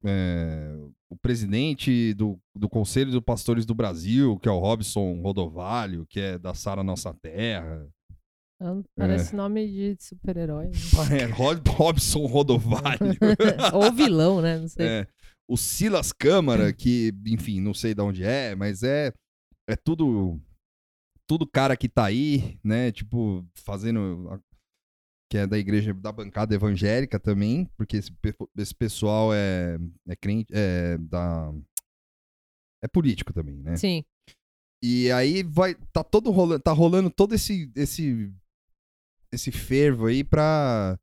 é, 0.04 0.74
o 1.10 1.16
presidente 1.16 2.14
do, 2.14 2.38
do 2.56 2.68
Conselho 2.68 3.10
dos 3.12 3.20
Pastores 3.20 3.64
do 3.66 3.74
Brasil, 3.74 4.38
que 4.38 4.48
é 4.48 4.52
o 4.52 4.58
Robson 4.58 5.20
Rodovalho, 5.22 6.06
que 6.08 6.18
é 6.20 6.38
da 6.38 6.54
Sara 6.54 6.82
Nossa 6.82 7.12
Terra. 7.14 7.86
Parece 8.96 9.36
nome 9.36 9.66
de 9.68 9.96
super-herói. 10.00 10.66
né? 10.68 10.72
É, 11.20 11.24
Rob- 11.26 11.68
Robson 11.68 12.24
Rodovalho. 12.26 12.98
Ou 13.74 13.92
vilão, 13.92 14.40
né? 14.40 14.58
Não 14.58 14.68
sei. 14.68 14.86
É, 14.86 15.06
o 15.48 15.56
Silas 15.58 16.10
Câmara, 16.12 16.72
que, 16.74 17.12
enfim, 17.26 17.60
não 17.60 17.74
sei 17.74 17.94
de 17.94 18.00
onde 18.00 18.24
é, 18.24 18.54
mas 18.54 18.82
é, 18.82 19.12
é 19.68 19.76
tudo 19.76 20.40
tudo 21.26 21.46
cara 21.46 21.76
que 21.76 21.88
tá 21.88 22.04
aí, 22.04 22.58
né? 22.62 22.92
Tipo, 22.92 23.44
fazendo. 23.54 24.28
a- 24.30 24.40
Que 25.30 25.38
é 25.38 25.46
da 25.46 25.58
igreja, 25.58 25.92
da 25.92 26.12
bancada 26.12 26.54
evangélica 26.54 27.18
também, 27.18 27.64
porque 27.76 27.96
esse, 27.96 28.12
esse 28.56 28.74
pessoal 28.74 29.34
é, 29.34 29.76
é 30.08 30.14
crente, 30.16 30.52
é 30.54 30.96
da. 30.98 31.52
É 32.82 32.86
político 32.88 33.32
também, 33.32 33.56
né? 33.56 33.76
Sim. 33.76 34.04
E 34.82 35.10
aí 35.10 35.42
vai. 35.42 35.74
Tá 35.92 36.04
todo 36.04 36.30
rolando. 36.30 36.62
Tá 36.62 36.70
rolando 36.72 37.10
todo 37.10 37.34
esse. 37.34 37.70
esse. 37.74 38.32
esse 39.32 39.50
fervo 39.50 40.06
aí 40.06 40.22
pra. 40.22 40.98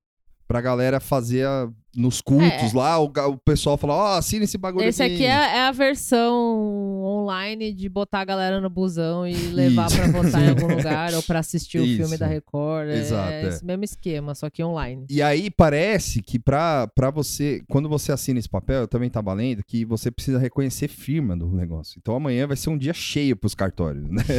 Pra 0.48 0.62
galera 0.62 1.00
fazer 1.00 1.46
a- 1.48 1.74
nos 1.96 2.22
cultos 2.22 2.74
É. 2.74 2.78
lá, 2.78 3.00
o, 3.00 3.06
o 3.06 3.38
pessoal 3.38 3.78
fala, 3.78 3.94
ó, 3.94 4.18
assina 4.18 4.44
esse 4.46 4.58
bagulho 4.58 4.86
Esse 4.88 5.04
aqui 5.04 5.24
é, 5.26 5.28
é 5.58 5.62
a 5.68 5.72
versão 5.72 7.04
online 7.04 7.72
de 7.74 7.88
botar 7.90 8.22
a 8.22 8.26
galera 8.26 8.60
no 8.60 8.70
busão 8.70 9.28
e 9.28 9.34
levar 9.34 9.90
pra 9.92 10.08
votar 10.08 10.42
em 10.44 10.50
algum 10.50 10.68
lugar 10.76 11.14
ou 11.14 11.22
pra 11.24 11.40
assistir 11.40 11.80
o 11.80 11.86
filme 11.86 12.18
da 12.18 12.26
Record. 12.28 12.90
É 12.90 12.98
Exato, 12.98 13.32
é. 13.32 13.48
esse 13.50 13.66
mesmo 13.66 13.84
esquema, 13.84 14.34
só 14.36 14.50
que 14.50 14.64
online. 14.64 15.06
E 15.10 15.22
aí 15.22 15.50
parece 15.50 16.22
que 16.22 16.40
pra, 16.40 16.88
pra 16.96 17.12
você, 17.12 17.62
quando 17.70 17.88
você 17.90 18.12
assina 18.12 18.40
esse 18.40 18.50
papel, 18.50 18.82
eu 18.82 18.88
também 18.88 19.10
tava 19.10 19.34
lendo 19.34 19.64
que 19.64 19.86
você 19.86 20.10
precisa 20.12 20.40
reconhecer 20.40 20.88
firma 20.88 21.36
do 21.38 21.48
negócio. 21.52 21.98
Então 22.02 22.16
amanhã 22.16 22.48
vai 22.48 22.58
ser 22.58 22.70
um 22.70 22.78
dia 22.78 22.94
cheio 22.94 23.36
pros 23.36 23.54
cartórios, 23.56 24.10
né? 24.10 24.24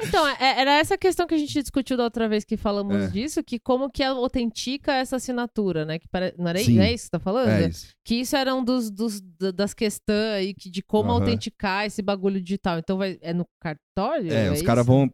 Então, 0.08 0.26
é- 0.26 0.60
era 0.60 0.78
essa 0.78 0.96
questão 0.98 1.26
que 1.26 1.34
a 1.34 1.38
gente 1.38 1.60
discutiu 1.60 1.96
da 1.96 2.04
outra 2.04 2.28
vez 2.28 2.44
que 2.44 2.56
falamos 2.56 2.96
É. 2.96 3.06
disso, 3.08 3.42
que 3.42 3.58
como 3.58 3.90
que 3.90 4.02
autentica 4.02 4.92
essa 4.94 5.16
assinatura, 5.16 5.84
né? 5.84 5.98
Que 5.98 6.08
pare... 6.08 6.34
Não 6.40 6.48
era 6.48 6.58
Sim. 6.58 6.76
não 6.76 6.82
é 6.82 6.92
isso 6.92 7.04
que 7.04 7.06
você 7.06 7.10
tá 7.10 7.18
falando? 7.20 7.48
é 7.50 7.68
isso. 7.68 7.88
Que 8.04 8.14
isso 8.16 8.34
era 8.34 8.54
um 8.54 8.64
dos, 8.64 8.90
dos- 8.90 9.20
da- 9.20 9.50
das 9.50 9.74
questões 9.74 10.18
aí 10.34 10.54
que- 10.54 10.70
de 10.70 10.82
como 10.82 11.10
Aham. 11.10 11.20
autenticar 11.20 11.84
esse 11.86 12.00
bagulho 12.02 12.40
digital. 12.40 12.78
Então 12.78 12.96
vai, 12.96 13.18
é 13.20 13.32
no 13.34 13.44
cartório? 13.60 14.32
É, 14.32 14.48
os 14.50 14.56
isso? 14.56 14.64
caras 14.64 14.84
vão. 14.86 15.08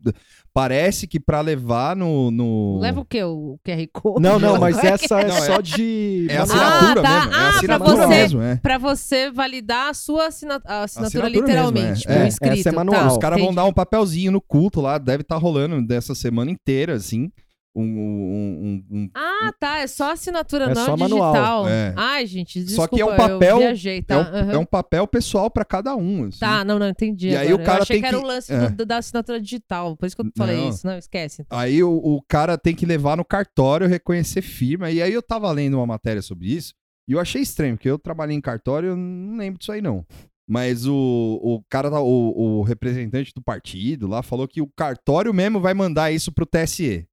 Parece 0.55 1.07
que 1.07 1.21
pra 1.21 1.41
levar 1.41 1.95
no. 1.95 2.31
no... 2.31 2.79
Leva 2.81 3.01
o 3.01 3.05
quê? 3.05 3.23
O 3.25 3.59
QR 3.67 3.87
Code? 3.93 4.23
Não, 4.23 4.39
não, 4.39 4.59
mas 4.59 4.79
é 4.83 4.87
essa 4.89 5.21
é 5.21 5.27
Não, 5.29 5.37
é- 5.37 5.41
só 5.43 5.61
de. 5.61 6.27
É 6.31 6.39
assinatura 6.39 7.01
Ah, 7.01 7.03
tá. 7.03 7.03
mesmo. 7.03 7.33
É 7.35 7.37
Ah, 7.37 7.41
pra 7.41 7.49
assinatura 7.59 7.97
você- 7.97 8.07
mesmo, 8.07 8.43
é. 8.43 8.57
Pra 8.57 8.79
você 8.79 9.31
validar 9.31 9.91
a 9.91 9.95
sua 9.95 10.29
assina- 10.29 10.63
a 10.65 10.85
assinatura, 10.85 11.27
Assinatura 11.27 11.31
mesmo, 11.31 11.47
literalmente, 11.47 12.09
é. 12.09 12.13
por 12.15 12.23
É, 12.23 12.29
escrito. 12.29 12.59
essa 12.61 12.69
é 12.71 12.73
manual. 12.73 13.01
Tá, 13.01 13.09
Os 13.13 13.19
caras 13.19 13.41
vão 13.41 13.53
dar 13.55 13.65
um 13.65 13.73
papelzinho 13.73 14.33
no 14.33 14.41
culto 14.41 14.81
lá, 14.81 14.97
deve 14.97 15.23
estar 15.23 15.37
rolando 15.37 15.85
dessa 15.87 16.15
semana 16.15 16.51
inteira, 16.51 16.95
assim. 16.95 17.31
Um. 17.77 17.83
um, 17.83 18.85
um- 18.91 18.99
um- 18.99 19.11
Ah, 19.15 19.53
tá. 19.59 19.79
É 19.81 19.87
só 19.87 20.13
assinatura, 20.13 20.65
É 20.65 20.75
não 20.75 20.85
só 20.87 20.97
manual. 20.97 21.33
digital. 21.33 21.69
É. 21.69 21.93
Ai, 21.97 22.27
gente, 22.27 22.59
desculpa, 22.65 22.83
Só 22.83 22.89
que 22.97 23.01
é 23.01 23.05
um 23.05 23.17
papel- 23.17 23.59
viajei, 23.59 24.03
tá? 24.03 24.15
é, 24.15 24.19
um, 24.19 24.21
aham. 24.23 24.53
é 24.53 24.59
um 24.59 24.65
papel 24.65 25.07
pessoal 25.07 25.51
pra 25.51 25.65
cada 25.65 25.95
um. 25.95 26.25
assim. 26.25 26.39
Tá, 26.39 26.65
não, 26.65 26.79
não, 26.79 26.89
entendi. 26.89 27.29
E 27.29 27.37
aí 27.37 27.49
agora. 27.49 27.63
o 27.63 27.67
cara 27.67 27.79
eu 27.79 27.83
achei 27.83 27.97
tem 27.97 28.03
que 28.03 28.09
era 28.09 28.19
o 28.19 28.23
lance 28.27 28.53
é. 28.53 28.69
do- 28.71 28.87
da 28.87 28.97
assinatura 28.99 29.41
digital. 29.41 29.97
Por 29.97 30.07
isso 30.07 30.17
que 30.17 30.23
eu 30.23 30.31
falei 30.37 30.57
Não. 30.57 30.69
isso. 30.71 30.87
Não, 30.87 30.97
esquece. 30.97 31.43
então. 31.43 31.59
Aí 31.59 31.83
o, 31.83 31.91
o 31.91 32.23
cara 32.27 32.57
tem 32.57 32.75
que 32.75 32.87
levar 32.87 33.17
no 33.17 33.25
cartório, 33.25 33.87
reconhecer 33.87 34.43
firma. 34.43 34.91
E 34.91 35.03
aí 35.03 35.13
eu 35.13 35.23
tava 35.23 35.51
lendo 35.53 35.75
uma 35.75 35.87
matéria 35.87 36.23
sobre 36.23 36.47
isso 36.49 36.73
e 37.09 37.13
eu 37.13 37.21
achei 37.21 37.43
estranho, 37.43 37.77
porque 37.77 37.91
eu 37.91 37.99
trabalhei 37.99 38.37
em 38.37 38.41
cartório, 38.41 38.91
eu 38.91 38.97
não 38.97 39.37
lembro 39.37 39.59
disso 39.59 39.71
aí 39.73 39.83
não. 39.83 40.05
Mas 40.49 40.87
o, 40.87 40.95
o 41.43 41.61
cara, 41.69 41.91
tá- 41.91 42.01
o, 42.01 42.61
o 42.61 42.63
representante 42.63 43.33
do 43.35 43.43
partido 43.43 44.07
lá 44.07 44.23
falou 44.23 44.47
que 44.47 44.63
o 44.63 44.69
cartório 44.77 45.35
mesmo 45.35 45.59
vai 45.61 45.75
mandar 45.75 46.13
isso 46.13 46.31
pro 46.31 46.47
TSE. 46.47 47.05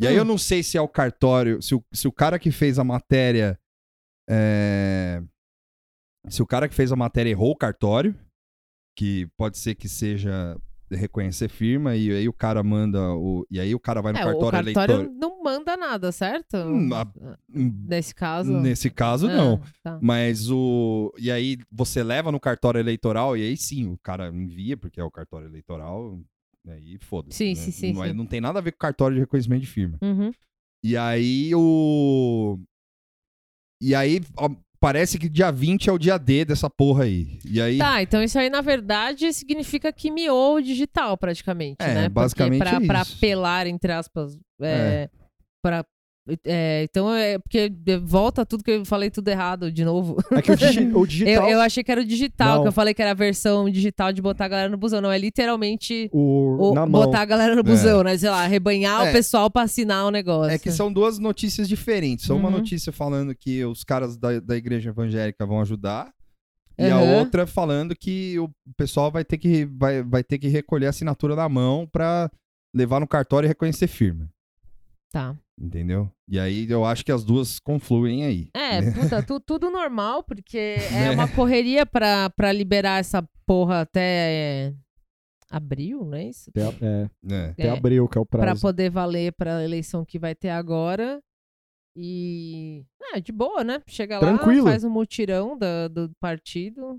E 0.00 0.06
aí 0.06 0.14
Hum. 0.14 0.18
eu 0.18 0.24
não 0.24 0.38
sei 0.38 0.62
se 0.62 0.76
é 0.78 0.80
o 0.80 0.88
cartório, 0.88 1.60
se 1.60 1.74
o, 1.74 1.84
se 1.92 2.08
o 2.08 2.12
cara 2.12 2.38
que 2.38 2.50
fez 2.50 2.78
a 2.78 2.84
matéria. 2.84 3.58
é, 4.28 5.22
se 6.28 6.42
o 6.42 6.46
cara 6.46 6.68
que 6.68 6.74
fez 6.74 6.92
a 6.92 6.96
matéria 6.96 7.30
errou 7.30 7.50
o 7.52 7.56
cartório, 7.56 8.14
que 8.96 9.26
pode 9.36 9.58
ser 9.58 9.74
que 9.74 9.88
seja 9.88 10.56
reconhecer 10.90 11.48
firma, 11.48 11.94
e 11.96 12.10
aí 12.10 12.28
o 12.28 12.32
cara 12.32 12.62
manda 12.62 13.12
o. 13.14 13.46
E 13.50 13.60
aí 13.60 13.74
o 13.74 13.80
cara 13.80 14.00
vai 14.02 14.12
no 14.12 14.18
É, 14.18 14.22
o 14.22 14.26
cartório, 14.26 14.74
cartório 14.74 14.94
eleitor. 15.02 15.14
não 15.18 15.42
manda 15.42 15.76
nada, 15.76 16.10
certo? 16.12 16.56
Hum, 16.56 16.92
a- 16.94 17.06
Hum, 17.54 17.84
Nesse 17.88 18.14
caso. 18.14 18.52
Nesse 18.52 18.90
caso, 18.90 19.28
Ah, 19.28 19.36
não. 19.36 19.62
tá. 19.82 19.98
Mas 20.02 20.50
o. 20.50 21.12
E 21.18 21.30
aí 21.30 21.58
você 21.70 22.02
leva 22.02 22.30
no 22.32 22.40
cartório 22.40 22.78
eleitoral, 22.80 23.36
e 23.36 23.42
aí 23.42 23.56
sim, 23.56 23.86
o 23.86 23.98
cara 24.02 24.28
envia, 24.28 24.76
porque 24.76 25.00
é 25.00 25.04
o 25.04 25.10
cartório 25.10 25.46
eleitoral. 25.48 26.20
Aí 26.68 26.98
foda-se. 26.98 27.36
Sim, 27.38 27.48
né? 27.50 27.54
sim, 27.54 27.70
sim, 27.70 27.92
Não, 27.92 28.04
é- 28.04 28.08
sim. 28.08 28.14
não 28.14 28.26
tem 28.26 28.40
nada 28.40 28.58
a 28.58 28.62
ver 28.62 28.72
com 28.72 28.78
cartório 28.78 29.14
de 29.14 29.20
reconhecimento 29.20 29.62
de 29.62 29.66
firma. 29.66 29.98
Uhum. 30.02 30.30
E 30.84 30.96
aí 30.96 31.54
o. 31.54 32.58
E 33.82 33.94
aí 33.94 34.20
ó, 34.36 34.50
parece 34.78 35.18
que 35.18 35.28
dia 35.28 35.50
20 35.50 35.88
é 35.88 35.92
o 35.92 35.98
dia 35.98 36.18
D 36.18 36.44
dessa 36.44 36.68
porra 36.68 37.04
aí. 37.04 37.38
E 37.44 37.60
aí. 37.60 37.78
Tá, 37.78 38.02
então 38.02 38.22
isso 38.22 38.38
aí, 38.38 38.50
na 38.50 38.60
verdade, 38.60 39.32
significa 39.32 39.92
que 39.92 40.10
miou 40.10 40.56
o 40.56 40.62
digital, 40.62 41.16
praticamente, 41.16 41.82
É, 41.82 41.94
né? 41.94 42.08
basicamente 42.08 42.58
Porque 42.58 42.70
pra, 42.76 42.84
é 42.84 42.86
pra 42.86 43.00
apelar, 43.02 43.66
entre 43.66 43.92
aspas, 43.92 44.38
é, 44.60 45.08
pra... 45.62 45.84
é, 46.44 46.82
então 46.84 47.12
é 47.14 47.38
porque 47.38 47.70
volta 48.04 48.44
tudo 48.46 48.62
que 48.64 48.70
eu 48.70 48.84
falei 48.84 49.10
tudo 49.10 49.28
errado 49.28 49.70
de 49.72 49.84
novo. 49.84 50.16
É 50.32 50.40
que 50.42 50.52
o, 50.52 50.56
digi- 50.56 50.80
o 50.92 50.98
Eu, 51.00 51.06
digital. 51.06 51.48
eu 51.48 51.60
achei 51.60 51.82
que 51.84 51.90
era 51.92 52.00
o 52.00 52.04
digital, 52.04 52.56
Não. 52.56 52.62
que 52.62 52.68
eu 52.68 52.72
falei 52.72 52.92
que 52.94 53.02
era 53.02 53.10
a 53.12 53.14
versão 53.14 53.68
digital 53.70 54.12
de 54.12 54.20
botar 54.22 54.44
a 54.46 54.48
galera 54.48 54.68
no 54.68 54.76
busão. 54.76 55.00
Não, 55.00 55.10
é 55.12 55.18
literalmente 55.18 56.08
o, 56.12 56.70
o- 56.70 56.74
na 56.74 56.86
mão. 56.86 57.02
botar 57.04 57.20
a 57.20 57.24
galera 57.24 57.54
no 57.54 57.62
busão, 57.62 58.02
né? 58.02 58.16
Sei 58.16 58.28
lá, 58.30 58.42
arrebanhar 58.44 59.06
É. 59.06 59.10
o 59.10 59.12
pessoal 59.12 59.50
pra 59.50 59.62
assinar 59.62 60.06
o 60.06 60.10
negócio. 60.10 60.50
É 60.52 60.58
que 60.58 60.70
são 60.70 60.92
duas 60.92 61.18
notícias 61.18 61.68
diferentes. 61.68 62.26
São 62.26 62.36
uma 62.36 62.48
Uhum. 62.48 62.56
notícia 62.58 62.92
falando 62.92 63.34
que 63.34 63.64
os 63.64 63.84
caras 63.84 64.16
da, 64.16 64.40
da 64.40 64.56
igreja 64.56 64.90
evangélica 64.90 65.44
vão 65.46 65.60
ajudar. 65.60 66.12
E 66.78 66.84
a 66.86 66.96
Aham. 66.96 67.18
outra 67.18 67.46
falando 67.46 67.94
que 67.94 68.38
o 68.38 68.48
pessoal 68.74 69.10
vai 69.10 69.22
ter 69.22 69.36
que, 69.36 69.66
vai, 69.66 70.02
vai 70.02 70.24
ter 70.24 70.38
que 70.38 70.48
recolher 70.48 70.86
a 70.86 70.90
assinatura 70.90 71.36
na 71.36 71.46
mão 71.46 71.86
pra 71.90 72.30
levar 72.74 73.00
no 73.00 73.06
cartório 73.06 73.46
e 73.46 73.48
reconhecer 73.48 73.86
firma. 73.86 74.26
Tá. 75.12 75.36
Entendeu? 75.60 76.10
E 76.26 76.38
aí 76.40 76.66
eu 76.70 76.84
acho 76.86 77.04
que 77.04 77.12
as 77.12 77.22
duas 77.22 77.58
confluem 77.58 78.24
aí. 78.24 78.48
É, 78.54 78.80
né? 78.80 78.92
puta, 78.92 79.22
tu- 79.22 79.38
tudo 79.40 79.70
normal, 79.70 80.22
porque 80.22 80.76
é 80.90 81.10
uma 81.10 81.28
correria 81.28 81.84
pra, 81.84 82.30
pra 82.30 82.50
liberar 82.50 82.98
essa 82.98 83.22
porra 83.44 83.82
até 83.82 84.00
é, 84.00 84.74
abril, 85.50 86.04
não 86.06 86.16
é 86.16 86.24
isso? 86.28 86.48
Até, 86.50 86.62
é, 86.86 87.10
É. 87.30 87.44
até 87.50 87.66
É, 87.66 87.70
abril, 87.70 88.08
que 88.08 88.16
é 88.16 88.20
o 88.20 88.24
Pra 88.26 88.40
prazo. 88.40 88.62
poder 88.62 88.88
valer 88.90 89.32
pra 89.36 89.62
eleição 89.62 90.02
que 90.04 90.18
vai 90.18 90.34
ter 90.34 90.48
agora. 90.48 91.20
E. 91.96 92.84
É, 93.12 93.20
de 93.20 93.32
boa, 93.32 93.62
né? 93.64 93.82
Chega 93.86 94.18
Tranquilo. 94.20 94.64
lá, 94.64 94.70
faz 94.70 94.84
um 94.84 94.90
mutirão 94.90 95.58
da- 95.58 95.88
do 95.88 96.10
partido. 96.20 96.98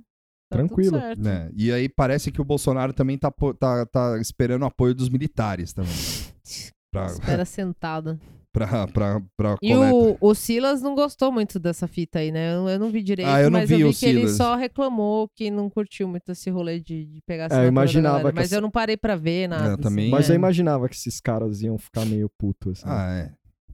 tá 0.52 0.58
Tranquilo. 0.58 0.98
né? 1.18 1.50
E 1.56 1.72
aí 1.72 1.88
parece 1.90 2.30
que 2.32 2.42
o 2.42 2.46
Bolsonaro 2.46 2.92
também 2.94 3.18
tá, 3.18 3.32
tá, 3.58 3.86
tá 3.86 4.20
esperando 4.20 4.64
o 4.64 4.66
apoio 4.66 4.94
dos 4.94 5.08
militares 5.10 5.74
também. 5.74 5.92
Pra, 6.94 7.06
Espera 7.06 7.46
sentada. 7.46 8.20
pra, 8.52 8.88
pra, 8.88 9.22
pra 9.38 9.56
E 9.62 9.74
coleta. 9.74 9.94
o, 9.96 10.18
o 10.20 10.36
Silas 10.36 10.82
não 10.82 10.94
gostou 10.96 11.32
muito 11.32 11.60
dessa 11.60 11.88
fita 11.88 12.20
aí, 12.20 12.32
né? 12.32 12.54
Eu, 12.56 12.68
eu 12.70 12.80
não 12.80 12.90
vi 12.90 13.02
direito, 13.02 13.30
Ah, 13.30 13.42
eu 13.42 13.50
não 13.50 13.60
mas 13.60 13.70
vi 13.70 13.82
eu 13.82 13.90
o 13.90 13.92
vi 13.92 13.98
que 13.98 14.06
ele 14.06 14.20
Silas. 14.22 14.38
só 14.38 14.56
reclamou 14.56 15.30
que 15.36 15.50
não 15.50 15.70
curtiu 15.70 16.08
muito 16.08 16.32
esse 16.32 16.50
rolê 16.50 16.80
de, 16.80 17.06
de 17.06 17.22
pegar 17.26 17.52
a 17.52 17.58
É, 17.58 17.64
eu 17.64 17.68
imaginava 17.68 18.32
Mas 18.34 18.46
essa- 18.46 18.56
eu 18.56 18.62
não 18.62 18.72
parei 18.72 18.98
pra 18.98 19.16
ver 19.16 19.48
nada. 19.48 19.70
Eu 19.72 19.78
também- 19.78 20.06
assim, 20.06 20.12
Mas 20.12 20.30
é. 20.30 20.34
eu 20.34 20.36
imaginava 20.36 20.88
que 20.90 20.96
esses 20.96 21.20
caras 21.20 21.62
iam 21.62 21.78
ficar 21.78 22.06
meio 22.06 22.30
putos. 22.38 22.80
Assim. 22.84 22.90
Ah, 22.94 23.14
é. 23.14 23.32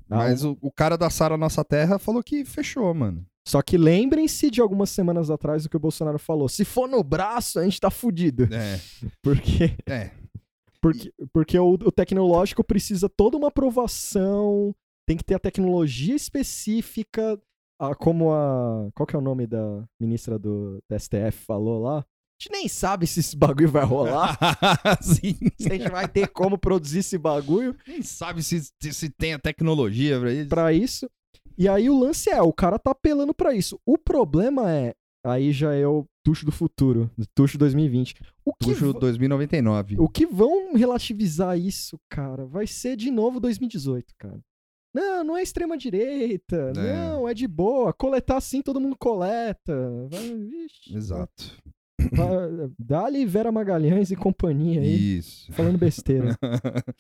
Ah, 0.10 0.18
Mas 0.18 0.44
o, 0.46 0.58
o 0.62 0.72
cara 0.72 0.98
da 0.98 1.10
Sara 1.10 1.36
Nossa 1.36 1.64
Terra 1.66 2.00
falou 2.00 2.24
que 2.24 2.46
fechou, 2.46 2.94
mano. 2.94 3.26
Só 3.46 3.62
que 3.62 3.78
lembrem-se 3.78 4.52
de 4.52 4.60
algumas 4.60 4.90
semanas 4.90 5.30
atrás 5.30 5.64
do 5.64 5.70
que 5.70 5.78
o 5.78 5.80
Bolsonaro 5.80 6.20
falou. 6.20 6.50
Se 6.50 6.66
for 6.66 6.88
no 6.88 7.02
braço, 7.02 7.60
a 7.60 7.64
gente 7.64 7.80
tá 7.80 7.90
fudido. 7.90 8.48
É, 8.54 8.80
Porque, 9.24 9.74
é. 9.86 10.12
Porque, 10.82 11.14
porque 11.34 11.58
o, 11.60 11.74
o 11.74 11.92
tecnológico 11.92 12.64
precisa 12.64 13.08
toda 13.10 13.38
uma 13.38 13.48
aprovação, 13.48 14.74
tem 15.08 15.18
que 15.18 15.24
ter 15.24 15.36
a 15.36 15.40
tecnologia 15.40 16.16
específica, 16.16 17.40
a- 17.80 17.96
como 17.96 18.32
a... 18.34 18.90
Qual 18.96 19.06
que 19.08 19.16
é 19.16 19.20
o 19.20 19.22
nome 19.22 19.46
da 19.48 19.84
ministra 20.00 20.38
do, 20.40 20.80
da 20.90 20.98
STF 21.00 21.32
falou 21.46 21.82
lá? 21.84 22.00
A 22.00 22.04
gente 22.44 22.52
nem 22.52 22.68
sabe 22.68 23.08
se 23.08 23.20
esse 23.20 23.36
bagulho 23.36 23.70
vai 23.72 23.84
rolar, 23.84 24.38
Sim. 25.02 25.36
se 25.58 25.72
a 25.72 25.76
gente 25.78 25.90
vai 25.90 26.08
ter 26.08 26.28
como 26.28 26.56
produzir 26.58 27.00
esse 27.00 27.18
bagulho. 27.18 27.76
Nem 27.88 28.02
sabe 28.04 28.44
se, 28.44 28.62
se, 28.80 29.10
tem 29.10 29.34
a 29.34 29.40
tecnologia 29.40 30.20
pra 30.20 30.32
isso. 30.32 30.50
pra 30.50 30.74
isso. 30.74 31.10
E 31.58 31.68
aí 31.68 31.90
o 31.90 31.98
lance 32.00 32.30
é, 32.30 32.40
o 32.40 32.54
cara 32.54 32.78
tá 32.78 32.92
apelando 32.92 33.34
pra 33.34 33.56
isso. 33.56 33.80
O 33.84 33.98
problema 33.98 34.72
é, 34.72 34.94
aí 35.30 35.52
já 35.52 35.74
é 35.74 35.86
o 35.88 36.06
Tuxo 36.24 36.46
do 36.46 36.52
futuro, 36.52 37.10
Tuxo 37.36 37.58
2020. 37.58 38.16
O 38.46 38.54
que, 38.54 38.70
Tuxo 38.70 38.94
va- 38.94 39.00
2099. 39.00 39.96
o 40.00 40.08
que 40.10 40.26
vão 40.26 40.74
relativizar 40.76 41.58
isso, 41.58 41.98
cara, 42.10 42.46
vai 42.46 42.66
ser 42.68 42.96
de 42.96 43.10
novo 43.12 43.40
2018, 43.40 44.14
cara. 44.18 44.40
Não, 44.94 45.24
não 45.24 45.38
é 45.38 45.44
extrema 45.44 45.78
direita, 45.78 46.72
É. 46.76 46.94
não, 47.12 47.28
é 47.28 47.34
de 47.34 47.48
boa. 47.48 47.94
Coletar 47.94 48.42
sim, 48.42 48.62
todo 48.62 48.80
mundo 48.82 48.96
coleta. 48.98 49.74
Vai, 50.10 50.36
vixe, 50.36 50.96
Exato. 50.96 51.58
Dá-lhe 52.80 53.26
Vera 53.26 53.52
Magalhães 53.52 54.12
e 54.12 54.16
companhia 54.16 54.82
aí, 54.82 55.18
Isso. 55.18 55.52
falando 55.54 55.78
besteira. 55.78 56.38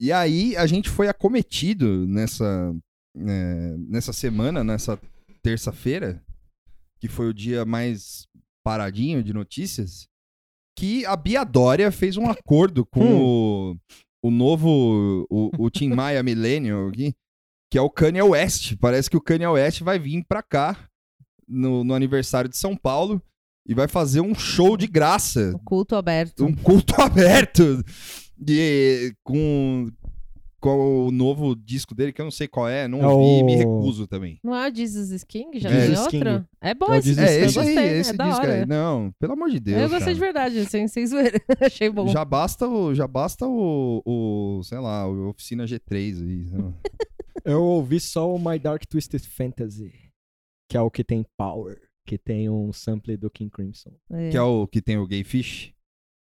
e 0.00 0.12
aí 0.12 0.56
a 0.56 0.66
gente 0.66 0.88
foi 0.90 1.08
acometido 1.08 2.06
nessa, 2.06 2.74
é, 3.16 3.76
nessa 3.78 4.12
semana, 4.12 4.62
nessa 4.62 4.98
terça-feira, 5.42 6.22
que 7.02 7.08
foi 7.08 7.28
o 7.28 7.34
dia 7.34 7.64
mais 7.64 8.28
paradinho 8.64 9.24
de 9.24 9.32
notícias, 9.32 10.06
que 10.78 11.04
a 11.04 11.16
Bia 11.16 11.42
Dória 11.42 11.90
fez 11.90 12.16
um 12.16 12.30
acordo 12.30 12.86
com 12.86 13.72
o, 13.72 13.76
o 14.22 14.30
novo, 14.30 15.26
o, 15.28 15.50
o 15.58 15.68
Tim 15.68 15.88
Maia 15.92 16.22
Millennial 16.22 16.86
aqui, 16.86 17.12
que 17.68 17.76
é 17.76 17.80
o 17.82 17.90
Kanye 17.90 18.22
West. 18.22 18.76
Parece 18.76 19.10
que 19.10 19.16
o 19.16 19.20
Kanye 19.20 19.48
West 19.48 19.80
vai 19.80 19.98
vir 19.98 20.24
pra 20.28 20.44
cá 20.44 20.88
no, 21.48 21.82
no 21.82 21.92
aniversário 21.92 22.48
de 22.48 22.56
São 22.56 22.76
Paulo 22.76 23.20
e 23.66 23.74
vai 23.74 23.88
fazer 23.88 24.20
um 24.20 24.32
show 24.32 24.76
de 24.76 24.86
graça 24.86 25.50
O 25.56 25.58
culto 25.58 25.96
aberto. 25.96 26.44
um 26.44 26.54
culto 26.54 26.94
aberto 27.02 27.82
de, 28.38 29.12
com, 29.24 29.90
com 30.62 31.06
o 31.08 31.10
novo 31.10 31.54
disco 31.56 31.92
dele, 31.94 32.12
que 32.12 32.20
eu 32.20 32.24
não 32.24 32.30
sei 32.30 32.46
qual 32.46 32.68
é, 32.68 32.86
não 32.86 33.02
É 33.02 33.06
ouvi 33.08 33.40
e 33.40 33.42
o- 33.42 33.44
me 33.44 33.56
recuso 33.56 34.06
também. 34.06 34.38
Não 34.44 34.54
é 34.54 34.70
o 34.70 34.74
Jesus 34.74 35.24
King? 35.24 35.58
Já 35.58 35.68
É. 35.68 35.98
outra? 36.00 36.48
É 36.60 36.72
bom 36.72 36.94
É 36.94 36.98
esse 36.98 37.08
disco, 37.08 37.20
É, 37.22 37.40
eu 37.40 37.44
esse 37.46 37.58
aí, 37.58 37.76
esse 37.98 38.10
é 38.10 38.14
da 38.14 38.28
disco 38.28 38.40
hora. 38.42 38.54
aí. 38.54 38.66
Não, 38.66 39.12
pelo 39.18 39.32
amor 39.32 39.50
de 39.50 39.58
Deus. 39.58 39.76
eu 39.82 39.88
gostei 39.88 39.98
cara. 40.00 40.14
de 40.14 40.20
verdade, 40.20 40.64
sem, 40.66 40.86
sem 40.88 41.04
zoeira. 41.06 41.38
Achei 41.60 41.90
bom. 41.90 42.06
Já 42.06 42.24
basta 42.24 42.66
o, 42.68 42.94
já 42.94 43.06
basta 43.08 43.46
o, 43.46 44.00
o, 44.06 44.62
sei 44.62 44.78
lá, 44.78 45.06
o 45.08 45.28
Oficina 45.30 45.64
G3 45.66 46.22
aí. 46.22 46.46
Eu 47.44 47.60
ouvi 47.60 47.98
só 47.98 48.32
o 48.32 48.38
My 48.38 48.56
Dark 48.56 48.84
Twisted 48.86 49.20
Fantasy, 49.26 49.92
que 50.70 50.76
é 50.76 50.80
o 50.80 50.88
que 50.88 51.02
tem 51.02 51.26
Power, 51.36 51.76
que 52.06 52.16
tem 52.16 52.48
um 52.48 52.72
sample 52.72 53.16
do 53.16 53.28
King 53.28 53.50
Crimson. 53.50 53.90
É. 54.12 54.30
que 54.30 54.36
é 54.36 54.42
o 54.42 54.64
que 54.68 54.80
tem 54.80 54.96
o 54.96 55.06
Gay 55.08 55.24
Fish. 55.24 55.72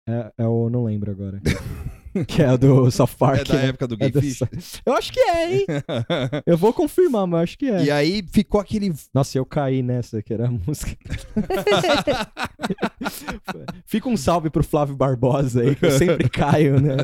É, 0.09 0.33
é 0.39 0.45
o, 0.47 0.69
não 0.69 0.83
lembro 0.83 1.09
agora. 1.09 1.41
que 2.25 2.41
é 2.41 2.57
do 2.57 2.89
South 2.91 3.09
Park. 3.17 3.41
É 3.41 3.43
da 3.43 3.53
né? 3.55 3.67
época 3.67 3.87
do 3.87 3.95
É 3.95 3.97
Gay 3.97 4.11
do 4.11 4.21
Fish. 4.21 4.39
Eu 4.85 4.93
acho 4.93 5.11
que 5.11 5.19
é, 5.19 5.55
hein? 5.55 5.65
Eu 6.45 6.57
vou 6.57 6.73
confirmar, 6.73 7.27
mas 7.27 7.43
acho 7.43 7.57
que 7.57 7.69
é. 7.69 7.85
e 7.85 7.91
aí 7.91 8.23
ficou 8.31 8.59
aquele. 8.59 8.93
Nossa, 9.13 9.37
eu 9.37 9.45
caí 9.45 9.81
nessa, 9.81 10.21
que 10.21 10.33
era 10.33 10.47
a 10.47 10.51
música. 10.51 10.95
Fica 13.85 14.09
um 14.09 14.17
salve 14.17 14.49
pro 14.49 14.63
Flávio 14.63 14.95
Barbosa 14.95 15.61
aí, 15.61 15.75
que 15.75 15.85
eu 15.85 15.91
sempre 15.91 16.29
caio, 16.29 16.79
né? 16.79 16.97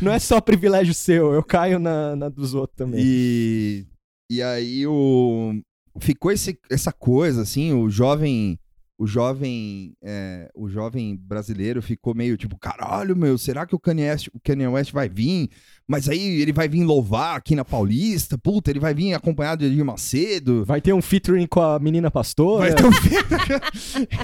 Não 0.00 0.12
é 0.12 0.18
só 0.18 0.40
privilégio 0.40 0.94
seu, 0.94 1.32
eu 1.32 1.42
caio 1.42 1.78
na, 1.78 2.16
na 2.16 2.28
dos 2.28 2.54
outros 2.54 2.76
também. 2.76 3.00
E, 3.02 3.86
e 4.30 4.42
aí 4.42 4.86
o 4.86 5.54
ficou 6.00 6.32
esse, 6.32 6.58
essa 6.70 6.92
coisa 6.92 7.42
assim, 7.42 7.72
o 7.72 7.88
jovem 7.88 8.58
o 8.96 9.06
jovem 9.06 9.92
é, 10.02 10.48
o 10.54 10.68
jovem 10.68 11.16
brasileiro 11.16 11.82
ficou 11.82 12.14
meio 12.14 12.36
tipo, 12.36 12.56
caralho, 12.58 13.16
meu, 13.16 13.36
será 13.36 13.66
que 13.66 13.74
o 13.74 13.78
Kanye 13.78 14.08
West, 14.08 14.28
o 14.32 14.38
Kanye 14.40 14.68
West 14.68 14.92
vai 14.92 15.08
vir? 15.08 15.48
Mas 15.86 16.08
aí 16.08 16.40
ele 16.40 16.52
vai 16.52 16.68
vir 16.68 16.84
louvar 16.84 17.36
aqui 17.36 17.54
na 17.56 17.64
Paulista? 17.64 18.38
Puta, 18.38 18.70
ele 18.70 18.78
vai 18.80 18.94
vir 18.94 19.12
acompanhado 19.12 19.64
de 19.66 19.72
Edir 19.72 19.84
Macedo? 19.84 20.64
Vai 20.64 20.80
ter 20.80 20.92
um 20.92 21.02
featuring 21.02 21.46
com 21.46 21.60
a 21.60 21.78
menina 21.78 22.10
pastora. 22.10 22.70
Vai 22.70 22.74
ter 22.74 22.84
um 22.86 22.90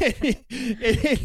ele, 0.05 0.39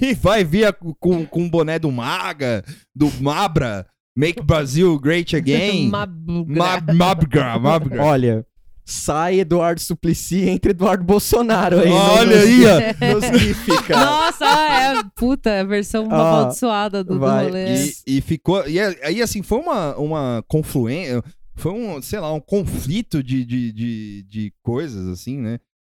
ele 0.01 0.13
vai 0.15 0.43
vir 0.43 0.65
a- 0.65 0.73
com, 0.73 1.25
com 1.25 1.45
o 1.45 1.49
boné 1.49 1.79
do 1.79 1.91
Maga, 1.91 2.63
do 2.95 3.11
Mabra, 3.21 3.85
Make 4.15 4.41
Brazil 4.43 4.97
Great 4.99 5.35
Again. 5.35 5.89
Mabugra. 5.89 6.55
Mab- 6.55 6.93
Mabgra, 6.93 7.59
Mabgra. 7.59 8.03
Olha, 8.03 8.45
sai 8.85 9.39
Eduardo 9.39 9.81
Suplicy 9.81 10.47
entre 10.47 10.71
Eduardo 10.71 11.03
Bolsonaro 11.03 11.79
aí. 11.79 11.89
Olha 11.89 12.35
nos- 12.37 12.45
aí. 12.45 12.85
Nos 13.31 13.39
GIF. 13.41 13.67
Nossa, 13.89 14.45
é, 14.45 15.03
puta, 15.15 15.49
é 15.49 15.61
a 15.61 15.63
versão 15.63 16.07
Ah, 16.11 16.15
amaldiçoada 16.39 17.03
do, 17.03 17.17
do 17.17 17.25
rolê. 17.25 17.87
E, 18.07 18.17
e 18.17 18.21
ficou. 18.21 18.67
E 18.67 18.77
é- 18.77 18.99
aí, 19.07 19.21
assim, 19.21 19.41
foi 19.41 19.57
uma, 19.59 19.95
uma 19.97 20.43
confluência. 20.47 21.23
Foi 21.55 21.71
um, 21.71 22.01
sei 22.01 22.19
lá, 22.19 22.31
um 22.33 22.39
conflito 22.39 23.23
de, 23.23 23.43
de, 23.45 23.71
de, 23.71 24.23
de 24.23 24.53
coisas, 24.61 25.07
assim, 25.07 25.37
né? 25.39 25.57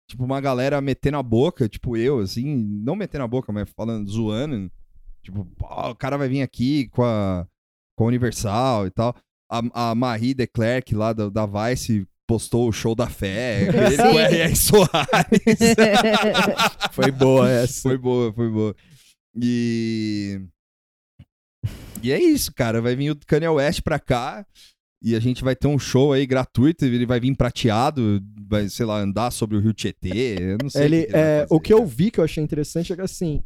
Tipo, 0.07 0.23
uma 0.23 0.39
galera 0.39 0.79
metendo 0.81 1.17
a 1.17 1.23
boca, 1.23 1.67
tipo 1.67 1.97
eu, 1.97 2.19
assim, 2.19 2.55
não 2.83 2.95
metendo 2.95 3.23
a 3.23 3.27
boca, 3.27 3.51
mas 3.51 3.67
falando, 3.75 4.07
zoando. 4.07 4.69
Tipo, 5.23 5.45
"Pô, 5.57 5.65
o 5.89 5.95
cara 5.95 6.17
vai 6.17 6.27
vir 6.29 6.43
aqui 6.43 6.87
com 6.89 7.03
a, 7.03 7.47
com 7.97 8.03
a 8.03 8.07
Universal 8.07 8.85
e 8.85 8.91
tal. 8.91 9.15
A, 9.49 9.89
a 9.91 9.95
Marie 9.95 10.33
de 10.35 10.45
Klerk 10.45 10.93
lá 10.93 11.13
da, 11.13 11.29
da 11.29 11.45
Vice 11.47 12.05
postou 12.27 12.67
o 12.67 12.71
show 12.71 12.95
da 12.95 13.07
fé. 13.07 13.63
Ele 13.63 13.97
com. 13.97 14.19
R.R. 14.19 14.55
Soares. 14.55 15.75
Foi 16.91 17.11
boa 17.11 17.49
essa. 17.49 17.81
Foi 17.81 17.97
boa, 17.97 18.33
foi 18.33 18.49
boa. 18.49 18.75
E. 19.35 20.41
E 22.01 22.11
é 22.11 22.21
isso, 22.21 22.53
cara. 22.53 22.81
Vai 22.81 22.95
vir 22.95 23.11
o 23.11 23.17
Kanye 23.25 23.47
West 23.47 23.81
pra 23.81 23.99
cá. 23.99 24.45
E 25.01 25.15
a 25.15 25.19
gente 25.19 25.43
vai 25.43 25.55
ter 25.55 25.67
um 25.67 25.77
show 25.77 26.13
aí 26.13 26.25
gratuito. 26.25 26.85
Ele 26.85 27.05
vai 27.05 27.19
vir 27.19 27.35
prateado. 27.35 28.21
Vai, 28.47 28.69
sei 28.69 28.85
lá, 28.85 28.99
andar 28.99 29.31
sobre 29.31 29.57
o 29.57 29.59
Rio 29.59 29.73
Tietê. 29.73 30.35
Eu 30.39 30.57
não 30.61 30.69
sei. 30.69 30.85
Ele, 30.85 31.01
que 31.01 31.11
que 31.11 31.17
ele 31.17 31.23
é, 31.23 31.39
fazer, 31.41 31.47
o 31.53 31.59
que 31.59 31.73
eu 31.73 31.85
vi 31.85 32.11
que 32.11 32.19
eu 32.19 32.23
achei 32.23 32.43
interessante 32.43 32.93
é 32.93 32.95
que 32.95 33.01
assim, 33.01 33.43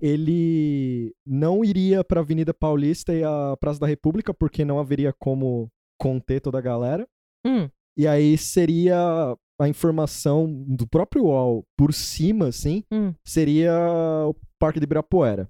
ele 0.00 1.14
não 1.26 1.64
iria 1.64 2.02
pra 2.02 2.20
Avenida 2.20 2.52
Paulista 2.52 3.14
e 3.14 3.22
a 3.22 3.56
Praça 3.58 3.80
da 3.80 3.86
República, 3.86 4.34
porque 4.34 4.64
não 4.64 4.78
haveria 4.78 5.12
como 5.12 5.70
conter 5.98 6.40
toda 6.40 6.58
a 6.58 6.62
galera. 6.62 7.06
Hum, 7.46 7.68
E 7.96 8.06
aí 8.06 8.38
seria 8.38 9.36
a 9.60 9.68
informação 9.68 10.50
do 10.66 10.86
próprio 10.86 11.24
UOL 11.24 11.64
por 11.76 11.92
cima, 11.92 12.48
assim, 12.48 12.82
hum. 12.92 13.12
seria 13.24 13.72
o 14.26 14.34
Parque 14.58 14.80
de 14.80 14.84
Ibirapuera. 14.84 15.48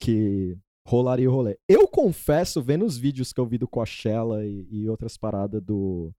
Que 0.00 0.56
rolaria 0.86 1.28
o 1.28 1.32
rolê. 1.34 1.58
Eu 1.68 1.86
confesso, 1.88 2.62
vendo 2.62 2.84
os 2.84 2.96
vídeos 2.96 3.32
que 3.32 3.40
eu 3.40 3.46
vi 3.46 3.58
do 3.58 3.66
Coachella 3.68 4.44
e, 4.46 4.66
e 4.70 4.88
outras 4.88 5.16
paradas 5.16 5.62
do 5.62 6.12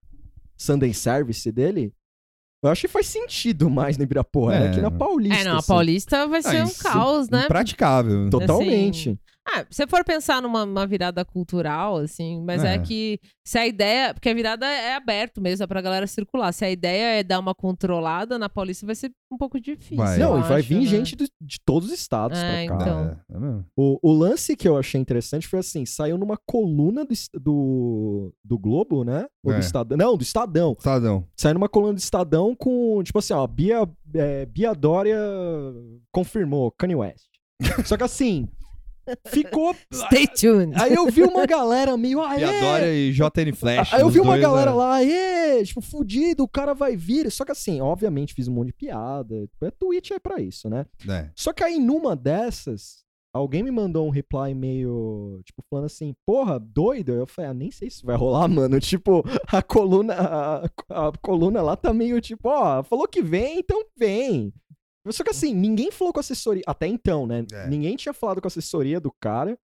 Sunday 0.58 0.94
Service 0.94 1.50
dele, 1.52 1.94
eu 2.62 2.70
acho 2.70 2.82
que 2.82 2.88
faz 2.90 3.08
sentido 3.08 3.70
mais 3.70 3.98
no 3.98 4.04
Ibirapuera 4.04 4.66
É. 4.66 4.72
que 4.74 4.82
na 4.82 4.92
Paulista. 4.92 5.38
É, 5.42 5.44
não, 5.46 5.56
a 5.56 5.58
assim. 5.60 5.68
Paulista 5.68 6.28
vai 6.28 6.42
ser 6.42 6.58
Ah, 6.58 6.64
um 6.64 6.68
isso 6.68 6.84
caos, 6.84 7.30
né? 7.30 7.46
Impraticável. 7.46 8.30
Totalmente. 8.30 9.18
Ah, 9.52 9.60
se 9.70 9.78
você 9.78 9.88
for 9.88 10.04
pensar 10.04 10.42
numa 10.42 10.66
numa 10.66 10.86
virada 10.86 11.24
cultural, 11.26 11.98
assim, 11.98 12.44
mas 12.46 12.64
é. 12.64 12.76
É. 12.76 12.80
que 12.80 13.20
se 13.44 13.58
a 13.58 13.66
ideia. 13.66 14.14
Porque 14.14 14.30
a 14.30 14.34
virada 14.34 14.66
é 14.66 14.96
aberto 14.96 15.42
mesmo, 15.42 15.64
é 15.64 15.68
pra 15.68 15.82
galera 15.82 16.06
circular. 16.08 16.52
Se 16.52 16.64
a 16.66 16.70
ideia 16.70 17.20
é 17.20 17.24
dar 17.24 17.40
uma 17.40 17.56
controlada 17.56 18.38
na 18.38 18.48
Paulista, 18.50 18.86
vai 18.86 18.96
ser 18.96 19.12
um 19.32 19.38
pouco 19.38 19.60
difícil. 19.60 19.98
Vai. 19.98 20.16
eu 20.16 20.20
Não, 20.20 20.40
e 20.40 20.44
vai 20.44 20.62
vir 20.62 20.80
né? 20.82 20.86
gente 20.86 21.16
do- 21.16 21.26
de 21.42 21.58
todos 21.66 21.90
os 21.90 21.96
estados 22.00 22.38
É, 22.38 22.66
pra 22.68 22.78
cá. 22.78 22.84
Então. 22.84 23.00
É, 23.30 23.36
é 23.36 23.40
mesmo. 23.40 23.66
O, 23.76 24.00
o 24.04 24.14
lance 24.14 24.56
que 24.56 24.68
eu 24.68 24.78
achei 24.78 25.00
interessante 25.02 25.48
foi 25.48 25.60
assim: 25.60 25.86
saiu 25.86 26.18
numa 26.18 26.38
coluna 26.46 27.04
do, 27.06 27.14
do, 27.40 28.34
do 28.44 28.58
Globo, 28.60 29.04
né? 29.04 29.26
Ou 29.44 29.52
É. 29.52 29.56
do 29.56 29.62
Estadão? 29.62 29.98
Não, 29.98 30.16
do 30.18 30.24
Estadão. 30.24 30.76
Estadão. 30.78 31.26
Saiu 31.36 31.54
numa 31.56 31.70
coluna 31.70 31.94
do 31.94 32.00
Estadão 32.00 32.56
com, 32.56 33.02
tipo 33.04 33.18
assim, 33.20 33.34
ó, 33.34 33.48
Bia, 33.48 33.88
é, 34.14 34.46
Bia 34.46 34.74
Dória 34.74 35.18
confirmou, 36.12 36.72
Kanye 36.72 36.96
West. 36.96 37.26
Só 37.86 37.98
que 37.98 38.04
assim, 38.04 38.48
ficou. 39.28 39.76
Stay 39.94 40.28
tuned. 40.28 40.74
Aí 40.76 40.94
eu 40.94 41.06
vi 41.08 41.24
uma 41.24 41.46
galera 41.46 41.96
meio. 41.98 42.22
Ah, 42.22 42.40
E 42.40 42.44
a 42.44 42.60
Dória 42.60 42.94
e 42.94 43.12
JN 43.12 43.54
Flash. 43.56 43.94
Aí 43.94 44.02
eu 44.02 44.10
vi 44.10 44.20
uma 44.20 44.34
dois, 44.34 44.42
galera 44.42 44.72
né? 44.72 44.78
lá, 44.78 44.96
aê, 44.96 45.64
tipo, 45.64 45.82
fudido, 45.82 46.44
o 46.44 46.48
cara 46.48 46.74
vai 46.74 46.96
vir. 46.96 47.32
Só 47.32 47.46
que 47.46 47.52
assim, 47.52 47.82
obviamente 47.82 48.34
fiz 48.34 48.48
um 48.48 48.54
monte 48.54 48.68
de 48.68 48.74
piada. 48.74 49.48
É 49.62 49.72
Twitch 49.72 50.12
é 50.12 50.20
pra 50.20 50.40
isso, 50.42 50.70
né? 50.70 50.86
É. 51.08 51.30
Só 51.36 51.54
que 51.54 51.64
aí 51.64 51.80
numa 51.80 52.16
dessas, 52.16 53.04
alguém 53.34 53.64
me 53.64 53.72
mandou 53.72 54.08
um 54.08 54.10
reply 54.10 54.54
meio, 54.54 55.42
tipo, 55.46 55.62
falando 55.70 55.86
assim, 55.86 56.14
porra, 56.26 56.60
doido? 56.60 57.14
Eu 57.14 57.28
falei, 57.28 57.52
ah, 57.52 57.54
nem 57.54 57.72
sei 57.72 57.90
se 57.90 57.98
isso 57.98 58.06
vai 58.06 58.16
rolar, 58.16 58.48
mano. 58.48 58.80
Tipo, 58.90 59.24
a 59.48 59.62
coluna, 59.62 60.14
a, 60.14 60.66
a 60.90 61.12
coluna 61.22 61.62
lá 61.62 61.76
tá 61.76 61.94
meio 61.94 62.20
tipo, 62.22 62.50
ó, 62.50 62.84
falou 62.84 63.08
que 63.08 63.22
vem, 63.22 63.60
então 63.60 63.84
vem. 63.98 64.54
Só 65.08 65.24
que 65.24 65.30
assim, 65.30 65.54
ninguém 65.54 65.92
falou 65.92 66.14
com 66.14 66.20
a 66.20 66.22
assessoria, 66.22 66.64
até 66.68 66.88
então, 66.88 67.26
né? 67.26 67.46
É. 67.52 67.68
Ninguém 67.68 67.96
tinha 67.96 68.14
falado 68.14 68.42
com 68.42 68.48
a 68.48 68.50
assessoria 68.50 69.00
do 69.00 69.12
cara. 69.12 69.58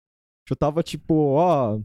Eu 0.49 0.55
tava 0.55 0.83
tipo, 0.83 1.13
ó, 1.33 1.79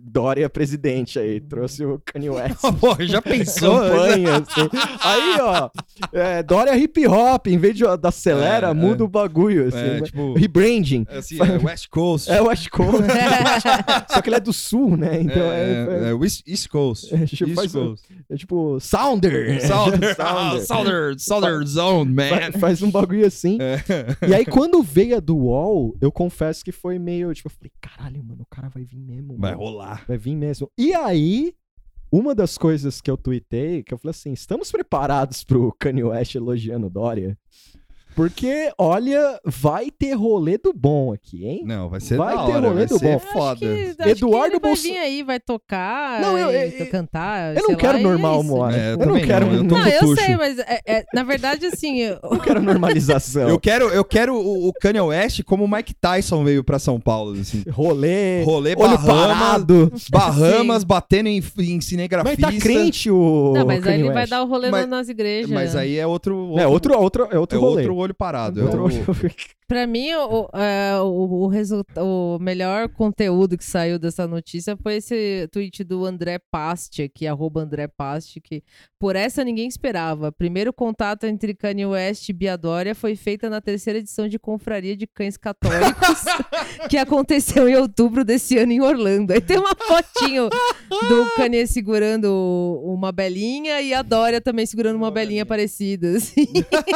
Dória 0.00 0.48
presidente 0.48 1.18
aí, 1.18 1.40
trouxe 1.40 1.84
o 1.84 2.00
Kanye 2.04 2.30
West. 2.30 2.60
Pô, 2.80 2.96
já 3.00 3.20
pensou? 3.20 3.80
campanha, 3.80 4.36
assim. 4.36 4.68
Aí, 5.02 5.40
ó, 5.40 5.70
é, 6.12 6.42
Dória 6.42 6.76
hip 6.76 7.06
hop, 7.06 7.46
em 7.48 7.58
vez 7.58 7.74
de 7.76 7.84
da 7.98 8.08
acelera, 8.08 8.68
É, 8.68 8.74
muda 8.74 9.02
é. 9.02 9.04
o 9.04 9.08
bagulho, 9.08 9.66
assim. 9.68 9.76
É, 9.78 9.94
né? 9.94 10.02
tipo, 10.02 10.32
Rebranding. 10.34 11.06
assim, 11.10 11.38
é 11.42 11.64
West 11.66 11.88
Coast. 11.90 12.30
É 12.30 12.40
West 12.40 12.68
Coast. 12.70 13.02
Só 14.08 14.22
que 14.22 14.28
ele 14.28 14.36
é 14.36 14.40
do 14.40 14.52
sul, 14.52 14.96
né? 14.96 15.20
Então 15.20 15.42
é. 15.42 16.04
é, 16.06 16.08
é 16.10 16.12
West- 16.14 16.46
East 16.46 16.68
Coast. 16.68 17.14
é, 17.14 17.26
tipo, 17.26 17.44
East 17.50 17.54
faz 17.56 17.74
um- 17.74 17.86
Coast. 17.88 18.06
é 18.30 18.36
tipo 18.36 18.80
Sounder. 18.80 19.66
Sounder. 19.66 20.14
Southern, 20.60 21.18
Southern 21.18 21.66
Zone, 21.66 22.12
man. 22.12 22.28
Fa- 22.52 22.58
Faz 22.58 22.82
um 22.82 22.90
bagulho 22.90 23.26
assim. 23.26 23.58
É. 23.60 24.26
E 24.28 24.34
aí, 24.34 24.44
quando 24.46 24.82
veio 24.82 25.16
a 25.16 25.20
do 25.20 25.36
UOL, 25.36 25.96
eu 26.00 26.10
confesso 26.12 26.64
que 26.64 26.72
foi 26.72 26.98
meio, 26.98 27.32
tipo, 27.34 27.48
eu 27.48 27.52
falei, 27.52 27.70
caralho, 27.80 28.22
mano, 28.24 28.42
o 28.42 28.46
cara 28.46 28.68
vai 28.68 28.84
vir 28.84 28.98
mesmo. 28.98 29.36
Vai 29.38 29.52
mano. 29.52 29.57
Rolar. 29.58 30.04
Vai 30.06 30.16
vir 30.16 30.36
mesmo. 30.36 30.70
E 30.78 30.94
aí, 30.94 31.54
uma 32.10 32.34
das 32.34 32.56
coisas 32.56 33.00
que 33.00 33.10
eu 33.10 33.16
tuitei, 33.16 33.82
que 33.82 33.92
eu 33.92 33.98
falei 33.98 34.10
assim, 34.10 34.32
estamos 34.32 34.70
preparados 34.72 35.44
pro 35.44 35.74
Kanye 35.78 36.04
West 36.04 36.34
elogiando 36.34 36.88
Dória? 36.88 37.36
Porque, 38.18 38.72
olha, 38.76 39.38
vai 39.44 39.92
ter 39.92 40.12
rolê 40.14 40.58
do 40.58 40.72
bom 40.72 41.12
aqui, 41.12 41.46
hein? 41.46 41.62
Não, 41.64 41.88
vai 41.88 42.00
ser 42.00 42.16
Vai 42.16 42.34
da 42.34 42.46
ter 42.46 42.50
hora, 42.52 42.60
rolê 42.68 42.74
vai 42.74 42.86
do 42.86 42.98
ser 42.98 43.12
bom. 43.12 43.18
foda. 43.20 43.52
Acho 43.52 43.58
que, 43.96 44.02
acho 44.02 44.10
Eduardo 44.10 44.50
que 44.50 44.56
ele 44.56 44.60
vai 44.60 44.70
Bolso- 44.70 44.82
vir 44.82 44.98
aí, 44.98 45.22
vai 45.22 45.38
tocar, 45.38 46.20
Não, 46.20 46.36
eu- 46.36 46.50
e 46.50 46.80
eu- 46.80 46.86
cantar, 46.90 47.54
Eu 47.54 47.60
sei 47.60 47.68
não 47.68 47.76
quero 47.78 47.92
lá, 47.92 47.98
e 47.98 48.02
é 48.02 48.04
normal, 48.08 48.40
isso. 48.40 48.48
Moara. 48.50 48.76
É, 48.76 48.86
eu 48.86 48.90
eu 48.90 48.98
não 48.98 49.06
também 49.06 49.24
quero 49.24 49.46
não, 49.46 49.54
eu 49.54 49.68
tô- 49.68 49.78
Não, 49.78 49.86
eu 49.86 50.16
sei, 50.16 50.36
mas 50.36 50.58
é- 50.58 50.80
é- 50.84 51.04
na 51.14 51.22
verdade, 51.22 51.66
assim, 51.66 51.98
eu- 52.00 52.18
não 52.28 52.38
quero 52.40 52.60
normalização. 52.60 53.48
Eu 53.48 53.60
quero, 53.60 53.84
eu 53.90 54.04
quero 54.04 54.34
o, 54.34 54.66
o 54.68 54.72
Kanye 54.72 55.00
West 55.00 55.44
como 55.44 55.62
o 55.64 55.68
Mike 55.70 55.94
Tyson 55.94 56.42
veio 56.42 56.64
pra 56.64 56.80
São 56.80 56.98
Paulo, 56.98 57.38
assim. 57.40 57.62
Rolê, 57.70 58.42
Rolê 58.42 58.70
olho 58.76 58.98
Bahamas, 58.98 59.06
parado. 59.06 59.92
Bahamas 60.10 60.80
Sim. 60.82 60.86
batendo 60.88 61.28
em, 61.28 61.40
em 61.60 61.80
cinegrafista. 61.80 62.46
Mas 62.46 62.54
tá 62.56 62.60
crente 62.60 63.10
o 63.12 63.52
não, 63.54 63.64
mas 63.64 63.76
aí 63.76 63.82
Kanye 63.82 63.98
ele 63.98 64.08
vai 64.08 64.22
West. 64.22 64.30
dar 64.30 64.42
o 64.42 64.46
rolê 64.46 64.70
Mas- 64.72 64.88
nas 64.88 65.08
igrejas. 65.08 65.50
Mas 65.50 65.76
aí 65.76 65.96
é 65.98 66.06
outro, 66.06 66.54
É 66.58 66.66
outro, 66.66 66.98
outro, 66.98 67.28
é 67.30 67.38
outro 67.38 67.58
é 67.58 67.60
rolê. 67.60 67.76
outro 67.82 67.94
olho 67.96 68.07
parado. 68.14 68.60
É 68.60 68.64
olho- 68.64 69.04
Pra 69.68 69.86
mim, 69.86 70.14
o, 70.14 70.48
é, 70.54 70.98
o, 70.98 71.42
o, 71.44 71.46
resulta- 71.46 72.02
o 72.02 72.38
melhor 72.40 72.88
conteúdo 72.88 73.58
que 73.58 73.64
saiu 73.64 73.98
dessa 73.98 74.26
notícia 74.26 74.74
foi 74.82 74.94
esse 74.96 75.46
tweet 75.52 75.84
do 75.84 76.06
André 76.06 76.38
Past, 76.50 77.06
que 77.14 77.26
arroba 77.26 77.60
André 77.60 77.86
Past, 77.86 78.40
que 78.40 78.62
por 78.98 79.14
essa 79.14 79.44
ninguém 79.44 79.68
esperava. 79.68 80.32
Primeiro 80.32 80.72
contato 80.72 81.24
entre 81.24 81.52
Kanye 81.52 81.84
West 81.84 82.30
e 82.30 82.32
Bia 82.32 82.56
Dória 82.56 82.94
foi 82.94 83.14
feita 83.14 83.50
na 83.50 83.60
terceira 83.60 83.98
edição 83.98 84.26
de 84.26 84.38
Confraria 84.38 84.96
de 84.96 85.06
Cães 85.06 85.36
Católicos, 85.36 86.24
que 86.88 86.96
aconteceu 86.96 87.68
em 87.68 87.76
outubro 87.76 88.24
desse 88.24 88.56
ano 88.56 88.72
em 88.72 88.80
Orlando. 88.80 89.34
Aí 89.34 89.40
tem 89.42 89.58
uma 89.58 89.74
fotinho 89.86 90.48
do 90.48 91.30
Kanye 91.36 91.66
segurando 91.66 92.80
uma 92.84 93.12
belinha 93.12 93.82
e 93.82 93.92
a 93.92 94.00
Dória 94.00 94.40
também 94.40 94.64
segurando 94.64 94.96
uma, 94.96 95.08
Uma 95.08 95.10
belinha 95.10 95.44
belinha. 95.44 95.46
parecida, 95.46 96.16
assim. 96.16 96.46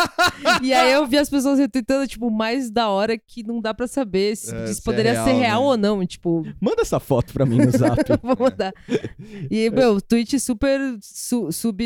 e 0.62 0.72
aí 0.72 0.90
eu 0.93 1.02
vi 1.07 1.19
as 1.19 1.29
pessoas 1.31 1.59
retweetando, 1.59 2.07
tipo, 2.07 2.31
mais 2.31 2.70
da 2.70 2.89
hora 2.89 3.16
que 3.19 3.43
não 3.43 3.61
dá 3.61 3.73
pra 3.74 3.87
saber 3.87 4.37
se 4.37 4.55
É, 4.55 4.65
isso 4.65 4.74
se 4.74 4.81
é 4.81 4.85
poderia 4.85 5.12
real, 5.12 5.24
ser 5.24 5.33
real 5.33 5.61
né? 5.62 5.66
ou 5.69 5.77
não. 5.99 6.07
Tipo, 6.07 6.43
Manda 6.61 6.83
essa 6.83 6.99
foto 7.01 7.33
pra 7.33 7.45
mim 7.47 7.59
no 7.59 7.70
zap. 7.70 7.97
vou 8.23 8.37
mandar. 8.39 8.73
E, 9.51 9.70
meu, 9.70 10.01
tweet 10.01 10.39
super 10.41 10.81
su- 11.01 11.51
sub. 11.53 11.83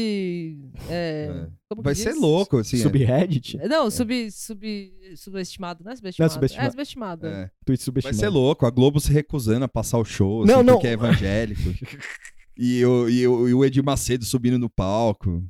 é, 0.89 1.29
É. 1.31 1.49
como 1.69 1.83
que 1.83 1.85
Vai 1.85 1.95
diz? 1.95 2.03
ser 2.03 2.15
louco, 2.15 2.59
assim. 2.59 2.77
é. 2.77 2.81
Subreddit? 2.81 3.59
Não, 3.69 3.91
sub, 3.91 4.31
sub, 4.31 4.93
subestimado, 5.17 5.85
não 5.85 5.93
é 5.93 5.97
subestimado? 5.97 6.33
subestimado. 6.33 6.67
É 6.67 6.71
subestimado. 6.71 7.27
É. 7.27 7.51
Tweet 7.65 7.79
Vai 7.81 7.85
subestimado. 7.85 8.19
ser 8.19 8.29
louco. 8.29 8.67
A 8.67 8.71
Globo 8.71 9.01
se 9.01 9.13
recusando 9.13 9.65
a 9.65 9.69
passar 9.69 9.99
o 9.99 10.05
show, 10.05 10.43
assim, 10.43 10.53
Não, 10.53 10.63
não. 10.63 10.75
porque 10.75 10.89
é 10.89 10.93
evangélico. 10.93 11.61
e, 12.57 12.85
o, 12.85 13.09
e, 13.09 13.27
o, 13.29 13.49
e 13.49 13.55
o 13.55 13.65
Edir 13.65 13.85
Macedo 13.85 14.25
subindo 14.25 14.59
no 14.59 14.71
palco. 14.71 15.45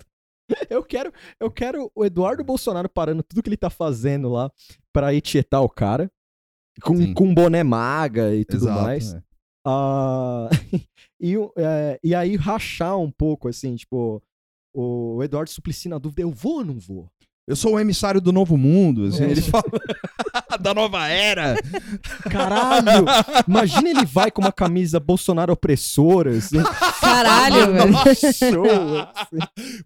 Eu 0.70 0.82
quero, 0.84 1.12
eu 1.40 1.50
quero 1.50 1.90
o 1.94 2.04
Eduardo 2.04 2.44
Bolsonaro 2.44 2.88
parando 2.88 3.22
tudo 3.22 3.42
que 3.42 3.48
ele 3.48 3.56
tá 3.56 3.68
fazendo 3.70 4.28
lá 4.28 4.50
pra 4.92 5.12
ir 5.12 5.20
tietar 5.20 5.60
o 5.62 5.68
cara. 5.68 6.10
Com, 6.82 6.96
Sim. 6.96 7.14
com 7.14 7.34
boné 7.34 7.62
maga 7.64 8.34
e 8.34 8.44
tudo 8.44 8.64
Exato. 8.66 8.82
mais. 8.82 9.14
é. 9.14 9.22
Ah, 9.66 10.48
e, 11.20 11.34
é, 11.56 11.98
e 12.04 12.14
aí 12.14 12.36
rachar 12.36 12.96
um 12.98 13.10
pouco, 13.10 13.48
assim, 13.48 13.74
tipo, 13.74 14.22
o 14.74 15.20
Eduardo 15.24 15.50
Suplicy 15.50 15.88
na 15.88 15.98
dúvida, 15.98 16.22
eu 16.22 16.30
vou 16.30 16.58
ou 16.58 16.64
não 16.64 16.78
vou? 16.78 17.10
Eu 17.48 17.56
sou 17.56 17.74
o 17.74 17.80
emissário 17.80 18.20
do 18.20 18.30
novo 18.32 18.56
mundo, 18.56 19.06
assim, 19.06 19.24
É. 19.24 19.30
ele 19.30 19.42
fala 19.42 19.64
da 20.66 20.74
nova 20.74 21.06
era. 21.08 21.54
Caralho! 22.30 23.04
Imagina 23.46 23.88
ele 23.88 24.04
vai 24.04 24.30
com 24.32 24.40
uma 24.42 24.50
camisa 24.52 24.98
Bolsonaro 24.98 25.52
opressora, 25.52 26.30
assim. 26.36 26.58
Caralho, 27.00 27.72
velho. 27.72 27.92
show, 28.34 28.66
assim. 29.14 29.38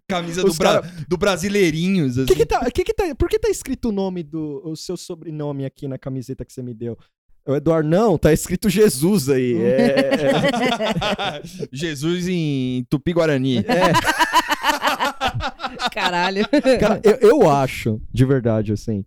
Camisa 0.07 0.41
do, 0.41 0.47
Os 0.49 0.57
bra... 0.57 0.81
cara- 0.81 0.93
do 1.07 1.17
Brasileirinhos, 1.17 2.17
assim. 2.17 2.25
Que 2.27 2.35
que 2.35 2.45
tá, 2.45 2.59
que 2.71 2.83
que 2.83 2.93
tá, 2.93 3.15
por 3.15 3.29
que 3.29 3.37
tá 3.37 3.49
escrito 3.49 3.89
o 3.89 3.91
nome 3.91 4.23
do 4.23 4.61
o 4.65 4.75
seu 4.75 4.97
sobrenome 4.97 5.65
aqui 5.65 5.87
na 5.87 5.97
camiseta 5.99 6.43
que 6.43 6.51
você 6.51 6.63
me 6.63 6.73
deu? 6.73 6.97
O 7.47 7.55
Eduardo, 7.55 7.89
não, 7.89 8.17
tá 8.19 8.31
escrito 8.31 8.69
Jesus 8.69 9.27
aí. 9.29 9.55
É, 9.61 10.09
é, 10.09 11.41
Jesus 11.73 12.27
em 12.27 12.85
Tupi-Guarani. 12.89 13.57
é. 13.59 13.91
Caralho. 15.91 16.45
Cara, 16.79 17.01
eu, 17.03 17.17
eu 17.21 17.49
acho, 17.49 17.99
de 18.13 18.25
verdade, 18.25 18.73
assim, 18.73 19.03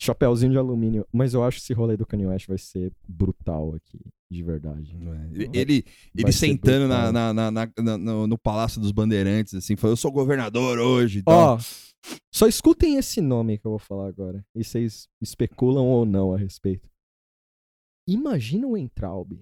chapéuzinho 0.00 0.52
de 0.52 0.58
alumínio, 0.58 1.06
mas 1.12 1.34
eu 1.34 1.42
acho 1.42 1.58
que 1.58 1.64
esse 1.64 1.72
rolê 1.72 1.96
do 1.96 2.06
Kanye 2.06 2.26
West 2.26 2.46
vai 2.46 2.58
ser 2.58 2.92
brutal 3.06 3.74
aqui, 3.74 3.98
de 4.30 4.42
verdade. 4.42 4.96
Ele, 5.32 5.44
ele, 5.52 5.84
ele 6.14 6.22
Vai 6.22 6.32
sentando 6.32 6.86
na, 6.86 7.32
na, 7.32 7.50
na- 7.50 7.98
no, 7.98 8.26
no 8.26 8.38
Palácio 8.38 8.80
dos 8.80 8.92
Bandeirantes, 8.92 9.54
assim, 9.54 9.74
falou, 9.76 9.92
eu 9.92 9.96
sou 9.96 10.12
governador 10.12 10.78
hoje. 10.78 11.18
Então, 11.20 11.34
Ó, 11.34 11.58
só 12.32 12.46
escutem 12.46 12.96
esse 12.96 13.20
nome 13.20 13.58
que 13.58 13.66
eu 13.66 13.72
vou 13.72 13.78
falar 13.78 14.06
agora, 14.08 14.44
e 14.54 14.62
vocês 14.62 15.08
especulam 15.20 15.84
ou 15.86 16.06
não 16.06 16.32
a 16.32 16.38
respeito. 16.38 16.88
Imagina 18.06 18.66
o 18.66 18.76
Entraub. 18.76 19.32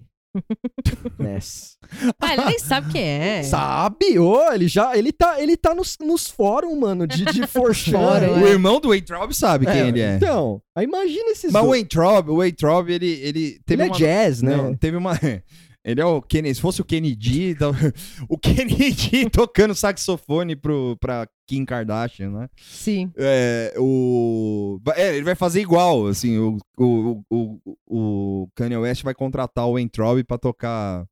Ness. 1.19 1.77
Ah, 2.19 2.33
ele 2.33 2.45
nem 2.45 2.59
sabe 2.59 2.91
quem 2.91 3.03
é. 3.03 3.43
Sabe? 3.43 4.19
Ô, 4.19 4.51
ele 4.51 4.67
já. 4.67 4.97
Ele 4.97 5.11
tá, 5.11 5.41
ele 5.41 5.55
tá 5.55 5.73
nos, 5.73 5.97
nos 5.99 6.27
fóruns, 6.27 6.77
mano, 6.77 7.07
de, 7.07 7.25
de. 7.25 7.47
Fórum, 7.47 7.73
o 8.41 8.47
é. 8.47 8.51
irmão 8.51 8.79
do 8.79 8.89
Weintraub 8.89 9.31
sabe 9.33 9.65
quem 9.65 9.87
ele 9.87 10.01
é. 10.01 10.15
Então, 10.15 10.61
aí 10.75 10.85
imagina 10.85 11.31
esses 11.31 11.51
Mas 11.51 11.61
o 11.61 11.65
dois. 11.65 11.79
Weintraub, 11.79 12.29
o 12.29 12.35
Weintraub, 12.37 12.89
ele, 12.89 13.09
ele 13.21 13.59
teve 13.65 13.83
Ele 13.83 13.89
é 13.89 13.91
uma... 13.91 13.97
jazz, 13.97 14.41
né? 14.41 14.55
Não, 14.55 14.75
teve 14.75 14.97
uma... 14.97 15.13
Ele 15.87 16.01
é 16.01 16.05
o 16.05 16.21
Kennedy, 16.21 16.55
se 16.55 16.61
fosse 16.61 16.81
o 16.81 16.85
Kennedy, 16.85 17.51
então, 17.51 17.71
o 18.27 18.37
Kennedy 18.37 19.29
tocando 19.31 19.73
saxofone 19.73 20.53
pro, 20.53 20.97
pra 20.99 21.25
Kim 21.47 21.63
Kardashian, 21.63 22.29
né? 22.29 22.49
Sim. 22.57 23.09
É, 23.15 23.73
o... 23.77 24.81
é, 24.97 25.15
ele 25.15 25.23
vai 25.23 25.33
fazer 25.33 25.61
igual, 25.61 26.07
assim, 26.07 26.37
o, 26.37 26.57
o, 26.77 27.23
o, 27.31 27.59
o 27.87 28.49
Kanye 28.53 28.75
West 28.75 29.01
vai 29.01 29.13
contratar 29.13 29.65
o 29.65 29.71
Weintraub 29.71 30.21
pra 30.25 30.37
tocar 30.37 31.05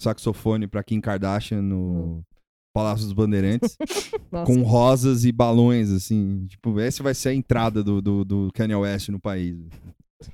saxofone 0.00 0.66
pra 0.66 0.82
Kim 0.82 1.02
Kardashian 1.02 1.60
no 1.60 2.24
Palácio 2.72 3.04
dos 3.04 3.12
Bandeirantes, 3.12 3.76
com 4.46 4.62
rosas 4.62 5.26
e 5.26 5.32
balões, 5.32 5.90
assim, 5.90 6.46
tipo, 6.46 6.80
essa 6.80 7.02
vai 7.02 7.14
ser 7.14 7.28
a 7.28 7.34
entrada 7.34 7.84
do, 7.84 8.00
do, 8.00 8.24
do 8.24 8.50
Kanye 8.54 8.74
West 8.74 9.10
no 9.10 9.20
país. 9.20 9.54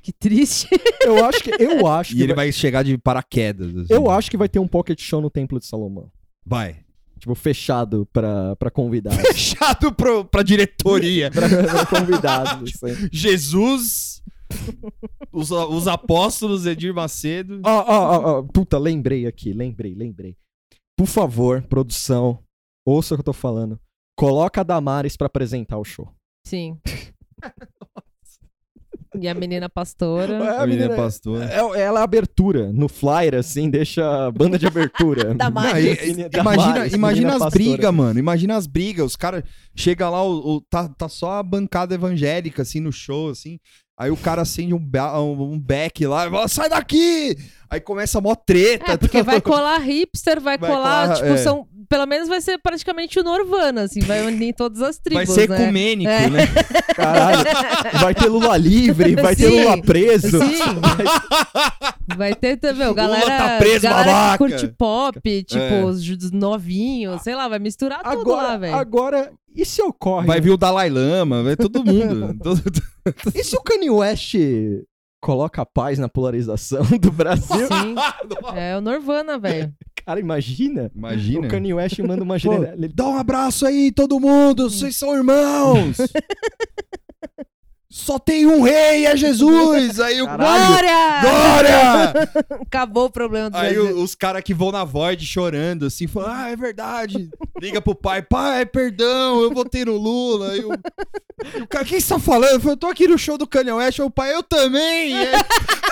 Que 0.03 0.13
triste. 0.13 0.69
Eu 1.05 1.25
acho 1.25 1.43
que. 1.43 1.51
Eu 1.63 1.87
acho 1.87 2.13
E 2.13 2.17
que. 2.17 2.23
ele 2.23 2.35
vai- 2.35 2.47
vai 2.47 2.53
chegar 2.53 2.83
de 2.85 2.97
paraquedas. 2.99 3.75
assim. 3.77 3.93
Eu 3.93 4.11
acho 4.11 4.31
que 4.31 4.37
vai 4.37 4.49
ter 4.49 4.59
um 4.59 4.69
pocket 4.69 5.01
show 5.01 5.21
no 5.21 5.31
Templo 5.31 5.59
de 5.59 5.67
Salomão. 5.67 6.11
Vai. 6.47 6.85
Tipo, 7.19 7.35
fechado 7.35 8.07
pra, 8.13 8.57
pra 8.57 8.71
convidados. 8.71 9.21
Fechado 9.29 9.93
pro, 9.95 10.25
pra 10.25 10.43
diretoria. 10.43 11.31
pra, 11.31 11.49
pra 11.49 11.87
convidados. 11.87 12.73
assim. 12.83 13.09
Jesus, 13.13 14.23
os, 15.33 15.51
os 15.51 15.87
apóstolos, 15.89 16.65
Edir 16.67 16.95
Macedo. 16.95 17.61
Ó, 17.65 17.71
ó, 17.71 17.85
ó, 17.89 18.39
ó, 18.39 18.43
puta, 18.43 18.79
lembrei 18.79 19.27
aqui, 19.27 19.53
lembrei, 19.53 19.95
lembrei. 19.95 20.37
Por 20.97 21.07
favor, 21.07 21.63
produção, 21.63 22.39
ouça 22.87 23.15
o 23.15 23.17
que 23.19 23.21
eu 23.21 23.25
tô 23.25 23.33
falando. 23.33 23.79
Coloca 24.19 24.61
a 24.61 24.65
Damares 24.65 25.17
pra 25.17 25.27
apresentar 25.27 25.79
o 25.79 25.85
show. 25.85 26.09
Sim. 26.47 26.79
E 29.19 29.29
a 29.29 29.35
menina 29.35 29.69
pastora. 29.69 30.35
É, 30.35 30.37
a 30.37 30.67
menina 30.67 30.83
menina- 30.85 30.97
pastora. 30.97 31.45
É- 31.47 31.57
Ela 31.59 31.99
é 31.99 32.01
a 32.01 32.03
abertura. 32.03 32.73
No 32.73 32.89
flyer, 32.89 33.35
assim, 33.35 33.69
deixa 33.69 34.27
a 34.27 34.31
banda 34.31 34.59
de 34.59 34.67
abertura. 34.67 35.35
Damares. 35.35 35.73
Não, 35.85 36.05
e- 36.05 36.07
Menina- 36.15 36.31
imagina 36.33 36.87
imagina 36.87 37.37
as 37.37 37.53
brigas, 37.53 37.93
mano. 37.95 38.19
Imagina 38.21 38.57
as 38.57 38.67
brigas. 38.67 39.07
Os 39.07 39.17
caras 39.17 39.43
chega 39.75 40.09
lá, 40.09 40.23
o, 40.23 40.57
o- 40.57 40.61
tá, 40.61 40.89
tá 40.89 41.09
só 41.09 41.33
a 41.39 41.43
bancada 41.43 41.95
evangélica, 41.95 42.63
assim, 42.63 42.79
no 42.81 42.93
show, 42.93 43.31
assim. 43.31 43.59
Aí 43.99 44.11
o 44.11 44.17
cara 44.17 44.43
acende 44.43 44.73
um, 44.73 44.79
um, 45.19 45.43
um 45.55 45.61
beck 45.61 46.07
lá 46.07 46.27
e 46.27 46.31
fala, 46.31 46.49
sai 46.49 46.69
daqui! 46.71 47.37
Aí 47.71 47.81
começa 47.81 48.19
a 48.19 48.21
mó 48.21 48.35
treta. 48.35 48.93
É, 48.93 48.97
porque 48.97 49.23
vai 49.23 49.41
colar 49.41 49.79
hipster, 49.79 50.41
vai, 50.41 50.59
Vai 50.59 50.69
colar, 50.71 51.03
colar, 51.09 51.17
tipo, 51.17 51.29
é. 51.29 51.37
são. 51.37 51.67
Pelo 51.89 52.07
menos 52.07 52.29
vai 52.29 52.41
ser 52.41 52.59
praticamente 52.59 53.19
o 53.19 53.25
Norvana, 53.25 53.83
assim, 53.83 53.99
vai 54.01 54.25
unir 54.25 54.55
todas 54.55 54.81
as 54.81 54.97
Vai 55.13 55.25
tribos. 55.27 55.35
ser 55.35 55.49
né? 55.49 55.63
ecumênico, 55.63 56.11
É. 56.11 56.31
né? 56.31 56.43
Caralho. 56.95 57.45
Vai 58.01 58.15
ter 58.15 58.27
Lula 58.29 58.57
livre, 58.57 59.17
vai 59.17 59.35
ter 59.35 59.49
Sim, 59.51 59.63
Lula 59.65 59.83
preso. 59.83 60.39
Sim. 60.39 60.59
Vai 62.17 62.35
ter 62.35 62.57
também, 62.59 62.87
o 62.87 62.95
galera, 62.95 63.27
tá 63.39 63.59
preso, 63.59 63.83
galera 63.83 64.13
babaca. 64.13 64.33
que 64.33 64.51
curte 64.51 64.69
pop, 64.77 65.43
tipo, 65.45 65.61
É. 65.61 65.85
os 65.85 66.31
novinhos, 66.33 67.23
sei 67.23 67.35
lá, 67.35 67.49
vai 67.49 67.59
misturar 67.59 68.03
tudo 68.03 68.31
lá, 68.31 68.41
Agora, 68.43 68.59
velho. 68.59 68.75
agora, 68.77 69.33
e 69.55 69.65
se 69.65 69.83
ocorre? 69.83 70.27
Vai 70.27 70.41
vir 70.41 70.51
o 70.51 70.57
Dalai 70.57 70.89
Lama, 70.91 71.43
vai 71.43 71.57
todo 71.57 71.85
mundo. 71.85 72.37
Todo- 72.43 72.63
E 73.35 73.43
se 73.43 73.57
o 73.57 73.63
Kanye 73.63 73.91
West 73.91 74.35
coloca 75.21 75.63
a 75.63 75.67
paz 75.67 75.99
na 75.99 76.09
polarização 76.09 76.83
do 77.01 77.11
Brasil? 77.13 77.67
Sim. 77.67 77.95
É 78.55 78.77
o 78.77 78.81
Norvana, 78.81 79.39
velho. 79.39 79.73
Cara, 80.05 80.19
imagina. 80.19 80.91
Imagina. 80.95 81.47
O 81.47 81.51
Kanye 81.51 81.75
West 81.75 81.99
manda 82.01 82.23
uma 82.23 82.39
general. 82.39 82.75
Dá 82.95 83.07
um 83.07 83.17
abraço 83.19 83.67
aí, 83.67 83.93
todo 83.93 84.19
mundo. 84.19 84.69
Vocês 84.71 84.97
são 84.97 85.15
irmãos. 85.15 85.99
Só 87.93 88.21
tem 88.21 88.47
um 88.47 88.63
rei, 88.63 89.05
é 89.05 89.17
Jesus. 89.17 89.99
Aí 89.99 90.23
o. 90.23 90.27
Glória! 90.27 91.21
Glória! 91.21 92.31
Acabou 92.63 93.07
o 93.07 93.11
problema 93.11 93.51
do 93.51 93.57
Aí 93.57 93.75
Brasil. 93.75 93.97
o- 93.97 94.03
os 94.05 94.15
caras 94.15 94.43
que 94.45 94.55
vão 94.55 94.71
na 94.71 94.85
Void 94.85 95.27
chorando, 95.27 95.87
assim, 95.87 96.07
falam, 96.07 96.31
ah, 96.33 96.49
é 96.51 96.55
verdade. 96.57 97.29
Liga 97.61 97.81
pro 97.83 97.95
pai, 97.97 98.23
pai, 98.23 98.65
perdão, 98.65 99.43
eu 99.43 99.53
votei 99.53 99.85
no 99.85 99.97
Lula. 99.97 100.57
E 100.57 100.65
o, 100.65 100.71
o 100.71 101.67
cara, 101.69 101.85
quem 101.85 101.99
você 101.99 102.15
tá 102.15 102.21
falando? 102.21 102.53
Eu 102.53 102.61
falei, 102.61 102.75
eu 102.75 102.79
tô 102.79 102.87
aqui 102.87 103.09
no 103.09 103.19
show 103.19 103.37
do 103.37 103.45
Kanye 103.47 103.73
West. 103.73 103.99
Aí 103.99 104.07
O 104.07 104.11
pai, 104.11 104.35
eu 104.37 104.43
também. 104.45 105.11
E 105.11 105.17
aí, 105.27 105.45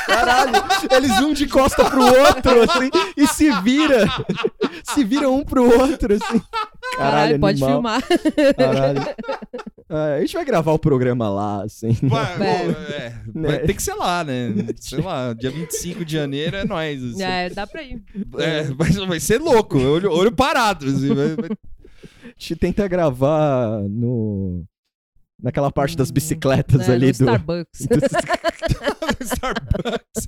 Caralho, 0.06 0.52
eles 0.92 1.10
um 1.20 1.32
de 1.32 1.48
costa 1.48 1.84
pro 1.84 2.00
outro, 2.04 2.62
assim, 2.62 2.90
e 3.16 3.26
se 3.26 3.50
vira. 3.62 4.06
Se 4.94 5.02
viram 5.02 5.34
um 5.34 5.44
pro 5.44 5.64
outro, 5.80 6.14
assim. 6.14 6.40
Caralho, 6.96 7.40
pode 7.40 7.62
animal. 7.64 8.00
filmar. 8.00 8.02
Caralho. 8.56 9.02
É, 9.90 10.18
a 10.18 10.20
gente 10.20 10.34
vai 10.34 10.44
gravar 10.44 10.72
o 10.72 10.78
programa 10.78 11.30
lá, 11.30 11.62
assim. 11.62 11.88
Vai, 12.02 12.35
É. 12.35 12.36
pô, 12.36 12.43
é, 12.93 13.10
vai 13.35 13.52
Né? 13.52 13.59
ter 13.59 13.74
que 13.74 13.82
ser 13.82 13.94
lá, 13.94 14.24
né? 14.24 14.48
Sei 14.81 15.01
lá, 15.01 15.32
dia 15.32 15.51
25 15.51 16.05
de 16.05 16.12
janeiro 16.12 16.56
é 16.56 16.65
nóis. 16.65 17.02
assim. 17.05 17.23
É, 17.23 17.51
dá 17.51 17.66
pra 17.66 17.82
ir. 17.82 18.02
É, 18.39 18.62
vai, 18.65 18.90
vai 18.90 19.20
ser 19.20 19.40
louco, 19.40 19.78
olho, 19.78 20.10
olho 20.12 20.32
parado. 20.32 20.86
Assim, 20.86 21.09
vai- 21.15 21.35
vai- 21.36 21.51
A 21.51 22.31
gente 22.39 22.56
tenta 22.56 22.86
gravar 22.89 23.81
no. 23.89 24.65
Naquela 25.40 25.70
parte 25.70 25.97
das 25.97 26.10
bicicletas 26.10 26.89
É, 26.89 26.93
ali 26.93 27.06
do. 27.06 27.12
Starbucks. 27.12 27.86
Starbucks. 29.20 30.27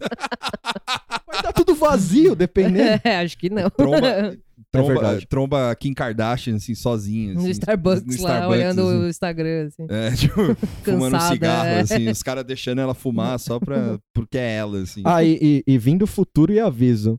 Vai 1.26 1.42
dar 1.42 1.52
tudo 1.52 1.74
vazio, 1.74 2.34
dependendo. 2.34 3.00
É, 3.04 3.16
acho 3.18 3.36
que 3.36 3.50
não. 3.50 3.68
Tromba, 3.70 4.36
tromba, 4.72 4.92
verdade. 4.94 5.26
tromba 5.26 5.74
Kim 5.76 5.92
Kardashian, 5.94 6.56
assim, 6.56 6.74
sozinha. 6.74 7.34
No 7.34 7.40
assim, 7.40 7.50
Starbucks, 7.50 8.04
no 8.04 8.12
lá, 8.22 8.30
Starbucks, 8.30 8.56
olhando 8.58 8.82
assim. 8.82 8.98
o 8.98 9.08
Instagram, 9.08 9.66
assim. 9.66 9.86
É, 9.88 10.10
tipo, 10.16 10.34
fumando 10.84 11.08
um 11.08 11.10
Cansada, 11.10 11.32
cigarro, 11.34 11.68
é. 11.68 11.80
assim, 11.80 12.08
os 12.08 12.22
caras 12.22 12.44
deixando 12.44 12.80
ela 12.80 12.94
fumar 12.94 13.38
só 13.38 13.58
pra, 13.58 13.98
porque 14.14 14.38
é 14.38 14.56
ela, 14.56 14.78
assim. 14.82 15.02
Ah, 15.04 15.22
e, 15.24 15.38
e, 15.66 15.74
e 15.74 15.78
vindo 15.78 16.06
futuro 16.06 16.52
e 16.52 16.60
aviso. 16.60 17.18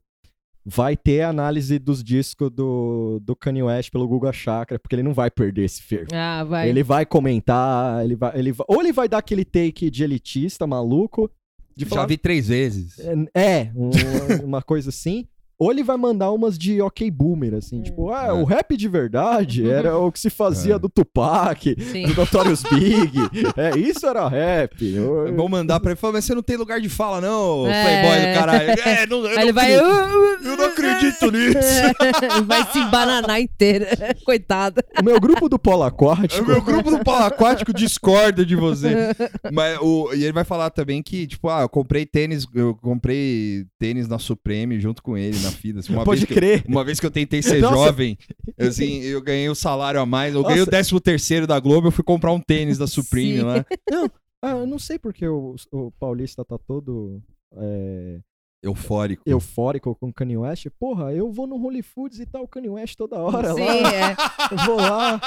Vai 0.64 0.96
ter 0.96 1.24
análise 1.24 1.80
dos 1.80 2.04
discos 2.04 2.52
do, 2.52 3.20
do 3.24 3.36
Kanye 3.36 3.64
West 3.64 3.90
pelo 3.92 4.08
Google 4.08 4.32
Chakra, 4.32 4.78
porque 4.78 4.94
ele 4.96 5.02
não 5.02 5.12
vai 5.12 5.32
perder 5.32 5.64
esse 5.66 5.82
fervo. 5.82 6.12
Ah, 6.14 6.44
vai. 6.44 6.70
Ele 6.70 6.84
vai 6.84 7.04
comentar, 7.04 8.06
ele 8.06 8.16
vai, 8.16 8.38
ele 8.38 8.52
vai- 8.52 8.66
ou 8.70 8.80
ele 8.80 8.92
vai 8.94 9.10
dar 9.10 9.18
aquele 9.18 9.44
take 9.44 9.90
de 9.90 10.04
elitista 10.04 10.68
maluco, 10.68 11.32
de 11.76 11.84
Já 11.86 11.90
falar, 11.90 12.06
vi 12.06 12.16
três 12.16 12.48
vezes. 12.50 13.00
é, 13.34 13.72
um- 13.76 13.90
uma 14.46 14.62
coisa 14.62 14.90
assim, 14.90 15.26
ou 15.64 15.72
ele 15.72 15.84
vai 15.84 15.96
mandar 15.96 16.32
umas 16.32 16.58
de 16.58 16.82
ok 16.82 17.12
boomer, 17.12 17.54
assim, 17.54 17.84
tipo, 17.84 18.10
ah, 18.12 18.28
É. 18.30 18.32
o 18.32 18.44
rap 18.44 18.76
de 18.76 18.88
verdade 18.88 19.70
era 19.70 19.96
o 19.96 20.12
que 20.12 20.20
se 20.20 20.32
fazia 20.32 20.74
É. 20.76 20.80
do 20.80 20.90
Tupac, 20.90 21.76
Sim. 21.92 22.08
do 22.08 22.16
Notorious 22.16 22.64
Big, 22.64 23.12
é, 23.56 23.78
isso 23.78 24.08
era 24.08 24.28
rap. 24.28 24.84
Eu- 24.84 25.32
Vão 25.36 25.48
mandar 25.48 25.80
pra 25.80 25.92
ele 25.92 25.98
e 25.98 26.02
falar, 26.02 26.14
mas 26.14 26.26
você 26.26 26.34
não 26.34 26.42
tem 26.42 26.58
lugar 26.58 26.82
de 26.82 26.90
fala, 26.90 27.22
não, 27.22 27.68
É. 27.68 27.84
playboy 27.84 28.28
do 28.28 28.40
caralho. 28.40 28.72
É, 28.72 29.06
não, 29.06 29.18
eu, 29.26 29.36
não 29.36 29.42
ele 29.42 29.54
vai. 29.54 29.76
acredito, 29.76 30.46
eu 30.48 30.58
não 30.58 30.66
acredito 30.66 31.32
nisso. 31.32 31.60
vai 32.48 32.66
se 32.72 32.80
embananar 32.80 33.40
inteira. 33.40 33.88
Coitada. 34.26 34.84
O 35.00 35.04
meu 35.04 35.20
grupo 35.20 35.48
do 35.48 35.60
polo 35.60 35.82
O 35.82 35.84
aquático, 35.84 36.44
meu 36.48 36.62
grupo 36.62 36.90
do 36.90 37.04
polo 37.04 37.24
aquático 37.24 37.72
discorda 37.74 38.44
de 38.46 38.56
você. 38.56 39.14
Mas 39.54 39.78
o, 39.80 40.12
e 40.14 40.24
ele 40.24 40.34
vai 40.34 40.44
falar 40.44 40.70
também 40.72 41.04
que, 41.04 41.28
tipo, 41.28 41.50
ah, 41.50 41.62
eu 41.62 41.70
comprei 41.70 42.06
tênis, 42.06 42.48
eu 42.56 42.74
comprei 42.76 43.66
tênis 43.80 44.08
na 44.08 44.18
Supreme 44.18 44.80
junto 44.80 45.04
com 45.04 45.18
ele 45.18 45.38
na 45.40 45.51
fila. 45.56 45.80
assim, 45.80 45.94
uma 45.94 46.04
pode 46.04 46.22
vez 46.22 46.28
que, 46.28 46.34
crer. 46.34 46.64
Uma 46.68 46.84
vez 46.84 47.00
que 47.00 47.06
eu 47.06 47.12
tentei 47.12 47.42
ser 47.42 47.62
Nossa. 47.62 47.76
jovem, 47.76 48.18
assim, 48.58 49.02
eu 49.02 49.22
ganhei 49.22 49.50
o 49.50 49.56
salário 49.56 50.00
a 50.00 50.06
mais, 50.06 50.34
eu 50.34 50.44
ganhei 50.44 50.62
o 50.62 50.66
Nossa. 50.66 50.72
13 50.72 51.00
terceiro 51.00 51.48
da 51.48 51.60
Globo, 51.60 51.88
eu 51.88 51.92
fui 51.92 52.04
comprar 52.04 52.32
um 52.32 52.40
tênis 52.40 52.78
da 52.78 52.88
Supreme 52.88 53.38
Sim. 53.38 53.44
lá. 53.44 53.66
Ah, 54.44 54.52
eu 54.52 54.66
não 54.66 54.80
sei 54.80 54.98
porque 54.98 55.28
o, 55.28 55.56
o 55.72 55.92
paulista 56.00 56.44
tá 56.44 56.58
todo 56.58 57.22
é, 57.56 58.20
Eufórico. 58.64 59.24
eufórico 59.26 59.96
com 59.96 60.10
o 60.10 60.14
Kanye 60.14 60.38
West. 60.38 60.68
Porra, 60.80 61.12
eu 61.14 61.32
vou 61.32 61.48
no 61.48 61.56
Holy 61.56 61.82
Foods 61.82 62.20
e 62.20 62.26
tá 62.26 62.40
o 62.40 62.48
Kanye 62.48 62.70
West 62.70 62.96
toda 62.96 63.18
hora 63.18 63.54
Sim, 63.56 63.62
lá. 63.66 63.94
é. 63.94 64.16
Eu 64.52 64.58
vou 64.66 64.76
lá, 64.76 65.20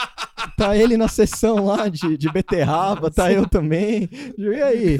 tá 0.56 0.76
ele 0.76 0.96
na 0.96 1.08
sessão 1.08 1.64
lá 1.64 1.88
de, 1.88 2.16
de 2.16 2.30
beterraba, 2.30 3.10
tá 3.10 3.32
eu 3.32 3.48
também. 3.48 4.08
E 4.38 4.48
aí? 4.62 4.96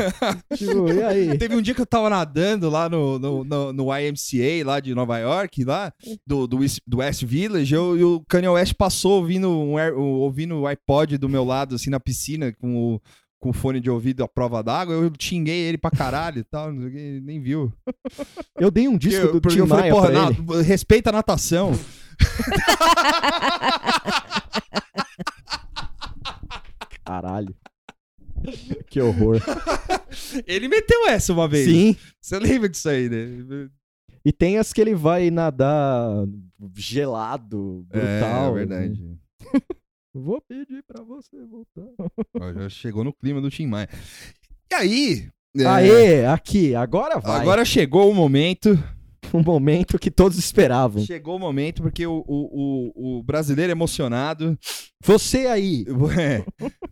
Tipo, 0.57 0.89
e 0.93 1.03
aí? 1.03 1.39
Teve 1.39 1.55
um 1.55 1.63
dia 1.63 1.75
que 1.75 1.81
eu 1.81 1.87
tava 1.87 2.11
nadando 2.11 2.69
lá 2.69 2.89
no, 2.89 3.19
no, 3.21 3.45
no, 3.45 3.73
no 3.73 3.97
YMCA, 3.97 4.65
lá 4.67 4.81
de 4.81 4.95
Nova 4.95 5.17
York, 5.19 5.65
lá, 5.65 5.93
do, 6.27 6.47
do, 6.49 6.59
West- 6.59 6.81
do 6.87 6.97
West 6.99 7.23
Village, 7.25 7.73
eu, 7.73 7.97
e 7.97 8.03
o 8.05 8.21
Kanye 8.29 8.49
West 8.49 8.75
passou 8.75 9.13
ouvindo, 9.21 9.49
um, 9.49 9.75
ouvindo 10.21 10.57
o 10.61 10.67
iPod 10.67 11.17
do 11.19 11.29
meu 11.29 11.45
lado, 11.45 11.77
assim, 11.77 11.89
na 11.91 12.01
piscina, 12.01 12.53
com 12.53 12.95
o, 12.95 13.01
com 13.45 13.53
fone 13.53 13.79
de 13.79 13.91
ouvido 13.91 14.25
à 14.25 14.29
prova 14.29 14.63
d'água, 14.63 14.95
eu 14.95 15.13
xinguei 15.21 15.69
ele 15.69 15.77
pra 15.77 15.91
caralho 15.91 16.39
e 16.39 16.45
tal, 16.45 16.73
ele 16.73 17.21
nem 17.21 17.43
viu. 17.43 17.71
Eu 18.59 18.71
dei 18.71 18.89
um 18.89 18.97
disco 18.97 19.27
eu, 19.27 19.39
do 19.39 19.51
Tim 19.51 19.59
eu 19.59 19.67
falei, 19.67 19.91
porra, 19.91 20.09
respeita 20.63 21.11
a 21.11 21.13
natação. 21.13 21.73
Caralho. 27.05 27.55
Que 28.89 29.03
horror. 29.03 29.39
Ele 30.47 30.67
meteu 30.67 31.07
essa 31.09 31.35
uma 31.35 31.47
vez. 31.47 31.67
Sim. 31.67 31.95
Você 32.19 32.39
lembra 32.39 32.67
disso 32.67 32.89
aí, 32.89 33.11
né? 33.11 33.69
E 34.25 34.33
tem 34.33 34.57
as 34.57 34.73
que 34.73 34.81
ele 34.81 34.95
vai 34.95 35.31
nadar 35.31 36.27
gelado, 36.75 37.85
brutal. 37.91 38.57
É, 38.57 38.65
verdade. 38.65 39.19
Vou 40.15 40.41
pedir 40.41 40.83
pra 40.87 41.03
você 41.03 41.37
voltar. 41.45 41.91
Ó, 42.41 42.53
já 42.53 42.69
chegou 42.69 43.03
no 43.03 43.13
clima 43.13 43.41
do 43.41 43.51
Tim 43.51 43.67
Maia. 43.67 43.89
E 44.71 44.75
aí... 44.75 45.29
é, 45.57 45.67
Aê, 45.67 46.27
aqui, 46.27 46.75
agora 46.75 47.19
vai. 47.19 47.41
Agora 47.41 47.65
chegou 47.65 48.09
o 48.09 48.15
momento 48.15 48.79
um 49.33 49.43
momento 49.43 49.99
que 49.99 50.11
todos 50.11 50.39
esperavam. 50.39 51.05
Chegou 51.05 51.37
o 51.37 51.39
momento 51.41 51.83
porque 51.83 52.07
o, 52.07 52.25
o, 52.27 52.93
o, 52.95 53.19
o 53.19 53.23
brasileiro 53.25 53.73
emocionado. 53.73 54.57
Você 55.03 55.47
aí, 55.47 55.85
é, 56.17 56.45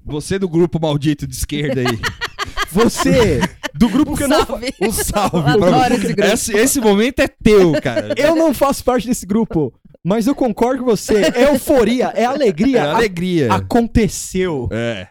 você 0.05 0.39
do 0.39 0.49
grupo 0.49 0.81
maldito 0.81 1.27
de 1.27 1.35
esquerda 1.35 1.81
aí. 1.81 2.01
você 2.73 3.41
do 3.75 3.89
grupo 3.89 4.17
que 4.17 4.25
eu 4.25 4.29
não, 4.29 4.45
Salve. 4.45 4.75
Um 4.81 4.93
salve 4.93 5.51
Eu 5.53 5.59
pra 5.59 5.95
esse 5.95 6.13
grupo. 6.13 6.33
Esse, 6.33 6.57
esse 6.57 6.81
momento 6.81 7.21
é 7.21 7.29
teu, 7.29 7.73
cara. 7.81 8.15
eu 8.17 8.35
não 8.35 8.53
faço 8.53 8.83
parte 8.83 9.07
desse 9.07 9.25
grupo, 9.25 9.73
mas 10.05 10.27
eu 10.27 10.35
concordo 10.35 10.85
com 10.85 10.91
você. 10.91 11.23
É 11.35 11.45
euforia, 11.51 12.07
é 12.15 12.25
alegria. 12.25 12.79
É 12.79 12.81
A- 12.83 12.97
alegria. 12.97 13.53
Aconteceu. 13.53 14.69
É. 14.73 15.09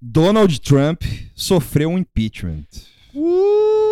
Donald 0.00 0.60
Trump 0.60 1.02
sofreu 1.34 1.90
um 1.90 1.98
impeachment. 1.98 2.64
Uh! 3.14 3.91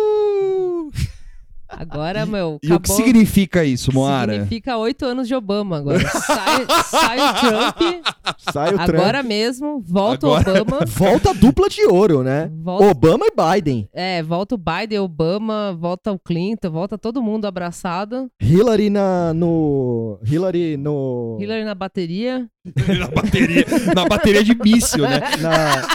Agora, 1.77 2.25
meu, 2.25 2.59
E 2.61 2.71
o 2.73 2.79
que 2.79 2.89
significa 2.91 3.63
isso, 3.63 3.93
Moara? 3.93 4.33
Significa 4.33 4.77
oito 4.77 5.05
anos 5.05 5.27
de 5.27 5.33
Obama 5.33 5.77
agora. 5.77 5.99
Sai, 6.07 6.65
sai 6.85 7.17
o 7.19 7.33
Trump, 7.39 8.05
Sai 8.51 8.73
o 8.73 8.77
Trump. 8.77 8.89
agora 8.99 9.23
mesmo, 9.23 9.81
volta 9.85 10.27
o 10.27 10.31
Obama. 10.37 10.85
Volta 10.91 11.29
a 11.31 11.33
dupla 11.33 11.69
de 11.69 11.85
ouro, 11.85 12.23
né? 12.23 12.51
Volta, 12.61 12.85
Obama 12.85 13.25
e 13.25 13.31
Biden. 13.55 13.89
é, 13.93 14.21
volta 14.21 14.55
o 14.55 14.57
Biden, 14.57 14.99
Obama, 14.99 15.75
volta 15.79 16.11
o 16.11 16.19
Clinton, 16.19 16.69
volta 16.69 16.97
todo 16.97 17.21
mundo 17.21 17.45
abraçado. 17.45 18.29
Hillary 18.41 18.89
na, 18.89 19.33
no. 19.33 20.19
Hillary 20.25 20.77
no. 20.77 21.37
Hillary 21.39 21.63
na 21.63 21.73
bateria. 21.75 22.47
na, 22.99 23.07
bateria, 23.07 23.65
na 23.95 24.05
bateria 24.05 24.43
de 24.43 24.53
míssil, 24.55 25.03
né? 25.03 25.19
na- 25.41 25.87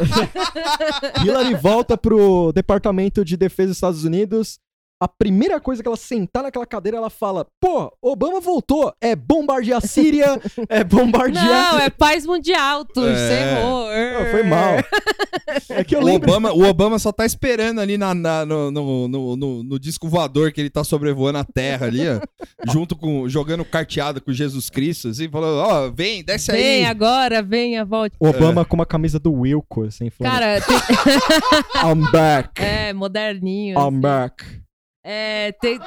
Hillary 1.24 1.54
volta 1.54 1.96
pro 1.96 2.52
Departamento 2.52 3.24
de 3.24 3.36
Defesa 3.36 3.68
dos 3.68 3.76
Estados 3.76 4.04
Unidos. 4.04 4.60
A 5.02 5.08
primeira 5.08 5.58
coisa 5.58 5.82
que 5.82 5.88
ela 5.88 5.96
sentar 5.96 6.42
naquela 6.42 6.66
cadeira, 6.66 6.98
ela 6.98 7.08
fala: 7.08 7.46
Pô, 7.58 7.90
Obama 8.02 8.38
voltou. 8.38 8.92
É 9.00 9.16
bombardear 9.16 9.78
a 9.78 9.86
Síria, 9.86 10.38
é 10.68 10.84
bombardear. 10.84 11.72
Não, 11.72 11.78
é 11.78 11.88
paz 11.88 12.26
mundial, 12.26 12.84
tu, 12.84 13.00
É. 13.06 13.14
você. 13.14 14.20
Não, 14.24 14.30
foi 14.30 14.42
mal. 14.42 14.74
É 15.70 15.82
que 15.82 15.96
eu 15.96 16.00
O 16.00 16.04
lembro. 16.04 16.28
Obama, 16.30 16.52
o 16.52 16.62
Obama 16.68 16.98
só 16.98 17.10
tá 17.12 17.24
esperando 17.24 17.80
ali 17.80 17.96
na, 17.96 18.14
na- 18.14 18.44
no, 18.44 18.70
no, 18.70 19.08
no, 19.08 19.36
no- 19.36 19.62
no 19.64 19.78
disco 19.80 20.06
voador 20.08 20.52
que 20.52 20.60
ele 20.60 20.68
tá 20.70 20.84
sobrevoando 20.84 21.38
a 21.38 21.44
Terra 21.44 21.86
ali, 21.86 22.02
ó. 22.06 22.20
junto 22.70 22.94
com. 22.94 23.28
jogando 23.28 23.64
carteado 23.64 24.20
com 24.20 24.32
Jesus 24.32 24.68
Cristo, 24.68 25.08
assim, 25.08 25.30
falando: 25.30 25.60
Ó, 25.66 25.90
vem, 25.90 26.22
desce 26.22 26.52
aí. 26.52 26.60
Vem 26.62 26.86
agora, 26.86 27.42
venha, 27.42 27.84
volte. 27.86 28.14
Obama 28.20 28.64
com 28.66 28.74
uma 28.76 28.86
camisa 28.86 29.18
do 29.18 29.32
Wilco, 29.32 29.84
assim, 29.84 30.10
falando, 30.10 30.32
Cara, 30.34 30.60
tem- 30.60 31.90
I'm 31.90 32.10
back. 32.12 32.60
é, 32.62 32.92
moderninho. 32.92 33.78
I'm 33.78 33.88
assim. 33.88 34.00
back. 34.00 34.44
É, 35.02 35.52
tem. 35.52 35.78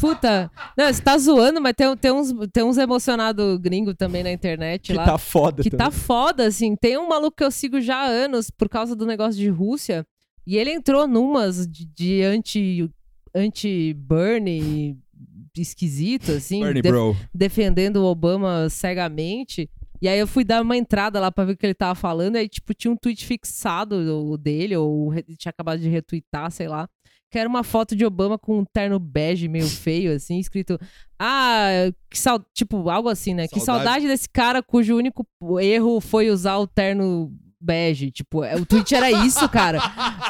Puta. 0.00 0.50
Não, 0.76 0.92
você 0.92 1.00
tá 1.00 1.16
zoando, 1.18 1.60
mas 1.60 1.72
tem, 1.76 1.96
tem 1.96 2.10
uns, 2.12 2.32
tem 2.52 2.64
uns 2.64 2.76
emocionados 2.78 3.58
gringos 3.58 3.94
também 3.96 4.22
na 4.24 4.32
internet 4.32 4.88
Que 4.88 4.94
lá. 4.94 5.04
tá 5.04 5.18
foda 5.18 5.62
que 5.62 5.70
também. 5.70 5.86
tá 5.86 5.90
foda, 5.92 6.46
assim. 6.46 6.74
Tem 6.74 6.98
um 6.98 7.08
maluco 7.08 7.36
que 7.36 7.44
eu 7.44 7.50
sigo 7.50 7.80
já 7.80 7.96
há 7.98 8.06
anos 8.06 8.50
por 8.50 8.68
causa 8.68 8.96
do 8.96 9.06
negócio 9.06 9.38
de 9.40 9.48
Rússia. 9.48 10.04
E 10.46 10.56
ele 10.56 10.70
entrou 10.72 11.06
numas 11.06 11.66
de, 11.66 11.84
de 11.86 12.22
anti. 12.22 12.90
anti-Bernie 13.34 14.96
esquisito, 15.56 16.32
assim. 16.32 16.60
Bernie, 16.60 16.82
bro. 16.82 17.16
defendendo 17.34 17.96
o 17.98 18.04
Obama 18.04 18.68
cegamente. 18.68 19.70
E 20.02 20.08
aí 20.08 20.18
eu 20.18 20.26
fui 20.26 20.44
dar 20.44 20.60
uma 20.60 20.76
entrada 20.76 21.18
lá 21.18 21.32
pra 21.32 21.44
ver 21.46 21.52
o 21.52 21.56
que 21.56 21.64
ele 21.64 21.72
tava 21.72 21.94
falando. 21.94 22.36
E 22.36 22.40
aí, 22.40 22.48
tipo, 22.48 22.74
tinha 22.74 22.90
um 22.92 22.96
tweet 22.96 23.24
fixado 23.24 24.36
dele, 24.36 24.76
ou 24.76 25.08
re- 25.08 25.22
tinha 25.38 25.48
acabado 25.50 25.80
de 25.80 25.88
retweetar, 25.88 26.50
sei 26.50 26.68
lá. 26.68 26.86
Que 27.30 27.38
era 27.38 27.48
uma 27.48 27.64
foto 27.64 27.96
de 27.96 28.04
Obama 28.04 28.38
com 28.38 28.60
um 28.60 28.64
terno 28.64 28.98
bege 29.00 29.48
meio 29.48 29.66
feio, 29.66 30.14
assim, 30.14 30.38
escrito. 30.38 30.78
Ah, 31.18 31.90
que 32.10 32.18
sal... 32.18 32.40
tipo, 32.54 32.88
algo 32.88 33.08
assim, 33.08 33.34
né? 33.34 33.48
Que 33.48 33.58
Saudade. 33.60 33.84
saudade 33.84 34.06
desse 34.08 34.28
cara 34.28 34.62
cujo 34.62 34.96
único 34.96 35.26
erro 35.60 36.00
foi 36.00 36.30
usar 36.30 36.56
o 36.58 36.66
terno 36.66 37.32
bege. 37.60 38.10
Tipo, 38.12 38.44
é, 38.44 38.54
o 38.54 38.64
tweet 38.64 38.94
era 38.94 39.10
isso, 39.10 39.48
cara. 39.48 39.80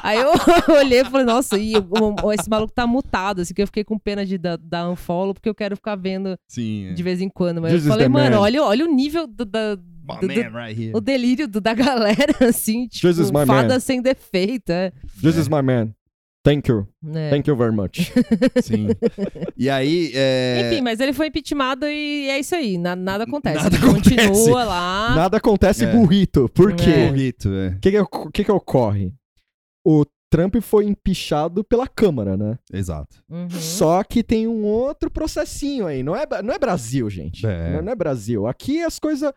Aí 0.02 0.18
eu 0.18 0.30
olhei 0.78 1.00
e 1.00 1.04
falei, 1.04 1.26
nossa, 1.26 1.58
e 1.58 1.72
esse 2.38 2.48
maluco 2.48 2.72
tá 2.72 2.86
mutado, 2.86 3.42
assim, 3.42 3.52
que 3.52 3.60
eu 3.60 3.66
fiquei 3.66 3.84
com 3.84 3.98
pena 3.98 4.24
de 4.24 4.38
dar, 4.38 4.56
dar 4.56 4.88
unfollow, 4.88 5.34
porque 5.34 5.48
eu 5.48 5.54
quero 5.54 5.76
ficar 5.76 5.96
vendo 5.96 6.38
Sim. 6.48 6.86
é. 6.86 6.92
de 6.94 7.02
vez 7.02 7.20
em 7.20 7.28
quando. 7.28 7.60
Mas 7.60 7.72
This 7.72 7.84
eu 7.84 7.90
falei, 7.90 8.08
mano, 8.08 8.36
man. 8.36 8.42
olha, 8.42 8.62
olha 8.62 8.84
o 8.86 8.94
nível 8.94 9.26
do, 9.26 9.44
da- 9.44 9.76
My 10.08 10.20
do- 10.20 10.28
do- 10.28 10.34
man 10.34 10.50
right 10.64 10.80
here. 10.80 10.92
o 10.94 11.00
delírio 11.00 11.46
do- 11.48 11.60
da 11.60 11.74
galera, 11.74 12.32
assim, 12.48 12.86
tipo, 12.86 13.12
fada 13.44 13.74
man. 13.74 13.80
sem 13.80 14.00
defeito, 14.00 14.70
é. 14.70 14.92
This 15.20 15.36
is 15.36 15.48
my 15.48 15.60
man. 15.62 15.90
Thank 16.46 16.70
you. 16.70 16.86
É. 17.12 17.28
Thank 17.30 17.50
you 17.50 17.56
very 17.56 17.72
much. 17.74 18.12
Sim. 18.62 18.86
E 19.56 19.68
aí. 19.68 20.12
É... 20.14 20.70
Enfim, 20.70 20.80
mas 20.80 21.00
ele 21.00 21.12
foi 21.12 21.26
impeachmentado 21.26 21.86
e 21.86 22.28
é 22.30 22.38
isso 22.38 22.54
aí, 22.54 22.78
na- 22.78 22.94
nada 22.94 23.24
acontece. 23.24 23.64
Nada 23.64 23.76
ele 23.76 23.84
acontece. 23.84 24.28
continua 24.28 24.62
lá. 24.64 25.12
Nada 25.16 25.36
acontece 25.38 25.84
É. 25.84 25.92
burrito. 25.92 26.48
Por 26.54 26.70
É. 26.70 26.74
quê? 26.74 27.06
Burrito, 27.08 27.48
é. 27.52 27.68
O 27.70 27.80
que, 27.80 27.90
que, 27.90 28.30
que 28.32 28.44
que 28.44 28.52
ocorre? 28.52 29.12
O 29.84 30.04
Trump 30.30 30.56
foi 30.60 30.84
empichado 30.86 31.64
pela 31.64 31.86
Câmara, 31.88 32.36
né? 32.36 32.58
Exato. 32.72 33.16
Uhum. 33.28 33.48
Só 33.50 34.02
que 34.04 34.22
tem 34.22 34.46
um 34.46 34.64
outro 34.64 35.10
processinho 35.10 35.86
aí. 35.86 36.02
Não 36.02 36.14
é, 36.14 36.26
não 36.44 36.54
é 36.54 36.58
Brasil, 36.58 37.08
gente. 37.10 37.46
É. 37.46 37.72
Não, 37.72 37.82
não 37.82 37.92
é 37.92 37.94
Brasil. 37.94 38.46
Aqui 38.46 38.82
as 38.82 38.98
coisas. 38.98 39.32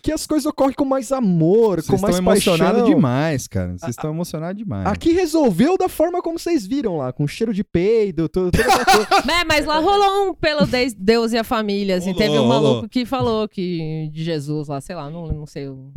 Aqui 0.00 0.12
as 0.12 0.26
coisas 0.26 0.46
ocorrem 0.46 0.72
com 0.74 0.86
mais 0.86 1.12
amor, 1.12 1.76
Vocês 1.82 1.86
com 1.88 2.00
mais 2.00 2.14
estão 2.16 2.32
emocionados 2.32 2.80
paixão. 2.80 2.94
demais, 2.96 3.46
cara. 3.46 3.76
Vocês 3.76 3.90
estão 3.90 4.10
emocionados 4.10 4.56
demais. 4.56 4.86
Aqui 4.86 5.12
resolveu 5.12 5.76
da 5.76 5.90
forma 5.90 6.22
como 6.22 6.38
vocês 6.38 6.66
viram 6.66 6.96
lá, 6.96 7.12
com 7.12 7.26
cheiro 7.28 7.52
de 7.52 7.62
peido, 7.62 8.26
tudo, 8.26 8.50
tudo 8.50 8.64
coisa. 8.64 9.08
É, 9.40 9.44
mas 9.44 9.66
lá 9.66 9.78
rolou 9.78 10.30
um 10.30 10.34
pelo 10.34 10.64
Deus- 10.66 10.94
Deus 10.94 11.32
e 11.32 11.38
a 11.38 11.44
família, 11.44 11.96
assim. 11.98 12.12
Rolou, 12.12 12.18
teve 12.26 12.38
um 12.38 12.46
maluco 12.48 12.72
rolou. 12.76 12.88
que 12.88 13.04
falou 13.04 13.46
que 13.46 14.08
de 14.10 14.24
Jesus 14.24 14.68
lá, 14.68 14.80
sei 14.80 14.96
lá, 14.96 15.10
não, 15.10 15.26
não 15.26 15.44
sei. 15.46 15.68
o- 15.68 15.92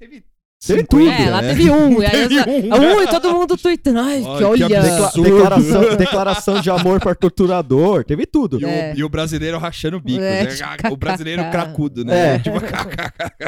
Teve, 0.00 0.24
Teve 0.66 0.80
50, 0.80 0.86
tudo. 0.88 1.08
É, 1.10 1.30
lá 1.30 1.42
né? 1.42 1.48
teve 1.48 1.70
um. 1.70 2.02
E 2.02 2.06
aí, 2.06 2.10
Teve 2.10 2.40
um. 2.40 2.74
um, 2.74 3.02
e 3.02 3.06
todo 3.06 3.32
mundo 3.32 3.56
tweetando. 3.56 3.98
Ai, 4.00 4.16
Ai, 4.16 4.22
que 4.32 4.38
que 4.38 4.44
olha. 4.44 4.68
Decla- 4.68 5.06
absurdo. 5.06 5.22
declaração, 5.28 5.96
declaração 5.96 6.60
de 6.60 6.70
amor 6.70 7.00
para 7.00 7.14
torturador, 7.14 8.04
teve 8.04 8.26
tudo. 8.26 8.60
E, 8.60 8.64
o, 8.64 8.68
É. 8.68 8.94
e 8.96 9.04
o 9.04 9.08
brasileiro 9.08 9.58
rachando 9.58 9.96
o 9.96 10.00
bico. 10.00 10.20
É, 10.22 10.44
né? 10.44 10.50
tipo, 10.76 10.92
o 10.92 10.96
brasileiro 10.96 11.42
cracudo, 11.50 12.04
né? 12.04 12.36
É. 12.36 12.38
Tipo, 12.38 12.56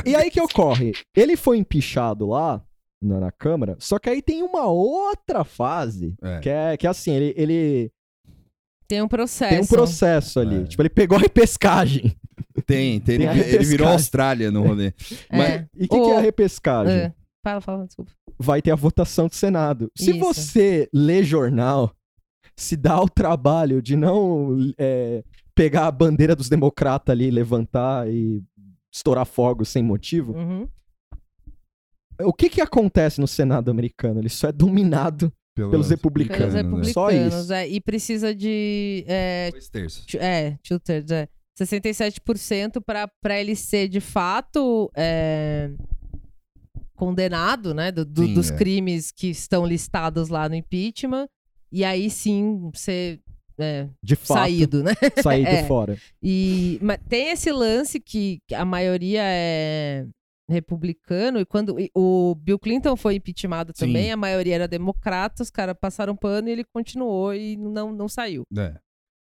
E 0.05 0.15
aí 0.15 0.31
que 0.31 0.41
ocorre? 0.41 0.93
Ele 1.17 1.37
foi 1.37 1.59
empichado 1.59 2.27
lá 2.29 2.61
na, 3.03 3.21
na 3.21 3.33
Câmara, 3.33 3.77
só 3.79 3.99
que 3.99 4.09
aí 4.11 4.21
tem 4.23 4.43
uma 4.43 4.67
outra 4.67 5.45
fase, 5.45 6.15
É. 6.23 6.39
que 6.41 6.49
é, 6.49 6.77
que 6.77 6.87
é 6.87 6.91
assim, 6.91 7.13
ele, 7.13 7.35
ele 7.37 7.91
Tem 8.89 9.03
um 9.03 9.09
processo. 9.09 9.51
tem 9.55 9.61
um 9.63 9.67
processo 9.67 10.41
ali. 10.41 10.63
É. 10.63 10.65
Tipo, 10.65 10.83
ele 10.83 10.89
pegou 10.91 11.17
a 11.19 11.21
repescagem. 11.21 12.15
Tem, 12.65 13.01
tem. 13.01 13.19
Tem 13.19 13.29
ele, 13.29 13.41
ele 13.55 13.65
virou. 13.65 13.89
Austrália 13.89 14.51
no 14.51 14.63
rolê. 14.67 14.93
Mas- 15.31 15.49
É. 15.51 15.67
E 15.75 15.85
o 15.85 15.89
que, 15.89 16.01
que 16.01 16.11
é 16.11 16.17
a 16.17 16.21
repescagem? 16.21 16.95
É. 16.95 17.15
Fala, 17.45 17.61
fala, 17.61 17.87
desculpa. 17.87 18.11
Vai 18.39 18.61
ter 18.63 18.71
a 18.71 18.77
votação 18.77 19.29
do 19.29 19.35
Senado. 19.35 19.91
Se 19.97 20.11
Isso. 20.11 20.19
você 20.19 20.89
lê 20.93 21.23
jornal, 21.23 21.95
se 22.57 22.77
dá 22.77 23.01
o 23.01 23.09
trabalho 23.09 23.81
de 23.81 23.97
não 23.97 24.57
é, 24.79 25.23
pegar 25.55 25.87
a 25.87 25.91
bandeira 25.93 26.35
dos 26.35 26.49
democratas 26.49 27.13
ali, 27.13 27.31
levantar 27.31 28.09
e 28.11 28.43
estourar 28.93 29.25
fogo 29.27 29.65
sem 29.65 29.83
motivo, 29.83 30.33
Uhum. 30.33 30.67
o 32.23 32.33
que 32.33 32.49
que 32.49 32.61
acontece 32.61 33.21
no 33.21 33.29
Senado 33.29 33.71
americano? 33.71 34.21
Ele 34.21 34.29
só 34.29 34.49
é 34.49 34.53
dominado 34.53 35.33
pelos 35.55 35.89
republicanos. 35.91 36.39
Pelos 36.39 36.55
né? 36.55 36.63
republicanos, 36.63 36.93
Só 36.93 37.11
isso. 37.11 37.53
é, 37.53 37.69
e 37.69 37.81
precisa 37.81 38.35
de. 38.35 39.05
É, 39.07 39.51
Dois 39.51 39.69
terços. 39.69 40.05
é 40.17 40.57
two-thirds, 40.67 41.11
é. 41.11 41.29
67% 41.59 42.81
pra, 42.85 43.09
pra 43.23 43.41
ele 43.41 43.57
ser 43.57 43.89
de 43.89 44.01
fato 44.01 44.91
é, 44.95 45.71
condenado, 46.95 47.75
né? 47.75 47.91
do- 47.93 48.05
do- 48.05 48.27
Sim, 48.27 48.35
dos 48.35 48.51
é. 48.51 48.57
crimes 48.57 49.11
que 49.11 49.29
estão 49.29 49.67
listados 49.67 50.29
lá 50.29 50.49
no 50.49 50.55
impeachment. 50.55 51.29
E 51.73 51.85
aí 51.85 52.09
sim 52.11 52.71
ser 52.75 53.21
é, 53.59 53.89
De 54.03 54.15
fato, 54.17 54.39
saído, 54.39 54.83
né? 54.83 54.93
saído 55.23 55.49
É. 55.49 55.65
fora. 55.65 55.97
E 56.23 56.79
mas 56.83 56.99
tem 57.09 57.31
esse 57.31 57.51
lance 57.51 57.99
que 57.99 58.39
a 58.55 58.65
maioria 58.65 59.23
é 59.25 60.07
republicano, 60.49 61.41
e 61.41 61.45
quando 61.45 61.81
e 61.81 61.91
o 61.93 62.35
Bill 62.37 62.57
Clinton 62.59 62.97
foi 62.97 63.17
impeachmentado 63.17 63.73
Sim. 63.75 63.87
também, 63.87 64.13
a 64.13 64.17
maioria 64.17 64.55
era 64.55 64.69
democrata, 64.69 65.43
os 65.43 65.51
caras 65.51 65.75
passaram 65.81 66.15
pano 66.15 66.49
e 66.49 66.53
ele 66.53 66.63
continuou 66.65 67.35
e 67.35 67.57
não, 67.57 67.91
não 67.93 68.09
saiu. 68.09 68.45
É. 68.57 68.75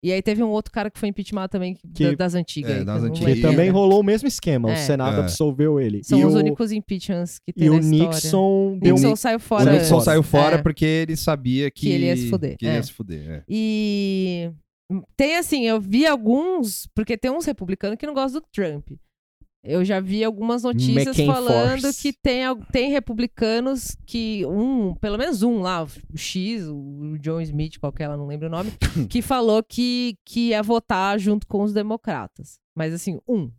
E 0.02 0.10
aí 0.12 0.20
teve 0.20 0.42
um 0.42 0.48
outro 0.48 0.72
cara 0.72 0.90
que 0.90 0.98
foi 0.98 1.08
impeachmentado 1.10 1.50
também, 1.50 1.74
que- 1.74 1.86
Que- 1.94 2.04
da- 2.10 2.24
das 2.24 2.34
antigas. 2.34 2.70
é, 2.72 2.78
aí, 2.80 2.84
das 2.84 3.02
antigas. 3.04 3.34
Que 3.34 3.40
também 3.40 3.70
rolou 3.70 4.00
o 4.00 4.02
mesmo 4.02 4.26
esquema. 4.26 4.68
O 4.68 4.72
É. 4.72 4.76
Senado 4.76 5.16
É. 5.16 5.20
absolveu 5.20 5.78
ele. 5.78 6.02
São 6.02 6.18
e 6.18 6.24
os 6.24 6.34
o, 6.34 6.38
únicos 6.38 6.72
impeachments 6.72 7.38
que 7.38 7.52
tem 7.52 7.68
E 7.68 7.70
na 7.70 7.76
o. 7.76 7.78
Nixon 7.80 8.78
deu 8.80 8.94
Nixon 8.96 9.14
saiu 9.16 9.36
O 9.36 9.40
fora. 9.40 9.72
Nixon 9.72 9.94
antes. 9.94 10.04
saiu 10.04 10.22
fora 10.22 10.56
É. 10.56 10.62
porque 10.62 10.84
ele 10.84 11.16
sabia 11.16 11.70
que, 11.70 11.82
Que 11.82 11.90
ele 11.92 12.06
ia 12.06 12.16
se 12.16 12.28
fuder, 12.28 12.56
Que 12.56 12.64
ele 12.66 12.72
ia 12.74 12.78
é. 12.78 12.82
se 12.82 12.92
fuder. 12.92 13.30
é. 13.30 13.44
E 13.48 14.50
tem 15.16 15.36
assim, 15.36 15.64
eu 15.66 15.80
vi 15.80 16.04
alguns, 16.04 16.88
porque 16.94 17.16
tem 17.16 17.30
uns 17.30 17.44
republicanos 17.46 17.96
que 17.96 18.06
não 18.06 18.14
gostam 18.14 18.40
do 18.40 18.46
Trump. 18.52 18.88
Eu 19.64 19.84
já 19.84 20.00
vi 20.00 20.24
algumas 20.24 20.64
notícias 20.64 21.06
McCain 21.06 21.26
falando 21.26 21.82
Force. 21.82 22.02
que 22.02 22.12
tem, 22.12 22.42
tem 22.72 22.90
republicanos 22.90 23.96
que 24.04 24.44
um, 24.46 24.92
pelo 24.96 25.16
menos 25.16 25.44
um 25.44 25.60
lá, 25.60 25.84
o 25.84 26.16
X, 26.16 26.66
o 26.66 27.16
John 27.20 27.40
Smith, 27.40 27.78
qualquer 27.78 28.08
lá, 28.08 28.16
não 28.16 28.26
lembro 28.26 28.48
o 28.48 28.50
nome, 28.50 28.72
que 29.08 29.22
falou 29.22 29.62
que, 29.62 30.16
que 30.24 30.48
ia 30.48 30.62
votar 30.62 31.16
junto 31.18 31.46
com 31.46 31.62
os 31.62 31.72
democratas. 31.72 32.58
Mas 32.76 32.92
assim, 32.92 33.20
um. 33.28 33.52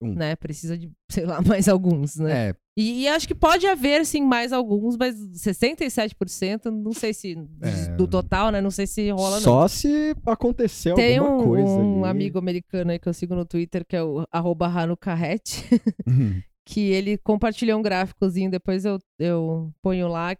Um. 0.00 0.14
Né? 0.14 0.36
Precisa 0.36 0.76
de, 0.76 0.90
sei 1.10 1.26
lá, 1.26 1.40
mais 1.46 1.68
alguns, 1.68 2.16
né? 2.16 2.48
É, 2.48 2.54
E, 2.76 3.02
e 3.02 3.08
acho 3.08 3.28
que 3.28 3.34
pode 3.34 3.66
haver, 3.66 4.04
sim, 4.06 4.22
mais 4.22 4.50
alguns, 4.52 4.96
mas 4.96 5.14
67%, 5.16 6.70
não 6.70 6.92
sei 6.92 7.12
se. 7.12 7.36
É. 7.60 7.94
Do 7.96 8.06
total, 8.08 8.50
né? 8.50 8.60
Não 8.62 8.70
sei 8.70 8.86
se 8.86 9.10
rola, 9.10 9.36
não. 9.36 9.42
Só 9.42 9.68
se 9.68 10.14
acontecer 10.24 10.94
Tem 10.94 11.18
alguma 11.18 11.36
um, 11.42 11.44
coisa 11.48 11.68
um 11.70 12.04
ali. 12.04 12.10
amigo 12.10 12.38
americano 12.38 12.90
aí 12.90 12.98
que 12.98 13.08
eu 13.08 13.12
sigo 13.12 13.34
no 13.34 13.44
Twitter, 13.44 13.84
que 13.86 13.94
é 13.94 14.02
o 14.02 14.24
arroba 14.32 14.66
Hanukkah 14.68 15.16
que 16.64 16.80
ele 16.80 17.18
compartilhou 17.18 17.78
um 17.78 17.82
gráficozinho, 17.82 18.50
depois 18.50 18.84
eu, 18.84 18.98
eu 19.18 19.70
ponho 19.82 20.08
lá, 20.08 20.34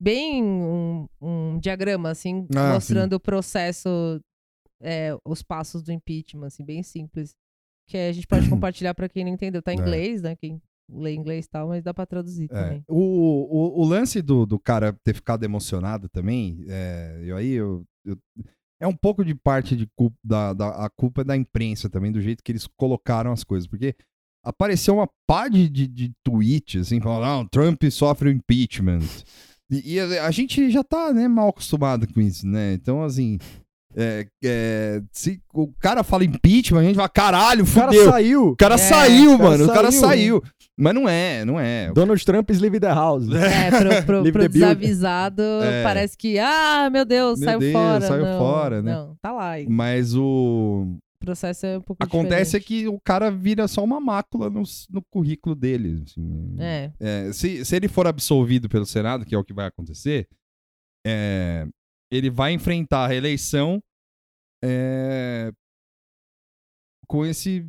bem 0.00 0.42
um, 0.42 1.06
um 1.20 1.58
diagrama, 1.58 2.08
assim, 2.10 2.46
Ah, 2.56 2.74
mostrando 2.74 3.14
o 3.14 3.20
processo, 3.20 3.88
é, 4.80 5.14
os 5.26 5.42
passos 5.42 5.82
do 5.82 5.92
impeachment, 5.92 6.46
assim, 6.46 6.64
bem 6.64 6.82
simples. 6.82 7.34
Que 7.86 7.98
a 7.98 8.12
gente 8.12 8.26
pode 8.26 8.48
compartilhar 8.48 8.94
pra 8.94 9.08
quem 9.08 9.24
não 9.24 9.32
entendeu. 9.32 9.60
Tá 9.60 9.74
em 9.74 9.78
É. 9.78 9.82
inglês, 9.82 10.22
né? 10.22 10.36
Quem 10.36 10.62
lê 10.92 11.14
inglês 11.14 11.46
e 11.46 11.48
tal, 11.50 11.68
mas 11.68 11.82
dá 11.82 11.92
pra 11.94 12.06
traduzir 12.06 12.44
É. 12.50 12.62
também. 12.62 12.84
O, 12.88 12.96
o, 12.98 13.80
o 13.82 13.84
lance 13.84 14.20
do, 14.22 14.44
do 14.46 14.58
cara 14.58 14.92
ter 15.04 15.14
ficado 15.14 15.44
emocionado 15.44 16.08
também, 16.08 16.64
é, 16.68 17.20
eu 17.24 17.36
aí 17.36 17.52
eu, 17.52 17.84
eu- 18.04 18.16
é 18.82 18.86
um 18.86 18.96
pouco 18.96 19.24
de 19.24 19.34
parte 19.34 19.76
de 19.76 19.86
culpa, 19.94 20.16
da, 20.24 20.52
da, 20.54 20.68
a 20.86 20.88
culpa 20.90 21.22
da 21.22 21.36
imprensa 21.36 21.88
também, 21.90 22.10
do 22.10 22.20
jeito 22.20 22.42
que 22.42 22.50
eles 22.50 22.66
colocaram 22.66 23.30
as 23.30 23.44
coisas, 23.44 23.66
porque 23.68 23.94
apareceu 24.42 24.94
uma 24.94 25.08
pá 25.28 25.48
de, 25.48 25.68
de, 25.68 25.86
de 25.86 26.12
tweet, 26.24 26.78
assim, 26.78 26.98
falando, 27.00 27.22
não, 27.26 27.46
Trump 27.46 27.82
sofre 27.90 28.30
o 28.30 28.32
impeachment. 28.32 29.00
E, 29.70 29.94
e 29.94 30.00
a, 30.00 30.26
a 30.26 30.30
gente 30.30 30.70
já 30.70 30.82
tá, 30.82 31.12
né, 31.12 31.28
mal 31.28 31.50
acostumado 31.50 32.10
com 32.12 32.20
isso, 32.20 32.46
né? 32.46 32.72
Então, 32.72 33.02
assim, 33.02 33.38
é, 33.96 34.26
é, 34.44 35.02
se 35.12 35.40
o 35.52 35.68
cara 35.80 36.02
fala 36.02 36.24
impeachment, 36.24 36.80
a 36.80 36.84
gente 36.84 36.96
fala, 36.96 37.08
caralho, 37.08 37.64
O 37.64 37.72
cara 37.74 37.86
fudeu. 37.92 38.10
saiu. 38.10 38.48
O 38.50 38.56
cara 38.56 38.74
É, 38.74 38.78
saiu, 38.78 39.36
cara 39.38 39.50
mano, 39.50 39.64
o 39.64 39.68
cara 39.68 39.90
saiu. 39.92 40.40
saiu. 40.40 40.42
Mas 40.78 40.94
não 40.94 41.06
é, 41.08 41.44
não 41.44 41.60
é. 41.60 41.92
Donald 41.92 42.24
Trump 42.24 42.48
is 42.50 42.58
leave 42.60 42.80
the 42.80 42.88
house. 42.88 43.24
É, 43.34 43.70
pro, 43.70 43.88
pro, 43.90 44.22
pro 44.22 44.32
building. 44.32 44.48
desavisado, 44.50 45.42
É. 45.62 45.82
parece 45.82 46.16
que, 46.16 46.38
ah, 46.38 46.88
meu 46.90 47.04
Deus, 47.04 47.38
Meu 47.38 47.48
saiu 47.48 47.58
Deus, 47.58 47.72
fora. 47.72 48.00
saiu 48.00 48.24
não, 48.24 48.38
fora, 48.38 48.82
né? 48.82 48.92
Não, 48.94 49.16
tá 49.20 49.32
lá. 49.32 49.50
ainda. 49.50 49.70
Mas 49.70 50.14
o. 50.14 50.86
O 51.22 51.24
processo 51.26 51.66
é 51.66 51.76
um 51.76 51.82
pouco 51.82 52.02
Acontece 52.02 52.56
é 52.56 52.58
diferente. 52.58 52.64
que 52.84 52.88
o 52.88 52.98
cara 52.98 53.30
vira 53.30 53.68
só 53.68 53.84
uma 53.84 54.00
mácula 54.00 54.48
no, 54.48 54.62
no 54.88 55.02
currículo 55.12 55.54
dele. 55.54 56.02
assim. 56.06 56.56
É, 56.58 56.90
É, 56.98 57.30
se, 57.34 57.62
se 57.62 57.76
ele 57.76 57.88
for 57.88 58.06
absolvido 58.06 58.70
pelo 58.70 58.86
Senado, 58.86 59.26
que 59.26 59.34
é 59.34 59.38
o 59.38 59.44
que 59.44 59.52
vai 59.52 59.66
acontecer, 59.66 60.26
é, 61.06 61.66
ele 62.10 62.30
vai 62.30 62.52
enfrentar 62.52 63.04
a 63.04 63.08
reeleição 63.08 63.80
é, 64.64 65.52
com 67.06 67.24
esse. 67.24 67.66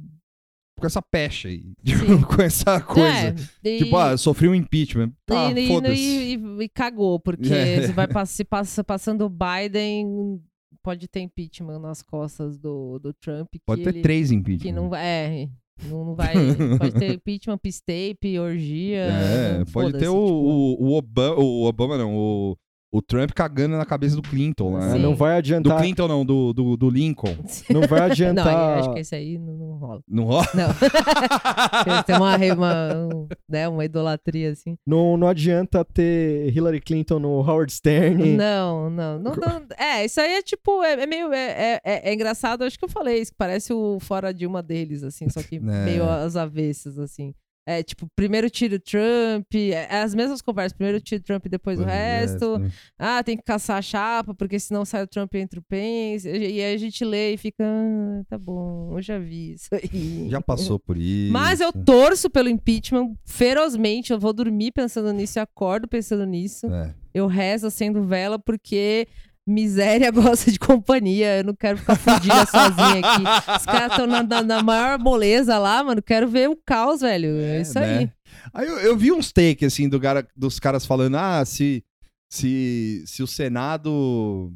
com 0.80 0.85
essa 0.85 1.01
pecha 1.01 1.47
aí. 1.47 1.73
Sim. 1.85 2.22
com 2.22 2.41
essa 2.41 2.81
coisa. 2.81 3.35
É, 3.63 3.69
e- 3.69 3.77
Tipo, 3.84 3.97
ah, 3.97 4.18
sofri 4.18 4.47
um 4.47 4.55
impeachment. 4.55 5.11
Tá, 5.26 5.51
e, 5.51 6.35
e- 6.35 6.63
e- 6.63 6.69
cagou, 6.69 7.19
porque 7.19 7.49
É. 7.53 7.88
se 7.88 7.93
vai 7.93 8.07
se 8.26 8.43
passa, 8.43 8.84
passando 8.84 9.26
o 9.26 9.30
Biden, 9.30 10.41
pode 10.84 11.07
ter 11.07 11.22
impeachment 11.22 11.80
nas 11.80 12.01
costas 12.01 12.57
do, 12.57 12.99
do 12.99 13.13
Trump. 13.13 13.47
Pode 13.65 13.84
ter 13.84 13.89
ele, 13.89 14.01
três 14.01 14.31
impeachment. 14.31 14.65
Que 14.65 14.72
não. 14.72 14.95
É, 14.95 15.47
não, 15.84 16.05
não 16.05 16.15
vai. 16.15 16.34
pode 16.77 16.93
ter 16.93 17.13
impeachment, 17.13 17.57
pistape, 17.57 18.39
orgia. 18.39 19.05
É, 19.05 19.65
pode 19.72 19.93
ter 19.97 20.07
o, 20.09 20.13
tipo. 20.13 20.84
o, 20.84 20.84
o 20.89 20.93
Obama, 20.97 21.35
o 21.39 21.63
Obama 21.63 21.97
não, 21.97 22.15
o, 22.15 22.57
o 22.91 23.01
Trump 23.01 23.31
cagando 23.31 23.77
na 23.77 23.85
cabeça 23.85 24.15
do 24.18 24.22
Clinton. 24.22 24.76
Ah, 24.76 24.91
Sim. 24.91 24.99
não 24.99 25.15
vai 25.15 25.34
Do 25.35 25.38
adiantar. 25.38 25.80
Clinton 25.80 26.07
não, 26.09 26.26
do, 26.26 26.51
do, 26.51 26.76
do 26.76 26.89
Lincoln. 26.89 27.35
Não 27.69 27.81
vai 27.88 27.99
Não, 27.99 28.05
adiantar. 28.07 28.80
acho 28.80 28.93
que 28.93 28.99
esse 28.99 29.15
aí 29.15 29.38
não, 29.38 29.53
não 29.53 29.77
rola. 29.77 30.01
Não 30.07 30.23
rola? 30.26 30.47
Não. 30.53 30.68
Tem 32.05 32.15
uma, 32.15 32.35
uma, 32.38 32.93
um, 33.15 33.27
né, 33.49 33.68
uma 33.68 33.85
idolatria 33.85 34.51
assim. 34.51 34.76
Não, 34.85 35.15
não 35.18 35.27
adianta 35.27 35.85
ter 35.85 36.51
Hillary 36.55 36.81
Clinton 36.81 37.19
no 37.19 37.39
Howard 37.39 37.72
Stern. 37.72 38.35
Não, 38.35 38.89
não, 38.89 39.19
não, 39.19 39.31
não- 39.35 39.61
É, 39.77 40.03
isso 40.05 40.19
aí 40.19 40.34
é 40.34 40.41
tipo, 40.41 40.84
é, 40.84 41.03
é 41.03 41.05
meio. 41.07 41.31
É, 41.34 41.51
é- 41.76 41.81
é- 41.84 42.09
é 42.09 42.13
engraçado, 42.13 42.63
acho 42.63 42.77
que 42.77 42.85
eu 42.85 42.89
falei 42.89 43.22
isso, 43.22 43.31
que 43.31 43.38
parece 43.38 43.72
o 43.73 43.99
fora 43.99 44.34
de 44.34 44.45
uma 44.45 44.61
deles, 44.61 45.03
assim, 45.03 45.30
só 45.30 45.41
que 45.41 45.55
É. 45.55 45.59
meio 45.59 46.03
às 46.09 46.35
avessas, 46.35 46.99
assim. 46.99 47.34
É 47.65 47.83
tipo, 47.83 48.07
primeiro 48.15 48.49
tira 48.49 48.75
o 48.75 48.79
Trump, 48.79 49.53
é, 49.53 49.88
é 49.89 50.01
as 50.01 50.15
mesmas 50.15 50.41
conversas, 50.41 50.73
primeiro 50.73 50.99
tira 50.99 51.21
o 51.21 51.23
Trump, 51.23 51.45
depois 51.47 51.79
o 51.79 51.83
resto. 51.83 52.59
Ah, 52.97 53.23
tem 53.23 53.38
que 53.38 53.43
caçar 53.43 53.77
a 53.77 53.81
chapa, 53.81 54.33
porque 54.33 54.59
senão 54.59 54.83
sai 54.83 55.03
o 55.03 55.07
Trump 55.07 55.33
e 55.35 55.39
entra 55.39 55.59
o 55.59 55.63
Pence. 55.63 56.27
E 56.27 56.61
aí 56.61 56.73
a 56.73 56.77
gente 56.77 57.05
lê 57.05 57.33
e 57.33 57.38
fica, 57.38 57.63
ah, 57.63 58.23
tá 58.27 58.38
bom, 58.38 58.97
eu 58.97 59.01
já 59.01 59.19
vi 59.19 59.53
isso 59.53 59.69
aí. 59.73 60.27
Já 60.29 60.41
passou 60.41 60.79
por 60.79 60.97
isso. 60.97 61.31
Mas 61.33 61.59
eu 61.61 61.71
torço 61.71 62.29
pelo 62.29 62.49
impeachment 62.49 63.13
ferozmente. 63.25 64.11
Eu 64.11 64.19
vou 64.19 64.33
dormir 64.33 64.71
pensando 64.71 65.13
nisso 65.13 65.38
e 65.38 65.41
acordo 65.41 65.88
pensando 65.88 66.25
nisso. 66.25 66.65
É. 66.67 66.95
Eu 67.13 67.27
rezo 67.27 67.67
acendo 67.67 68.03
vela 68.03 68.39
porque 68.39 69.07
miséria 69.52 70.10
gosta 70.11 70.52
de 70.52 70.57
companhia. 70.57 71.38
Eu 71.40 71.44
não 71.44 71.53
quero 71.56 71.78
ficar 71.78 71.95
fudida 71.95 72.45
sozinha 72.45 72.99
aqui. 73.06 73.23
Os 73.60 73.65
caras 73.65 73.91
estão 73.91 74.07
na, 74.07 74.23
na- 74.23 74.41
na 74.44 74.64
maior 74.64 74.98
moleza 74.98 75.57
lá, 75.60 75.84
mano. 75.84 76.02
Quero 76.02 76.28
ver 76.28 76.49
o 76.49 76.56
caos, 76.65 77.02
velho. 77.02 77.38
É, 77.40 77.57
É, 77.57 77.61
isso 77.61 77.80
né? 77.80 77.98
aí. 77.99 78.11
Aí 78.53 78.68
eu, 78.68 78.78
eu 78.80 78.98
vi 78.98 79.11
uns 79.11 79.32
takes, 79.32 79.73
assim, 79.73 79.88
do 79.90 79.99
cara, 79.99 80.28
dos 80.36 80.60
caras 80.60 80.86
falando, 80.86 81.15
ah, 81.18 81.44
se, 81.45 81.84
se, 82.32 83.03
se 83.06 83.22
o 83.22 83.28
Senado, 83.28 84.53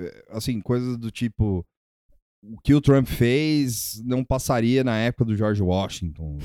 eh, 0.00 0.24
assim, 0.30 0.60
coisas 0.60 0.96
do 0.96 1.10
tipo, 1.10 1.64
o 2.42 2.60
que 2.62 2.74
o 2.74 2.80
Trump 2.80 3.06
fez 3.06 4.00
não 4.04 4.24
passaria 4.24 4.82
na 4.82 4.96
época 4.98 5.26
do 5.26 5.36
George 5.36 5.62
Washington. 5.62 6.38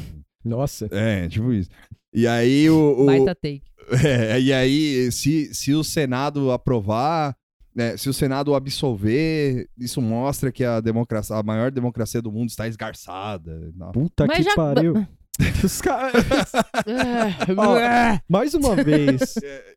Nossa. 0.44 0.88
É, 0.92 1.28
tipo 1.30 1.52
isso. 1.54 1.70
E 2.14 2.28
aí 2.28 2.70
o... 2.70 3.00
o- 3.00 3.06
Baita 3.06 3.34
take. 3.36 3.62
É, 4.04 4.40
e 4.42 4.52
aí, 4.52 5.12
se, 5.12 5.54
se 5.54 5.72
o 5.74 5.84
Senado 5.84 6.52
aprovar, 6.52 7.36
né, 7.76 7.97
se 7.97 8.10
o 8.10 8.14
Senado 8.14 8.56
absolver, 8.56 9.68
isso 9.77 10.02
mostra 10.02 10.52
que 10.52 10.64
a 10.64 10.80
democracia, 10.80 11.35
a 11.35 11.43
maior 11.43 11.69
democracia 11.72 12.22
do 12.22 12.31
mundo 12.31 12.49
está 12.49 12.68
esgarçada. 12.68 13.72
Puta 13.93 14.26
Mas 14.26 14.38
que 14.38 14.43
já- 14.43 14.56
pariu. 14.56 15.06
Os 15.64 15.81
caras. 15.81 16.23
Ó, 17.57 17.77
É. 17.77 18.22
mais 18.30 18.53
uma 18.53 18.76
vez. 18.81 19.35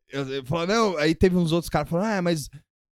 Eu, 0.08 0.28
eu 0.28 0.44
falo, 0.44 0.66
não, 0.66 0.96
aí 0.98 1.14
teve 1.14 1.36
uns 1.36 1.50
outros 1.52 1.68
caras 1.68 1.88
falando, 1.88 2.06
ah, 2.06 2.22
mas 2.22 2.48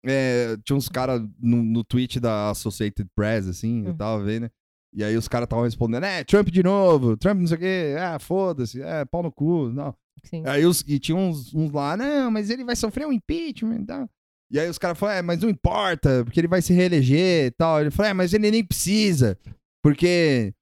é, 0.06 0.58
tinha 0.66 0.76
uns 0.76 0.90
caras 0.90 1.22
no, 1.40 1.64
no 1.64 1.84
tweet 1.84 2.20
da 2.20 2.50
Associated 2.50 3.08
Press, 3.16 3.48
assim, 3.48 3.86
eu 3.86 3.92
Hum. 3.92 3.98
tava 3.98 4.24
vendo, 4.24 4.44
né? 4.44 4.50
E 4.94 5.04
aí 5.04 5.16
os 5.16 5.28
caras 5.28 5.46
estavam 5.46 5.64
respondendo, 5.66 6.04
é, 6.04 6.24
Trump 6.24 6.50
de 6.50 6.64
novo, 6.64 7.16
Trump 7.16 7.40
não 7.40 7.48
sei 7.48 7.58
o 7.58 7.60
quê, 7.60 7.96
ah, 8.00 8.18
foda-se, 8.20 8.82
é, 8.82 9.06
pau 9.06 9.22
no 9.24 9.32
cu, 9.32 9.70
não. 9.70 9.94
Sim. 10.26 10.44
Aí 10.46 10.66
os, 10.66 10.84
e 10.88 11.00
tinha 11.00 11.16
uns, 11.16 11.54
uns 11.54 11.72
lá, 11.72 11.96
não, 11.96 12.30
mas 12.32 12.50
ele 12.50 12.64
vai 12.66 12.76
sofrer 12.76 13.08
um 13.08 13.14
impeachment 13.14 13.82
e 13.82 13.86
tal. 13.86 14.10
E 14.52 14.60
aí 14.60 14.68
os 14.70 14.78
caras 14.78 14.98
falaram, 14.98 15.20
é, 15.20 15.22
mas 15.22 15.42
não 15.42 15.50
importa, 15.50 16.24
porque 16.24 16.40
ele 16.40 16.48
vai 16.48 16.62
se 16.62 16.74
reeleger 16.74 17.46
e 17.48 17.52
tal. 17.52 17.80
Ele 17.80 17.92
falou, 17.92 18.10
é, 18.10 18.14
mas 18.14 18.34
ele 18.34 18.50
nem 18.50 18.64
precisa, 18.64 19.38
porque 19.84 20.54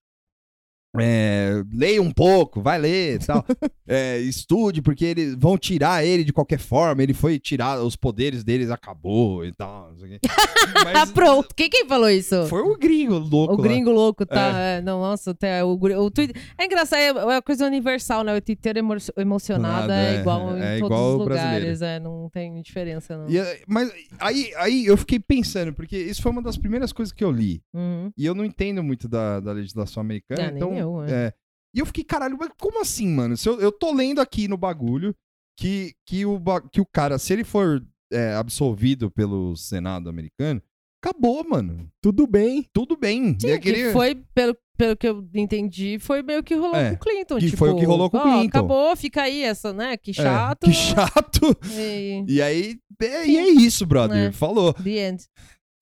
é, 0.99 1.63
leia 1.71 2.01
um 2.01 2.11
pouco, 2.11 2.61
vai 2.61 2.77
ler 2.77 3.15
e 3.15 3.25
tal. 3.25 3.45
É, 3.89 4.17
estude, 4.17 4.81
porque 4.81 5.05
eles 5.05 5.33
vão 5.39 5.57
tirar 5.57 6.03
ele 6.03 6.25
de 6.25 6.33
qualquer 6.33 6.59
forma. 6.59 7.01
Ele 7.01 7.13
foi 7.13 7.39
tirar, 7.39 7.79
os 7.79 7.95
poderes 7.95 8.43
deles 8.43 8.69
acabou 8.69 9.45
e 9.45 9.53
tal. 9.53 9.91
Não 9.91 9.99
sei 9.99 10.07
o 10.07 10.11
quê. 10.11 10.19
Mas 10.83 11.09
pronto. 11.13 11.55
Quem, 11.55 11.69
quem 11.69 11.87
falou 11.87 12.09
isso? 12.09 12.47
Foi 12.47 12.63
o 12.63 12.77
gringo 12.77 13.17
louco. 13.17 13.53
O 13.53 13.57
lá. 13.57 13.63
gringo 13.63 13.89
louco, 13.89 14.25
tá? 14.25 14.59
é, 14.59 14.81
não, 14.81 14.99
nossa, 14.99 15.31
até 15.31 15.63
o, 15.63 15.79
o 15.79 16.11
Twitter. 16.11 16.35
É 16.57 16.65
engraçado, 16.65 16.99
é 16.99 17.07
é 17.07 17.13
uma 17.13 17.41
coisa 17.41 17.65
universal, 17.65 18.25
né? 18.25 18.35
O 18.35 18.41
Twitter 18.41 18.75
emo 18.75 18.95
emocionado 19.15 19.87
Nada, 19.87 19.95
é 19.95 20.15
é, 20.15 20.19
igual 20.19 20.57
em 20.57 20.61
é 20.61 20.79
todos 20.79 20.97
igual 20.97 21.11
os 21.13 21.19
lugares, 21.19 21.81
é, 21.81 21.99
não 21.99 22.29
tem 22.29 22.61
diferença, 22.61 23.17
não. 23.17 23.29
E, 23.29 23.37
é, 23.37 23.61
mas 23.67 23.91
aí, 24.19 24.51
aí 24.57 24.85
eu 24.85 24.97
fiquei 24.97 25.19
pensando, 25.19 25.73
porque 25.73 25.97
isso 25.97 26.21
foi 26.21 26.31
uma 26.31 26.41
das 26.41 26.57
primeiras 26.57 26.91
coisas 26.91 27.13
que 27.13 27.23
eu 27.23 27.31
li. 27.31 27.61
Uhum. 27.73 28.11
E 28.17 28.25
eu 28.25 28.35
não 28.35 28.43
entendo 28.43 28.83
muito 28.83 29.07
da, 29.07 29.39
da 29.39 29.51
legislação 29.51 30.01
americana. 30.01 30.41
É, 30.41 30.47
nem 30.47 30.57
então, 30.57 30.73
eu, 30.75 30.86
é. 31.03 31.11
é. 31.11 31.33
E 31.75 31.79
eu 31.79 31.85
fiquei, 31.85 32.03
caralho, 32.03 32.37
mas 32.39 32.49
como 32.59 32.81
assim, 32.81 33.07
mano? 33.07 33.35
Se 33.37 33.47
eu, 33.47 33.59
eu 33.59 33.71
tô 33.71 33.93
lendo 33.93 34.19
aqui 34.19 34.47
no 34.47 34.57
bagulho 34.57 35.13
que, 35.59 35.93
que, 36.07 36.25
o, 36.25 36.39
que 36.71 36.81
o 36.81 36.85
cara, 36.85 37.17
se 37.19 37.33
ele 37.33 37.43
for 37.43 37.83
é, 38.11 38.33
absolvido 38.33 39.11
pelo 39.11 39.55
Senado 39.55 40.09
americano, 40.09 40.61
acabou, 41.03 41.47
mano. 41.47 41.87
Tudo 42.01 42.25
bem. 42.25 42.65
Tudo 42.73 42.95
bem. 42.97 43.37
Sim, 43.39 43.47
E 43.47 43.59
que 43.59 43.69
aquele- 43.69 43.91
foi, 43.91 44.15
pelo, 44.33 44.57
pelo 44.77 44.95
que 44.97 45.07
eu 45.07 45.27
entendi, 45.35 45.97
foi 45.99 46.23
meio 46.23 46.41
que 46.43 46.55
rolou 46.55 46.75
É, 46.75 46.89
com 46.91 46.95
o 46.95 46.99
Clinton. 46.99 47.37
que 47.37 47.45
tipo, 47.47 47.57
foi 47.57 47.69
o 47.69 47.75
que 47.77 47.85
rolou 47.85 48.09
com 48.09 48.17
o 48.17 48.21
Clinton. 48.21 48.47
Acabou, 48.47 48.95
fica 48.95 49.23
aí 49.23 49.43
essa, 49.43 49.71
né? 49.73 49.97
Que 49.97 50.11
É, 50.11 50.13
chato. 50.13 50.65
que 50.65 50.73
chato. 50.73 51.57
E... 51.75 52.23
E 52.27 52.41
aí, 52.41 52.77
é, 53.01 53.27
e 53.27 53.37
é 53.37 53.47
isso, 53.49 53.85
brother. 53.85 54.29
É. 54.29 54.31
Falou. 54.31 54.73
The 54.73 55.09
end. 55.09 55.23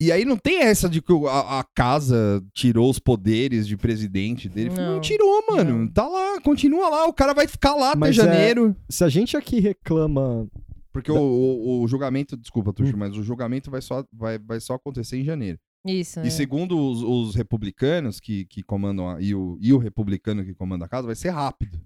E 0.02 0.12
aí 0.12 0.26
não 0.26 0.36
tem 0.36 0.62
essa 0.62 0.90
de 0.90 1.02
que 1.02 1.14
a, 1.28 1.60
a 1.60 1.64
casa 1.74 2.44
tirou 2.54 2.90
os 2.90 3.00
poderes 3.00 3.66
de 3.66 3.78
presidente 3.78 4.50
dele. 4.50 4.70
Não, 4.72 4.96
Não. 4.96 5.02
tirou, 5.02 5.44
mano. 5.50 5.80
Não. 5.80 5.88
Tá 5.88 6.06
lá, 6.08 6.42
continua 6.42 6.90
lá. 6.90 7.06
O 7.08 7.14
cara 7.14 7.34
vai 7.34 7.48
ficar 7.48 7.76
lá 7.76 7.92
até 7.92 8.00
Mas 8.00 8.18
é- 8.18 8.24
janeiro. 8.24 8.76
Se 8.90 9.04
a 9.06 9.10
gente 9.10 9.38
aqui 9.38 9.60
reclama. 9.62 10.48
Porque 10.92 11.12
o, 11.12 11.16
o- 11.18 11.82
o 11.84 11.88
julgamento, 11.88 12.36
desculpa, 12.38 12.74
Tuxo, 12.74 12.94
Hum. 12.94 13.00
mas 13.00 13.16
o 13.18 13.24
julgamento 13.24 13.72
vai 13.72 13.82
só, 13.82 14.04
vai, 14.14 14.38
vai 14.38 14.60
só 14.60 14.74
acontecer 14.76 15.18
em 15.18 15.24
janeiro. 15.24 15.58
Isso. 15.86 16.20
é. 16.20 16.28
E 16.28 16.32
segundo 16.32 16.78
os, 16.78 17.02
os 17.04 17.36
republicanos 17.36 18.20
que, 18.20 18.46
que 18.46 18.64
comandam 18.64 19.10
a, 19.10 19.22
e, 19.22 19.34
o, 19.36 19.58
e 19.62 19.72
o 19.72 19.78
republicano 19.78 20.44
que 20.44 20.54
comanda 20.54 20.86
a 20.86 20.90
casa, 20.90 21.06
vai 21.08 21.16
ser 21.16 21.30
rápido. 21.30 21.80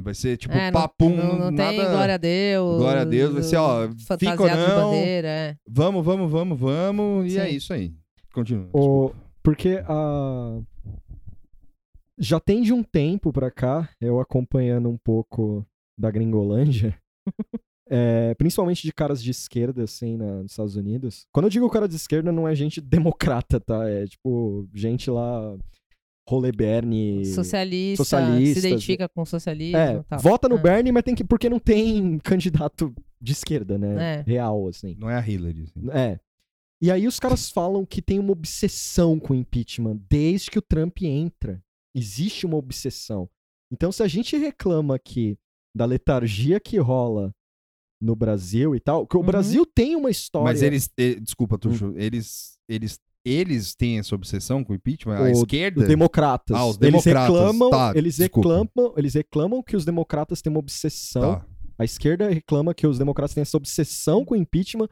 Vai 0.00 0.14
ser 0.14 0.36
tipo 0.36 0.54
É, 0.54 0.70
não- 0.70 0.80
papum, 0.80 1.10
não, 1.16 1.38
não 1.38 1.50
nada. 1.50 1.70
tem 1.70 1.80
glória 1.90 2.14
a 2.14 2.18
Deus. 2.18 2.78
Glória 2.78 3.02
a 3.02 3.04
Deus, 3.04 3.32
vai 3.34 3.42
ser, 3.42 3.56
ó, 3.56 3.88
fica 3.88 4.04
Fantasiado 4.06 4.42
ou 4.42 4.48
de 4.48 4.56
não. 4.56 4.90
bandeira, 4.90 5.28
é. 5.28 5.56
Vamos, 5.68 6.04
vamos, 6.04 6.30
vamos, 6.30 6.58
vamos. 6.58 7.26
E 7.26 7.30
Sim. 7.30 7.38
é 7.40 7.50
isso 7.50 7.72
aí. 7.72 7.92
Continua. 8.32 8.68
O, 8.72 9.10
porque 9.42 9.82
a. 9.88 10.60
já 12.18 12.40
tem 12.40 12.62
de 12.62 12.72
um 12.72 12.82
tempo 12.82 13.32
pra 13.32 13.50
cá, 13.50 13.88
eu 14.00 14.20
acompanhando 14.20 14.88
um 14.88 14.96
pouco 14.96 15.64
da 15.96 16.10
Gringolândia, 16.10 16.96
é, 17.90 18.34
principalmente 18.34 18.82
de 18.82 18.92
caras 18.92 19.22
de 19.22 19.30
esquerda, 19.30 19.82
assim, 19.84 20.16
na- 20.16 20.42
nos 20.42 20.52
Estados 20.52 20.76
Unidos. 20.76 21.26
Quando 21.32 21.46
eu 21.46 21.50
digo 21.50 21.70
cara 21.70 21.88
de 21.88 21.96
esquerda, 21.96 22.30
não 22.32 22.46
é 22.46 22.54
gente 22.54 22.80
democrata, 22.80 23.58
tá? 23.60 23.88
É 23.88 24.04
tipo, 24.06 24.68
gente 24.74 25.10
lá, 25.10 25.56
rolê 26.28 26.52
Bernie. 26.52 27.24
Socialista, 27.26 28.04
socialistas, 28.04 28.62
se 28.62 28.68
identifica 28.68 29.08
com 29.08 29.24
socialismo 29.24 29.76
É, 29.78 30.02
tal. 30.08 30.18
vota 30.18 30.48
no 30.48 30.56
É. 30.56 30.60
Bernie, 30.62 30.92
mas 30.92 31.02
tem 31.02 31.14
que. 31.14 31.24
Porque 31.24 31.48
não 31.48 31.58
tem 31.58 32.18
candidato 32.18 32.94
de 33.20 33.32
esquerda, 33.32 33.78
né? 33.78 34.18
É. 34.18 34.22
Real, 34.26 34.68
assim. 34.68 34.94
Não 34.98 35.08
é 35.10 35.16
a 35.16 35.26
Hillary. 35.26 35.64
assim. 35.64 35.88
É. 35.90 36.20
E 36.80 36.90
aí 36.90 37.06
os 37.08 37.18
caras 37.18 37.50
falam 37.50 37.84
que 37.84 38.00
tem 38.00 38.18
uma 38.18 38.30
obsessão 38.32 39.18
com 39.18 39.32
o 39.32 39.36
impeachment 39.36 39.98
desde 40.08 40.50
que 40.50 40.58
o 40.58 40.62
Trump 40.62 40.98
entra. 41.02 41.60
Existe 41.94 42.46
uma 42.46 42.56
obsessão. 42.56 43.28
Então, 43.72 43.90
se 43.90 44.02
a 44.02 44.06
gente 44.08 44.36
reclama 44.36 44.94
aqui 44.94 45.36
da 45.74 45.84
letargia 45.84 46.60
que 46.60 46.78
rola 46.78 47.34
no 48.00 48.14
Brasil 48.14 48.76
e 48.76 48.80
tal, 48.80 49.06
que 49.06 49.16
o 49.16 49.20
Uhum. 49.20 49.26
Brasil 49.26 49.66
tem 49.66 49.96
uma 49.96 50.08
história. 50.10 50.44
Mas 50.44 50.62
eles. 50.62 50.88
eh, 50.96 51.16
desculpa, 51.16 51.58
Tuxo. 51.58 51.92
Eles, 51.96 52.56
eles, 52.68 53.00
eles 53.28 53.74
têm 53.74 53.98
essa 53.98 54.14
obsessão 54.14 54.62
com 54.64 54.72
o 54.72 54.76
impeachment? 54.76 55.16
A 55.16 55.22
O- 55.22 55.28
esquerda? 55.28 55.80
Os 55.82 55.88
democratas. 55.88 56.56
Ah, 56.56 56.64
os 56.66 56.76
eles 56.80 57.02
democratas. 57.04 57.34
reclamam, 57.36 57.70
Tá, 57.70 57.92
eles 57.94 58.16
desculpa. 58.16 58.48
reclamam, 58.48 58.94
eles 58.96 59.14
reclamam 59.14 59.62
que 59.62 59.76
os 59.76 59.84
democratas 59.84 60.40
têm 60.42 60.50
uma 60.50 60.60
obsessão 60.60 61.36
Tá. 61.40 61.46
A 61.80 61.84
esquerda 61.84 62.28
reclama 62.28 62.74
que 62.74 62.86
os 62.88 62.98
democratas 62.98 63.34
têm 63.34 63.42
essa 63.42 63.56
obsessão 63.56 64.24
com 64.24 64.34
o 64.34 64.36
impeachment, 64.36 64.88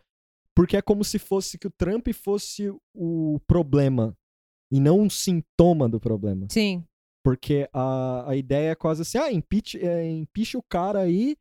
porque 0.54 0.76
é 0.76 0.82
como 0.82 1.02
se 1.02 1.18
fosse 1.18 1.58
que 1.58 1.66
o 1.66 1.70
Trump 1.76 2.06
fosse 2.14 2.72
o 2.94 3.40
problema 3.46 4.16
e 4.70 4.78
não 4.78 5.00
um 5.00 5.10
sintoma 5.10 5.88
do 5.88 5.98
problema. 5.98 6.46
Sim. 6.50 6.84
Porque 7.24 7.68
a, 7.72 8.30
a 8.30 8.36
ideia 8.36 8.70
é 8.70 8.74
quase 8.76 9.02
assim: 9.02 9.18
ah, 9.18 9.32
impeach, 9.32 9.76
é, 9.84 10.08
impeach 10.10 10.56
o 10.56 10.62
cara 10.62 11.00
aí. 11.00 11.36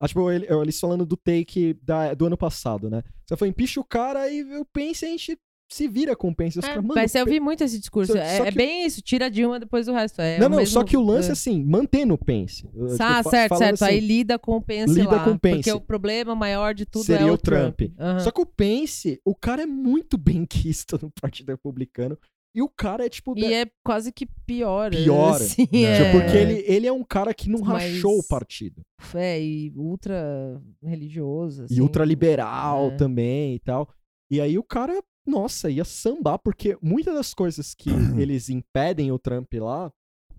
Ah, 0.00 0.06
tipo, 0.06 0.30
ele- 0.30 0.46
eles 0.48 0.78
falando 0.78 1.04
do 1.04 1.16
take 1.16 1.74
da- 1.82 2.14
do 2.14 2.26
ano 2.26 2.36
passado, 2.36 2.88
né? 2.88 3.02
Você 3.26 3.36
foi 3.36 3.48
impeach 3.48 3.80
o 3.80 3.84
cara 3.84 4.30
e 4.30 4.42
o 4.58 4.64
Pence 4.64 5.04
a 5.04 5.08
gente 5.08 5.36
se 5.74 5.88
vira 5.88 6.14
com 6.14 6.28
o 6.28 6.34
Pence. 6.34 6.58
Os 6.58 6.64
É, 6.64 6.68
caras, 6.68 6.82
mano, 6.84 6.94
mas 6.94 7.14
eu 7.14 7.24
vi 7.26 7.40
muito 7.40 7.64
esse 7.64 7.78
discurso. 7.78 8.12
Só- 8.12 8.18
é 8.18 8.36
só 8.38 8.44
é 8.44 8.50
que- 8.50 8.56
bem 8.56 8.86
isso, 8.86 9.02
tira 9.02 9.26
a 9.26 9.28
Dilma 9.28 9.58
depois 9.58 9.86
do 9.86 9.92
resto. 9.92 10.20
É 10.20 10.38
Não, 10.38 10.46
o 10.46 10.50
não, 10.50 10.58
mesmo- 10.58 10.72
só 10.72 10.84
que 10.84 10.96
o 10.96 11.02
lance 11.02 11.28
é. 11.28 11.30
é 11.30 11.32
assim, 11.32 11.62
mantém 11.64 12.04
no 12.04 12.16
Pence. 12.16 12.64
Eu, 12.74 12.88
tipo, 12.88 13.02
Ah, 13.02 13.22
certo, 13.22 13.56
certo. 13.56 13.82
assim, 13.82 13.84
Aí 13.94 14.00
lida 14.00 14.38
com 14.38 14.56
o 14.56 14.62
Pence 14.62 14.94
lida 14.94 15.10
lá. 15.16 15.24
com 15.24 15.30
o 15.32 15.38
Pence. 15.38 15.56
Porque 15.56 15.72
o 15.72 15.80
problema 15.80 16.34
maior 16.34 16.74
de 16.74 16.86
tudo 16.86 17.04
Seria 17.04 17.26
é 17.26 17.30
o, 17.30 17.34
o 17.34 17.38
Trump. 17.38 17.80
Aham. 17.98 18.20
Só 18.20 18.30
que 18.30 18.40
o 18.40 18.46
Pence, 18.46 19.20
o 19.24 19.34
cara 19.34 19.62
é 19.62 19.66
muito 19.66 20.16
benquista 20.16 20.98
no 21.02 21.10
Partido 21.20 21.48
Republicano. 21.50 22.16
E 22.56 22.62
o 22.62 22.68
cara 22.68 23.04
é 23.04 23.08
tipo. 23.08 23.34
E 23.36 23.40
da- 23.40 23.52
é 23.52 23.66
quase 23.84 24.12
que 24.12 24.26
pior. 24.46 24.92
Pior. 24.92 25.34
Assim, 25.42 25.66
Né? 25.72 25.82
é... 25.82 25.96
tipo, 26.04 26.20
porque 26.22 26.36
ele, 26.36 26.64
ele 26.68 26.86
é 26.86 26.92
um 26.92 27.02
cara 27.02 27.34
que 27.34 27.50
não 27.50 27.58
Mas- 27.58 27.82
rachou 27.94 28.16
o 28.16 28.22
partido. 28.28 28.80
É, 29.12 29.42
e 29.42 29.72
ultra 29.74 30.62
religioso. 30.80 31.64
assim. 31.64 31.74
e 31.74 31.80
ultraliberal 31.80 32.88
É. 32.92 32.96
também 32.96 33.54
e 33.56 33.58
tal. 33.58 33.88
E 34.30 34.40
aí 34.40 34.56
o 34.56 34.62
cara, 34.62 35.02
nossa, 35.26 35.70
ia 35.70 35.84
sambar, 35.84 36.38
porque 36.38 36.76
muitas 36.82 37.14
das 37.14 37.32
coisas 37.34 37.74
que 37.74 37.90
eles 38.18 38.48
impedem 38.48 39.10
o 39.12 39.18
Trump 39.18 39.52
lá. 39.54 39.90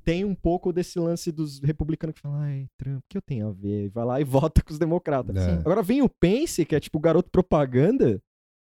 Tem 0.04 0.24
um 0.24 0.36
pouco 0.36 0.72
desse 0.72 1.00
lance 1.00 1.32
dos 1.32 1.60
republicanos 1.62 2.14
que 2.14 2.22
falam, 2.22 2.38
ai, 2.38 2.68
Trump, 2.78 3.00
o 3.00 3.04
que 3.10 3.18
eu 3.18 3.22
tenho 3.24 3.48
a 3.48 3.52
ver? 3.52 3.86
E 3.86 3.90
vai 3.90 4.06
lá 4.06 4.22
e 4.22 4.24
vota 4.54 4.62
com 4.62 4.72
os 4.72 4.78
democratas. 4.78 5.36
É. 5.36 5.54
Agora 5.54 5.82
vem 5.82 6.04
o 6.04 6.10
Pence, 6.22 6.64
que 6.64 6.76
é 6.76 6.80
tipo 6.80 7.00
o 7.00 7.02
garoto 7.02 7.32
propaganda. 7.32 8.22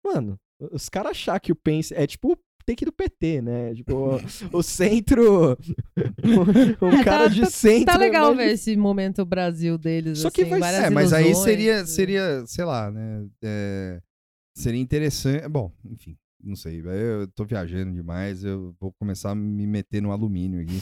Mano, 0.05 0.39
os 0.71 0.91
caras 0.91 1.13
achar 1.13 1.41
que 1.41 1.51
o 1.51 1.57
Pence 1.57 1.95
é 1.95 2.07
tipo 2.07 2.33
o 2.35 2.37
take 2.67 2.85
do 2.85 2.93
PT, 2.93 3.41
né? 3.41 3.75
Tipo, 3.75 4.19
o, 4.53 4.59
o 4.59 4.63
centro. 4.63 5.53
O, 5.53 6.85
o 6.87 6.89
É, 6.91 7.03
cara 7.05 7.25
tá- 7.25 7.29
de 7.29 7.47
centro. 7.51 7.87
Tá 7.87 7.97
legal 7.97 8.35
né? 8.35 8.45
ver 8.45 8.53
esse 8.53 8.77
momento 8.77 9.25
Brasil 9.25 9.79
deles. 9.79 10.19
Só 10.19 10.31
que 10.31 10.43
assim, 10.43 10.51
vai 10.51 10.61
várias 10.61 10.85
É, 10.85 10.91
mas 10.91 11.13
aí 11.15 11.35
seria, 11.35 11.81
e- 11.81 11.87
seria, 11.87 12.45
sei 12.47 12.65
lá, 12.67 12.91
né? 12.91 13.27
é, 13.43 14.01
seria 14.55 14.81
interessante. 14.81 15.49
Bom, 15.49 15.73
enfim, 15.85 16.17
não 16.43 16.57
sei. 16.57 16.81
Eu 16.85 17.27
tô 17.29 17.45
viajando 17.45 17.93
demais, 17.93 18.45
eu 18.45 18.75
vou 18.81 18.93
começar 18.93 19.31
a 19.31 19.35
me 19.35 19.67
meter 19.67 20.01
no 20.03 20.13
alumínio 20.13 20.61
aqui. 20.61 20.81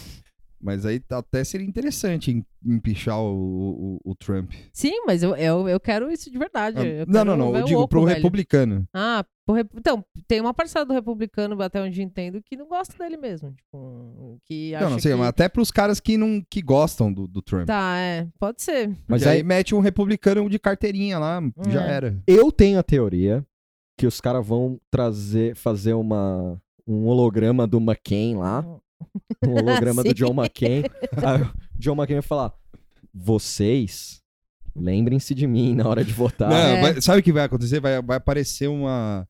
Mas 0.62 0.84
aí 0.84 1.02
até 1.12 1.42
seria 1.42 1.66
interessante 1.66 2.30
em- 2.30 2.44
empichar 2.62 3.18
o, 3.18 3.96
o, 4.04 4.10
o 4.10 4.14
Trump. 4.14 4.52
Sim, 4.74 4.92
mas 5.06 5.22
eu, 5.22 5.34
eu, 5.34 5.66
eu 5.66 5.80
quero 5.80 6.10
isso 6.12 6.30
de 6.30 6.36
verdade. 6.38 6.76
Ah, 6.78 6.84
eu 6.84 7.06
não, 7.06 7.12
quero 7.14 7.24
não, 7.24 7.36
não. 7.52 7.56
Eu 7.56 7.64
digo 7.64 7.80
oco, 7.80 7.88
pro 7.88 8.04
velho. 8.04 8.16
republicano. 8.16 8.86
Ah, 8.92 9.24
pro 9.46 9.54
rep- 9.54 9.72
então, 9.74 10.04
tem 10.28 10.38
uma 10.38 10.52
parcela 10.52 10.84
do 10.84 10.92
republicano, 10.92 11.58
até 11.62 11.80
onde 11.80 12.02
entendo, 12.02 12.42
que 12.42 12.58
não 12.58 12.68
gosta 12.68 12.94
dele 13.02 13.16
mesmo. 13.16 13.54
Tipo, 13.54 14.38
que 14.44 14.74
acha 14.74 14.84
Não, 14.84 14.90
não 14.92 14.98
sei, 14.98 15.12
que... 15.12 15.18
mas 15.18 15.28
até 15.28 15.48
pros 15.48 15.70
caras 15.70 15.98
que, 15.98 16.18
não, 16.18 16.42
que 16.50 16.60
gostam 16.60 17.10
do, 17.10 17.26
do 17.26 17.40
Trump. 17.40 17.66
Tá, 17.66 17.96
é. 17.96 18.28
Pode 18.38 18.60
ser. 18.60 18.94
Mas 19.08 19.26
aí, 19.26 19.38
aí 19.38 19.42
mete 19.42 19.74
um 19.74 19.80
republicano 19.80 20.46
de 20.50 20.58
carteirinha 20.58 21.18
lá, 21.18 21.40
já 21.70 21.86
É. 21.86 21.90
era. 21.90 22.22
eu 22.26 22.52
tenho 22.52 22.78
a 22.78 22.82
teoria 22.82 23.42
que 24.00 24.06
os 24.06 24.20
caras 24.20 24.46
vão 24.46 24.80
trazer, 24.90 25.54
fazer 25.54 25.92
uma, 25.94 26.60
um 26.86 27.06
holograma 27.06 27.66
do 27.66 27.78
McCain 27.78 28.36
lá. 28.36 28.64
Um 29.44 29.52
holograma 29.52 30.02
do. 30.04 30.14
John 30.14 30.32
McCain. 30.34 30.82
Aí 31.22 31.42
o 31.42 31.50
John 31.78 31.94
McCain 31.94 32.14
vai 32.16 32.22
falar: 32.22 32.52
vocês 33.12 34.20
lembrem-se 34.74 35.34
de 35.34 35.46
mim 35.46 35.74
na 35.74 35.86
hora 35.88 36.04
de 36.04 36.12
votar. 36.12 36.48
Não, 36.48 36.56
É. 36.56 36.80
vai- 36.80 37.00
sabe 37.00 37.20
o 37.20 37.22
que 37.22 37.32
vai 37.32 37.44
acontecer? 37.44 37.80
Vai, 37.80 38.00
vai 38.02 38.16
aparecer 38.16 38.68
uma. 38.68 39.26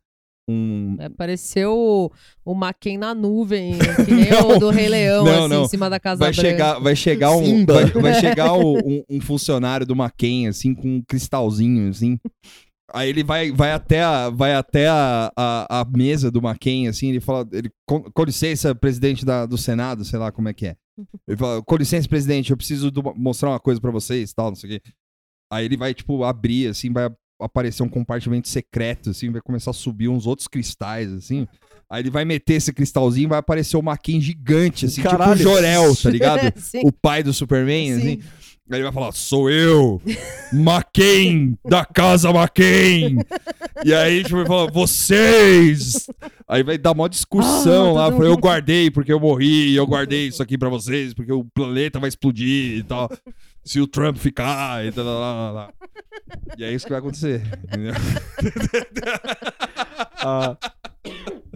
Um, 0.48 0.96
Apareceu 0.98 1.72
o, 1.76 2.10
o 2.44 2.54
McCain 2.56 2.98
na 2.98 3.14
nuvem, 3.14 3.74
que 4.04 4.10
nem 4.12 4.30
Não. 4.30 4.56
o 4.56 4.58
do 4.58 4.70
Rei 4.70 4.88
Leão, 4.88 5.24
Não, 5.24 5.44
assim, 5.44 5.48
não. 5.54 5.64
em 5.64 5.68
cima 5.68 5.88
da 5.88 6.00
Casa 6.00 6.18
vai 6.18 6.32
Branca. 6.32 6.48
chegar, 6.48 6.78
vai 6.80 6.96
chegar 6.96 7.36
um, 7.36 7.44
Simba. 7.44 7.74
vai, 7.74 8.02
vai 8.02 8.14
chegar 8.20 8.52
o- 8.54 8.78
um, 8.78 9.04
um 9.08 9.20
funcionário 9.20 9.86
do 9.86 9.94
Maquin 9.94 10.48
assim 10.48 10.74
com 10.74 10.96
um 10.96 11.02
cristalzinho 11.06 11.88
assim. 11.90 12.18
Aí 12.92 13.08
ele 13.08 13.22
vai, 13.22 13.50
vai 13.52 13.72
até, 13.72 14.02
a, 14.02 14.30
vai 14.30 14.54
até 14.54 14.88
a, 14.88 15.30
a, 15.36 15.80
a 15.80 15.84
mesa 15.84 16.30
do 16.30 16.42
Maquin 16.42 16.86
assim, 16.88 17.08
ele 17.10 17.20
fala, 17.20 17.46
ele 17.52 17.70
com, 17.86 18.02
com 18.02 18.24
licença, 18.24 18.74
presidente 18.74 19.24
da, 19.24 19.46
do 19.46 19.56
Senado, 19.58 20.04
sei 20.04 20.18
lá 20.18 20.30
como 20.32 20.48
é 20.48 20.52
que 20.54 20.66
é. 20.66 20.76
Ele 21.26 21.36
fala, 21.36 21.62
com 21.62 21.76
licença, 21.76 22.08
presidente, 22.08 22.50
eu 22.50 22.56
preciso 22.56 22.90
do- 22.90 23.14
mostrar 23.16 23.50
uma 23.50 23.60
coisa 23.60 23.80
pra 23.80 23.90
vocês, 23.90 24.32
tal, 24.32 24.48
não 24.50 24.54
sei 24.56 24.70
o 24.70 24.80
quê. 24.80 24.90
Aí 25.52 25.64
ele 25.64 25.76
vai 25.76 25.94
tipo 25.94 26.22
abrir 26.24 26.68
assim, 26.68 26.92
vai 26.92 27.10
aparecer 27.40 27.82
um 27.82 27.88
compartimento 27.88 28.48
secreto 28.48 29.10
assim, 29.10 29.30
vai 29.32 29.40
começar 29.40 29.70
a 29.70 29.74
subir 29.74 30.08
uns 30.08 30.26
outros 30.26 30.46
cristais 30.46 31.12
assim. 31.12 31.48
Aí 31.90 32.02
ele 32.02 32.10
vai 32.10 32.24
meter 32.24 32.54
esse 32.54 32.72
cristalzinho, 32.72 33.28
vai 33.28 33.38
aparecer 33.40 33.76
o 33.76 33.82
Maquin 33.82 34.20
gigante 34.20 34.86
assim, 34.86 35.02
Caralho. 35.02 35.36
tipo 35.36 35.48
o 35.50 35.52
Jorel, 35.54 35.96
tá 35.96 36.08
ligado? 36.10 36.52
O 36.84 36.92
pai 36.92 37.22
do 37.22 37.32
Superman, 37.34 37.88
Sim. 37.94 37.98
assim. 37.98 38.20
Aí 38.70 38.76
ele 38.76 38.84
vai 38.84 38.92
falar, 38.92 39.10
sou 39.10 39.50
eu, 39.50 40.00
McCain, 40.52 41.58
da 41.68 41.84
casa 41.84 42.30
McCain. 42.30 43.18
e 43.84 43.92
aí, 43.92 44.22
tipo, 44.22 44.36
ele 44.38 44.46
fala, 44.46 44.70
vocês! 44.70 46.06
Aí 46.46 46.62
vai 46.62 46.78
dar 46.78 46.92
uma 46.92 47.08
discussão 47.08 47.98
Ah, 47.98 48.06
lá, 48.08 48.12
fala, 48.12 48.26
eu 48.26 48.36
guardei 48.36 48.88
porque 48.88 49.12
eu 49.12 49.18
morri, 49.18 49.74
eu 49.74 49.84
guardei 49.88 50.28
isso 50.28 50.40
aqui 50.40 50.56
pra 50.56 50.68
vocês, 50.68 51.12
porque 51.12 51.32
o 51.32 51.44
planeta 51.52 51.98
vai 51.98 52.08
explodir 52.08 52.76
e 52.78 52.82
tal. 52.84 53.10
Se 53.64 53.80
o 53.80 53.88
Trump 53.88 54.16
ficar 54.18 54.86
e 54.86 54.92
tal, 54.92 55.04
lá, 55.04 55.12
lá, 55.18 55.50
lá. 55.50 55.70
E 56.56 56.62
é 56.62 56.72
isso 56.72 56.86
que 56.86 56.92
vai 56.92 57.00
acontecer. 57.00 57.42
entendeu? 57.64 57.92
A, 60.20 60.56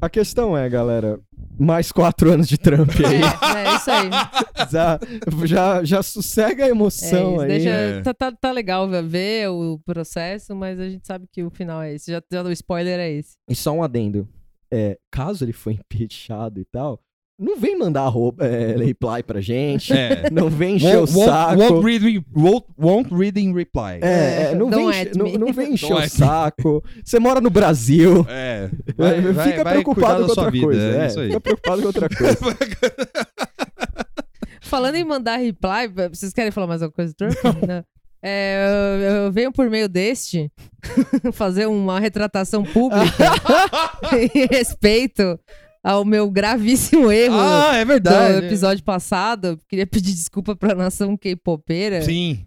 a 0.00 0.08
questão 0.10 0.56
é, 0.56 0.68
galera, 0.68 1.18
mais 1.58 1.90
quatro 1.92 2.30
anos 2.32 2.48
de 2.48 2.58
Trump 2.58 2.90
aí. 3.04 3.22
É, 3.22 3.68
é 3.72 3.76
isso 3.76 3.90
aí. 3.90 4.10
já, 4.70 4.98
já, 5.46 5.84
já 5.84 6.02
sossega 6.02 6.64
a 6.64 6.68
É 6.68 6.70
emoção 6.70 7.32
isso, 7.34 7.40
aí. 7.42 7.48
deixa- 7.48 7.70
É. 7.70 8.00
tá, 8.02 8.14
tá, 8.14 8.32
tá 8.32 8.50
legal 8.52 8.88
ver- 8.88 9.02
ver 9.04 9.48
o 9.50 9.78
processo, 9.84 10.54
mas 10.54 10.78
a 10.80 10.88
gente 10.88 11.06
sabe 11.06 11.26
que 11.30 11.42
o 11.42 11.50
final 11.50 11.80
é 11.82 11.94
esse. 11.94 12.10
Já, 12.10 12.22
já 12.30 12.42
o 12.42 12.50
spoiler 12.52 12.98
é 12.98 13.10
esse. 13.10 13.34
E 13.48 13.54
só 13.54 13.72
um 13.72 13.82
adendo. 13.82 14.28
É, 14.70 14.98
caso 15.10 15.44
ele 15.44 15.52
for 15.52 15.70
impeachado 15.72 16.60
e 16.60 16.64
tal, 16.64 17.00
não 17.38 17.56
vem 17.58 17.76
mandar 17.76 18.02
arroba, 18.02 18.46
é, 18.46 18.76
reply 18.76 19.22
pra 19.26 19.40
gente. 19.40 19.92
É. 19.92 20.30
Não 20.30 20.48
vem 20.48 20.76
encher 20.76 20.96
Won't, 20.98 21.12
o 21.18 21.24
saco. 21.24 21.60
won't 21.60 21.84
read, 21.84 22.24
won't, 22.34 22.66
won't 22.78 23.14
read 23.14 23.40
in 23.40 23.52
reply. 23.52 23.98
É, 24.02 24.50
é, 24.50 24.54
não, 24.54 24.70
Don't 24.70 24.92
vem, 24.92 25.10
não, 25.16 25.46
não 25.46 25.52
vem 25.52 25.74
encher 25.74 25.88
Don't 25.88 26.06
o 26.06 26.08
saco. 26.10 26.84
Você 27.04 27.18
mora 27.18 27.40
no 27.40 27.50
Brasil. 27.50 28.24
É. 28.28 28.70
fica 29.44 29.64
preocupado 29.64 30.24
com 30.24 30.30
outra 30.30 30.50
coisa. 30.52 30.80
É, 30.80 30.96
É, 31.02 31.06
isso 31.06 31.20
aí. 31.20 31.26
fica 31.28 31.40
preocupado 31.40 31.80
com 31.80 31.86
outra 31.88 32.08
coisa. 32.16 32.38
Falando 34.60 34.94
em 34.96 35.04
mandar 35.04 35.36
reply, 35.36 35.88
vocês 36.10 36.32
querem 36.32 36.50
falar 36.50 36.66
mais 36.66 36.82
alguma 36.82 36.94
coisa 36.96 37.12
do 37.12 37.16
Trump? 37.16 37.34
Não. 37.66 37.84
É, 38.26 38.66
eu, 39.02 39.24
eu 39.26 39.32
venho 39.32 39.52
por 39.52 39.68
meio 39.68 39.86
deste 39.86 40.50
fazer 41.34 41.66
uma 41.66 42.00
retratação 42.00 42.62
pública 42.64 43.04
em 44.34 44.46
respeito 44.50 45.38
ao 45.84 46.04
meu 46.04 46.30
gravíssimo 46.30 47.12
erro 47.12 47.36
Ah, 47.38 47.76
é 47.76 47.84
do 47.84 47.88
verdade. 47.88 48.46
episódio 48.46 48.82
passado. 48.82 49.58
Queria 49.68 49.86
pedir 49.86 50.12
desculpa 50.14 50.56
pra 50.56 50.74
nação 50.74 51.16
K-popeira. 51.16 52.00
Sim. 52.02 52.44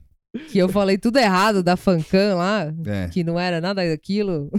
Que 0.49 0.57
eu 0.59 0.69
falei 0.69 0.97
tudo 0.97 1.17
errado 1.17 1.63
da 1.63 1.75
Fancam 1.75 2.37
lá, 2.37 2.71
É, 2.85 3.07
que 3.09 3.23
não 3.23 3.39
era 3.39 3.59
nada 3.59 3.87
daquilo. 3.87 4.49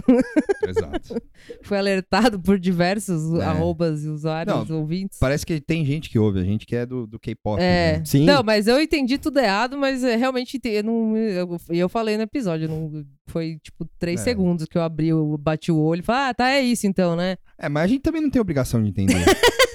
exato. 0.67 1.15
Foi 1.63 1.77
alertado 1.77 2.39
por 2.39 2.59
diversos 2.59 3.33
É. 3.39 3.43
arrobas 3.45 4.03
e 4.03 4.09
usuários 4.09 4.67
Não, 4.69 4.79
ouvintes. 4.81 5.17
Parece 5.19 5.45
que 5.45 5.61
tem 5.61 5.85
gente 5.85 6.09
que 6.09 6.19
ouve, 6.19 6.39
a 6.39 6.43
gente 6.43 6.65
que 6.65 6.75
é 6.75 6.85
do, 6.85 7.07
do 7.07 7.17
K-pop. 7.19 7.61
É. 7.61 7.97
né? 7.99 8.05
Sim. 8.05 8.25
Não, 8.25 8.43
mas 8.43 8.67
eu 8.67 8.79
entendi 8.81 9.17
tudo 9.17 9.39
errado, 9.39 9.77
mas 9.77 10.03
é, 10.03 10.15
realmente 10.15 10.57
ente- 10.57 10.69
eu 10.69 10.83
não. 10.83 11.15
Eu, 11.17 11.57
eu 11.69 11.87
falei 11.89 12.17
no 12.17 12.23
episódio, 12.23 12.67
não, 12.67 13.05
foi 13.27 13.57
tipo 13.63 13.85
três 13.97 14.19
É. 14.21 14.23
segundos 14.23 14.65
que 14.65 14.77
eu 14.77 14.81
abri, 14.81 15.07
eu 15.09 15.37
bati 15.37 15.71
o 15.71 15.79
olho 15.79 15.99
e 16.01 16.03
falei, 16.03 16.29
ah, 16.29 16.33
tá, 16.33 16.49
é 16.49 16.61
isso 16.61 16.85
então, 16.87 17.15
né? 17.15 17.37
É, 17.57 17.69
mas 17.69 17.83
a 17.83 17.87
gente 17.87 18.01
também 18.01 18.21
não 18.21 18.29
tem 18.29 18.41
obrigação 18.41 18.81
de 18.83 18.89
entender. 18.89 19.13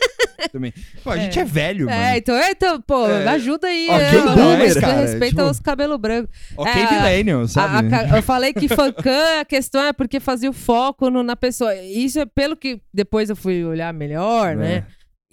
também. 0.52 0.72
Pô, 1.02 1.10
a 1.10 1.16
gente 1.18 1.38
é, 1.38 1.44
velho, 1.44 1.88
É, 1.88 1.96
mano. 2.04 2.16
então, 2.16 2.40
então, 2.50 2.80
pô, 2.80 3.06
É. 3.08 3.28
ajuda 3.28 3.66
aí. 3.66 3.86
Ok, 3.90 4.00
né, 4.00 4.12
mano? 4.24 4.36
boomer, 4.36 4.58
Respe- 4.58 4.80
cara, 4.80 5.00
Respeita 5.00 5.26
tipo- 5.36 5.42
os 5.50 5.60
cabelos 5.60 5.98
brancos. 5.98 6.30
Ok, 6.56 6.72
É, 6.72 6.90
millennial, 6.92 7.40
A- 7.42 7.48
sabe? 7.48 7.86
a 7.86 7.90
ca- 8.08 8.16
eu 8.16 8.22
falei 8.22 8.52
que 8.52 8.68
fancam, 8.68 9.12
a 9.40 9.44
questão 9.44 9.82
é 9.82 9.92
porque 9.92 10.20
fazia 10.20 10.50
o 10.50 10.52
foco 10.52 11.10
no- 11.10 11.22
na 11.22 11.36
pessoa. 11.36 11.74
Isso 11.76 12.18
é 12.20 12.26
pelo 12.26 12.56
que 12.56 12.80
depois 12.92 13.30
eu 13.30 13.36
fui 13.36 13.64
olhar 13.64 13.92
melhor, 13.92 14.56
né? 14.56 14.84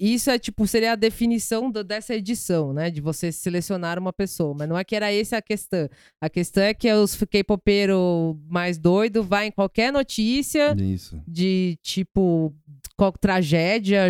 Isso 0.04 0.32
é 0.32 0.40
tipo, 0.40 0.66
seria 0.66 0.94
a 0.94 0.96
definição 0.96 1.70
do- 1.70 1.84
dessa 1.84 2.16
edição, 2.16 2.74
né? 2.74 2.90
De 2.90 3.00
você 3.00 3.32
selecionar 3.32 4.00
uma 4.00 4.12
pessoa. 4.12 4.56
Mas 4.58 4.68
não 4.68 4.76
é 4.78 4.84
que 4.84 4.96
era 4.96 5.14
essa 5.14 5.38
a 5.38 5.42
questão. 5.44 5.88
A 6.20 6.28
questão 6.28 6.64
é 6.64 6.74
que 6.74 6.92
os 6.92 7.16
K-popeiros 7.16 8.36
mais 8.50 8.80
doido 8.80 9.22
vai 9.24 9.46
em 9.48 9.52
qualquer 9.52 9.94
notícia 9.94 10.76
Isso. 10.76 11.22
de 11.28 11.78
tipo 11.84 12.52
qual 12.98 13.12
tragédia, 13.14 14.10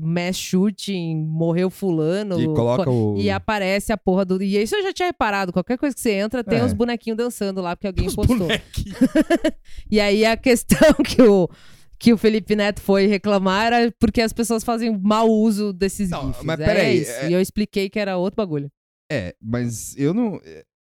mass 0.00 0.36
shooting, 0.38 1.16
morreu 1.26 1.68
fulano. 1.70 2.40
E 2.40 2.44
coloca 2.46 2.90
o. 2.90 3.16
E 3.18 3.30
aparece 3.30 3.92
a 3.92 3.96
porra 3.96 4.24
do. 4.24 4.42
E 4.42 4.56
isso 4.60 4.74
eu 4.74 4.82
já 4.82 4.92
tinha 4.92 5.06
reparado. 5.08 5.52
Qualquer 5.52 5.76
coisa 5.78 5.94
que 5.94 6.00
você 6.00 6.12
entra, 6.12 6.42
tem 6.44 6.58
É. 6.58 6.64
uns 6.64 6.72
bonequinhos 6.72 7.16
dançando 7.16 7.60
lá, 7.60 7.74
porque 7.76 7.86
alguém 7.86 8.06
Os 8.06 8.14
postou. 8.14 8.48
E 9.90 10.00
aí 10.00 10.24
a 10.24 10.36
questão 10.36 10.94
que 11.04 11.20
o, 11.22 11.48
que 12.02 12.12
o 12.12 12.18
Felipe 12.18 12.56
Neto 12.56 12.80
foi 12.80 13.06
reclamar 13.06 13.72
era 13.72 13.92
porque 14.00 14.20
as 14.20 14.32
pessoas 14.32 14.64
fazem 14.64 14.98
mau 14.98 15.30
uso 15.30 15.72
desses 15.72 16.10
Não, 16.10 16.26
GIFs. 16.32 16.42
mas 16.44 16.58
é 16.58 16.64
peraí, 16.64 16.98
isso. 17.02 17.10
é- 17.12 17.30
E 17.30 17.32
eu 17.32 17.40
expliquei 17.40 17.88
que 17.88 17.98
era 17.98 18.16
outro 18.16 18.36
bagulho. 18.36 18.68
É, 19.10 19.34
mas 19.40 19.96
eu 19.96 20.12
não. 20.12 20.40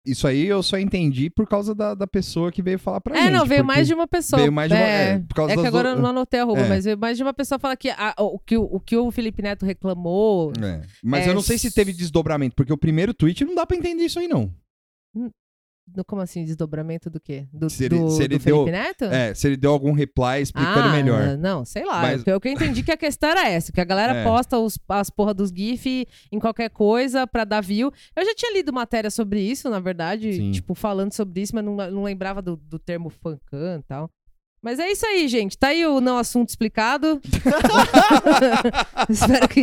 Isso 0.08 0.26
aí 0.26 0.46
eu 0.46 0.64
só 0.64 0.78
entendi 0.80 1.30
por 1.30 1.46
causa 1.46 1.76
da, 1.76 1.94
da 1.94 2.08
pessoa 2.08 2.54
que 2.54 2.62
veio 2.62 2.80
falar 2.80 3.02
pra 3.02 3.18
é, 3.18 3.24
gente. 3.24 3.34
não, 3.34 3.46
veio 3.46 3.66
mais 3.66 3.86
de 3.86 3.94
uma 3.94 4.08
pessoa. 4.08 4.40
veio 4.40 4.52
mais 4.52 4.70
de 4.72 4.76
uma- 4.78 4.82
É, 4.84 5.12
é, 5.16 5.20
por 5.20 5.34
causa 5.36 5.54
é 5.54 5.58
que 5.58 5.68
agora 5.68 5.90
eu 5.90 6.00
não 6.00 6.10
anotei 6.10 6.40
a 6.40 6.44
arroba, 6.44 6.62
É. 6.62 6.70
mas 6.70 6.86
veio 6.86 6.98
mais 6.98 7.18
de 7.18 7.24
uma 7.24 7.34
pessoa 7.34 7.60
fala 7.60 7.76
que 7.76 7.90
a- 7.90 8.16
o, 8.18 8.40
que 8.40 8.56
o, 8.58 8.64
o 8.64 8.80
que 8.80 8.96
o 8.96 9.12
Felipe 9.12 9.42
Neto 9.44 9.66
reclamou. 9.66 10.54
É, 10.64 10.82
Mas 11.04 11.28
É, 11.28 11.30
eu 11.30 11.34
não 11.34 11.42
sei 11.42 11.58
se 11.58 11.70
teve 11.70 11.92
desdobramento, 11.92 12.56
porque 12.56 12.72
o 12.72 12.78
primeiro 12.78 13.14
tweet 13.14 13.44
não 13.44 13.54
dá 13.56 13.66
pra 13.66 13.76
entender 13.76 14.06
isso 14.06 14.20
aí, 14.20 14.28
não. 14.30 14.50
Do- 15.96 16.06
Como 16.06 16.22
assim? 16.22 16.44
Desdobramento 16.46 17.10
do 17.10 17.20
quê? 17.20 17.48
Do, 17.54 17.70
Se 17.70 17.86
ele- 17.86 17.98
do, 18.00 18.10
se 18.10 18.24
ele 18.24 18.38
do 18.38 18.44
Felipe 18.44 18.64
deu- 18.66 18.72
Neto? 18.72 19.06
É, 19.06 19.34
se 19.34 19.48
ele 19.48 19.58
deu 19.58 19.72
algum 19.72 19.92
reply 19.92 20.42
explicando 20.42 20.90
ah, 20.90 20.92
melhor. 20.94 21.38
Não, 21.38 21.66
sei 21.66 21.86
lá. 21.86 22.02
Mas- 22.02 22.24
que- 22.24 22.32
O 22.32 22.40
que 22.40 22.48
eu 22.48 22.52
entendi 22.54 22.84
que 22.84 22.92
a 22.92 22.98
questão 22.98 23.30
era 23.30 23.48
essa: 23.50 23.72
que 23.72 23.82
a 23.82 23.86
galera 23.86 24.14
É. 24.20 24.24
posta 24.24 24.58
os, 24.58 24.78
as 24.88 25.10
porra 25.10 25.34
dos 25.34 25.50
GIF 25.50 26.08
em 26.32 26.40
qualquer 26.40 26.70
coisa 26.70 27.26
pra 27.28 27.44
dar 27.44 27.62
view. 27.62 27.92
Eu 28.16 28.26
já 28.26 28.34
tinha 28.36 28.54
lido 28.54 28.72
matéria 28.74 29.10
sobre 29.12 29.42
isso, 29.42 29.70
na 29.70 29.80
verdade, 29.80 30.34
Sim. 30.34 30.52
tipo, 30.52 30.74
falando 30.76 31.14
sobre 31.14 31.42
isso, 31.42 31.54
mas 31.56 31.64
não, 31.66 31.76
não 31.76 32.04
lembrava 32.04 32.42
do, 32.42 32.56
do 32.56 32.78
termo 32.80 33.10
fancam 33.10 33.80
e 33.80 33.84
tal. 33.88 34.10
Mas 34.62 34.78
é 34.78 34.92
isso 34.92 35.06
aí, 35.06 35.26
gente. 35.30 35.58
Tá 35.58 35.70
aí 35.70 35.86
o 35.86 36.02
não 36.02 36.18
assunto 36.18 36.50
explicado. 36.50 37.22
Espero 39.10 39.48
que. 39.48 39.62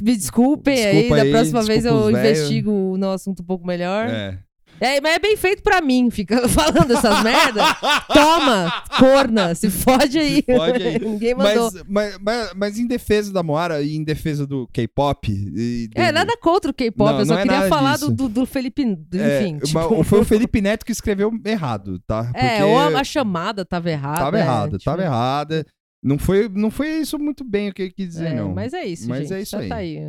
Me 0.00 0.16
desculpem 0.16 0.74
aí. 0.84 0.92
Desculpa 0.94 1.16
Da 1.16 1.22
aí, 1.22 1.30
próxima 1.30 1.62
vez 1.62 1.84
eu 1.84 2.10
investigo 2.10 2.70
o 2.70 2.96
não 2.96 3.12
assunto 3.12 3.42
um 3.42 3.44
pouco 3.44 3.66
melhor. 3.66 4.08
É. 4.08 4.38
É, 4.82 5.00
mas 5.00 5.14
é 5.14 5.18
bem 5.20 5.36
feito 5.36 5.62
pra 5.62 5.80
mim, 5.80 6.10
fica 6.10 6.46
falando 6.50 6.90
essas 6.92 7.22
merdas. 7.22 7.64
Toma, 8.12 8.82
corna, 8.98 9.54
se 9.54 9.70
fode 9.70 10.18
aí. 10.18 10.42
fode 10.44 10.82
aí. 10.82 10.98
Ninguém 11.04 11.34
mandou. 11.34 11.70
Mas, 11.72 11.84
mas, 11.88 12.18
mas, 12.20 12.52
mas 12.56 12.78
em 12.78 12.86
defesa 12.86 13.32
da 13.32 13.42
Moara 13.42 13.80
e 13.82 13.94
em 13.94 14.02
defesa 14.02 14.46
do 14.46 14.66
K-pop. 14.72 15.30
e 15.30 15.88
É, 15.94 16.08
do- 16.10 16.14
nada 16.14 16.36
contra 16.38 16.70
o 16.70 16.74
K-pop, 16.74 17.18
eu 17.20 17.26
só 17.26 17.34
não 17.34 17.40
é 17.40 17.42
queria 17.42 17.68
falar 17.68 17.96
do, 17.98 18.10
do, 18.10 18.28
do 18.28 18.44
Felipe. 18.46 18.84
do- 18.84 19.20
É, 19.20 19.42
enfim, 19.42 19.58
mas 19.72 19.86
tipo, 19.86 20.02
foi 20.04 20.20
o 20.20 20.24
Felipe 20.24 20.60
Neto 20.60 20.84
que 20.84 20.92
escreveu 20.92 21.30
errado, 21.44 22.00
tá? 22.06 22.30
É, 22.34 22.48
Porque 22.48 22.62
ou 22.64 22.78
a, 22.78 23.00
a 23.00 23.04
chamada 23.04 23.64
tava 23.64 23.90
errada. 23.90 24.18
tava 24.18 24.38
é, 24.38 24.40
errada, 24.40 24.78
tipo, 24.78 24.84
tava 24.84 25.02
errada. 25.02 25.64
Não 26.02 26.18
foi, 26.18 26.48
não 26.48 26.68
foi 26.70 26.88
isso 26.96 27.16
muito 27.16 27.44
bem 27.44 27.68
o 27.68 27.72
que 27.72 27.82
ele 27.82 27.92
quis 27.92 28.08
dizer, 28.08 28.32
é, 28.32 28.34
não. 28.34 28.52
Mas 28.52 28.72
é 28.72 28.84
isso, 28.84 29.08
Mas 29.08 29.20
gente. 29.28 29.34
é 29.34 29.42
isso 29.42 29.56
aí. 29.56 29.68
tá 29.68 29.76
aí. 29.76 30.00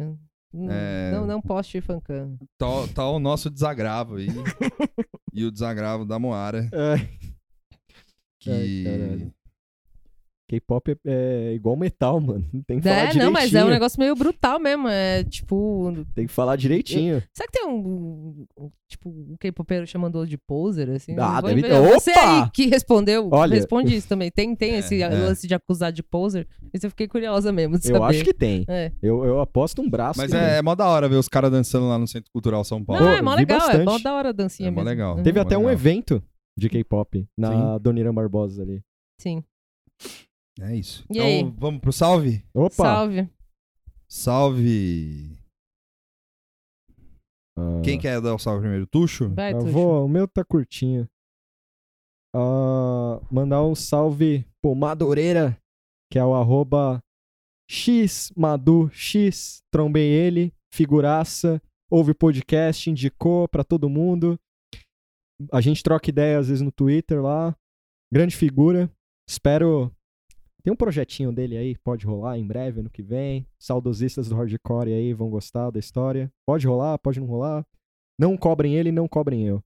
Hum, 0.53 0.67
É. 0.69 1.11
Não, 1.11 1.25
não 1.25 1.41
poste 1.41 1.81
fancando. 1.81 2.37
Tá, 2.57 2.67
tá 2.93 3.09
o 3.09 3.19
nosso 3.19 3.49
desagravo 3.49 4.17
aí. 4.17 4.27
e 5.33 5.43
o 5.45 5.51
desagravo 5.51 6.05
da 6.05 6.19
Moara. 6.19 6.69
Ai, 6.71 7.09
Que. 8.39 8.51
Ai. 8.87 9.31
K-pop 10.59 10.91
é, 10.91 10.97
é 11.05 11.53
igual 11.53 11.75
metal, 11.75 12.19
mano. 12.21 12.45
Tem 12.67 12.77
que 12.79 12.83
falar 12.83 12.95
É, 12.95 12.99
direitinho. 13.07 13.25
não, 13.25 13.31
mas 13.31 13.53
é 13.53 13.63
um 13.65 13.69
negócio 13.69 13.99
meio 13.99 14.15
brutal 14.15 14.59
mesmo. 14.59 14.87
É 14.87 15.23
tipo. 15.23 15.91
Tem 16.13 16.27
que 16.27 16.31
falar 16.33 16.55
direitinho. 16.55 17.21
Será 17.33 17.47
que 17.51 17.59
tem 17.59 17.67
um. 17.67 18.45
um- 18.59 18.69
tipo, 18.87 19.09
um 19.09 19.35
K-popeiro 19.39 19.87
chamando 19.87 20.15
outro 20.17 20.29
de 20.29 20.37
poser, 20.37 20.87
assim? 20.91 21.15
Ah, 21.17 21.41
deve 21.41 21.63
ter. 21.63 21.81
Você 21.93 22.11
Opa! 22.11 22.43
aí 22.43 22.49
que 22.51 22.67
respondeu, 22.67 23.27
Olha. 23.31 23.55
responde 23.55 23.95
isso 23.95 24.07
também. 24.07 24.29
Tem, 24.29 24.55
tem 24.55 24.73
É, 24.75 24.77
esse 24.79 25.01
é. 25.01 25.07
lance 25.09 25.47
de 25.47 25.55
acusar 25.55 25.91
de 25.91 26.03
poser? 26.03 26.47
Isso 26.71 26.85
eu 26.85 26.89
fiquei 26.91 27.07
curiosa 27.07 27.51
mesmo 27.51 27.79
de 27.79 27.87
Eu 27.89 27.95
saber. 27.97 28.05
acho 28.15 28.23
que 28.23 28.33
tem. 28.33 28.63
É. 28.67 28.91
Eu, 29.01 29.25
eu 29.25 29.39
aposto 29.41 29.81
um 29.81 29.89
braço. 29.89 30.19
Mas 30.19 30.31
é, 30.31 30.59
é 30.59 30.61
mó 30.61 30.75
da 30.75 30.87
hora 30.87 31.09
ver 31.09 31.15
os 31.15 31.27
caras 31.27 31.49
dançando 31.49 31.87
lá 31.87 31.97
no 31.97 32.07
Centro 32.07 32.31
Cultural 32.31 32.63
São 32.63 32.85
Paulo. 32.85 33.01
Não, 33.03 33.11
Pô, 33.11 33.17
é 33.17 33.21
mó 33.23 33.33
legal, 33.33 33.57
é 33.57 33.61
bastante. 33.61 33.85
mó 33.85 33.97
da 33.97 34.13
hora 34.13 34.29
a 34.29 34.31
dancinha 34.31 34.67
É 34.67 34.71
mesmo. 34.71 34.87
legal. 34.87 35.17
Uhum. 35.17 35.23
Teve 35.23 35.39
até 35.39 35.57
um 35.57 35.61
legal. 35.61 35.73
evento 35.73 36.23
de 36.55 36.69
K-pop 36.69 37.27
na 37.35 37.79
Dona 37.79 37.99
Irã 37.99 38.13
Barbosa 38.13 38.61
ali. 38.61 38.79
Sim. 39.19 39.43
É 40.59 40.75
isso. 40.75 41.03
E 41.09 41.17
então, 41.17 41.25
aí? 41.25 41.43
vamos 41.57 41.81
pro 41.81 41.91
salve? 41.91 42.45
Opa! 42.53 42.71
Salve. 42.75 43.29
Salve! 44.07 45.37
Ah, 47.57 47.81
Quem 47.83 47.99
quer 47.99 48.21
dar 48.21 48.35
o 48.35 48.39
salve 48.39 48.61
primeiro? 48.61 48.85
Tuxo? 48.87 49.29
Vai, 49.33 49.53
eu 49.53 49.59
Tuxo. 49.59 49.71
vou, 49.71 50.05
o 50.05 50.09
meu 50.09 50.27
tá 50.27 50.43
curtinho. 50.43 51.07
Ah, 52.35 53.19
mandar 53.31 53.63
um 53.63 53.75
salve 53.75 54.45
pro 54.61 54.73
Madureira, 54.75 55.57
que 56.11 56.17
é 56.19 56.25
o 56.25 56.33
arroba 56.33 56.99
xmadux. 57.69 59.61
Trombei 59.71 60.07
ele, 60.09 60.53
figuraça, 60.71 61.61
ouve 61.89 62.13
podcast, 62.13 62.89
indicou 62.89 63.47
pra 63.47 63.63
todo 63.63 63.89
mundo. 63.89 64.39
A 65.51 65.61
gente 65.61 65.81
troca 65.83 66.09
ideia 66.09 66.37
às 66.39 66.47
vezes 66.47 66.61
no 66.61 66.71
Twitter 66.71 67.21
lá. 67.21 67.55
Grande 68.11 68.35
figura. 68.35 68.91
Espero. 69.27 69.91
Tem 70.63 70.71
um 70.71 70.77
projetinho 70.77 71.31
dele 71.33 71.57
aí, 71.57 71.77
pode 71.79 72.05
rolar 72.05 72.37
em 72.39 72.47
breve, 72.47 72.79
ano 72.79 72.89
que 72.89 73.03
vem. 73.03 73.45
Saudosistas 73.59 74.29
do 74.29 74.35
hardcore 74.35 74.93
aí 74.93 75.13
vão 75.13 75.29
gostar 75.29 75.69
da 75.71 75.79
história. 75.79 76.31
Pode 76.47 76.65
rolar, 76.65 76.97
pode 76.99 77.19
não 77.19 77.27
rolar. 77.27 77.65
Não 78.17 78.37
cobrem 78.37 78.75
ele, 78.75 78.91
não 78.91 79.07
cobrem 79.07 79.45
eu. 79.45 79.61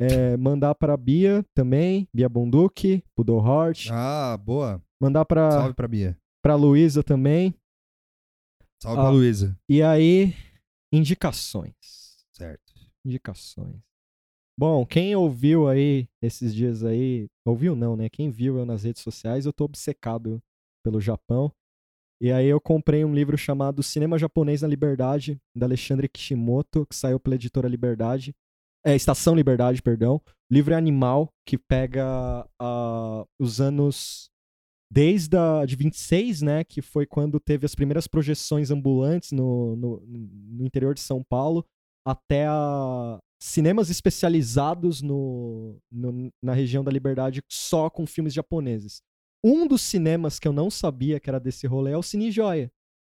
É, 0.00 0.36
mandar 0.36 0.74
pra 0.76 0.96
Bia 0.96 1.44
também, 1.54 2.08
Bia 2.14 2.28
Bonduque, 2.28 3.02
Pudor 3.14 3.44
Heart. 3.46 3.88
Ah, 3.92 4.36
boa. 4.36 4.80
Mandar 5.00 5.24
pra, 5.24 5.50
Salve 5.50 5.74
pra 5.74 5.88
Bia. 5.88 6.16
pra 6.42 6.54
Luísa 6.54 7.02
também. 7.02 7.52
Salve 8.82 9.00
Ah. 9.00 9.02
pra 9.02 9.10
Luísa. 9.10 9.58
E 9.68 9.82
aí, 9.82 10.34
indicações. 10.92 11.74
Certo. 12.32 12.72
Indicações. 13.04 13.76
Bom, 14.58 14.84
quem 14.84 15.14
ouviu 15.14 15.68
aí 15.68 16.08
esses 16.20 16.52
dias 16.52 16.82
aí, 16.82 17.28
ouviu 17.46 17.76
não, 17.76 17.96
né? 17.96 18.08
Quem 18.08 18.28
viu 18.28 18.58
eu 18.58 18.66
nas 18.66 18.82
redes 18.82 19.02
sociais, 19.02 19.46
eu 19.46 19.52
tô 19.52 19.62
obcecado 19.62 20.42
pelo 20.82 21.00
Japão. 21.00 21.52
E 22.20 22.32
aí 22.32 22.48
eu 22.48 22.60
comprei 22.60 23.04
um 23.04 23.14
livro 23.14 23.38
chamado 23.38 23.84
Cinema 23.84 24.18
Japonês 24.18 24.62
na 24.62 24.66
Liberdade, 24.66 25.40
da 25.54 25.64
Alexandre 25.64 26.08
Kishimoto, 26.08 26.84
que 26.86 26.96
saiu 26.96 27.20
pela 27.20 27.36
editora 27.36 27.68
Liberdade. 27.68 28.34
É, 28.84 28.96
Estação 28.96 29.32
Liberdade, 29.32 29.80
perdão. 29.80 30.20
Livro 30.50 30.74
é 30.74 30.76
animal, 30.76 31.32
que 31.46 31.56
pega 31.56 32.44
ah, 32.60 33.24
os 33.38 33.60
anos 33.60 34.28
desde 34.90 35.36
a 35.36 35.64
de 35.66 35.76
26, 35.76 36.42
né, 36.42 36.64
que 36.64 36.82
foi 36.82 37.06
quando 37.06 37.38
teve 37.38 37.64
as 37.64 37.76
primeiras 37.76 38.08
projeções 38.08 38.72
ambulantes 38.72 39.30
no, 39.30 39.76
no, 39.76 40.02
no 40.04 40.66
interior 40.66 40.94
de 40.94 41.00
São 41.00 41.22
Paulo, 41.22 41.64
até 42.08 42.46
a 42.48 43.18
cinemas 43.40 43.88
especializados 43.90 45.00
no, 45.02 45.76
no- 45.92 46.30
na 46.42 46.52
região 46.52 46.82
da 46.82 46.90
Liberdade 46.90 47.40
só 47.50 47.88
com 47.88 48.06
filmes 48.06 48.32
japoneses. 48.34 49.00
Um 49.44 49.66
dos 49.66 49.82
cinemas 49.82 50.38
que 50.38 50.48
eu 50.48 50.52
não 50.52 50.70
sabia 50.70 51.20
que 51.20 51.30
era 51.30 51.38
desse 51.38 51.66
rolê 51.66 51.92
é 51.92 51.96
o 51.96 52.02
Cine 52.02 52.30
Joia. 52.32 52.70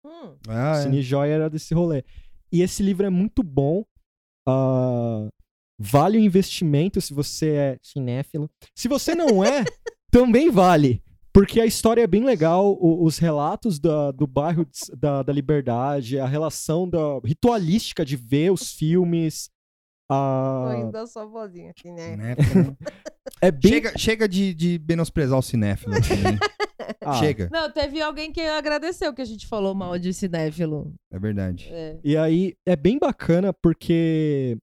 Hum, 0.06 0.36
Ah, 0.48 0.76
é. 0.78 0.82
Cine 0.82 1.02
Joia 1.02 1.32
era 1.34 1.50
desse 1.50 1.74
rolê. 1.74 2.02
E 2.50 2.62
esse 2.62 2.82
livro 2.82 3.04
é 3.06 3.10
muito 3.10 3.42
bom. 3.42 3.84
ah, 4.48 5.28
vale 5.78 6.16
o 6.18 6.20
investimento 6.20 7.00
se 7.00 7.12
você 7.12 7.48
é 7.50 7.78
cinéfilo. 7.82 8.48
Se 8.74 8.88
você 8.88 9.14
não 9.14 9.44
é, 9.44 9.64
também 10.10 10.50
vale. 10.50 11.02
Porque 11.34 11.60
a 11.60 11.66
história 11.66 12.02
é 12.02 12.06
bem 12.06 12.24
legal, 12.24 12.72
o- 12.80 13.04
os 13.04 13.18
relatos 13.18 13.78
da- 13.80 14.12
do 14.12 14.24
bairro 14.26 14.64
de- 14.64 14.96
da, 14.96 15.22
da 15.22 15.32
Liberdade, 15.32 16.18
a 16.18 16.26
relação 16.26 16.88
da 16.88 17.18
ritualística 17.24 18.04
de 18.04 18.16
ver 18.16 18.52
os 18.52 18.72
filmes. 18.72 19.50
Tô 20.08 20.14
a... 20.14 20.90
da 20.92 21.06
sua 21.06 21.24
vozinha 21.26 21.70
aqui, 21.72 21.90
né? 21.90 22.10
Cinéfilo. 22.12 22.76
É 23.40 23.50
bem... 23.50 23.72
chega 23.72 23.92
chega 23.98 24.28
de, 24.28 24.54
de 24.54 24.80
menosprezar 24.88 25.38
o 25.38 25.42
cinéfilo. 25.42 25.94
também. 25.94 26.38
Ah, 27.06 27.14
Chega. 27.14 27.48
Não, 27.52 27.70
teve 27.70 28.00
alguém 28.00 28.32
que 28.32 28.40
agradeceu 28.40 29.12
que 29.12 29.20
a 29.20 29.24
gente 29.26 29.46
falou 29.46 29.74
mal 29.74 29.98
de 29.98 30.12
cinéfilo. 30.14 30.94
É 31.12 31.18
verdade. 31.18 31.68
É. 31.70 31.98
E 32.02 32.16
aí, 32.16 32.54
é 32.66 32.74
bem 32.76 32.98
bacana 32.98 33.52
porque... 33.52 34.56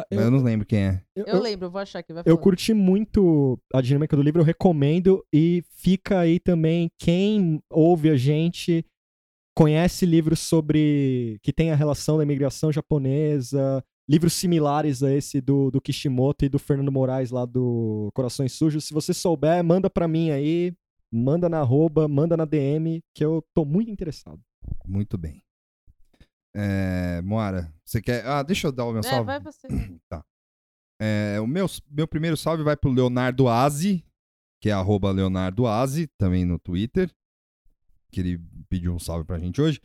ah, 0.00 0.06
Mas 0.14 0.24
eu 0.24 0.30
não 0.30 0.42
lembro 0.42 0.66
quem 0.66 0.78
é. 0.80 1.02
eu- 1.16 1.24
Eu 1.26 1.34
eu- 1.36 1.42
lembro, 1.42 1.66
eu 1.66 1.70
vou 1.70 1.80
achar 1.80 2.02
que 2.02 2.12
vai 2.12 2.22
Eu 2.22 2.34
falar. 2.34 2.38
curti 2.42 2.72
muito 2.74 3.58
a 3.72 3.80
dinâmica 3.80 4.16
do 4.16 4.22
livro, 4.22 4.40
eu 4.40 4.44
recomendo. 4.44 5.24
E 5.32 5.62
fica 5.76 6.18
aí 6.20 6.38
também, 6.40 6.88
quem 6.98 7.60
ouve 7.70 8.10
a 8.10 8.16
gente, 8.16 8.84
conhece 9.56 10.06
livros 10.06 10.40
sobre. 10.40 11.38
que 11.42 11.52
tem 11.52 11.70
a 11.70 11.76
relação 11.76 12.16
da 12.16 12.22
imigração 12.22 12.72
japonesa, 12.72 13.82
livros 14.08 14.32
similares 14.32 15.02
a 15.02 15.12
esse 15.12 15.40
do, 15.40 15.70
do 15.70 15.80
Kishimoto 15.80 16.44
e 16.44 16.48
do 16.48 16.58
Fernando 16.58 16.90
Moraes 16.92 17.30
lá 17.30 17.44
do 17.44 18.10
Corações 18.14 18.52
Sujos. 18.52 18.84
Se 18.84 18.94
você 18.94 19.12
souber, 19.14 19.62
manda 19.62 19.88
pra 19.90 20.08
mim 20.08 20.30
aí, 20.30 20.72
manda 21.12 21.48
na 21.48 21.58
arroba, 21.60 22.08
manda 22.08 22.36
na 22.36 22.44
DM, 22.44 23.00
que 23.14 23.24
eu 23.24 23.42
tô 23.54 23.64
muito 23.64 23.90
interessado. 23.90 24.40
Muito 24.86 25.16
bem. 25.18 25.42
É, 26.54 27.20
Moara, 27.22 27.72
você 27.84 28.00
quer. 28.02 28.26
Ah, 28.26 28.42
deixa 28.42 28.66
eu 28.68 28.72
dar 28.72 28.84
o 28.86 28.92
meu 28.92 29.00
É, 29.00 29.02
salve. 29.04 29.26
vai 29.26 29.40
você. 29.40 29.68
Tá. 30.08 30.24
É, 31.00 31.38
o 31.40 31.46
meu, 31.46 31.66
meu 31.90 32.06
primeiro 32.06 32.36
salve 32.36 32.62
vai 32.62 32.76
pro 32.76 32.90
Leonardo 32.90 33.48
Aze, 33.48 34.04
que 34.60 34.68
é 34.68 34.72
arroba 34.72 35.10
Leonardo 35.10 35.66
Aze, 35.66 36.08
também 36.18 36.44
no 36.44 36.58
Twitter. 36.58 37.10
Que 38.12 38.20
ele 38.20 38.40
pediu 38.68 38.92
um 38.94 38.98
salve 38.98 39.24
pra 39.24 39.38
gente 39.38 39.60
hoje. 39.62 39.80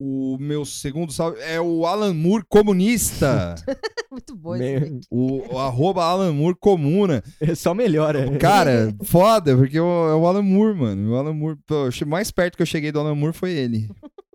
O 0.00 0.36
meu 0.38 0.64
segundo 0.64 1.10
salve 1.12 1.40
é 1.40 1.60
o 1.60 1.86
Alan 1.86 2.12
Moore 2.12 2.44
comunista. 2.48 3.54
Muito 4.10 4.36
bom 4.36 4.56
Me- 4.56 4.64
esse 4.74 4.84
link. 4.84 5.06
o, 5.10 5.54
o 5.54 5.58
arroba 5.58 6.04
Alan 6.04 6.32
Moore 6.32 6.56
comuna. 6.60 7.22
Só 7.56 7.72
melhora. 7.74 8.38
Cara, 8.38 8.94
foda, 9.04 9.56
porque 9.56 9.80
o- 9.80 10.08
é 10.10 10.14
o 10.14 10.26
Alan 10.26 10.42
Moore, 10.42 10.78
mano. 10.78 11.12
O 11.12 11.16
Alan 11.16 11.32
Moore, 11.32 11.58
pô, 11.66 11.88
mais 12.06 12.30
perto 12.30 12.56
que 12.56 12.62
eu 12.62 12.66
cheguei 12.66 12.92
do 12.92 13.00
Alan 13.00 13.14
Moore 13.14 13.32
foi 13.36 13.52
ele, 13.52 13.88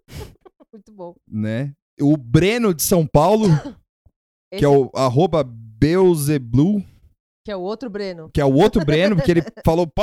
Muito 0.80 0.94
bom. 0.94 1.14
né? 1.28 1.74
O 2.00 2.16
Breno 2.16 2.74
de 2.74 2.82
São 2.82 3.06
Paulo, 3.06 3.48
que 4.58 4.64
é 4.64 4.68
o 4.70 4.90
arroba 4.96 5.44
Beelzeblu. 5.44 6.82
que 7.44 7.52
é 7.52 7.56
o 7.56 7.60
outro 7.60 7.90
Breno. 7.90 8.30
que 8.34 8.40
é 8.40 8.46
o 8.46 8.54
outro 8.54 8.86
Breno, 8.86 9.18
porque 9.18 9.32
ele 9.32 9.44
falou, 9.66 9.86
pô, 9.86 10.02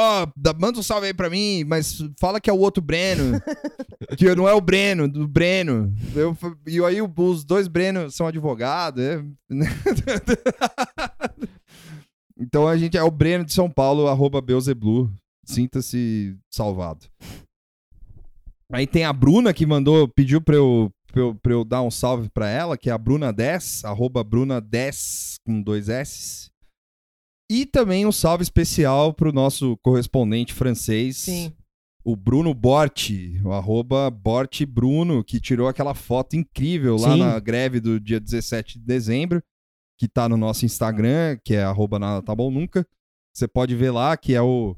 manda 0.61 0.79
um 0.79 0.83
salve 0.83 1.07
aí 1.07 1.15
pra 1.15 1.31
mim, 1.31 1.65
mas 1.65 1.99
fala 2.21 2.39
que 2.39 2.51
é 2.51 2.53
o 2.53 2.59
outro 2.59 2.83
Breno. 2.83 3.41
que 4.19 4.35
não 4.35 4.47
é 4.47 4.53
o 4.53 4.61
Breno, 4.61 5.09
do 5.09 5.27
Breno. 5.27 5.95
Eu, 6.15 6.37
e 6.67 6.79
aí 6.85 7.01
os 7.01 7.43
dois 7.43 7.67
Breno 7.69 8.11
são 8.11 8.27
advogados. 8.27 9.03
é, 9.03 9.23
né? 9.49 9.67
então 12.39 12.69
a 12.69 12.77
gente 12.77 12.99
é 12.99 13.03
o 13.03 13.11
Breno 13.11 13.47
de 13.47 13.55
São 13.55 13.71
Paulo, 13.71 14.09
arroba 14.09 14.43
Beelzeblu. 14.43 15.11
Sinta-se 15.43 16.37
salvado. 16.51 17.07
Aí 18.73 18.87
tem 18.87 19.05
a 19.05 19.13
Bruna 19.13 19.55
que 19.55 19.65
mandou, 19.65 20.09
pediu 20.09 20.41
pra 20.41 20.57
eu, 20.57 20.91
pra 21.13 21.23
eu, 21.23 21.35
pra 21.35 21.53
eu 21.53 21.65
dar 21.65 21.83
um 21.83 21.91
salve 21.91 22.29
pra 22.29 22.49
ela, 22.49 22.77
que 22.77 22.91
é 22.91 22.93
a 22.93 22.99
Bruna10, 22.99 23.85
arroba 23.85 24.25
Bruna10 24.25 25.37
com 25.45 25.63
dois 25.63 25.89
S. 25.89 26.51
E 27.51 27.65
também 27.65 28.05
um 28.05 28.13
salve 28.13 28.43
especial 28.43 29.15
pro 29.15 29.33
nosso 29.33 29.77
correspondente 29.79 30.53
francês, 30.53 31.19
Sim. 31.19 31.53
o 32.05 32.17
Bruno 32.17 32.53
Borti, 32.53 33.41
o 33.45 33.53
arroba 33.53 34.11
Borti 34.11 34.67
Bruno, 34.67 35.23
que 35.23 35.41
tirou 35.41 35.69
aquela 35.69 35.95
foto 35.95 36.35
incrível 36.35 36.97
lá 36.97 37.13
Sim. 37.13 37.21
na 37.21 37.39
greve 37.39 37.79
do 37.79 38.01
dia 38.01 38.19
17 38.19 38.81
de 38.81 38.85
dezembro, 38.85 39.41
que 39.97 40.09
tá 40.09 40.29
no 40.29 40.37
nosso 40.37 40.67
Instagram, 40.67 41.39
que 41.45 41.55
é 41.55 41.63
arroba 41.63 42.01
nada 42.01 42.21
tá 42.21 42.35
bom 42.35 42.51
nunca. 42.51 42.85
Você 43.33 43.47
pode 43.47 43.77
ver 43.77 43.93
lá 43.93 44.17
que 44.17 44.35
é 44.35 44.43
o, 44.43 44.77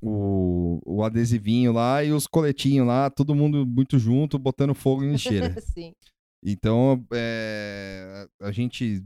o, 0.00 0.80
o 0.84 1.04
adesivinho 1.04 1.72
lá 1.72 2.02
e 2.02 2.12
os 2.12 2.26
coletinhos 2.26 2.86
lá, 2.86 3.10
todo 3.10 3.34
mundo 3.34 3.66
muito 3.66 3.98
junto, 3.98 4.38
botando 4.38 4.74
fogo 4.74 5.04
em 5.04 5.12
lixeira. 5.12 5.60
Sim. 5.60 5.94
Então, 6.42 7.04
é, 7.12 8.26
a 8.40 8.50
gente, 8.50 9.04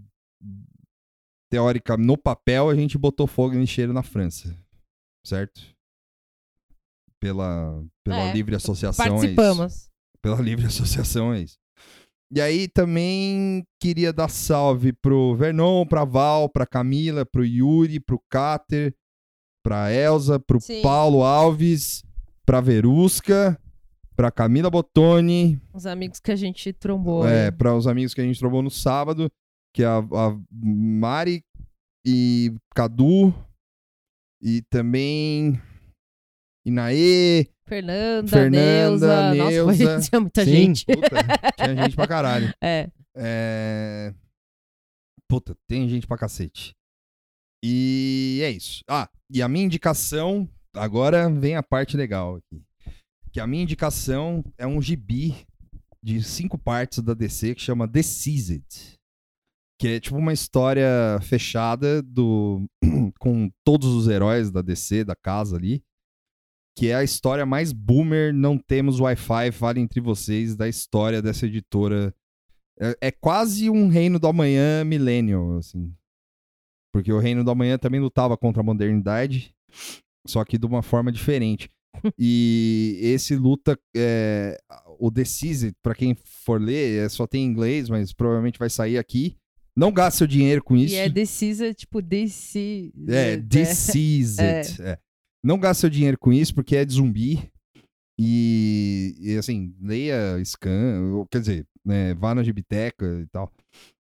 teórica, 1.51 1.97
no 1.97 2.17
papel, 2.17 2.69
a 2.69 2.75
gente 2.75 2.97
botou 2.97 3.27
fogo 3.27 3.55
em 3.55 3.61
lixeira 3.61 3.93
na 3.93 4.03
França, 4.03 4.57
certo? 5.27 5.61
Pela, 7.21 7.85
pela 8.05 8.29
É, 8.29 8.33
livre 8.33 8.55
associação. 8.55 9.05
É 9.05 9.09
isso. 9.09 9.17
Participamos. 9.17 9.91
Pela 10.23 10.41
livre 10.41 10.67
associação, 10.67 11.33
é 11.33 11.41
isso. 11.41 11.57
E 12.33 12.41
aí 12.41 12.69
também 12.69 13.65
queria 13.81 14.13
dar 14.13 14.29
salve 14.29 14.93
pro 14.93 15.35
Vernon, 15.35 15.87
pra 15.87 16.05
Val, 16.05 16.49
pra 16.49 16.67
Camila, 16.67 17.25
pro 17.25 17.45
Yuri, 17.45 18.01
pro 18.01 18.21
Cáter, 18.29 18.95
pra 19.65 19.91
Elza, 19.91 20.39
pro 20.39 20.61
Sim. 20.61 20.83
Paulo 20.83 21.23
Alves, 21.25 22.05
pra 22.45 22.61
Verusca, 22.61 23.59
pra 24.15 24.31
Camila 24.31 24.71
Bottoni, 24.71 25.61
Os 25.73 25.87
amigos 25.87 26.21
que 26.21 26.31
a 26.31 26.37
gente 26.37 26.73
trombou. 26.73 27.27
é, 27.27 27.47
aí. 27.47 27.53
para 27.53 27.75
os 27.75 27.87
amigos 27.87 28.13
que 28.13 28.21
a 28.21 28.25
gente 28.25 28.39
trombou 28.39 28.63
no 28.63 28.71
sábado, 28.71 29.31
que 29.75 29.83
é 29.83 29.87
a, 29.87 29.99
a 29.99 30.39
Mari 30.53 31.43
e 32.07 32.53
Cadu 32.75 33.35
e 34.41 34.61
também 34.71 35.59
Inaê. 36.67 37.47
Fernanda, 37.67 38.29
Fernanda, 38.29 39.33
Neuza. 39.33 39.35
Nossa, 39.35 39.65
foi 39.65 39.77
Neuza. 39.77 40.01
tinha 40.09 40.21
muita 40.21 40.45
Sim. 40.45 40.51
gente. 40.51 40.85
Puta, 40.85 41.09
tinha 41.57 41.77
gente 41.77 41.97
pra 41.97 42.07
caralho. 42.07 42.55
É. 42.63 42.91
É... 43.17 44.15
Puta, 45.29 45.57
tem 45.67 45.89
gente 45.89 46.07
pra 46.07 46.19
cacete. 46.19 46.75
E 47.67 48.41
é 48.43 48.51
isso. 48.51 48.83
Ah, 48.87 49.09
e 49.31 49.41
a 49.41 49.49
minha 49.49 49.65
indicação, 49.65 50.47
agora 50.75 51.31
vem 51.31 51.57
a 51.57 51.63
parte 51.63 51.97
legal 51.97 52.37
aqui. 52.37 52.63
Que 53.33 53.41
a 53.41 53.47
minha 53.47 53.63
indicação 53.63 54.45
é 54.59 54.67
um 54.67 54.83
gibi 54.83 55.35
de 56.03 56.23
cinco 56.23 56.59
partes 56.59 56.99
da 56.99 57.15
DC 57.15 57.55
que 57.55 57.63
chama 57.63 57.89
Decised. 57.89 58.67
Que 59.81 59.89
é 59.89 60.01
tipo 60.01 60.19
uma 60.19 60.35
história 60.35 61.19
fechada 61.23 62.03
do 62.03 62.67
com 63.19 63.51
todos 63.65 63.89
os 63.89 64.09
heróis 64.09 64.51
da 64.51 64.61
DC, 64.61 65.03
da 65.03 65.17
casa 65.17 65.57
ali. 65.57 65.83
Que 66.77 66.89
é 66.89 66.97
a 66.97 67.05
história 67.05 67.47
mais 67.47 67.73
boomer, 67.73 68.35
não 68.35 68.59
temos 68.59 69.01
Wi-Fi, 69.01 69.53
fale 69.53 69.81
entre 69.81 70.03
vocês, 70.03 70.55
da 70.55 70.69
história 70.69 71.23
dessa 71.23 71.47
editora 71.47 72.15
é, 72.79 73.09
é 73.09 73.11
quase 73.11 73.71
um 73.71 73.89
reino 73.89 74.19
do 74.19 74.27
amanhã 74.27 74.85
millennial, 74.85 75.57
assim. 75.57 75.95
Porque 76.95 77.13
o 77.13 77.19
reino 77.19 77.43
do 77.43 77.51
amanhã 77.51 77.77
também 77.77 77.99
lutava 77.99 78.37
contra 78.37 78.61
a 78.61 78.65
modernidade, 78.65 79.53
só 80.25 80.45
que 80.45 80.57
de 80.57 80.65
uma 80.65 80.81
forma 80.81 81.11
diferente. 81.11 81.69
e 82.17 83.01
esse 83.03 83.35
luta, 83.35 83.77
é, 83.97 84.57
o 84.97 85.11
Decise, 85.11 85.73
pra 85.83 85.93
quem 85.93 86.17
for 86.25 86.61
ler, 86.61 87.05
é, 87.05 87.09
só 87.09 87.27
tem 87.27 87.43
em 87.43 87.49
inglês, 87.49 87.91
mas 87.91 88.13
provavelmente 88.13 88.61
vai 88.61 88.71
sair 88.71 88.97
aqui. 88.97 89.35
Não 89.77 89.91
gaste 89.91 90.19
seu 90.19 90.27
dinheiro 90.29 90.63
com 90.63 90.77
isso. 90.77 90.95
E 90.95 90.99
é 90.99 91.09
decisa, 91.09 91.75
tipo, 91.75 92.01
deci. 92.01 92.93
É, 93.09 93.39
Deceased. 93.39 94.81
É. 94.81 94.97
Não 95.43 95.59
gaste 95.59 95.81
seu 95.81 95.91
dinheiro 95.91 96.17
com 96.17 96.33
isso, 96.33 96.55
porque 96.55 96.77
é 96.77 96.85
de 96.85 96.95
zumbi. 96.95 97.43
E, 98.17 99.17
e, 99.19 99.37
assim, 99.37 99.75
leia 99.81 100.41
Scan, 100.45 101.27
quer 101.29 101.41
dizer, 101.41 101.67
né, 101.85 102.15
vá 102.15 102.37
na 102.37 102.45
Gibiteca 102.45 103.21
e 103.21 103.27
tal. 103.27 103.53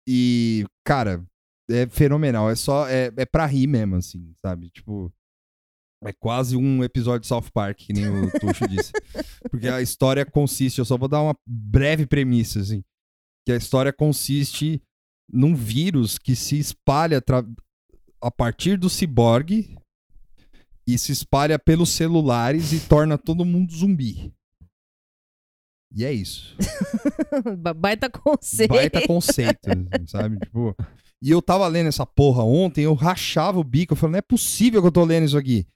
E, 0.07 0.67
cara, 0.85 1.25
é 1.71 1.87
fenomenal. 1.89 2.51
É 2.51 2.55
só, 2.55 2.89
é, 2.89 3.13
é 3.17 3.27
pra 3.27 3.47
rir 3.47 3.67
mesmo, 3.67 3.97
assim, 3.97 4.33
sabe? 4.41 4.71
Tipo, 4.71 5.13
é 6.05 6.13
quase 6.13 6.57
um 6.57 6.85
episódio 6.85 7.21
de 7.23 7.27
South 7.27 7.51
Park, 7.53 7.79
que 7.79 7.93
nem 7.93 8.07
o 8.09 8.31
Tuxo 8.39 8.69
disse. 8.69 8.93
Porque 9.51 9.69
a 9.69 9.81
história 9.81 10.25
consiste, 10.25 10.79
eu 10.79 10.85
só 10.85 10.97
vou 10.97 11.09
dar 11.09 11.23
uma 11.23 11.37
breve 11.47 12.07
premissa, 12.07 12.61
assim. 12.61 12.83
Que 13.47 13.53
a 13.53 13.57
história 13.57 13.93
consiste 13.93 14.83
num 15.33 15.55
vírus 15.55 16.19
que 16.19 16.37
se 16.37 16.59
espalha 16.59 17.21
tra- 17.21 17.45
a 18.21 18.31
partir 18.31 18.79
do 18.79 18.89
ciborgue 18.91 19.77
e 20.87 20.97
se 20.97 21.11
espalha 21.13 21.59
pelos 21.59 21.91
celulares 21.91 22.73
e 22.73 22.81
torna 22.89 23.19
todo 23.19 23.45
mundo 23.45 23.73
zumbi. 23.75 24.33
E 25.93 26.05
é 26.05 26.13
isso. 26.13 26.57
Ba- 27.59 27.75
Baita 27.75 28.11
conceito. 28.11 28.71
Baita 28.71 29.07
conceito, 29.07 29.69
assim, 29.71 30.07
sabe? 30.07 30.39
Tipo, 30.41 30.77
e 31.27 31.31
eu 31.33 31.43
tava 31.43 31.67
lendo 31.67 31.89
essa 31.89 32.07
porra 32.07 32.45
ontem, 32.45 32.85
eu 32.85 32.95
rachava 32.95 33.59
o 33.59 33.65
bico, 33.65 33.95
eu 33.95 33.97
falei, 33.97 34.13
não 34.13 34.19
é 34.19 34.23
possível 34.23 34.81
que 34.81 34.87
eu 34.87 34.93
tô 34.93 35.05
lendo 35.05 35.25
isso 35.25 35.37
aqui. 35.37 35.67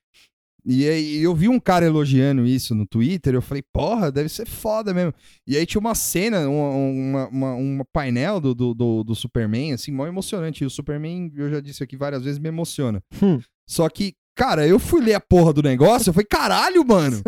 E 0.65 0.87
aí 0.89 1.17
eu 1.21 1.35
vi 1.35 1.49
um 1.49 1.59
cara 1.59 1.85
elogiando 1.85 2.47
isso 2.47 2.73
no 2.73 2.87
Twitter, 2.87 3.35
eu 3.35 3.43
falei, 3.43 3.65
porra, 3.73 4.13
deve 4.13 4.29
ser 4.29 4.47
foda 4.47 4.95
mesmo. 4.95 5.13
E 5.45 5.57
aí 5.57 5.67
tinha 5.67 5.81
uma 5.81 5.97
cena, 5.97 6.49
uma, 6.49 7.29
uma, 7.29 7.55
uma- 7.55 7.85
painel 7.93 8.41
do, 8.41 8.55
do, 8.55 8.75
do, 8.75 9.03
do 9.03 9.15
Superman, 9.17 9.73
assim, 9.73 9.91
mó 9.91 10.07
emocionante. 10.07 10.63
E 10.63 10.67
o 10.67 10.71
Superman, 10.71 11.33
eu 11.35 11.51
já 11.51 11.59
disse 11.59 11.83
aqui 11.83 11.97
várias 11.97 12.23
vezes, 12.23 12.39
me 12.39 12.49
emociona. 12.49 13.03
Hum. 13.21 13.41
Só 13.69 13.89
que, 13.89 14.15
Cara, 14.41 14.67
eu 14.67 14.79
fui 14.79 15.03
ler 15.03 15.13
a 15.13 15.21
porra 15.21 15.53
do 15.53 15.63
negócio, 15.63 16.09
eu 16.09 16.15
falei, 16.15 16.25
caralho, 16.27 16.83
mano. 16.83 17.21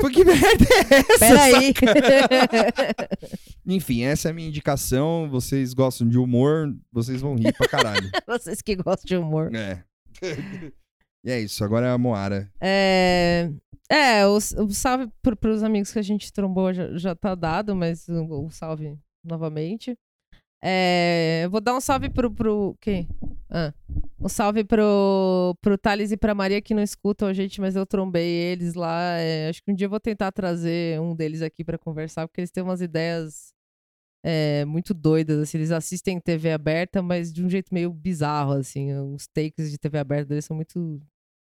Foi 0.00 0.12
que 0.12 0.24
merda 0.24 0.64
é 0.70 1.00
essa? 1.00 1.18
Peraí. 1.18 1.74
Enfim, 3.66 4.02
essa 4.02 4.28
é 4.28 4.30
a 4.30 4.32
minha 4.32 4.46
indicação. 4.46 5.28
Vocês 5.28 5.74
gostam 5.74 6.08
de 6.08 6.16
humor, 6.16 6.72
vocês 6.92 7.20
vão 7.20 7.34
rir 7.34 7.52
pra 7.54 7.66
caralho. 7.66 8.08
Vocês 8.24 8.62
que 8.62 8.76
gostam 8.76 9.04
de 9.04 9.16
humor. 9.16 9.52
é. 9.52 9.82
E 11.24 11.30
é 11.32 11.40
isso, 11.40 11.64
agora 11.64 11.88
é 11.88 11.90
a 11.90 11.98
Moara. 11.98 12.48
É, 12.60 13.50
é 13.90 14.24
o, 14.28 14.36
o 14.36 14.70
salve 14.70 15.10
pro, 15.20 15.36
pros 15.36 15.64
amigos 15.64 15.92
que 15.92 15.98
a 15.98 16.02
gente 16.02 16.32
trombou 16.32 16.72
já, 16.72 16.96
já 16.96 17.16
tá 17.16 17.34
dado, 17.34 17.74
mas 17.74 18.06
o, 18.08 18.46
o 18.46 18.50
salve 18.50 18.96
novamente. 19.24 19.98
É, 20.62 21.48
vou 21.50 21.60
dar 21.60 21.74
um 21.74 21.80
salve 21.80 22.10
pro. 22.10 22.30
pro 22.30 22.76
quem? 22.80 23.08
Ah, 23.48 23.72
um 24.20 24.28
salve 24.28 24.62
pro, 24.62 25.56
pro 25.60 25.78
Thales 25.78 26.12
e 26.12 26.16
pra 26.16 26.34
Maria 26.34 26.60
que 26.60 26.74
não 26.74 26.82
escutam 26.82 27.26
a 27.28 27.32
gente, 27.32 27.60
mas 27.60 27.74
eu 27.74 27.86
trombei 27.86 28.28
eles 28.28 28.74
lá. 28.74 29.16
É, 29.18 29.48
acho 29.48 29.62
que 29.62 29.70
um 29.70 29.74
dia 29.74 29.86
eu 29.86 29.90
vou 29.90 30.00
tentar 30.00 30.30
trazer 30.32 31.00
um 31.00 31.16
deles 31.16 31.42
aqui 31.42 31.64
pra 31.64 31.78
conversar, 31.78 32.28
porque 32.28 32.40
eles 32.40 32.50
têm 32.50 32.62
umas 32.62 32.82
ideias 32.82 33.54
é, 34.22 34.64
muito 34.66 34.92
doidas. 34.94 35.38
Assim, 35.40 35.58
eles 35.58 35.70
assistem 35.70 36.20
TV 36.20 36.52
aberta, 36.52 37.02
mas 37.02 37.32
de 37.32 37.44
um 37.44 37.48
jeito 37.48 37.72
meio 37.72 37.92
bizarro. 37.92 38.52
Assim, 38.52 38.92
os 39.14 39.26
takes 39.28 39.70
de 39.70 39.78
TV 39.78 39.98
aberta 39.98 40.26
deles 40.26 40.44
são 40.44 40.56
muito 40.56 41.00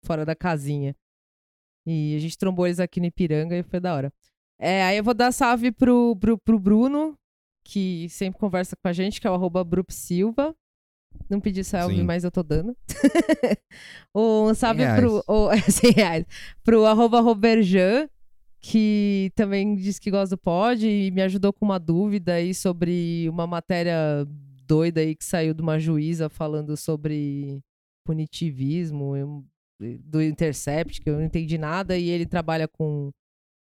fora 0.05 0.25
da 0.25 0.35
casinha. 0.35 0.95
E 1.87 2.17
a 2.17 2.19
gente 2.19 2.39
trombou 2.39 2.67
eles 2.67 2.81
aqui 2.81 3.01
no 3.01 3.07
Ipiranga 3.07 3.57
e 3.57 3.63
foi 3.63 3.81
da 3.81 3.95
hora. 3.95 4.13
É, 4.59 4.85
aí 4.85 4.97
eu 4.97 5.05
vou 5.05 5.15
dar 5.15 5.33
salve 5.33 5.73
pro, 5.73 6.17
pro, 6.17 6.39
pro 6.39 6.59
Bruno, 6.59 7.17
que 7.65 8.09
sempre 8.11 8.39
conversa 8.39 8.77
com 8.77 8.89
a 8.89 8.93
gente, 8.93 9.21
que 9.21 9.27
é 9.27 9.31
o 9.31 9.35
arroba 9.35 9.67
Silva. 9.89 10.55
Não 11.31 11.41
pedi 11.41 11.63
salve, 11.63 11.97
Sim. 11.97 12.03
mas 12.03 12.25
eu 12.25 12.31
tô 12.31 12.43
dando. 12.43 12.77
um 14.15 14.53
salve 14.55 14.83
pro. 14.97 15.25
O, 15.27 15.51
100 15.71 15.91
reais. 15.93 16.27
Pro 16.63 16.85
arroba 16.85 17.21
Roberjan, 17.21 18.09
que 18.61 19.31
também 19.35 19.77
disse 19.77 20.01
que 20.01 20.11
gosta 20.11 20.37
do 20.37 20.41
pod 20.41 20.87
e 20.87 21.11
me 21.11 21.23
ajudou 21.23 21.53
com 21.53 21.65
uma 21.65 21.79
dúvida 21.79 22.35
aí 22.35 22.53
sobre 22.53 23.29
uma 23.29 23.47
matéria 23.47 24.27
doida 24.67 25.01
aí 25.01 25.15
que 25.15 25.25
saiu 25.25 25.55
de 25.55 25.63
uma 25.63 25.79
juíza 25.79 26.29
falando 26.29 26.77
sobre 26.77 27.63
punitivismo 28.05 29.45
do 30.05 30.23
Intercept, 30.23 31.01
que 31.01 31.11
eu 31.11 31.17
não 31.17 31.25
entendi 31.25 31.59
nada, 31.59 31.97
e 31.97 32.09
ele 32.09 32.27
trabalha 32.27 32.69
com, 32.69 33.11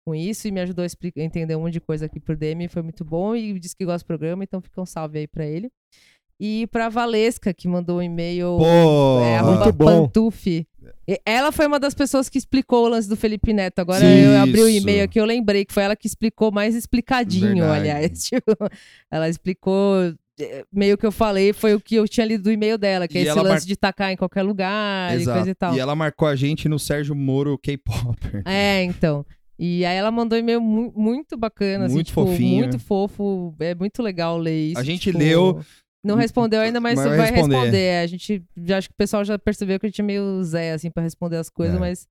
com 0.05 0.13
isso 0.13 0.47
e 0.47 0.51
me 0.51 0.59
ajudou 0.61 0.83
a 0.83 0.85
explicar, 0.85 1.21
entender 1.21 1.55
um 1.55 1.61
monte 1.61 1.73
de 1.73 1.81
coisa 1.81 2.05
aqui 2.05 2.19
por 2.19 2.35
DM, 2.35 2.67
foi 2.67 2.81
muito 2.81 3.03
bom 3.05 3.35
e 3.35 3.57
disse 3.59 3.75
que 3.75 3.85
gosta 3.85 4.03
do 4.03 4.07
programa, 4.07 4.43
então 4.43 4.61
fica 4.61 4.81
um 4.81 4.85
salve 4.85 5.19
aí 5.19 5.27
pra 5.27 5.45
ele. 5.45 5.69
E 6.39 6.67
pra 6.67 6.89
Valesca, 6.89 7.53
que 7.53 7.67
mandou 7.67 7.99
um 7.99 8.01
e-mail 8.01 8.57
Pô, 8.57 9.19
é, 9.21 9.37
arroba 9.37 9.71
Ela 11.25 11.51
foi 11.51 11.67
uma 11.67 11.79
das 11.79 11.93
pessoas 11.93 12.27
que 12.27 12.37
explicou 12.37 12.85
o 12.85 12.89
lance 12.89 13.07
do 13.07 13.15
Felipe 13.15 13.53
Neto. 13.53 13.79
Agora 13.79 14.03
eu 14.03 14.41
abri 14.41 14.61
o 14.61 14.67
Isso. 14.67 14.79
e-mail 14.79 15.03
aqui, 15.03 15.19
eu 15.19 15.25
lembrei 15.25 15.63
que 15.63 15.73
foi 15.73 15.83
ela 15.83 15.95
que 15.95 16.07
explicou 16.07 16.51
mais 16.51 16.75
explicadinho, 16.75 17.63
Verdade. 17.63 17.89
aliás. 17.89 18.23
Tipo, 18.27 18.57
ela 19.11 19.29
explicou 19.29 20.13
eh, 20.39 20.65
meio 20.71 20.97
que 20.97 21.05
eu 21.05 21.11
falei, 21.11 21.53
foi 21.53 21.75
o 21.75 21.79
que 21.79 21.95
eu 21.95 22.07
tinha 22.07 22.25
lido 22.25 22.43
do 22.43 22.51
e-mail 22.51 22.77
dela, 22.77 23.07
que 23.07 23.17
é 23.17 23.21
E 23.21 23.23
esse 23.23 23.29
ela 23.29 23.43
lance 23.43 23.65
mar- 23.65 23.67
de 23.67 23.75
tacar 23.77 24.11
em 24.11 24.17
qualquer 24.17 24.41
lugar 24.41 25.17
e 25.17 25.23
coisa 25.23 25.49
e 25.49 25.55
tal. 25.55 25.75
E 25.75 25.79
ela 25.79 25.95
marcou 25.95 26.27
a 26.27 26.35
gente 26.35 26.67
no 26.67 26.79
Sérgio 26.79 27.15
Moro 27.15 27.57
K-Popper. 27.57 28.41
É, 28.45 28.83
então. 28.83 29.25
E 29.57 29.85
aí 29.85 29.95
ela 29.95 30.09
mandou 30.11 30.37
um 30.37 30.41
e-mail 30.41 30.59
mu- 30.61 30.91
muito 30.95 31.37
bacana, 31.37 31.85
assim, 31.85 31.95
Muito 31.95 32.07
tipo, 32.07 32.25
fofinho. 32.25 32.57
muito 32.63 32.79
fofo. 32.79 33.53
É 33.59 33.75
muito 33.75 34.01
legal 34.01 34.37
ler 34.37 34.69
isso. 34.71 34.79
A 34.79 34.83
gente 34.83 35.01
tipo, 35.11 35.17
leu. 35.17 35.61
Não 36.03 36.15
respondeu 36.15 36.59
ainda, 36.59 36.81
mas, 36.81 36.95
Mas 36.99 37.07
vai 37.15 37.31
responder. 37.31 37.55
responder. 37.55 38.03
A 38.03 38.07
gente 38.07 38.43
já 38.65 38.77
acho 38.77 38.89
que 38.89 38.93
o 38.93 38.97
pessoal 38.97 39.23
já 39.23 39.39
percebeu 39.39 39.79
que 39.79 39.85
a 39.85 39.89
gente 39.89 40.01
é 40.01 40.03
meio 40.03 40.43
Zé, 40.43 40.73
assim, 40.73 40.89
pra 40.91 41.01
responder 41.03 41.37
as 41.37 41.49
coisas, 41.49 41.77
É. 41.77 41.79
mas 41.79 42.07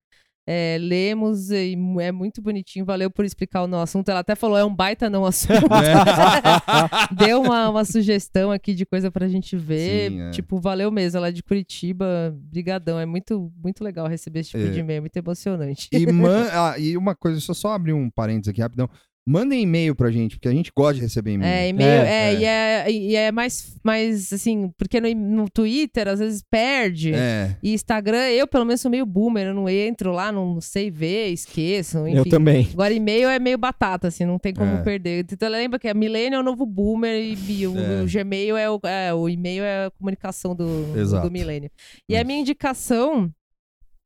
é, 0.47 0.77
lemos 0.81 1.51
e 1.51 1.77
é 2.01 2.10
muito 2.10 2.43
bonitinho. 2.43 2.85
Valeu 2.85 3.10
por 3.10 3.24
explicar 3.24 3.62
o 3.62 3.66
não 3.66 3.81
assunto. 3.81 4.09
Ela 4.09 4.20
até 4.20 4.35
falou, 4.35 4.56
é 4.59 4.64
um 4.64 4.74
baita 4.74 5.09
não 5.09 5.24
assunto. 5.24 5.52
Deu 7.16 7.43
uma, 7.43 7.69
uma 7.70 7.85
sugestão 7.85 8.51
aqui 8.51 8.74
de 8.74 8.85
coisa 8.85 9.10
pra 9.10 9.28
gente 9.28 9.56
ver. 9.56 10.10
Sim, 10.10 10.20
é. 10.20 10.31
Tipo, 10.31 10.60
valeu 10.60 10.90
mesmo. 10.90 11.19
Ela 11.19 11.28
é 11.28 11.32
de 11.32 11.43
Curitiba. 11.43 12.35
Brigadão. 12.36 12.98
É 12.98 13.06
muito, 13.06 13.52
muito 13.62 13.85
legal 13.85 14.06
receber 14.09 14.40
esse 14.40 14.51
tipo 14.51 14.64
É. 14.64 14.70
de 14.70 14.81
e-mail. 14.81 15.02
Muito 15.02 15.16
emocionante. 15.16 15.89
E, 15.93 16.06
man... 16.10 16.48
ah, 16.52 16.78
e 16.78 16.97
uma 16.97 17.14
coisa, 17.14 17.36
deixa 17.36 17.52
eu 17.52 17.55
só 17.55 17.73
abrir 17.73 17.93
um 17.93 18.10
parênteses 18.10 18.48
aqui 18.48 18.60
rapidão. 18.60 18.89
Mandem 19.24 19.62
e-mail 19.62 19.94
pra 19.94 20.10
gente, 20.10 20.36
porque 20.36 20.48
a 20.48 20.52
gente 20.52 20.72
gosta 20.76 20.94
de 20.94 21.02
receber 21.02 21.32
e-mail. 21.34 21.52
É, 21.52 21.68
e-mail, 21.68 21.88
É, 21.88 22.04
é, 22.04 22.34
é. 22.34 22.40
E, 22.40 22.44
é, 22.44 22.90
e 22.90 23.14
é 23.16 23.30
mais, 23.30 23.76
mais 23.84 24.32
assim, 24.32 24.72
porque 24.76 25.00
no, 25.00 25.14
no 25.14 25.48
Twitter 25.48 26.08
às 26.08 26.18
vezes 26.18 26.42
perde. 26.50 27.12
É. 27.14 27.56
E 27.62 27.72
Instagram, 27.72 28.28
eu 28.30 28.48
pelo 28.48 28.64
menos 28.64 28.80
sou 28.80 28.90
meio 28.90 29.06
boomer, 29.06 29.46
eu 29.46 29.54
não 29.54 29.68
entro 29.68 30.10
lá, 30.10 30.32
não 30.32 30.60
sei 30.60 30.90
ver, 30.90 31.28
esqueço, 31.28 31.98
enfim. 32.08 32.16
Eu 32.18 32.28
também. 32.28 32.68
Agora, 32.72 32.92
e-mail 32.92 33.28
é 33.28 33.38
meio 33.38 33.56
batata, 33.58 34.08
assim, 34.08 34.24
não 34.24 34.38
tem 34.40 34.52
como 34.52 34.72
É. 34.78 34.82
perder. 34.82 35.24
Então, 35.30 35.48
lembra 35.48 35.78
que 35.78 35.86
a 35.86 35.94
Millennial 35.94 36.40
é 36.40 36.42
o 36.42 36.44
novo 36.44 36.66
boomer 36.66 37.14
e, 37.14 37.60
e 37.60 37.66
o, 37.68 37.78
É. 37.78 38.02
o 38.02 38.06
Gmail 38.06 38.56
é 38.56 38.68
o, 38.68 38.80
é, 38.82 39.14
o 39.14 39.28
e-mail 39.28 39.62
é 39.62 39.86
a 39.86 39.90
comunicação 39.92 40.54
do, 40.54 40.98
Exato. 40.98 41.28
do 41.28 41.32
Millennial. 41.32 41.70
E 42.08 42.16
a 42.16 42.24
minha 42.24 42.40
indicação, 42.40 43.30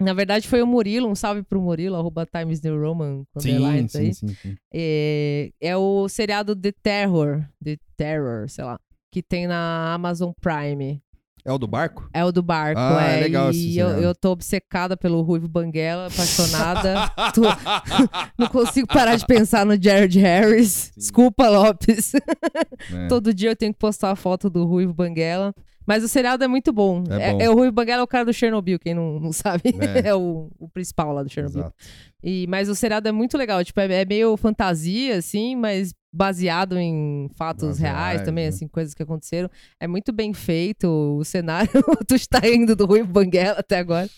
na 0.00 0.12
verdade, 0.12 0.46
foi 0.46 0.60
o 0.62 0.66
Murilo, 0.66 1.08
um 1.08 1.14
salve 1.14 1.42
pro 1.42 1.60
Murilo, 1.60 1.96
arroba 1.96 2.26
Times 2.26 2.60
New 2.60 2.78
Roman, 2.80 3.24
com 3.32 3.40
Sim, 3.40 3.52
underline, 3.52 3.86
isso 3.86 3.98
aí. 3.98 4.14
sim, 4.14 4.28
sim, 4.28 4.36
sim. 4.42 4.56
É, 4.72 5.50
é 5.60 5.76
o 5.76 6.08
seriado 6.08 6.54
The 6.54 6.72
Terror, 6.82 7.44
The 7.64 7.76
Terror, 7.96 8.48
sei 8.48 8.64
lá, 8.64 8.78
que 9.10 9.22
tem 9.22 9.46
na 9.46 9.94
Amazon 9.94 10.32
Prime. 10.40 11.00
É 11.44 11.52
o 11.52 11.58
do 11.58 11.68
barco? 11.68 12.10
É 12.12 12.24
o 12.24 12.32
do 12.32 12.42
barco, 12.42 12.80
Ah, 12.80 13.06
é. 13.08 13.18
é 13.18 13.20
legal 13.22 13.52
e 13.52 13.78
eu, 13.78 13.88
eu 14.00 14.12
tô 14.16 14.32
obcecada 14.32 14.96
pelo 14.96 15.22
Ruivo 15.22 15.46
Banguela, 15.46 16.08
apaixonada. 16.08 17.08
Tô- 17.32 17.42
não 18.36 18.48
consigo 18.48 18.88
parar 18.88 19.14
de 19.14 19.24
pensar 19.24 19.64
no 19.64 19.80
Jared 19.80 20.18
Harris. 20.18 20.90
Desculpa, 20.96 21.48
Lopes. 21.48 22.14
É. 22.16 22.20
Todo 23.08 23.32
dia 23.32 23.50
eu 23.50 23.56
tenho 23.56 23.72
que 23.72 23.78
postar 23.78 24.10
a 24.10 24.16
foto 24.16 24.50
do 24.50 24.64
Ruivo 24.64 24.92
Banguela. 24.92 25.54
Mas 25.86 26.02
o 26.02 26.08
seriado 26.08 26.42
é 26.42 26.48
muito 26.48 26.72
bom. 26.72 27.04
É 27.08 27.30
É, 27.30 27.32
bom. 27.32 27.40
é 27.40 27.50
o 27.50 27.54
Ruivo 27.54 27.72
Banguela 27.72 28.00
é 28.00 28.04
o 28.04 28.08
cara 28.08 28.24
do 28.24 28.32
Chernobyl, 28.32 28.78
quem 28.78 28.94
não, 28.94 29.20
não 29.20 29.32
sabe. 29.32 29.62
É. 30.04 30.08
É, 30.08 30.14
o, 30.14 30.50
o 30.58 30.68
principal 30.68 31.12
lá 31.12 31.22
do 31.22 31.30
Chernobyl. 31.30 31.60
Exato. 31.62 31.76
E, 32.22 32.46
mas 32.48 32.68
o 32.68 32.74
seriado 32.74 33.08
é 33.08 33.12
muito 33.12 33.38
legal. 33.38 33.62
Tipo, 33.64 33.78
é, 33.80 34.02
é 34.02 34.04
meio 34.04 34.36
fantasia, 34.36 35.16
assim, 35.16 35.54
mas 35.54 35.94
baseado 36.12 36.78
em 36.78 37.28
fatos 37.36 37.78
reais 37.78 38.22
também, 38.22 38.44
né? 38.44 38.48
assim, 38.48 38.66
coisas 38.66 38.94
que 38.94 39.02
aconteceram. 39.02 39.50
É 39.78 39.86
muito 39.86 40.12
bem 40.12 40.32
feito 40.32 40.88
o 40.88 41.22
cenário. 41.24 41.70
tu 42.08 42.14
está 42.14 42.40
indo 42.48 42.74
do 42.74 42.86
Ruivo 42.86 43.12
Banguela 43.12 43.58
até 43.60 43.78
agora. 43.78 44.08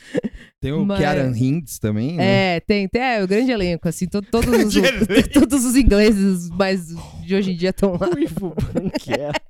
Tem 0.61 0.73
o 0.73 0.85
Mas- 0.85 0.99
Kieran 0.99 1.33
Hintz 1.37 1.79
também, 1.79 2.17
né? 2.17 2.57
É, 2.57 2.61
tem, 2.61 2.89
tem 2.89 3.01
é, 3.01 3.23
o 3.23 3.29
grande 3.29 3.51
elenco, 3.53 3.89
assim, 3.89 4.07
to- 4.09 4.21
todos, 4.23 4.49
os, 4.75 4.75
todos 5.33 5.65
os 5.65 5.77
ingleses 5.77 6.49
mais 6.51 6.89
de 7.25 7.35
hoje 7.35 7.53
em 7.53 7.57
dia 7.57 7.71
estão 7.71 7.93
lá. 7.93 8.07
Ruivo 8.09 8.55
branquelo. 8.73 9.33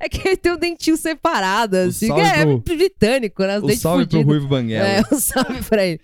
É 0.00 0.08
que 0.08 0.26
ele 0.26 0.36
tem 0.36 0.50
um 0.52 0.56
dentinho 0.56 0.96
separado, 0.96 1.76
assim, 1.76 2.12
que 2.12 2.20
é 2.20 2.42
pro- 2.44 2.58
britânico, 2.58 3.42
né? 3.44 3.58
Os 3.58 3.64
O 3.64 3.76
salve 3.76 4.06
pro 4.06 4.16
fudidos. 4.18 4.26
Ruivo 4.26 4.48
Banguela. 4.48 4.84
É, 4.88 5.02
um 5.12 5.20
salve 5.20 5.62
pra 5.68 5.86
ele. 5.86 6.00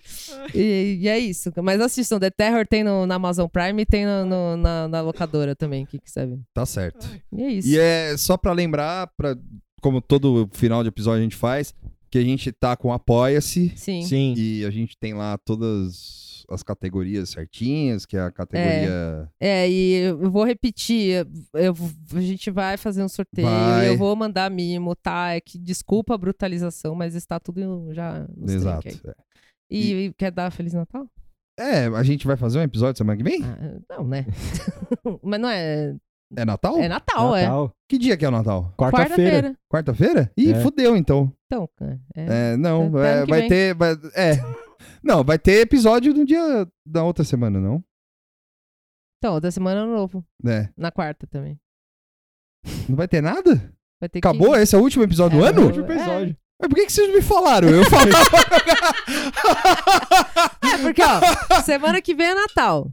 E, 0.53 0.99
e 1.01 1.07
é 1.09 1.19
isso. 1.19 1.51
Mas 1.61 1.81
assistam, 1.81 2.17
The 2.19 2.29
Terror 2.29 2.65
tem 2.65 2.83
no, 2.85 3.05
na 3.05 3.15
Amazon 3.15 3.47
Prime 3.47 3.81
e 3.81 3.85
tem 3.85 4.05
no- 4.05 4.25
no- 4.25 4.57
na, 4.57 4.87
na 4.87 5.01
locadora 5.01 5.55
também, 5.55 5.85
que 5.85 5.99
quiser 5.99 6.25
ver. 6.27 6.39
Tá 6.53 6.65
certo. 6.65 7.05
E 7.33 7.43
é 7.43 7.49
isso. 7.51 7.67
E 7.67 7.77
é 7.77 8.15
só 8.17 8.37
pra 8.37 8.53
lembrar, 8.53 9.09
pra, 9.17 9.35
como 9.81 9.99
todo 9.99 10.47
final 10.53 10.81
de 10.81 10.89
episódio 10.89 11.19
a 11.19 11.23
gente 11.23 11.35
faz, 11.35 11.73
que 12.15 12.19
a 12.19 12.23
gente 12.23 12.49
tá 12.53 12.77
com 12.77 12.93
Apoia-se 12.93 13.73
Sim. 13.75 14.01
Sim. 14.03 14.33
e 14.37 14.63
a 14.63 14.69
gente 14.69 14.97
tem 14.97 15.13
lá 15.13 15.37
todas 15.37 16.45
as 16.49 16.63
categorias 16.63 17.31
certinhas, 17.31 18.05
que 18.05 18.15
é 18.15 18.21
a 18.21 18.31
categoria... 18.31 19.29
É, 19.37 19.69
e 19.69 19.95
eu 19.95 20.31
vou 20.31 20.45
repetir, 20.45 21.27
eu, 21.53 21.75
a 22.13 22.21
gente 22.21 22.49
vai 22.49 22.77
fazer 22.77 23.03
um 23.03 23.09
sorteio, 23.09 23.49
Vai. 23.49 23.89
eu 23.89 23.97
vou 23.97 24.15
mandar 24.15 24.49
mimo, 24.49 24.95
tá? 24.95 25.33
É 25.33 25.41
que 25.41 25.59
desculpa 25.59 26.13
a 26.13 26.17
brutalização, 26.17 26.95
mas 26.95 27.15
está 27.15 27.37
tudo 27.37 27.93
já 27.93 28.25
nos 28.33 28.53
Exato. 28.53 28.87
é. 28.87 29.13
E, 29.69 30.13
quer 30.17 30.31
dar 30.31 30.51
Feliz 30.51 30.71
Natal? 30.71 31.09
É, 31.59 31.87
a 31.87 32.03
gente 32.03 32.25
vai 32.25 32.37
fazer 32.37 32.59
um 32.59 32.63
episódio 32.63 32.97
semana 32.97 33.17
que 33.17 33.29
vem? 33.29 33.41
Ah, 33.43 33.97
não, 33.97 34.07
né? 34.07 34.25
mas 35.21 35.39
não 35.41 35.49
é. 35.49 35.93
É 36.37 36.45
Natal? 36.45 36.77
É 36.77 36.87
Natal, 36.87 37.35
é. 37.35 37.43
Natal. 37.43 37.71
Que 37.89 37.97
dia 37.97 38.17
que 38.17 38.25
é 38.25 38.27
o 38.27 38.31
Natal? 38.31 38.73
Quarta-feira. 38.77 39.55
Quarta-feira? 39.71 40.31
Ih, 40.37 40.51
É. 40.53 40.61
fudeu 40.61 40.95
então. 40.95 41.31
Então, 41.45 41.69
é. 41.81 42.51
É, 42.53 42.57
não, 42.57 42.87
Até 42.97 43.07
é, 43.07 43.13
ano 43.13 43.25
que 43.25 43.29
vai 43.29 43.39
vem. 43.41 43.49
ter. 43.49 43.73
vai- 43.75 43.93
é. 44.15 44.31
Não, 45.03 45.23
vai 45.23 45.37
ter 45.39 45.61
episódio 45.61 46.13
no 46.13 46.25
dia 46.25 46.67
da 46.85 47.03
outra 47.03 47.23
semana, 47.23 47.59
não? 47.59 47.83
Então, 49.19 49.39
da 49.39 49.49
semana 49.51 49.81
é 49.81 49.85
novo. 49.85 50.23
É. 50.45 50.69
Na 50.75 50.91
quarta 50.91 51.25
também. 51.27 51.59
Não 52.89 52.95
vai 52.95 53.07
ter 53.07 53.21
nada? 53.21 53.71
Vai 53.99 54.09
ter 54.09 54.19
que- 54.21 54.27
Acabou? 54.27 54.55
Esse 54.55 54.75
é 54.75 54.77
o 54.79 54.81
último 54.81 55.03
episódio 55.03 55.39
do 55.39 55.45
É, 55.45 55.49
ano? 55.49 55.61
o- 55.61 55.65
Último 55.65 55.85
episódio. 55.85 56.35
Mas 56.59 56.69
por 56.69 56.75
que, 56.75 56.85
que 56.85 56.91
vocês 56.91 57.07
não 57.07 57.15
me 57.15 57.21
falaram? 57.21 57.69
Eu 57.69 57.83
falava. 57.85 58.09
É, 60.73 60.77
porque, 60.81 61.01
ó, 61.03 61.61
semana 61.61 62.01
que 62.01 62.13
vem 62.15 62.27
é 62.27 62.35
Natal. 62.35 62.91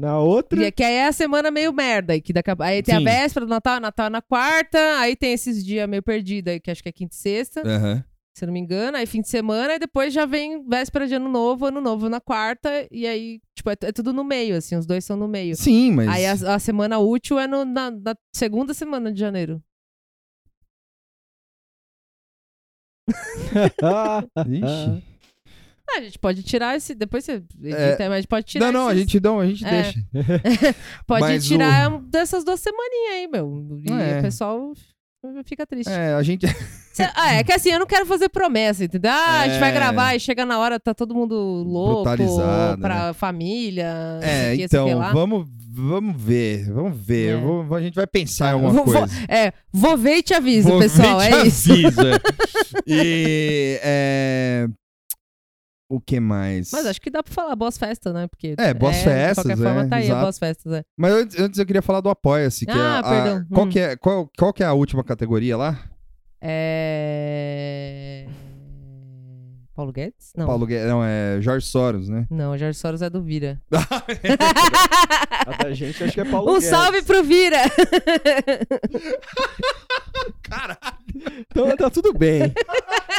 Na 0.00 0.18
outra. 0.18 0.66
E 0.66 0.72
que 0.72 0.82
aí 0.82 0.94
é 0.94 1.06
a 1.06 1.12
semana 1.12 1.50
meio 1.50 1.72
merda. 1.72 2.12
aí 2.14 2.20
Que 2.20 2.32
daqui 2.32 2.50
a... 2.50 2.56
Aí 2.60 2.82
tem 2.82 2.96
Sim. 2.96 3.00
a 3.02 3.04
véspera 3.10 3.46
do 3.46 3.50
Natal, 3.50 3.80
Natal 3.80 4.06
é 4.06 4.10
na 4.10 4.20
quarta, 4.22 4.78
aí 4.98 5.14
tem 5.14 5.32
esses 5.32 5.64
dias 5.64 5.88
meio 5.88 6.02
perdidos 6.02 6.52
aí, 6.52 6.60
que 6.60 6.70
acho 6.70 6.82
que 6.82 6.88
é 6.88 6.92
quinta 6.92 7.14
e 7.14 7.18
sexta. 7.18 7.62
Aham. 7.66 8.04
se 8.36 8.44
eu 8.44 8.46
não 8.48 8.52
me 8.52 8.58
engano. 8.60 8.96
Aí 8.96 9.06
fim 9.06 9.20
de 9.20 9.28
semana, 9.28 9.74
e 9.74 9.78
depois 9.78 10.12
já 10.12 10.26
vem 10.26 10.66
véspera 10.66 11.06
de 11.06 11.14
ano 11.14 11.28
novo, 11.28 11.66
ano 11.66 11.80
novo 11.80 12.08
na 12.08 12.20
quarta. 12.20 12.68
E 12.90 13.06
aí, 13.06 13.40
tipo, 13.56 13.70
é, 13.70 13.76
é 13.82 13.92
tudo 13.92 14.12
no 14.12 14.24
meio, 14.24 14.56
assim, 14.56 14.76
os 14.76 14.84
dois 14.86 15.04
são 15.04 15.16
no 15.16 15.28
meio. 15.28 15.54
Sim, 15.56 15.92
mas. 15.92 16.08
Aí 16.08 16.26
a, 16.26 16.32
a 16.54 16.58
semana 16.58 16.98
útil 16.98 17.38
é 17.38 17.46
no- 17.46 17.64
na, 17.64 17.90
na 17.90 18.14
segunda 18.34 18.74
semana 18.74 19.12
de 19.12 19.20
janeiro. 19.20 19.62
Ixi. 24.48 25.13
Ah, 25.94 25.98
a 25.98 26.02
gente 26.02 26.18
pode 26.18 26.42
tirar 26.42 26.76
esse. 26.76 26.94
Depois 26.94 27.24
você 27.24 27.42
edita, 27.62 28.02
É. 28.02 28.08
mas 28.08 28.12
a 28.12 28.16
gente 28.16 28.28
pode 28.28 28.46
tirar. 28.46 28.66
Não, 28.66 28.72
não, 28.80 28.88
a 28.88 28.92
esses- 28.92 29.00
gente, 29.02 29.20
não, 29.22 29.40
a 29.40 29.46
gente 29.46 29.64
É. 29.64 29.70
deixa. 29.82 30.04
Pode 31.06 31.20
mas 31.22 31.44
tirar 31.46 31.98
dessas 32.10 32.44
duas 32.44 32.60
semaninhas 32.60 33.14
aí, 33.14 33.28
meu. 33.28 33.78
E 33.86 33.92
É. 33.92 34.18
o 34.18 34.22
pessoal 34.22 34.72
fica 35.46 35.66
triste. 35.66 35.90
É, 35.90 36.14
a 36.14 36.22
gente. 36.22 36.46
Ah, 37.14 37.34
é 37.34 37.42
que 37.44 37.52
assim, 37.52 37.70
eu 37.70 37.78
não 37.78 37.86
quero 37.86 38.06
fazer 38.06 38.28
promessa, 38.28 38.84
entendeu? 38.84 39.10
Ah, 39.10 39.40
a 39.40 39.48
gente 39.48 39.58
vai 39.58 39.70
É. 39.70 39.72
gravar 39.74 40.14
e 40.14 40.20
chega 40.20 40.44
na 40.44 40.58
hora, 40.58 40.78
tá 40.78 40.92
todo 40.94 41.14
mundo 41.14 41.34
louco 41.66 42.04
pra 42.80 43.12
família. 43.14 44.18
É, 44.22 44.52
o 44.52 44.56
que, 44.56 44.62
o 44.62 44.64
então, 44.66 45.12
vamos, 45.12 45.48
vamos 45.72 46.22
ver, 46.22 46.70
vamos 46.72 46.96
ver. 46.96 47.36
É. 47.36 47.40
Vou- 47.40 47.74
a 47.74 47.80
gente 47.80 47.94
vai 47.94 48.06
pensar 48.06 48.50
em 48.50 48.52
alguma 48.52 48.72
Vou- 48.72 48.84
vou- 48.84 48.94
coisa. 49.00 49.14
é, 49.28 49.52
vou 49.72 49.96
ver 49.96 50.18
e 50.18 50.22
te 50.22 50.34
aviso, 50.34 50.68
Vou 50.68 50.78
pessoal. 50.80 51.18
ver 51.18 51.26
e 51.26 51.30
te 51.30 51.34
É 51.34 51.46
isso. 51.46 51.72
aviso, 51.72 52.00
é. 52.00 52.18
E. 52.86 53.80
é, 53.82 54.68
O 55.94 56.00
que 56.00 56.18
mais? 56.18 56.70
Mas 56.72 56.86
acho 56.86 57.00
que 57.00 57.08
dá 57.10 57.22
pra 57.22 57.32
falar 57.32 57.54
boas 57.54 57.78
festas, 57.78 58.12
né? 58.12 58.26
Porque, 58.26 58.54
É, 58.58 58.74
boas 58.74 58.96
De 58.96 59.04
festas, 59.04 59.44
qualquer 59.44 59.62
forma, 59.62 59.82
é, 59.82 59.86
tá 59.86 59.96
aí, 59.96 60.04
exato. 60.06 60.20
boas 60.22 60.38
festas. 60.38 60.72
É. 60.72 60.84
Mas 60.96 61.12
antes, 61.12 61.38
antes 61.38 61.58
eu 61.58 61.66
queria 61.66 61.82
falar 61.82 62.00
do 62.00 62.08
Apoia-se. 62.10 62.66
Que 62.66 62.72
Ah, 62.72 62.76
é 62.76 62.98
a- 62.98 63.02
perdão. 63.02 63.46
Qual, 63.52 63.66
Hum. 63.66 63.68
que 63.70 63.78
é, 63.78 63.96
qual, 63.96 64.30
qual 64.36 64.52
que 64.52 64.62
é 64.62 64.66
a 64.66 64.72
última 64.72 65.04
categoria 65.04 65.56
lá? 65.56 65.78
É... 66.42 68.26
Paulo 69.74 69.92
Guedes? 69.92 70.32
Não. 70.36 70.46
Paulo 70.46 70.66
Guedes. 70.66 70.86
Não, 70.88 71.02
é 71.04 71.38
Jorge 71.40 71.66
Soros, 71.66 72.08
né? 72.08 72.26
Não, 72.30 72.56
Jorge 72.56 72.78
Soros 72.78 73.02
é 73.02 73.10
do 73.10 73.22
Vira. 73.22 73.60
A 75.46 75.62
da 75.64 75.72
gente 75.72 76.02
acho 76.04 76.12
que 76.12 76.20
é 76.20 76.24
Paulo 76.24 76.50
um 76.50 76.54
Guedes. 76.54 76.68
salve 76.68 77.02
pro 77.02 77.22
Vira! 77.24 77.58
Caralho! 80.42 80.78
Então 81.50 81.76
tá 81.76 81.90
tudo 81.90 82.12
bem. 82.12 82.42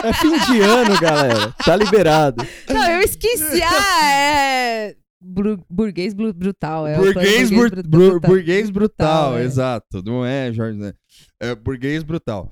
É 0.04 0.14
fim 0.14 0.38
de 0.40 0.62
ano, 0.62 1.00
galera. 1.00 1.52
Tá 1.64 1.76
liberado. 1.76 2.46
Não, 2.70 2.92
eu 2.92 3.02
esqueci. 3.02 3.62
Ah, 3.64 4.06
é. 4.12 4.96
Bru- 5.22 5.64
burguês 5.70 6.14
bru- 6.14 6.34
brutal. 6.34 6.86
É 6.86 6.98
burguês, 6.98 7.50
bur- 7.50 7.70
bru- 7.72 7.84
brutal. 7.84 8.30
burguês 8.30 8.70
brutal, 8.70 9.24
Brutal, 9.32 9.38
é. 9.40 9.44
exato. 9.44 10.04
Não 10.06 10.24
é, 10.26 10.54
Jorge, 10.54 10.78
né? 10.78 10.94
É 11.40 11.56
burguês 11.56 12.04
brutal. 12.04 12.52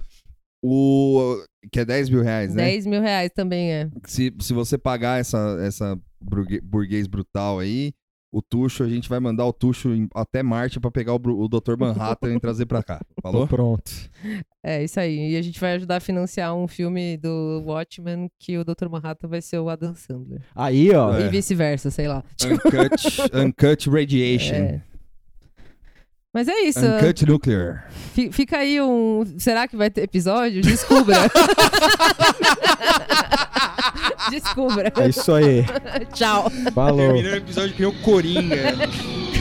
O. 0.63 1.37
Que 1.71 1.81
é 1.81 1.85
10 1.85 2.09
mil 2.09 2.21
reais, 2.21 2.53
né? 2.53 2.63
10 2.65 2.85
mil 2.87 3.01
reais 3.01 3.29
também 3.35 3.71
é. 3.71 3.89
Se, 4.07 4.33
se 4.41 4.53
você 4.53 4.77
pagar 4.77 5.19
essa, 5.19 5.57
essa 5.61 5.97
burguês 6.63 7.05
brutal 7.07 7.59
aí, 7.59 7.93
o 8.33 8.41
Tuxo, 8.41 8.83
a 8.83 8.89
gente 8.89 9.07
vai 9.07 9.19
mandar 9.19 9.45
o 9.45 9.53
Tuxo 9.53 9.89
até 10.15 10.41
Marte 10.41 10.79
pra 10.79 10.89
pegar 10.89 11.13
o, 11.13 11.17
o 11.17 11.47
Dr. 11.47 11.77
Manhattan 11.77 12.33
e 12.33 12.39
trazer 12.39 12.65
pra 12.65 12.81
cá. 12.81 12.99
Tô 13.15 13.21
Falou? 13.21 13.47
pronto. 13.47 13.91
É 14.63 14.83
isso 14.83 14.99
aí. 14.99 15.33
E 15.33 15.37
a 15.37 15.41
gente 15.41 15.59
vai 15.59 15.73
ajudar 15.73 15.97
a 15.97 15.99
financiar 15.99 16.55
um 16.55 16.67
filme 16.67 17.15
do 17.17 17.61
Watchmen 17.63 18.31
que 18.39 18.57
o 18.57 18.65
Dr. 18.65 18.89
Manhattan 18.89 19.27
vai 19.27 19.39
ser 19.39 19.59
o 19.59 19.69
Adam 19.69 19.93
Sandler. 19.93 20.41
Aí, 20.55 20.89
ó. 20.95 21.15
É. 21.15 21.27
E 21.27 21.29
vice-versa, 21.29 21.91
sei 21.91 22.07
lá. 22.07 22.23
Uncut, 22.43 23.21
uncut 23.37 23.89
Radiation. 23.89 24.55
É. 24.55 24.81
Mas 26.33 26.47
é 26.47 26.61
isso. 26.61 26.79
Uncut 26.83 27.25
Nuclear. 27.27 27.87
Fi- 28.13 28.31
Fica 28.31 28.57
aí 28.57 28.81
um. 28.81 29.23
Será 29.37 29.67
que 29.67 29.75
vai 29.77 29.89
ter 29.91 30.01
episódio? 30.01 30.61
Descubra. 30.63 31.15
Descubra. 34.31 34.91
É 34.99 35.09
isso 35.09 35.31
aí. 35.33 35.65
Tchau. 36.13 36.51
Falou. 36.73 37.13
o 37.13 37.17
episódio 37.35 37.75
que 37.75 37.85
o 37.85 37.93
Coringa. 38.01 38.57